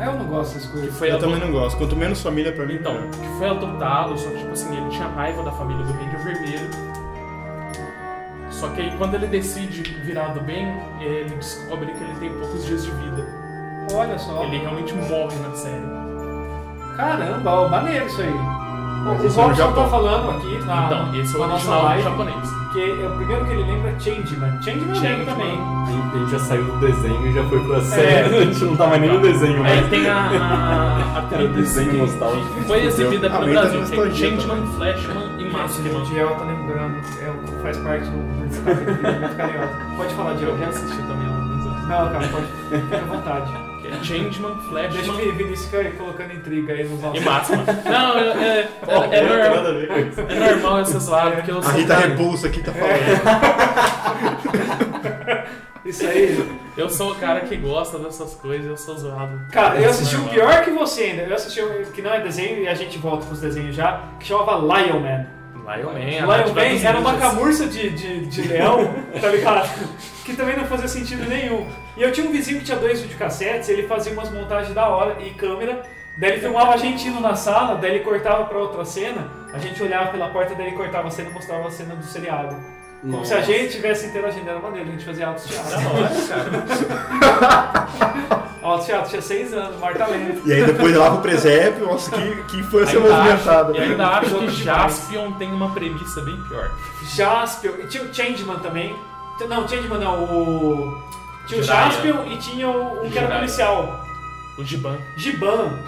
Eu 0.00 0.12
não 0.14 0.26
gosto 0.26 0.54
dessas 0.54 0.70
coisas. 0.70 0.96
foi 0.96 1.10
Eu 1.10 1.18
também 1.18 1.40
não 1.40 1.50
gosto. 1.50 1.76
Quanto 1.76 1.96
menos 1.96 2.22
família 2.22 2.52
pra 2.52 2.64
mim, 2.64 2.74
então, 2.74 2.94
que 3.10 3.38
foi 3.38 3.48
adotado, 3.48 4.16
só 4.16 4.30
que 4.30 4.38
tipo 4.38 4.52
assim, 4.52 4.76
ele 4.76 4.88
tinha 4.90 5.08
raiva 5.08 5.42
da 5.42 5.50
família 5.50 5.84
do 5.84 5.92
Ranger 5.92 6.22
Vermelho. 6.22 6.70
Só 8.50 8.68
que 8.68 8.80
aí 8.80 8.92
quando 8.98 9.14
ele 9.14 9.26
decide 9.26 9.82
virar 10.04 10.28
do 10.28 10.40
bem, 10.40 10.66
ele 11.00 11.30
descobre 11.36 11.86
que 11.92 12.02
ele 12.02 12.14
tem 12.20 12.30
poucos 12.30 12.64
dias 12.66 12.84
de 12.84 12.90
vida. 12.92 13.26
Olha 13.92 14.18
só. 14.18 14.42
Ele 14.44 14.58
realmente 14.58 14.94
morre 14.94 15.36
na 15.38 15.54
série. 15.54 15.84
Caramba, 16.96 17.50
ó, 17.52 17.68
maneiro 17.68 18.06
isso 18.06 18.20
aí. 18.22 18.34
Mas 19.04 19.22
o 19.22 19.26
isso 19.28 19.40
é 19.40 19.44
Robson 19.44 19.72
tá 19.72 19.84
falando 19.88 20.30
aqui 20.36 20.58
na, 20.66 20.86
então, 20.86 21.14
esse 21.14 21.34
é 21.34 21.38
o 21.38 21.40
na 21.42 21.46
nossa 21.46 21.70
original 21.70 21.84
live, 21.84 22.02
japonês. 22.02 22.48
que 22.72 22.80
é 22.80 23.06
o 23.06 23.10
primeiro 23.16 23.44
que 23.44 23.52
ele 23.52 23.62
lembra 23.62 23.90
é 23.90 24.00
Changeman. 24.00 24.62
Changeman 24.62 24.86
lembro 24.86 24.94
Changeman. 24.96 25.26
também. 25.26 25.58
A 25.88 26.18
gente 26.18 26.30
já 26.32 26.38
saiu 26.40 26.64
do 26.64 26.80
desenho 26.86 27.26
e 27.26 27.32
já 27.32 27.44
foi 27.44 27.60
pra 27.64 27.80
série. 27.82 28.36
A 28.36 28.44
gente 28.44 28.64
não 28.64 28.76
tá 28.76 28.86
mais 28.88 29.00
nem 29.00 29.10
no 29.12 29.20
desenho, 29.20 29.64
Aí 29.64 29.80
mas. 29.80 29.88
tem 29.90 30.08
a, 30.08 30.16
a, 30.16 31.18
a 31.18 31.22
trilha 31.22 31.48
desenho 31.50 31.90
que 31.90 31.96
nostálgico. 31.98 32.60
foi 32.66 32.84
exibida 32.84 33.26
aqui 33.28 33.36
no 33.36 33.40
Aumenta 33.42 33.60
a 33.60 33.62
Brasil, 33.62 33.82
é 33.82 34.10
Changeman, 34.10 34.66
Flashman 34.76 35.28
e 35.38 35.44
O 35.44 35.52
Maskman. 35.52 36.04
Diel 36.04 36.28
tá 36.34 36.44
lembrando, 36.44 36.96
é, 37.22 37.30
o 37.30 37.47
faz 37.62 37.76
parte 37.78 38.04
do 38.06 38.18
aqui, 38.18 39.06
é 39.06 39.18
muito 39.18 39.36
carinhoso. 39.36 39.72
Pode 39.96 40.14
falar, 40.14 40.34
Diel. 40.34 40.50
Eu 40.50 40.56
reassisti 40.58 40.96
também 41.02 41.26
há 41.26 41.30
alguns 41.34 41.66
anos. 41.66 41.82
Não, 41.88 42.12
cara, 42.12 42.28
pode. 42.28 42.46
Fica 42.82 42.96
à 42.96 43.00
vontade. 43.00 43.52
Que 43.80 43.86
é 43.88 43.90
Changeman, 44.04 44.54
Deixa 44.54 44.66
o 44.68 44.70
Flashman 44.70 45.32
Vinícius 45.36 45.70
ficar 45.70 45.90
colocando 45.96 46.32
intriga 46.34 46.72
aí 46.74 46.84
nos 46.88 47.02
e. 47.02 47.20
Maskman. 47.20 47.64
Não, 47.84 48.18
é, 48.18 48.22
é, 48.60 48.62
Pô, 48.84 48.90
é, 49.04 49.18
é 49.18 49.22
normal- 49.22 49.66
a 49.66 49.72
ver 49.72 50.08
isso. 50.08 50.20
é 50.20 50.34
normal 50.52 50.78
essas 50.80 51.08
porque 51.36 51.50
eu 51.52 51.58
A 51.58 51.62
sou 51.62 51.72
Rita 51.72 51.94
cara- 51.94 52.06
Repulsa 52.08 52.46
aqui 52.48 52.62
tá 52.62 52.72
falando. 52.72 52.98
Isso 55.84 56.04
aí. 56.06 56.58
Eu 56.76 56.90
sou 56.90 57.12
o 57.12 57.14
cara 57.14 57.40
que 57.40 57.56
gosta 57.56 57.98
dessas 57.98 58.34
coisas, 58.34 58.66
eu 58.66 58.76
sou 58.76 58.96
zoado. 58.98 59.40
Cara, 59.50 59.80
eu 59.80 59.88
assisti 59.88 60.16
o 60.16 60.18
Normal. 60.18 60.34
pior 60.34 60.64
que 60.64 60.70
você 60.70 61.02
ainda. 61.04 61.22
Eu 61.22 61.34
assisti 61.34 61.60
o 61.62 61.86
que 61.92 62.02
não 62.02 62.12
é 62.12 62.20
desenho 62.20 62.62
e 62.62 62.68
a 62.68 62.74
gente 62.74 62.98
volta 62.98 63.24
pros 63.24 63.40
desenhos 63.40 63.74
já, 63.74 64.02
que 64.20 64.26
chamava 64.26 64.58
Lion 64.58 65.00
Man. 65.00 65.26
Lion 65.76 65.92
Man, 65.92 65.98
Lion 65.98 66.54
Man 66.54 66.88
era 66.88 66.98
uma 66.98 67.16
camurça 67.18 67.66
de, 67.66 67.90
de, 67.90 68.26
de 68.26 68.42
leão, 68.42 68.94
tá 69.20 69.28
ligado? 69.28 69.68
Que 70.28 70.36
também 70.36 70.58
não 70.58 70.66
fazia 70.66 70.88
sentido 70.88 71.26
nenhum. 71.26 71.66
E 71.96 72.02
eu 72.02 72.12
tinha 72.12 72.28
um 72.28 72.30
vizinho 72.30 72.58
que 72.58 72.66
tinha 72.66 72.76
dois 72.76 73.00
videocassetes, 73.00 73.66
ele 73.70 73.88
fazia 73.88 74.12
umas 74.12 74.30
montagens 74.30 74.74
da 74.74 74.86
hora 74.86 75.16
e 75.22 75.30
câmera. 75.30 75.82
Daí 76.18 76.32
ele 76.32 76.40
filmava 76.42 76.74
a 76.74 76.76
gente 76.76 77.08
indo 77.08 77.18
na 77.18 77.34
sala, 77.34 77.76
daí 77.76 77.92
ele 77.92 78.04
cortava 78.04 78.44
pra 78.44 78.58
outra 78.58 78.84
cena, 78.84 79.26
a 79.54 79.58
gente 79.58 79.82
olhava 79.82 80.10
pela 80.10 80.28
porta, 80.28 80.54
daí 80.54 80.66
ele 80.66 80.76
cortava 80.76 81.08
a 81.08 81.10
cena 81.10 81.30
e 81.30 81.32
mostrava 81.32 81.66
a 81.66 81.70
cena 81.70 81.94
do 81.94 82.04
seriado. 82.04 82.56
Como 83.00 83.24
se 83.24 83.32
a 83.32 83.40
gente 83.40 83.68
estivesse 83.68 84.08
interagindo, 84.08 84.50
era 84.50 84.58
maneiro, 84.58 84.88
a 84.88 84.92
gente 84.92 85.04
fazia 85.06 85.28
autos 85.28 85.46
teatro. 85.46 85.70
Da 85.70 85.88
hora, 85.88 86.10
cara. 87.38 88.38
Autos 88.62 88.86
teatro, 88.86 89.10
tinha 89.10 89.22
seis 89.22 89.52
anos, 89.54 89.78
Marta 89.78 90.06
Lento. 90.06 90.42
E 90.46 90.52
aí 90.52 90.64
depois 90.64 90.94
lá 90.96 91.10
pro 91.12 91.20
presépio, 91.20 91.86
nossa, 91.86 92.10
que, 92.10 92.42
que 92.44 92.56
infância 92.58 92.98
Ainda 92.98 93.14
movimentada. 93.14 93.70
acho, 93.72 93.80
e 93.80 93.82
ainda 93.84 94.06
acho 94.08 94.34
que. 94.38 94.50
Jaspion 94.50 95.32
tem 95.32 95.52
uma 95.52 95.70
premissa 95.72 96.20
bem 96.22 96.36
pior. 96.48 96.70
Jaspion, 97.14 97.72
e 97.78 97.86
tinha 97.86 98.02
o 98.04 98.12
Changeman 98.14 98.58
também. 98.58 98.96
Não, 99.48 99.68
Changeman 99.68 99.98
não, 99.98 100.24
o. 100.24 101.02
Tinha 101.46 101.60
o 101.60 101.62
Jiraiya. 101.62 101.90
Jaspion 101.92 102.24
e 102.26 102.36
tinha 102.38 102.68
o, 102.68 102.92
um 103.06 103.10
que 103.10 103.16
era 103.18 103.26
Jiraiya. 103.26 103.34
policial. 103.38 104.00
O 104.58 104.64
Giban. 104.64 104.98
Giban. 105.16 105.78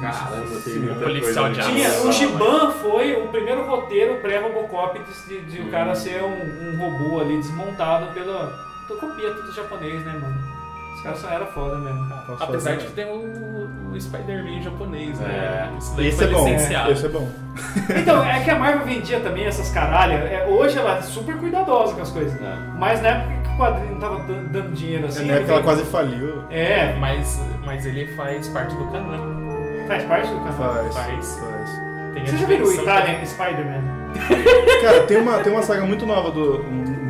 Caramba, 0.00 0.46
tem 0.46 0.74
Sim, 0.74 0.78
muita 0.80 1.00
policial 1.00 1.46
coisa 1.46 1.60
de 1.62 1.68
ali. 1.68 1.74
Tinha, 1.80 2.00
o 2.02 2.12
Giban 2.12 2.70
foi 2.72 3.14
o 3.20 3.28
primeiro 3.28 3.66
roteiro 3.66 4.16
pré-Robocop 4.20 4.96
de, 4.98 5.40
de, 5.40 5.50
de 5.50 5.60
o 5.60 5.64
Hum. 5.66 5.70
cara 5.70 5.94
ser 5.94 6.22
um, 6.22 6.28
um 6.68 6.78
robô 6.78 7.20
ali 7.20 7.36
desmontado 7.38 8.12
pela. 8.12 8.52
Tu 8.86 8.94
copia 8.94 9.30
tudo 9.34 9.52
japonês, 9.52 10.04
né, 10.04 10.12
mano? 10.12 10.47
Os 10.98 11.02
caras 11.04 11.18
só 11.20 11.28
eram 11.30 11.46
foda 11.46 11.76
mesmo. 11.78 12.06
Posso 12.26 12.42
Apesar 12.42 12.70
fazer? 12.74 12.76
de 12.82 12.86
que 12.86 12.92
tem 12.92 13.04
o, 13.06 13.90
o 13.94 14.00
Spider-Man 14.00 14.62
japonês, 14.62 15.20
É. 15.20 15.24
né? 15.24 15.72
Isso 15.78 15.96
daí 15.96 16.06
Esse 16.08 16.16
foi 16.18 16.26
é 16.26 16.30
bom, 16.30 16.44
licenciado. 16.48 16.90
esse 16.92 17.06
é 17.06 17.08
bom. 17.08 17.28
Então, 18.00 18.24
é 18.24 18.40
que 18.42 18.50
a 18.50 18.58
Marvel 18.58 18.84
vendia 18.86 19.20
também 19.20 19.44
essas 19.46 19.70
caralhas. 19.70 20.20
É, 20.30 20.44
hoje 20.46 20.76
ela 20.78 20.98
é 20.98 21.02
super 21.02 21.36
cuidadosa 21.36 21.94
com 21.94 22.02
as 22.02 22.10
coisas. 22.10 22.40
É. 22.40 22.56
Mas 22.78 23.00
na 23.00 23.08
época 23.10 23.32
que 23.42 23.48
o 23.48 23.56
quadrinho 23.58 23.92
não 23.92 24.00
tava 24.00 24.18
dan- 24.24 24.44
dando 24.50 24.72
dinheiro 24.74 25.06
assim. 25.06 25.24
Na 25.26 25.34
época 25.34 25.52
ela 25.52 25.62
quase 25.62 25.84
faliu. 25.84 26.42
É, 26.50 26.94
Mas, 26.98 27.40
mas 27.64 27.86
ele 27.86 28.06
faz 28.16 28.48
parte 28.48 28.74
do 28.74 28.84
canon. 28.90 29.86
faz 29.86 30.02
parte 30.04 30.28
do 30.28 30.36
canal. 30.40 30.52
Faz, 30.74 30.94
Faz. 30.96 31.40
faz. 31.40 32.28
Você 32.28 32.36
já 32.36 32.46
viu 32.46 32.64
o 32.66 32.72
Italian 32.72 33.24
Spider-Man? 33.24 33.82
Cara, 34.82 35.02
tem 35.04 35.16
uma, 35.18 35.38
tem 35.38 35.52
uma 35.52 35.62
saga 35.62 35.84
muito 35.84 36.04
nova 36.04 36.30
do. 36.32 36.58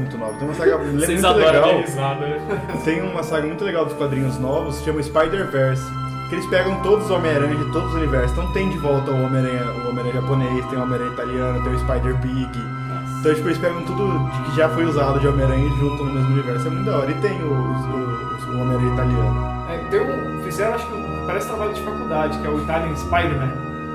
Muito 0.08 0.18
nova. 0.18 0.38
Tem 0.38 0.48
uma 0.48 0.54
saga 0.54 0.78
muito 0.78 1.00
Vocês 1.00 1.24
adoram 1.24 1.46
legal. 1.46 1.80
risada, 1.80 2.26
né? 2.26 2.40
Tem 2.84 3.02
uma 3.02 3.22
saga 3.22 3.46
muito 3.46 3.62
legal 3.62 3.84
dos 3.84 3.94
quadrinhos 3.94 4.38
novos, 4.38 4.76
se 4.76 4.84
chama 4.84 5.02
Spider-Verse. 5.02 5.82
Que 6.30 6.34
eles 6.34 6.46
pegam 6.46 6.82
todos 6.82 7.06
os 7.06 7.10
Homem-Aranha 7.10 7.54
de 7.56 7.72
todos 7.72 7.88
os 7.90 7.94
universos. 7.94 8.32
Então 8.32 8.52
tem 8.52 8.68
de 8.70 8.78
volta 8.78 9.10
o 9.10 9.24
Homem-Aranha 9.24 9.64
o 9.64 9.88
Homem 9.88 10.12
japonês, 10.12 10.66
tem 10.66 10.78
o 10.78 10.82
Homem-Aranha 10.82 11.12
italiano, 11.12 11.62
tem 11.62 11.72
o 11.74 11.78
Spider-Pig. 11.78 12.50
Então, 13.20 13.34
tipo, 13.34 13.48
eles 13.48 13.58
pegam 13.58 13.82
tudo 13.82 14.30
de 14.30 14.42
que 14.42 14.56
já 14.56 14.68
foi 14.68 14.84
usado 14.84 15.20
de 15.20 15.28
Homem-Aranha 15.28 15.66
e 15.66 15.78
juntam 15.78 16.06
no 16.06 16.14
mesmo 16.14 16.32
universo. 16.32 16.66
É 16.66 16.70
muito 16.70 16.90
da 16.90 16.98
hora. 16.98 17.10
E 17.10 17.14
tem 17.14 17.42
o, 17.42 17.46
o, 17.46 18.52
o 18.52 18.60
Homem-Aranha 18.60 18.92
italiano. 18.92 19.66
É, 19.70 19.78
tem 19.90 20.00
um, 20.00 20.42
fizeram, 20.42 20.74
acho 20.74 20.86
que 20.86 21.26
parece 21.26 21.48
trabalho 21.48 21.74
de 21.74 21.82
faculdade, 21.82 22.38
que 22.38 22.46
é 22.46 22.50
o 22.50 22.58
Italian 22.60 22.96
Spider-Man. 22.96 23.52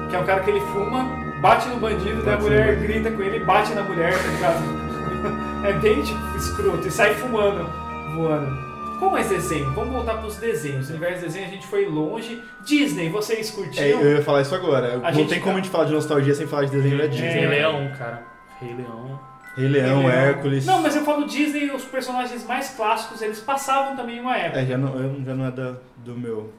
Que 0.09 0.15
é 0.15 0.19
um 0.19 0.25
cara 0.25 0.39
que 0.41 0.49
ele 0.51 0.61
fuma, 0.61 1.07
bate 1.39 1.67
no 1.69 1.77
bandido, 1.77 2.21
daí 2.23 2.33
a 2.33 2.37
mulher 2.37 2.75
bandido. 2.75 2.83
grita 2.83 3.11
com 3.11 3.21
ele 3.21 3.37
e 3.37 3.43
bate 3.43 3.73
na 3.73 3.83
mulher, 3.83 4.13
tá 4.13 4.27
ligado? 4.27 4.82
é 5.67 5.73
bem, 5.73 6.01
tipo, 6.01 6.37
escroto. 6.37 6.87
E 6.87 6.91
sai 6.91 7.13
fumando, 7.15 7.67
voando. 8.15 8.73
Qual 8.99 9.11
mais 9.11 9.27
desenho? 9.27 9.69
Vamos 9.71 9.91
voltar 9.93 10.17
pros 10.17 10.37
desenhos. 10.37 10.87
No 10.89 10.95
universo 10.95 11.19
de 11.21 11.25
desenho 11.25 11.45
a 11.47 11.49
gente 11.49 11.67
foi 11.67 11.85
longe. 11.87 12.41
Disney, 12.63 13.09
vocês 13.09 13.49
É, 13.49 13.53
curtiam? 13.55 14.01
eu 14.01 14.17
ia 14.17 14.21
falar 14.23 14.41
isso 14.41 14.55
agora. 14.55 14.93
A 14.95 14.97
Não 14.97 15.13
gente 15.13 15.29
tem 15.29 15.39
tá- 15.39 15.43
como 15.43 15.57
a 15.57 15.61
gente 15.61 15.69
falar 15.71 15.85
de 15.85 15.91
nostalgia 15.93 16.33
sem 16.33 16.47
falar 16.47 16.65
de 16.65 16.71
desenho 16.71 16.97
da 16.97 17.07
Disney. 17.07 17.27
Rei 17.29 17.43
É. 17.43 17.49
Leão, 17.49 17.91
cara. 17.97 18.23
Rei 18.61 18.73
Leão. 18.73 19.19
Rei 19.57 19.67
Leão, 19.67 19.99
Rei 20.01 20.07
Leão. 20.07 20.09
Hércules. 20.09 20.65
Não, 20.65 20.81
mas 20.81 20.95
eu 20.95 21.03
falo 21.03 21.25
Disney, 21.27 21.69
os 21.71 21.83
personagens 21.83 22.45
mais 22.47 22.69
clássicos, 22.69 23.21
eles 23.21 23.39
passavam 23.39 23.95
também 23.95 24.19
uma 24.21 24.37
época. 24.37 24.61
É, 24.61 24.65
já 24.65 24.77
não, 24.77 25.23
já 25.23 25.33
não 25.35 25.45
é 25.45 25.51
da, 25.51 25.75
do 25.97 26.15
meu. 26.17 26.51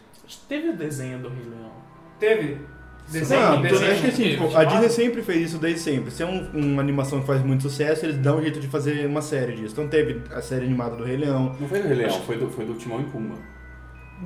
Teve 0.49 0.69
o 0.71 0.77
desenho 0.77 1.19
do 1.19 1.29
Rei 1.29 1.45
Leão. 1.45 1.73
Teve 2.21 2.61
desenho, 3.11 3.41
Não, 3.41 3.63
desenho. 3.63 3.93
acho 3.93 4.01
que 4.01 4.07
assim, 4.09 4.31
tipo, 4.31 4.57
a. 4.57 4.65
Disney 4.65 4.89
sempre 4.89 5.23
fez 5.23 5.49
isso 5.51 5.59
desde 5.59 5.81
sempre. 5.81 6.11
Se 6.11 6.23
é 6.23 6.27
um- 6.27 6.49
uma 6.55 6.83
animação 6.83 7.21
que 7.21 7.27
faz 7.27 7.43
muito 7.43 7.63
sucesso, 7.63 8.07
eles 8.07 8.17
dão 8.17 8.39
um 8.39 8.43
jeito 8.43 8.59
de 8.61 8.67
fazer 8.69 9.07
uma 9.07 9.23
série 9.23 9.53
disso. 9.53 9.73
Então 9.73 9.87
teve 9.89 10.23
a 10.33 10.41
série 10.41 10.65
animada 10.65 10.97
do 10.97 11.05
Rei 11.05 11.17
Leão. 11.17 11.55
Não 11.61 11.69
foi 11.69 11.81
do 11.81 11.89
Rei 11.89 11.97
Leão, 11.97 12.21
foi 12.23 12.37
do, 12.39 12.49
foi 12.49 12.65
do 12.65 12.75
Timão 12.75 13.01
e 13.01 13.05
Pumba. 13.05 13.35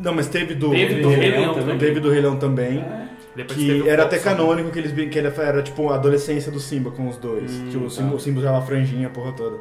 Não, 0.03 0.15
mas 0.15 0.29
teve 0.29 0.55
do. 0.55 0.71
Teve 0.71 0.97
do 0.97 1.03
do 1.03 1.09
Rei 1.09 1.31
Leão 1.31 1.55
também. 1.55 1.79
Teve 1.79 2.01
do 2.01 2.11
Rei 2.11 2.21
Leão 2.21 2.37
também. 2.37 2.79
É. 2.79 3.09
Que 3.45 3.83
o 3.83 3.89
era 3.89 4.03
até 4.03 4.19
canônico 4.19 4.71
que 4.71 4.79
eles 4.81 4.93
que 5.11 5.19
era, 5.19 5.29
era 5.43 5.63
tipo 5.63 5.91
a 5.91 5.95
adolescência 5.95 6.51
do 6.51 6.59
Simba 6.59 6.91
com 6.91 7.09
os 7.09 7.17
dois. 7.17 7.53
Hum, 7.53 7.69
tipo, 7.71 7.85
o 7.85 7.89
tá. 7.89 7.91
Simba, 7.91 8.15
o 8.17 8.21
Simba 8.21 8.41
usava 8.41 8.67
franjinha, 8.67 9.07
a 9.07 9.11
porra 9.11 9.33
toda. 9.33 9.59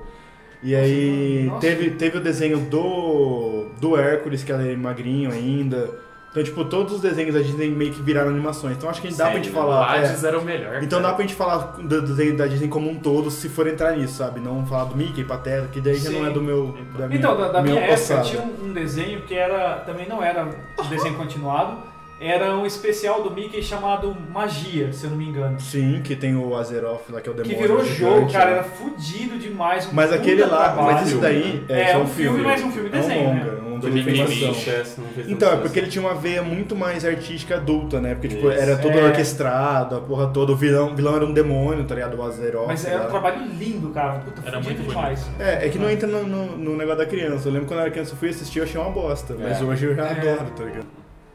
E 0.64 0.74
aí 0.76 1.44
Nossa. 1.46 1.62
teve, 1.62 1.92
teve 1.92 2.18
o 2.18 2.22
desenho 2.22 2.58
do, 2.60 3.68
do 3.80 3.96
Hércules, 3.96 4.44
que 4.44 4.52
era 4.52 4.76
magrinho 4.76 5.32
ainda. 5.32 5.92
Então, 6.38 6.44
tipo, 6.44 6.66
todos 6.66 6.94
os 6.94 7.02
desenhos 7.02 7.34
da 7.34 7.42
Disney 7.42 7.70
meio 7.70 7.92
que 7.92 8.00
viraram 8.02 8.30
animações. 8.30 8.78
Então 8.78 8.88
acho 8.90 9.02
que 9.02 9.12
dá 9.12 9.26
pra 9.26 9.36
gente 9.38 9.50
falar. 9.50 9.96
é. 9.96 10.06
Hades 10.06 10.24
era 10.24 10.38
o 10.38 10.44
melhor. 10.46 10.84
Então 10.84 11.00
dá 11.00 11.06
cara. 11.06 11.16
pra 11.16 11.26
gente 11.26 11.36
falar 11.36 11.58
do 11.80 12.02
desenho 12.04 12.38
da 12.38 12.46
Disney 12.46 12.68
como 12.68 12.90
um 12.90 12.96
todo, 13.00 13.32
se 13.32 13.50
for 13.50 13.66
entrar 13.68 13.98
nisso, 13.98 14.14
sabe? 14.18 14.40
Não 14.40 14.64
falar 14.66 14.86
do 14.86 14.96
Mickey, 14.96 15.24
Pateta, 15.24 15.68
que 15.72 15.82
daí 15.82 15.96
já 15.96 16.12
Sim. 16.12 16.20
não 16.20 16.28
é 16.28 16.30
do 16.30 16.42
meu. 16.42 16.78
Da 16.98 17.08
minha, 17.08 17.18
Então, 17.20 17.36
da, 17.36 17.48
da 17.50 17.62
minha 17.62 17.76
minha 17.76 17.88
época 17.88 18.22
tinha 18.22 18.42
um, 18.42 18.68
um 18.70 18.74
desenho 18.74 19.22
que 19.22 19.34
era 19.34 19.78
também 19.86 20.08
não 20.08 20.22
era 20.24 20.46
um 20.46 20.88
desenho 20.90 21.16
continuado, 21.18 21.78
era 22.20 22.56
um 22.56 22.66
especial 22.66 23.22
do 23.24 23.32
Mickey 23.32 23.62
chamado 23.64 24.16
Magia, 24.32 24.92
se 24.94 25.06
eu 25.06 25.10
não 25.12 25.18
me 25.18 25.26
engano. 25.28 25.60
Sim, 25.60 26.02
que 26.04 26.16
tem 26.16 26.36
o 26.36 26.56
Azeroth 26.56 27.10
lá, 27.10 27.22
que 27.22 27.30
é 27.30 27.32
o 27.32 27.36
Que 27.36 27.44
demônio. 27.44 27.62
virou 27.68 27.84
gigante, 27.84 28.00
jogo, 28.22 28.32
cara, 28.32 28.46
né? 28.46 28.52
era 28.54 28.64
fudido 28.64 29.38
demais. 29.38 29.86
um 29.88 29.94
Mas 29.94 30.12
aquele 30.12 30.44
lá, 30.44 30.74
trabalho. 30.74 30.82
mas 30.94 31.08
esse 31.08 31.18
daí 31.18 31.64
é, 31.70 31.82
É, 31.82 31.94
só 31.94 32.00
um 32.00 32.08
filme, 32.08 32.42
mas 32.42 32.64
um 32.64 32.72
filme 32.72 32.90
É 32.92 32.98
um 32.98 33.02
desenho, 33.02 33.28
longa, 33.30 33.44
né? 33.52 33.62
Sucesso, 33.82 35.02
não 35.02 35.08
fez 35.10 35.26
tanto 35.28 35.32
Então, 35.32 35.52
é 35.54 35.58
porque 35.58 35.80
ele 35.80 35.88
tinha 35.88 36.02
uma 36.04 36.14
veia 36.16 36.42
muito 36.44 36.76
mais 36.76 37.06
artística 37.06 37.56
adulta, 37.56 38.00
né? 38.02 38.14
Porque, 38.16 38.30
tipo, 38.30 38.50
Isso. 38.50 38.60
era 38.60 38.78
tudo 38.78 38.98
É. 38.98 39.04
orquestrado, 39.06 39.96
a 39.98 40.02
porra 40.02 40.28
toda. 40.28 40.52
O 40.52 40.56
vilão, 40.56 40.92
o 40.92 40.96
vilão 40.96 41.16
era 41.16 41.26
um 41.26 41.34
demônio, 41.34 41.84
tá 41.86 41.96
ligado? 41.96 42.18
O 42.18 42.24
Azeroth. 42.24 42.68
Mas 42.68 42.86
era 42.86 43.04
um 43.04 43.10
trabalho 43.10 43.46
lindo, 43.54 43.90
cara. 43.90 44.20
Puta, 44.20 44.42
Era 44.46 44.58
fudido 44.62 44.84
muito 44.84 44.90
demais. 44.96 45.26
É, 45.40 45.66
é 45.66 45.70
que 45.70 45.78
não 45.78 45.90
entra 45.90 46.08
no, 46.08 46.24
no- 46.26 46.58
no 46.58 46.76
negócio 46.78 47.00
da 47.00 47.06
criança. 47.06 47.48
Eu 47.48 47.54
lembro 47.54 47.68
quando 47.68 47.80
eu 47.80 47.84
era 47.86 47.92
criança, 47.92 48.14
eu 48.14 48.18
fui 48.18 48.30
assistir, 48.30 48.60
eu 48.60 48.66
achei 48.66 48.80
uma 48.80 48.90
bosta. 48.92 49.36
Mas 49.40 49.62
É. 49.62 49.64
hoje 49.64 49.86
eu 49.86 49.96
já 49.96 50.06
É. 50.08 50.12
adoro, 50.12 50.52
tá 50.56 50.64
ligado? 50.64 50.88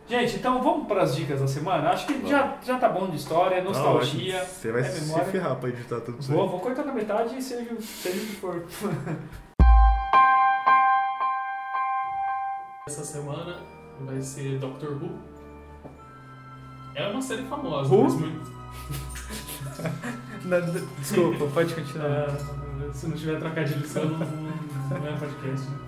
Gente, 0.09 0.37
então 0.37 0.61
vamos 0.63 0.89
para 0.89 1.03
as 1.05 1.15
dicas 1.17 1.41
da 1.41 1.47
semana? 1.47 1.89
Acho 1.91 2.07
que 2.07 2.29
já, 2.29 2.57
já 2.67 2.77
tá 2.77 2.89
bom 2.89 3.07
de 3.09 3.17
história, 3.17 3.63
nostalgia. 3.63 4.39
Não, 4.41 4.45
Você 4.47 4.71
vai 4.73 4.81
é 4.83 4.85
se 4.85 5.05
memória. 5.07 5.25
ferrar 5.27 5.57
pra 5.57 5.69
editar 5.71 6.01
tudo 6.01 6.19
isso. 6.21 6.31
aí. 6.31 6.37
Vou, 6.37 6.49
vou 6.51 6.61
cortar 6.61 6.85
na 6.85 6.93
metade 6.93 7.39
e 7.39 7.41
seja, 7.41 7.71
seja 7.81 8.17
o 8.17 8.21
que 8.21 8.35
for. 8.37 8.63
Essa 12.89 13.05
semana 13.05 13.59
vai 14.01 14.21
ser 14.21 14.59
Doctor 14.59 14.91
Who. 15.01 15.11
É 16.95 17.07
uma 17.09 17.23
série 17.23 17.45
famosa, 17.45 17.95
Who? 17.95 18.03
mas 18.05 18.15
muito. 18.15 18.53
Desculpa, 20.99 21.47
pode 21.55 21.75
continuar. 21.75 22.09
É, 22.09 22.93
se 22.93 23.07
não 23.07 23.17
tiver 23.17 23.39
trocadilho, 23.39 23.85
isso 23.85 24.01
não, 24.01 24.19
não 24.19 25.07
é 25.09 25.13
podcast. 25.17 25.69
né? 25.71 25.79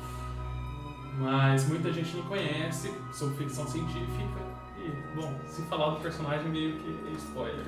Mas 1.19 1.69
muita 1.69 1.93
gente 1.93 2.17
não 2.17 2.25
conhece 2.27 2.93
sobre 3.13 3.37
ficção 3.39 3.67
científica. 3.67 4.55
E, 4.79 5.17
bom, 5.21 5.35
se 5.49 5.63
falar 5.63 5.91
do 5.95 6.01
personagem, 6.01 6.49
meio 6.49 6.77
que 6.79 7.09
é 7.09 7.13
spoiler. 7.13 7.67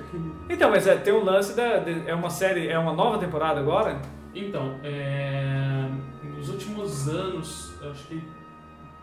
Então, 0.49 0.69
mas 0.69 0.87
é, 0.87 0.95
tem 0.95 1.13
um 1.13 1.23
lance 1.25 1.53
da. 1.53 1.79
de- 1.79 2.07
é 2.07 2.15
uma 2.15 2.29
série, 2.29 2.67
é 2.69 2.79
uma 2.79 2.93
nova 2.93 3.17
temporada 3.17 3.59
agora? 3.59 4.01
Então, 4.33 4.79
é, 4.83 5.89
nos 6.23 6.47
últimos 6.49 7.07
anos, 7.09 7.73
acho 7.91 8.07
que 8.07 8.23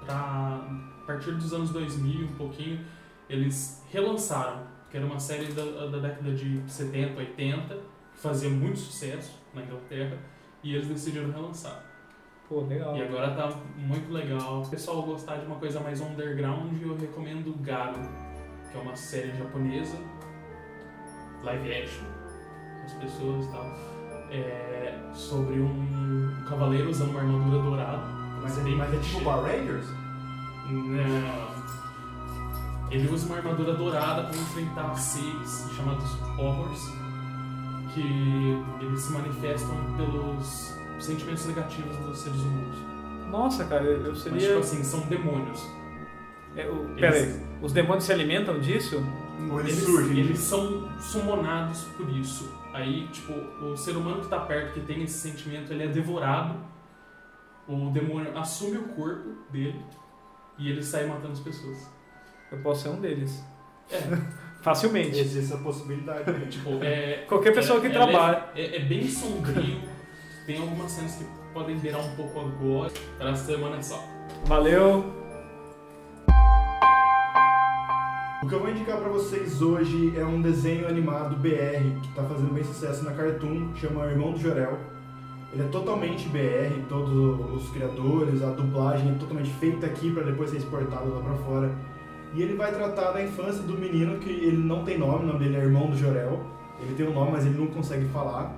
pra, 0.05 0.61
a 1.03 1.07
partir 1.07 1.33
dos 1.33 1.53
anos 1.53 1.71
2000, 1.71 2.27
um 2.27 2.33
pouquinho, 2.35 2.85
eles 3.29 3.83
relançaram, 3.91 4.63
que 4.91 4.97
era 4.97 5.07
uma 5.07 5.19
série 5.19 5.53
da, 5.53 5.87
da 5.87 5.99
década 5.99 6.33
de 6.33 6.63
70, 6.67 7.19
80, 7.19 7.75
que 7.75 8.21
fazia 8.21 8.49
muito 8.49 8.79
sucesso 8.79 9.39
na 9.53 9.63
Inglaterra, 9.63 10.19
e 10.63 10.75
eles 10.75 10.89
decidiram 10.89 11.31
relançar. 11.31 11.85
Pô, 12.49 12.61
legal. 12.61 12.97
E 12.97 13.03
agora 13.03 13.35
tá 13.35 13.59
muito 13.77 14.13
legal. 14.13 14.63
Se 14.63 14.69
o 14.69 14.71
pessoal 14.71 15.03
gostar 15.03 15.37
de 15.37 15.47
uma 15.47 15.57
coisa 15.57 15.81
mais 15.81 16.01
underground, 16.01 16.73
eu 16.81 16.97
recomendo 16.97 17.55
Garo, 17.63 18.01
que 18.71 18.77
é 18.77 18.81
uma 18.81 18.95
série 18.95 19.35
japonesa, 19.37 19.97
live 21.43 21.73
action, 21.73 22.05
as 22.85 22.93
pessoas 22.95 23.47
e 23.47 23.51
tal, 23.51 23.67
é, 24.31 25.11
sobre 25.15 25.61
um 25.61 26.45
cavaleiro 26.49 26.91
usando 26.91 27.11
uma 27.11 27.21
armadura 27.21 27.63
dourada. 27.63 28.14
Mas 28.45 28.59
é, 28.59 28.63
mas 28.77 28.95
é 28.95 28.99
tipo 28.99 29.21
Power 29.25 29.43
Rangers? 29.45 29.87
Não. 30.71 31.65
Ele 32.91 33.09
usa 33.13 33.27
uma 33.27 33.37
armadura 33.39 33.73
dourada 33.75 34.25
para 34.25 34.37
enfrentar 34.37 34.95
seres 34.95 35.69
chamados 35.77 36.17
horrors, 36.39 36.93
que 37.93 38.63
eles 38.81 39.01
se 39.01 39.13
manifestam 39.13 39.75
pelos 39.97 40.75
sentimentos 41.01 41.47
negativos 41.47 41.97
dos 41.97 42.19
seres 42.19 42.41
humanos. 42.41 42.77
Nossa, 43.31 43.65
cara, 43.65 43.83
eu 43.85 44.01
eu 44.05 44.11
Mas, 44.11 44.19
seria. 44.23 44.47
tipo 44.49 44.59
assim, 44.61 44.85
são 44.85 45.01
demônios. 45.01 45.67
É, 46.57 46.69
o- 46.69 46.95
Pera 46.95 47.17
aí, 47.17 47.41
os 47.61 47.73
demônios 47.73 48.05
se 48.05 48.13
alimentam 48.13 48.61
disso? 48.61 49.03
Ou 49.51 49.59
eles, 49.61 49.73
Eles, 49.73 49.85
surgem? 49.85 50.19
eles 50.19 50.39
são 50.39 50.89
sumonados 51.01 51.83
por 51.97 52.09
isso. 52.11 52.49
Aí, 52.73 53.09
tipo, 53.09 53.33
o 53.65 53.77
ser 53.77 53.97
humano 53.97 54.21
que 54.21 54.29
tá 54.29 54.39
perto, 54.41 54.75
que 54.75 54.81
tem 54.81 55.03
esse 55.03 55.19
sentimento, 55.19 55.73
ele 55.73 55.83
é 55.85 55.89
devorado. 55.89 56.55
O 57.67 57.91
demônio 57.91 58.37
assume 58.37 58.77
o 58.79 58.89
corpo 58.89 59.31
dele 59.51 59.81
e 60.59 60.71
ele 60.71 60.83
sai 60.83 61.07
matando 61.07 61.33
as 61.33 61.41
pessoas. 61.41 61.89
Eu 62.53 62.59
posso 62.59 62.83
ser 62.83 62.89
um 62.91 63.01
deles. 63.01 63.43
É, 63.91 63.99
Facilmente. 64.63 65.19
Existe 65.19 65.53
essa 65.53 65.63
possibilidade. 65.63 66.31
né? 66.31 66.47
tipo, 66.47 66.71
é. 66.83 67.25
Qualquer 67.29 67.53
pessoa 67.55 67.81
que 67.81 67.87
é- 67.89 67.91
trabalha. 67.91 68.45
É, 68.55 68.77
é 68.77 68.81
bem 68.81 69.07
sombrio. 69.09 69.81
tem 70.47 70.59
algumas 70.61 70.91
cenas 70.93 71.17
que 71.17 71.25
podem 71.53 71.77
virar 71.77 71.99
um 71.99 72.17
pouco 72.17 72.41
agora. 72.41 72.91
Para 73.19 73.31
essa 73.31 73.45
semana 73.45 73.77
é 73.77 73.83
só. 73.83 74.03
Valeu. 74.47 75.05
O 78.43 78.47
que 78.47 78.55
eu 78.55 78.61
vou 78.61 78.69
indicar 78.71 78.99
pra 78.99 79.09
vocês 79.09 79.63
hoje 79.63 80.19
é 80.19 80.25
um 80.25 80.43
desenho 80.43 80.87
animado 80.87 81.37
BR 81.37 81.99
que 82.03 82.15
tá 82.15 82.23
fazendo 82.25 82.53
bem 82.53 82.63
sucesso 82.63 83.03
na 83.03 83.13
Cartoon, 83.13 83.75
chama 83.75 84.05
Irmão 84.05 84.33
do 84.33 84.39
Jorel. 84.39 84.79
Ele 85.55 85.63
é 85.63 85.67
totalmente 85.69 86.29
BR, 86.29 86.83
todos 86.89 87.63
os 87.63 87.71
criadores, 87.71 88.43
a 88.43 88.51
dublagem 88.51 89.13
é 89.13 89.15
totalmente 89.15 89.51
feita 89.51 89.87
aqui 89.87 90.11
pra 90.11 90.25
depois 90.25 90.51
ser 90.51 90.57
exportada 90.57 91.05
lá 91.05 91.21
pra 91.21 91.35
fora. 91.37 91.73
E 92.35 92.43
ele 92.43 92.55
vai 92.55 92.75
tratar 92.75 93.13
da 93.13 93.23
infância 93.23 93.63
do 93.63 93.79
menino 93.79 94.19
que 94.19 94.29
ele 94.29 94.57
não 94.57 94.85
tem 94.85 94.99
nome, 94.99 95.23
o 95.23 95.27
nome 95.29 95.39
dele 95.39 95.57
é 95.57 95.61
Irmão 95.61 95.89
do 95.89 95.97
Jorel. 95.97 96.41
Ele 96.83 96.95
tem 96.97 97.07
um 97.07 97.15
nome, 97.15 97.31
mas 97.31 97.47
ele 97.47 97.57
não 97.57 97.69
consegue 97.69 98.05
falar. 98.07 98.53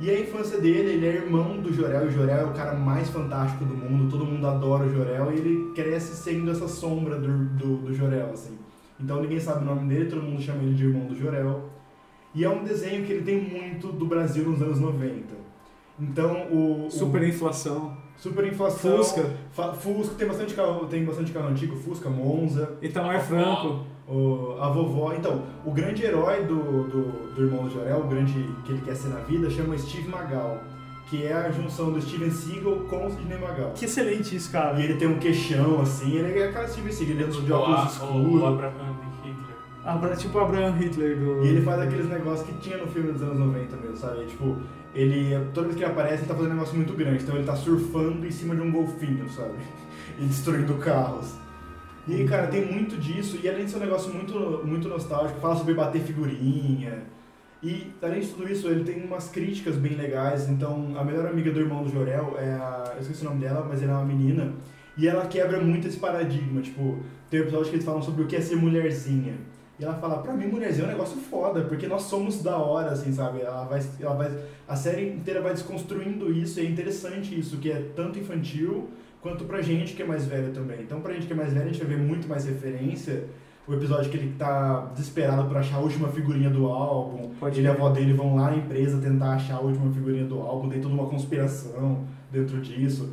E 0.00 0.10
a 0.10 0.20
infância 0.20 0.60
dele, 0.60 0.94
ele 0.94 1.06
é 1.06 1.14
irmão 1.24 1.60
do 1.60 1.72
Jorel, 1.72 2.06
e 2.06 2.08
o 2.08 2.10
Jorel 2.10 2.38
é 2.38 2.44
o 2.44 2.52
cara 2.52 2.74
mais 2.74 3.08
fantástico 3.10 3.64
do 3.64 3.76
mundo, 3.76 4.10
todo 4.10 4.24
mundo 4.24 4.44
adora 4.44 4.84
o 4.86 4.92
Jorel, 4.92 5.30
e 5.30 5.36
ele 5.36 5.72
cresce 5.72 6.16
sendo 6.16 6.50
essa 6.50 6.66
sombra 6.66 7.16
do, 7.16 7.44
do, 7.50 7.76
do 7.76 7.94
Jorel, 7.94 8.30
assim. 8.32 8.58
Então 8.98 9.22
ninguém 9.22 9.38
sabe 9.38 9.62
o 9.62 9.66
nome 9.66 9.88
dele, 9.88 10.10
todo 10.10 10.22
mundo 10.22 10.42
chama 10.42 10.64
ele 10.64 10.74
de 10.74 10.84
irmão 10.84 11.06
do 11.06 11.16
Jorel. 11.16 11.70
E 12.34 12.44
é 12.44 12.50
um 12.50 12.64
desenho 12.64 13.04
que 13.06 13.12
ele 13.12 13.22
tem 13.22 13.40
muito 13.40 13.92
do 13.92 14.04
Brasil 14.04 14.42
nos 14.50 14.60
anos 14.60 14.80
90. 14.80 15.43
Então 16.00 16.46
o. 16.50 16.86
o- 16.86 16.90
Superinflação. 16.90 17.96
Superinflação. 18.16 18.96
Fusca. 18.98 19.30
Fa- 19.52 19.72
Fusca, 19.74 20.14
tem 20.16 20.26
bastante 20.28 20.54
carro, 20.54 20.86
tem 20.86 21.04
bastante 21.04 21.32
carro 21.32 21.48
antigo, 21.48 21.76
Fusca, 21.76 22.08
Monza, 22.08 22.76
Itamar 22.80 23.20
Franco. 23.20 23.84
o- 24.08 24.56
a 24.60 24.68
vovó. 24.68 25.12
Então, 25.14 25.42
o 25.64 25.70
grande 25.70 26.04
herói 26.04 26.44
do, 26.44 26.54
do, 26.84 27.34
do 27.34 27.42
irmão 27.44 27.64
do 27.64 27.70
Jorel, 27.70 28.00
o 28.00 28.08
grande 28.08 28.32
que 28.64 28.72
ele 28.72 28.82
quer 28.82 28.94
ser 28.94 29.08
na 29.08 29.20
vida, 29.20 29.48
chama 29.50 29.76
Steve 29.78 30.08
Magal, 30.08 30.58
que 31.08 31.24
é 31.24 31.32
a 31.32 31.50
junção 31.50 31.90
do 31.92 32.00
Steven 32.02 32.30
Seagal 32.30 32.76
com 32.88 33.06
o 33.06 33.10
Sidney 33.10 33.38
Magal. 33.38 33.72
Que 33.74 33.84
excelente 33.86 34.36
isso, 34.36 34.50
cara. 34.52 34.78
E 34.78 34.84
ele 34.84 34.94
tem 34.96 35.08
um 35.08 35.18
queixão 35.18 35.80
assim, 35.80 36.16
ele 36.16 36.38
é 36.38 36.48
aquela 36.48 36.68
Steven 36.68 36.92
Seagal, 36.92 37.16
ele 37.16 37.30
de 37.46 37.52
óculos 37.52 37.92
escuros. 37.92 38.60
Abra- 39.84 40.16
tipo 40.16 40.38
Abraham 40.38 40.72
Hitler 40.76 41.18
do. 41.18 41.44
E 41.44 41.48
ele 41.48 41.62
faz 41.62 41.80
aqueles 41.80 42.08
negócios 42.08 42.46
que 42.48 42.54
tinha 42.60 42.78
no 42.78 42.86
filme 42.86 43.12
dos 43.12 43.22
anos 43.22 43.38
90 43.38 43.76
mesmo, 43.76 43.96
sabe? 43.96 44.24
Tipo, 44.26 44.56
ele, 44.94 45.36
toda 45.52 45.66
vez 45.66 45.76
que 45.76 45.84
ele 45.84 45.92
aparece, 45.92 46.22
ele 46.22 46.26
tá 46.28 46.34
fazendo 46.34 46.50
um 46.52 46.54
negócio 46.54 46.76
muito 46.76 46.92
grande. 46.94 47.22
Então 47.22 47.34
ele 47.36 47.44
tá 47.44 47.54
surfando 47.56 48.26
em 48.26 48.30
cima 48.30 48.54
de 48.56 48.62
um 48.62 48.70
golfinho, 48.72 49.28
sabe? 49.30 49.54
E 50.18 50.24
destruindo 50.26 50.74
carros. 50.74 51.34
E 52.06 52.22
cara, 52.24 52.46
tem 52.46 52.64
muito 52.70 52.96
disso. 52.96 53.38
E 53.42 53.48
além 53.48 53.64
de 53.64 53.70
ser 53.72 53.78
um 53.78 53.80
negócio 53.80 54.12
muito, 54.14 54.62
muito 54.64 54.88
nostálgico, 54.88 55.40
fala 55.40 55.56
sobre 55.56 55.74
bater 55.74 56.00
figurinha. 56.02 57.02
E 57.62 57.90
além 58.00 58.20
de 58.20 58.28
tudo 58.28 58.48
isso, 58.48 58.68
ele 58.68 58.84
tem 58.84 59.02
umas 59.04 59.28
críticas 59.28 59.74
bem 59.76 59.94
legais. 59.96 60.48
Então, 60.48 60.92
a 60.96 61.02
melhor 61.02 61.26
amiga 61.26 61.50
do 61.50 61.58
irmão 61.60 61.82
do 61.82 61.90
Jorel 61.90 62.36
é 62.38 62.52
a. 62.52 62.92
Eu 62.94 63.00
esqueci 63.00 63.22
o 63.22 63.28
nome 63.30 63.40
dela, 63.40 63.66
mas 63.68 63.82
ela 63.82 63.92
é 63.92 63.96
uma 63.96 64.04
menina. 64.04 64.52
E 64.96 65.08
ela 65.08 65.26
quebra 65.26 65.60
muito 65.60 65.88
esse 65.88 65.98
paradigma. 65.98 66.60
Tipo, 66.62 67.00
tem 67.28 67.40
um 67.40 67.42
episódio 67.44 67.70
que 67.70 67.76
eles 67.76 67.84
falam 67.84 68.02
sobre 68.02 68.22
o 68.22 68.26
que 68.26 68.36
é 68.36 68.40
ser 68.40 68.54
mulherzinha. 68.56 69.34
E 69.78 69.84
ela 69.84 69.94
fala, 69.94 70.18
pra 70.18 70.32
mim, 70.34 70.46
mulherzinha 70.46 70.84
é 70.84 70.88
um 70.88 70.92
negócio 70.92 71.16
foda, 71.16 71.62
porque 71.62 71.86
nós 71.86 72.02
somos 72.02 72.42
da 72.42 72.56
hora, 72.56 72.90
assim, 72.90 73.12
sabe? 73.12 73.40
Ela 73.40 73.64
vai, 73.64 73.82
ela 74.00 74.14
vai, 74.14 74.30
a 74.68 74.76
série 74.76 75.08
inteira 75.08 75.40
vai 75.40 75.52
desconstruindo 75.52 76.30
isso, 76.32 76.60
e 76.60 76.66
é 76.66 76.70
interessante 76.70 77.38
isso, 77.38 77.56
que 77.56 77.70
é 77.70 77.90
tanto 77.96 78.18
infantil 78.18 78.88
quanto 79.20 79.44
pra 79.44 79.60
gente 79.62 79.94
que 79.94 80.02
é 80.02 80.06
mais 80.06 80.26
velho 80.26 80.52
também. 80.52 80.82
Então, 80.82 81.00
pra 81.00 81.12
gente 81.12 81.26
que 81.26 81.32
é 81.32 81.36
mais 81.36 81.52
velho, 81.52 81.64
a 81.64 81.72
gente 81.72 81.84
vai 81.84 81.96
ver 81.96 82.02
muito 82.02 82.28
mais 82.28 82.44
referência. 82.44 83.24
O 83.66 83.72
episódio 83.72 84.10
que 84.10 84.18
ele 84.18 84.34
tá 84.38 84.90
desesperado 84.94 85.48
por 85.48 85.56
achar 85.56 85.76
a 85.76 85.80
última 85.80 86.08
figurinha 86.08 86.50
do 86.50 86.66
álbum. 86.66 87.30
Pode 87.40 87.58
ele 87.58 87.66
e 87.66 87.70
a 87.70 87.72
avó 87.72 87.88
dele 87.88 88.12
vão 88.12 88.36
lá 88.36 88.50
na 88.50 88.58
empresa 88.58 88.98
tentar 88.98 89.32
achar 89.32 89.56
a 89.56 89.60
última 89.60 89.90
figurinha 89.90 90.26
do 90.26 90.38
álbum. 90.40 90.68
Tem 90.68 90.82
toda 90.82 90.92
uma 90.92 91.06
conspiração 91.06 92.04
dentro 92.30 92.60
disso. 92.60 93.10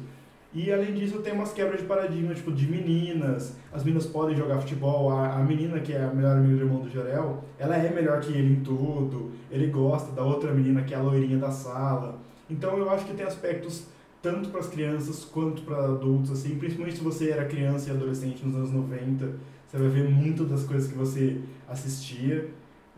E 0.54 0.72
além 0.72 0.94
disso 0.94 1.20
tem 1.20 1.34
umas 1.34 1.54
quebras 1.54 1.80
de 1.80 1.86
paradigma, 1.86 2.34
tipo, 2.34 2.52
de 2.52 2.68
meninas. 2.68 3.56
As 3.72 3.84
meninas 3.84 4.06
podem 4.06 4.36
jogar 4.36 4.60
futebol. 4.60 5.10
A, 5.10 5.36
a 5.36 5.44
menina, 5.44 5.80
que 5.80 5.94
é 5.94 6.04
a 6.04 6.14
melhor 6.14 6.38
amiga 6.38 6.56
do 6.56 6.64
irmão 6.64 6.82
do 6.82 6.90
Jorel, 6.90 7.44
ela 7.58 7.78
é 7.78 7.90
melhor 7.90 8.20
que 8.20 8.34
ele 8.34 8.54
em 8.54 8.60
tudo. 8.62 9.32
Ele 9.50 9.68
gosta 9.68 10.12
da 10.12 10.24
outra 10.24 10.52
menina, 10.54 10.84
que 10.84 10.94
é 10.94 10.98
a 10.98 11.02
loirinha 11.02 11.38
da 11.38 11.52
sala. 11.52 12.20
Então 12.50 12.78
eu 12.78 12.90
acho 12.90 13.06
que 13.06 13.14
tem 13.14 13.26
aspectos 13.26 13.88
tanto 14.22 14.50
para 14.50 14.60
as 14.60 14.68
crianças 14.68 15.24
quanto 15.24 15.62
para 15.62 15.86
adultos, 15.86 16.32
assim. 16.32 16.58
Principalmente 16.58 16.98
se 16.98 17.04
você 17.04 17.30
era 17.30 17.46
criança 17.46 17.90
e 17.90 17.92
adolescente 17.94 18.46
nos 18.46 18.56
anos 18.56 18.72
90, 18.72 19.32
você 19.68 19.78
vai 19.78 19.88
ver 19.88 20.10
muito 20.10 20.44
das 20.44 20.64
coisas 20.64 20.92
que 20.92 20.98
você 20.98 21.40
assistia. 21.68 22.50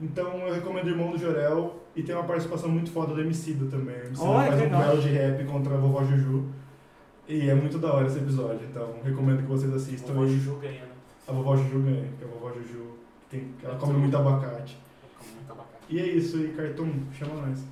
Então 0.02 0.40
eu 0.40 0.54
recomendo 0.54 0.88
o 0.88 0.90
Irmão 0.90 1.12
do 1.12 1.20
Jorel 1.20 1.80
e 1.96 2.02
tem 2.02 2.16
uma 2.16 2.24
participação 2.24 2.68
muito 2.68 2.90
foda 2.92 3.14
do 3.14 3.22
Emicida 3.22 3.66
também. 3.68 3.96
O 3.96 4.06
Emicida 4.08 4.28
Olha, 4.28 4.48
faz 4.48 4.62
que 4.62 4.68
um 4.68 4.70
duelo 4.70 5.02
de 5.02 5.10
rap 5.10 5.46
contra 5.46 5.74
a 5.76 5.78
vovó 5.78 6.04
Juju. 6.04 6.46
E 7.26 7.50
é 7.50 7.56
muito 7.56 7.78
da 7.78 7.94
hora 7.94 8.06
esse 8.06 8.18
episódio, 8.18 8.60
então 8.70 8.96
recomendo 9.02 9.44
que 9.44 9.48
vocês 9.48 9.74
assistam. 9.74 10.12
O 10.12 10.26
e 10.26 10.38
Juju 10.38 10.58
ganha, 10.58 10.82
né? 10.82 10.88
A 11.26 11.32
vovó 11.32 11.56
Juju 11.56 11.80
ganha, 11.80 12.06
porque 12.10 12.26
a 12.26 12.28
vovó 12.28 12.54
Juju 12.54 12.98
tem, 13.30 13.54
ela 13.64 13.76
come 13.76 13.94
muito 13.94 14.18
abacate. 14.18 14.78
Come 15.18 15.32
muito 15.36 15.50
abacate. 15.50 15.86
E 15.90 16.00
é 16.02 16.06
isso, 16.06 16.38
e 16.42 16.50
Cartoon, 16.50 16.92
chama 17.18 17.48
nós. 17.48 17.64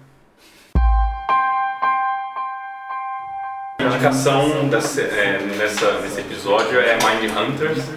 A 3.77 3.83
indicação 3.83 4.69
dessa, 4.69 5.01
é, 5.01 5.45
nessa, 5.57 5.99
nesse 5.99 6.21
episódio 6.21 6.79
é 6.79 6.93
Mind 6.95 7.29
Hunters. 7.29 7.89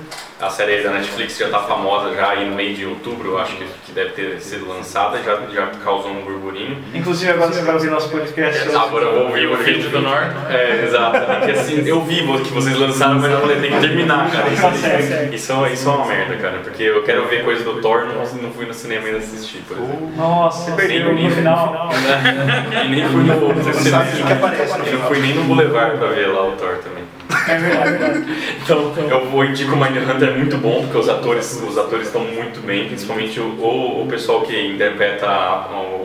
A 0.45 0.51
série 0.51 0.83
da 0.83 0.91
Netflix 0.91 1.39
já 1.39 1.47
está 1.47 1.61
famosa 1.61 2.15
já 2.15 2.29
aí 2.29 2.45
no 2.47 2.55
meio 2.55 2.75
de 2.75 2.85
outubro, 2.85 3.31
eu 3.31 3.39
acho 3.39 3.57
que, 3.57 3.65
que 3.87 3.93
deve 3.93 4.11
ter 4.11 4.39
sido 4.43 4.69
lançada, 4.69 5.19
já, 5.23 5.39
já 5.51 5.69
causou 5.83 6.11
um 6.11 6.21
burburinho. 6.21 6.77
Inclusive 6.93 7.33
agora 7.33 7.51
você 7.51 7.63
vai 7.63 7.75
ouvir 7.75 7.91
nosso 7.91 8.11
podcast. 8.11 8.69
Agora 8.77 9.07
eu 9.07 9.15
vou 9.15 9.29
ouvir 9.29 9.47
o 9.47 9.57
vídeo 9.57 9.89
do 9.89 10.03
Norte. 10.03 10.35
É, 10.51 10.85
exato. 10.85 11.19
Porque 11.19 11.51
assim, 11.53 11.89
eu 11.89 12.03
vi 12.03 12.17
que 12.43 12.53
vocês 12.53 12.77
lançaram, 12.77 13.21
mas 13.21 13.33
eu 13.33 13.41
falei, 13.41 13.59
tem 13.59 13.73
que 13.73 13.81
terminar, 13.81 14.31
cara. 14.31 14.49
Isso, 14.51 14.83
Segue, 14.83 15.03
segue. 15.03 15.37
isso, 15.37 15.67
isso 15.67 15.89
é 15.89 15.93
uma 15.93 16.07
merda, 16.07 16.37
cara. 16.37 16.59
Porque 16.59 16.83
eu 16.83 17.03
quero 17.03 17.27
ver 17.27 17.43
coisa 17.43 17.65
do 17.65 17.81
Thor, 17.81 18.05
não, 18.05 18.43
não 18.43 18.51
fui 18.53 18.67
no 18.67 18.75
cinema 18.75 19.07
ainda 19.07 19.19
assistir, 19.19 19.63
por 19.67 19.79
exemplo. 19.79 20.13
Nossa, 20.15 20.71
você 20.71 20.77
perdeu 20.77 21.15
no 21.15 21.31
final. 21.31 21.89
E 22.85 22.89
nem 22.89 23.09
fui 23.09 23.23
no, 23.23 23.75
cinema. 23.75 24.05
sabe 24.05 24.23
o 24.23 24.27
que 24.27 24.33
aparece 24.33 24.79
no 24.79 24.85
Eu 24.85 24.99
não 24.99 25.07
fui 25.07 25.21
nem 25.21 25.35
no 25.35 25.45
Boulevard 25.45 25.97
pra 25.97 26.09
ver 26.09 26.27
lá 26.27 26.47
o 26.49 26.53
Thor 26.53 26.77
também. 26.79 27.04
É 27.49 27.59
verdade, 27.59 27.89
é 27.89 27.99
verdade. 27.99 28.25
Então, 28.63 28.95
eu 28.97 29.31
vou 29.31 29.45
indico 29.45 29.75
o 29.75 29.77
Mindhunter 29.77 30.29
é 30.29 30.37
muito 30.37 30.57
bom, 30.59 30.83
porque 30.83 30.99
os 30.99 31.09
atores 31.09 31.63
os 31.63 31.77
atores 31.77 32.07
estão 32.07 32.23
muito 32.25 32.65
bem, 32.65 32.87
principalmente 32.87 33.39
o, 33.41 33.45
o, 33.45 34.03
o 34.03 34.07
pessoal 34.07 34.43
que 34.43 34.59
interpreta 34.67 35.27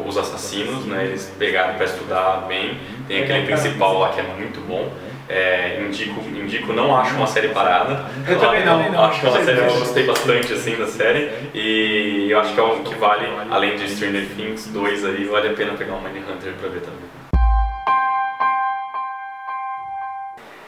os 0.06 0.18
assassinos, 0.18 0.86
né? 0.86 1.06
Eles 1.06 1.32
pegaram 1.38 1.76
para 1.76 1.86
estudar 1.86 2.46
bem. 2.48 2.78
Tem 3.08 3.24
aquele 3.24 3.46
principal 3.46 4.00
lá 4.00 4.10
que 4.10 4.20
é 4.20 4.24
muito 4.24 4.60
bom. 4.68 4.92
É, 5.32 5.80
indico, 5.88 6.22
indico, 6.28 6.74
não 6.74 6.96
acho 6.98 7.16
uma 7.16 7.28
série 7.28 7.50
parada. 7.50 8.06
Eu 8.28 8.40
também 8.40 8.66
não. 8.66 9.04
Acho 9.06 9.20
que 9.20 9.28
é 9.28 9.30
uma 9.30 9.44
série 9.44 9.62
que 9.62 9.68
eu 9.68 9.80
gostei 9.80 10.04
bastante 10.04 10.54
assim 10.54 10.76
da 10.76 10.88
série. 10.88 11.30
E 11.54 12.28
eu 12.32 12.40
acho 12.40 12.54
que 12.54 12.60
é 12.60 12.64
um 12.64 12.84
que 12.84 12.96
vale, 12.96 13.28
além 13.52 13.78
de 13.78 13.88
Stranger 13.90 14.28
Things 14.36 14.68
2 14.68 15.06
aí, 15.06 15.26
vale 15.26 15.50
a 15.50 15.54
pena 15.54 15.74
pegar 15.74 15.94
o 15.94 16.02
Mindhunter 16.02 16.54
pra 16.60 16.70
ver 16.70 16.82
também. 16.82 17.19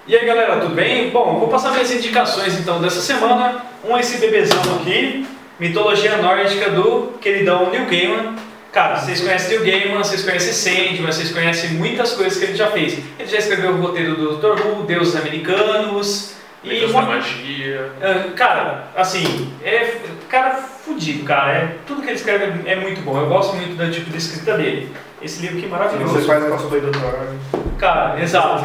E 0.07 0.15
aí 0.15 0.25
galera, 0.25 0.57
tudo 0.57 0.73
bem? 0.73 1.11
Bom, 1.11 1.37
vou 1.39 1.47
passar 1.47 1.71
minhas 1.71 1.91
indicações 1.91 2.57
então 2.59 2.81
dessa 2.81 3.01
semana. 3.01 3.63
Um 3.83 3.95
é 3.95 3.99
esse 3.99 4.17
bebezão 4.17 4.59
aqui, 4.79 5.27
mitologia 5.59 6.17
nórdica 6.17 6.71
do 6.71 7.13
queridão 7.21 7.69
Neil 7.69 7.85
Gaiman. 7.85 8.35
Cara, 8.71 8.97
vocês 8.99 9.21
conhecem 9.21 9.59
Neil 9.59 9.63
Gaiman, 9.63 9.99
vocês 9.99 10.23
conhecem 10.23 10.53
Sandman, 10.53 11.05
vocês 11.05 11.31
conhecem 11.31 11.71
muitas 11.71 12.13
coisas 12.13 12.37
que 12.39 12.45
ele 12.45 12.55
já 12.55 12.67
fez. 12.67 12.97
Ele 13.19 13.29
já 13.29 13.37
escreveu 13.37 13.73
o 13.73 13.81
roteiro 13.81 14.15
do 14.15 14.37
Dr. 14.37 14.59
Who, 14.65 14.83
Deuses 14.85 15.15
Americanos 15.15 16.33
e 16.63 16.83
uma 16.85 17.03
magia. 17.03 17.91
Ah, 18.01 18.31
Cara, 18.35 18.87
assim, 18.95 19.53
é 19.63 19.97
cara 20.27 20.55
fudido, 20.55 21.23
cara. 21.25 21.51
É, 21.51 21.75
tudo 21.85 22.01
que 22.01 22.07
ele 22.07 22.15
escreve 22.15 22.67
é 22.67 22.75
muito 22.75 23.01
bom. 23.01 23.19
Eu 23.19 23.27
gosto 23.27 23.55
muito 23.55 23.75
do 23.75 23.91
tipo 23.91 24.09
de 24.09 24.17
escrita 24.17 24.57
dele. 24.57 24.91
Esse 25.21 25.41
livro 25.41 25.59
que 25.59 25.65
é 25.67 25.69
maravilhoso. 25.69 26.13
Você 26.13 26.25
faz 26.25 26.43
cosplay 26.45 26.81
do 26.81 26.91
Thor. 26.91 27.70
Cara, 27.81 28.21
exato. 28.21 28.63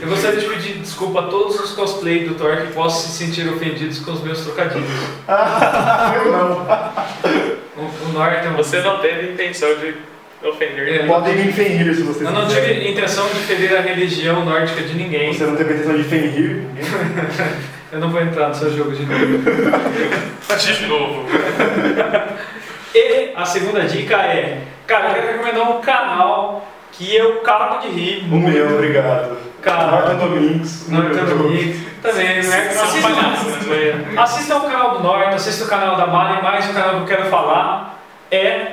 Eu 0.00 0.08
gostaria 0.08 0.40
de 0.40 0.46
pedir 0.48 0.78
desculpa 0.78 1.20
a 1.20 1.22
todos 1.24 1.60
os 1.60 1.72
cosplay 1.72 2.24
do 2.26 2.34
Thor 2.36 2.56
que 2.56 2.72
possam 2.72 3.02
se 3.10 3.18
sentir 3.18 3.46
ofendidos 3.46 3.98
com 4.00 4.12
os 4.12 4.22
meus 4.22 4.40
trocadilhos. 4.40 4.88
Eu 6.24 6.32
não. 6.32 6.66
O, 7.76 7.82
o 7.82 8.12
Norton. 8.14 8.54
Você 8.56 8.80
não 8.80 8.98
teve 9.00 9.32
intenção 9.34 9.68
de 9.74 9.94
ofender 10.42 10.88
É. 10.88 10.92
ninguém. 10.92 11.06
Podem 11.06 11.36
me 11.36 11.52
fenrir 11.52 11.94
se 11.94 12.02
vocês 12.02 12.24
Eu 12.26 12.32
não 12.32 12.46
quiserem. 12.46 12.78
tive 12.78 12.90
intenção 12.92 13.26
de 13.28 13.40
ferir 13.40 13.76
a 13.76 13.82
religião 13.82 14.42
nórdica 14.42 14.80
de 14.84 14.94
ninguém. 14.94 15.34
Você 15.34 15.44
não 15.44 15.56
teve 15.56 15.74
intenção 15.74 15.96
de 15.98 16.04
fenrir? 16.04 16.62
Eu 17.92 17.98
não 17.98 18.08
vou 18.08 18.22
entrar 18.22 18.48
no 18.48 18.54
seu 18.54 18.74
jogo 18.74 18.92
de 18.92 19.04
novo. 19.04 19.38
De 20.56 20.86
novo. 20.86 21.26
E 22.94 23.32
a 23.36 23.44
segunda 23.44 23.80
dica 23.82 24.16
é, 24.16 24.62
cara, 24.86 25.08
eu 25.08 25.14
quero 25.14 25.26
recomendar 25.32 25.70
um 25.72 25.80
canal 25.80 26.64
que 27.00 27.16
eu 27.16 27.40
cago 27.40 27.78
de 27.78 27.88
rir. 27.88 28.24
O 28.30 28.36
meu, 28.38 28.74
obrigado. 28.74 29.34
Cara, 29.62 30.12
Domingos. 30.14 30.86
Norton 30.90 31.24
Domingos. 31.24 31.76
Também, 32.02 32.26
né? 32.26 32.42
São 32.42 32.84
Assista, 32.84 33.08
palhaços, 33.08 33.66
né? 33.66 34.14
assista 34.18 34.56
o 34.56 34.60
canal 34.60 34.90
do 34.98 35.02
Norton, 35.02 35.34
assista 35.34 35.64
o 35.64 35.68
canal 35.68 35.96
da 35.96 36.06
Mari, 36.06 36.42
mas 36.42 36.68
o 36.68 36.74
canal 36.74 36.90
que 36.96 37.00
eu 37.00 37.06
quero 37.16 37.24
falar 37.30 37.98
é 38.30 38.72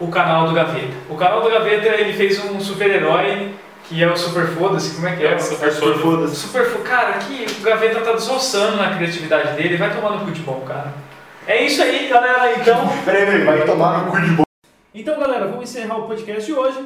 o 0.00 0.08
canal 0.08 0.46
do 0.48 0.54
Gaveta. 0.54 0.92
O 1.08 1.14
canal 1.16 1.40
do 1.40 1.50
Gaveta, 1.50 1.86
ele 1.86 2.12
fez 2.12 2.44
um 2.44 2.58
super-herói 2.60 3.54
que 3.88 4.02
é 4.02 4.08
o 4.10 4.16
Super 4.16 4.46
Foda-se, 4.48 4.94
como 4.96 5.06
é 5.08 5.14
que 5.16 5.24
é? 5.24 5.32
É, 5.34 5.38
Super 5.38 5.70
Foda-se. 5.72 6.00
Foda-se. 6.02 6.36
Super 6.36 6.66
Fo- 6.66 6.78
Cara, 6.80 7.10
aqui 7.10 7.46
o 7.60 7.62
Gaveta 7.62 8.00
tá 8.00 8.12
desossando 8.12 8.76
na 8.78 8.96
criatividade 8.96 9.54
dele, 9.54 9.76
vai 9.76 9.90
tomar 9.94 10.10
no 10.10 10.24
cu 10.24 10.30
de 10.32 10.40
bom, 10.40 10.64
cara. 10.66 10.92
É 11.46 11.62
isso 11.64 11.80
aí, 11.82 12.08
galera, 12.08 12.54
então... 12.56 12.88
Peraí, 13.04 13.26
peraí, 13.26 13.44
vai 13.44 13.60
tomar 13.64 13.98
no 14.04 14.10
cu 14.12 14.20
de 14.20 14.30
bola. 14.30 14.46
Então, 14.94 15.18
galera, 15.18 15.46
vamos 15.46 15.64
encerrar 15.64 15.96
o 15.98 16.06
podcast 16.06 16.44
de 16.46 16.52
hoje. 16.52 16.78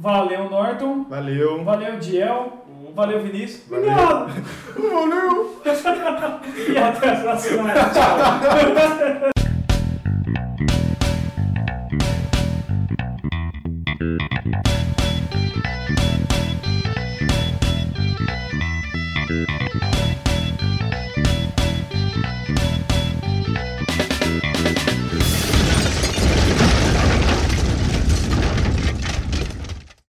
Valeu, 0.00 0.48
Norton. 0.48 1.04
Valeu. 1.10 1.62
Valeu, 1.62 1.98
Diel. 1.98 2.52
Valeu, 2.94 3.22
Vinícius. 3.22 3.68
Valeu. 3.68 3.92
Obrigado. 3.92 4.32
Valeu. 4.78 5.60
E 6.72 6.78
até 6.78 7.10
a 7.10 7.16
próxima. 7.16 7.70
Tchau. 7.72 9.30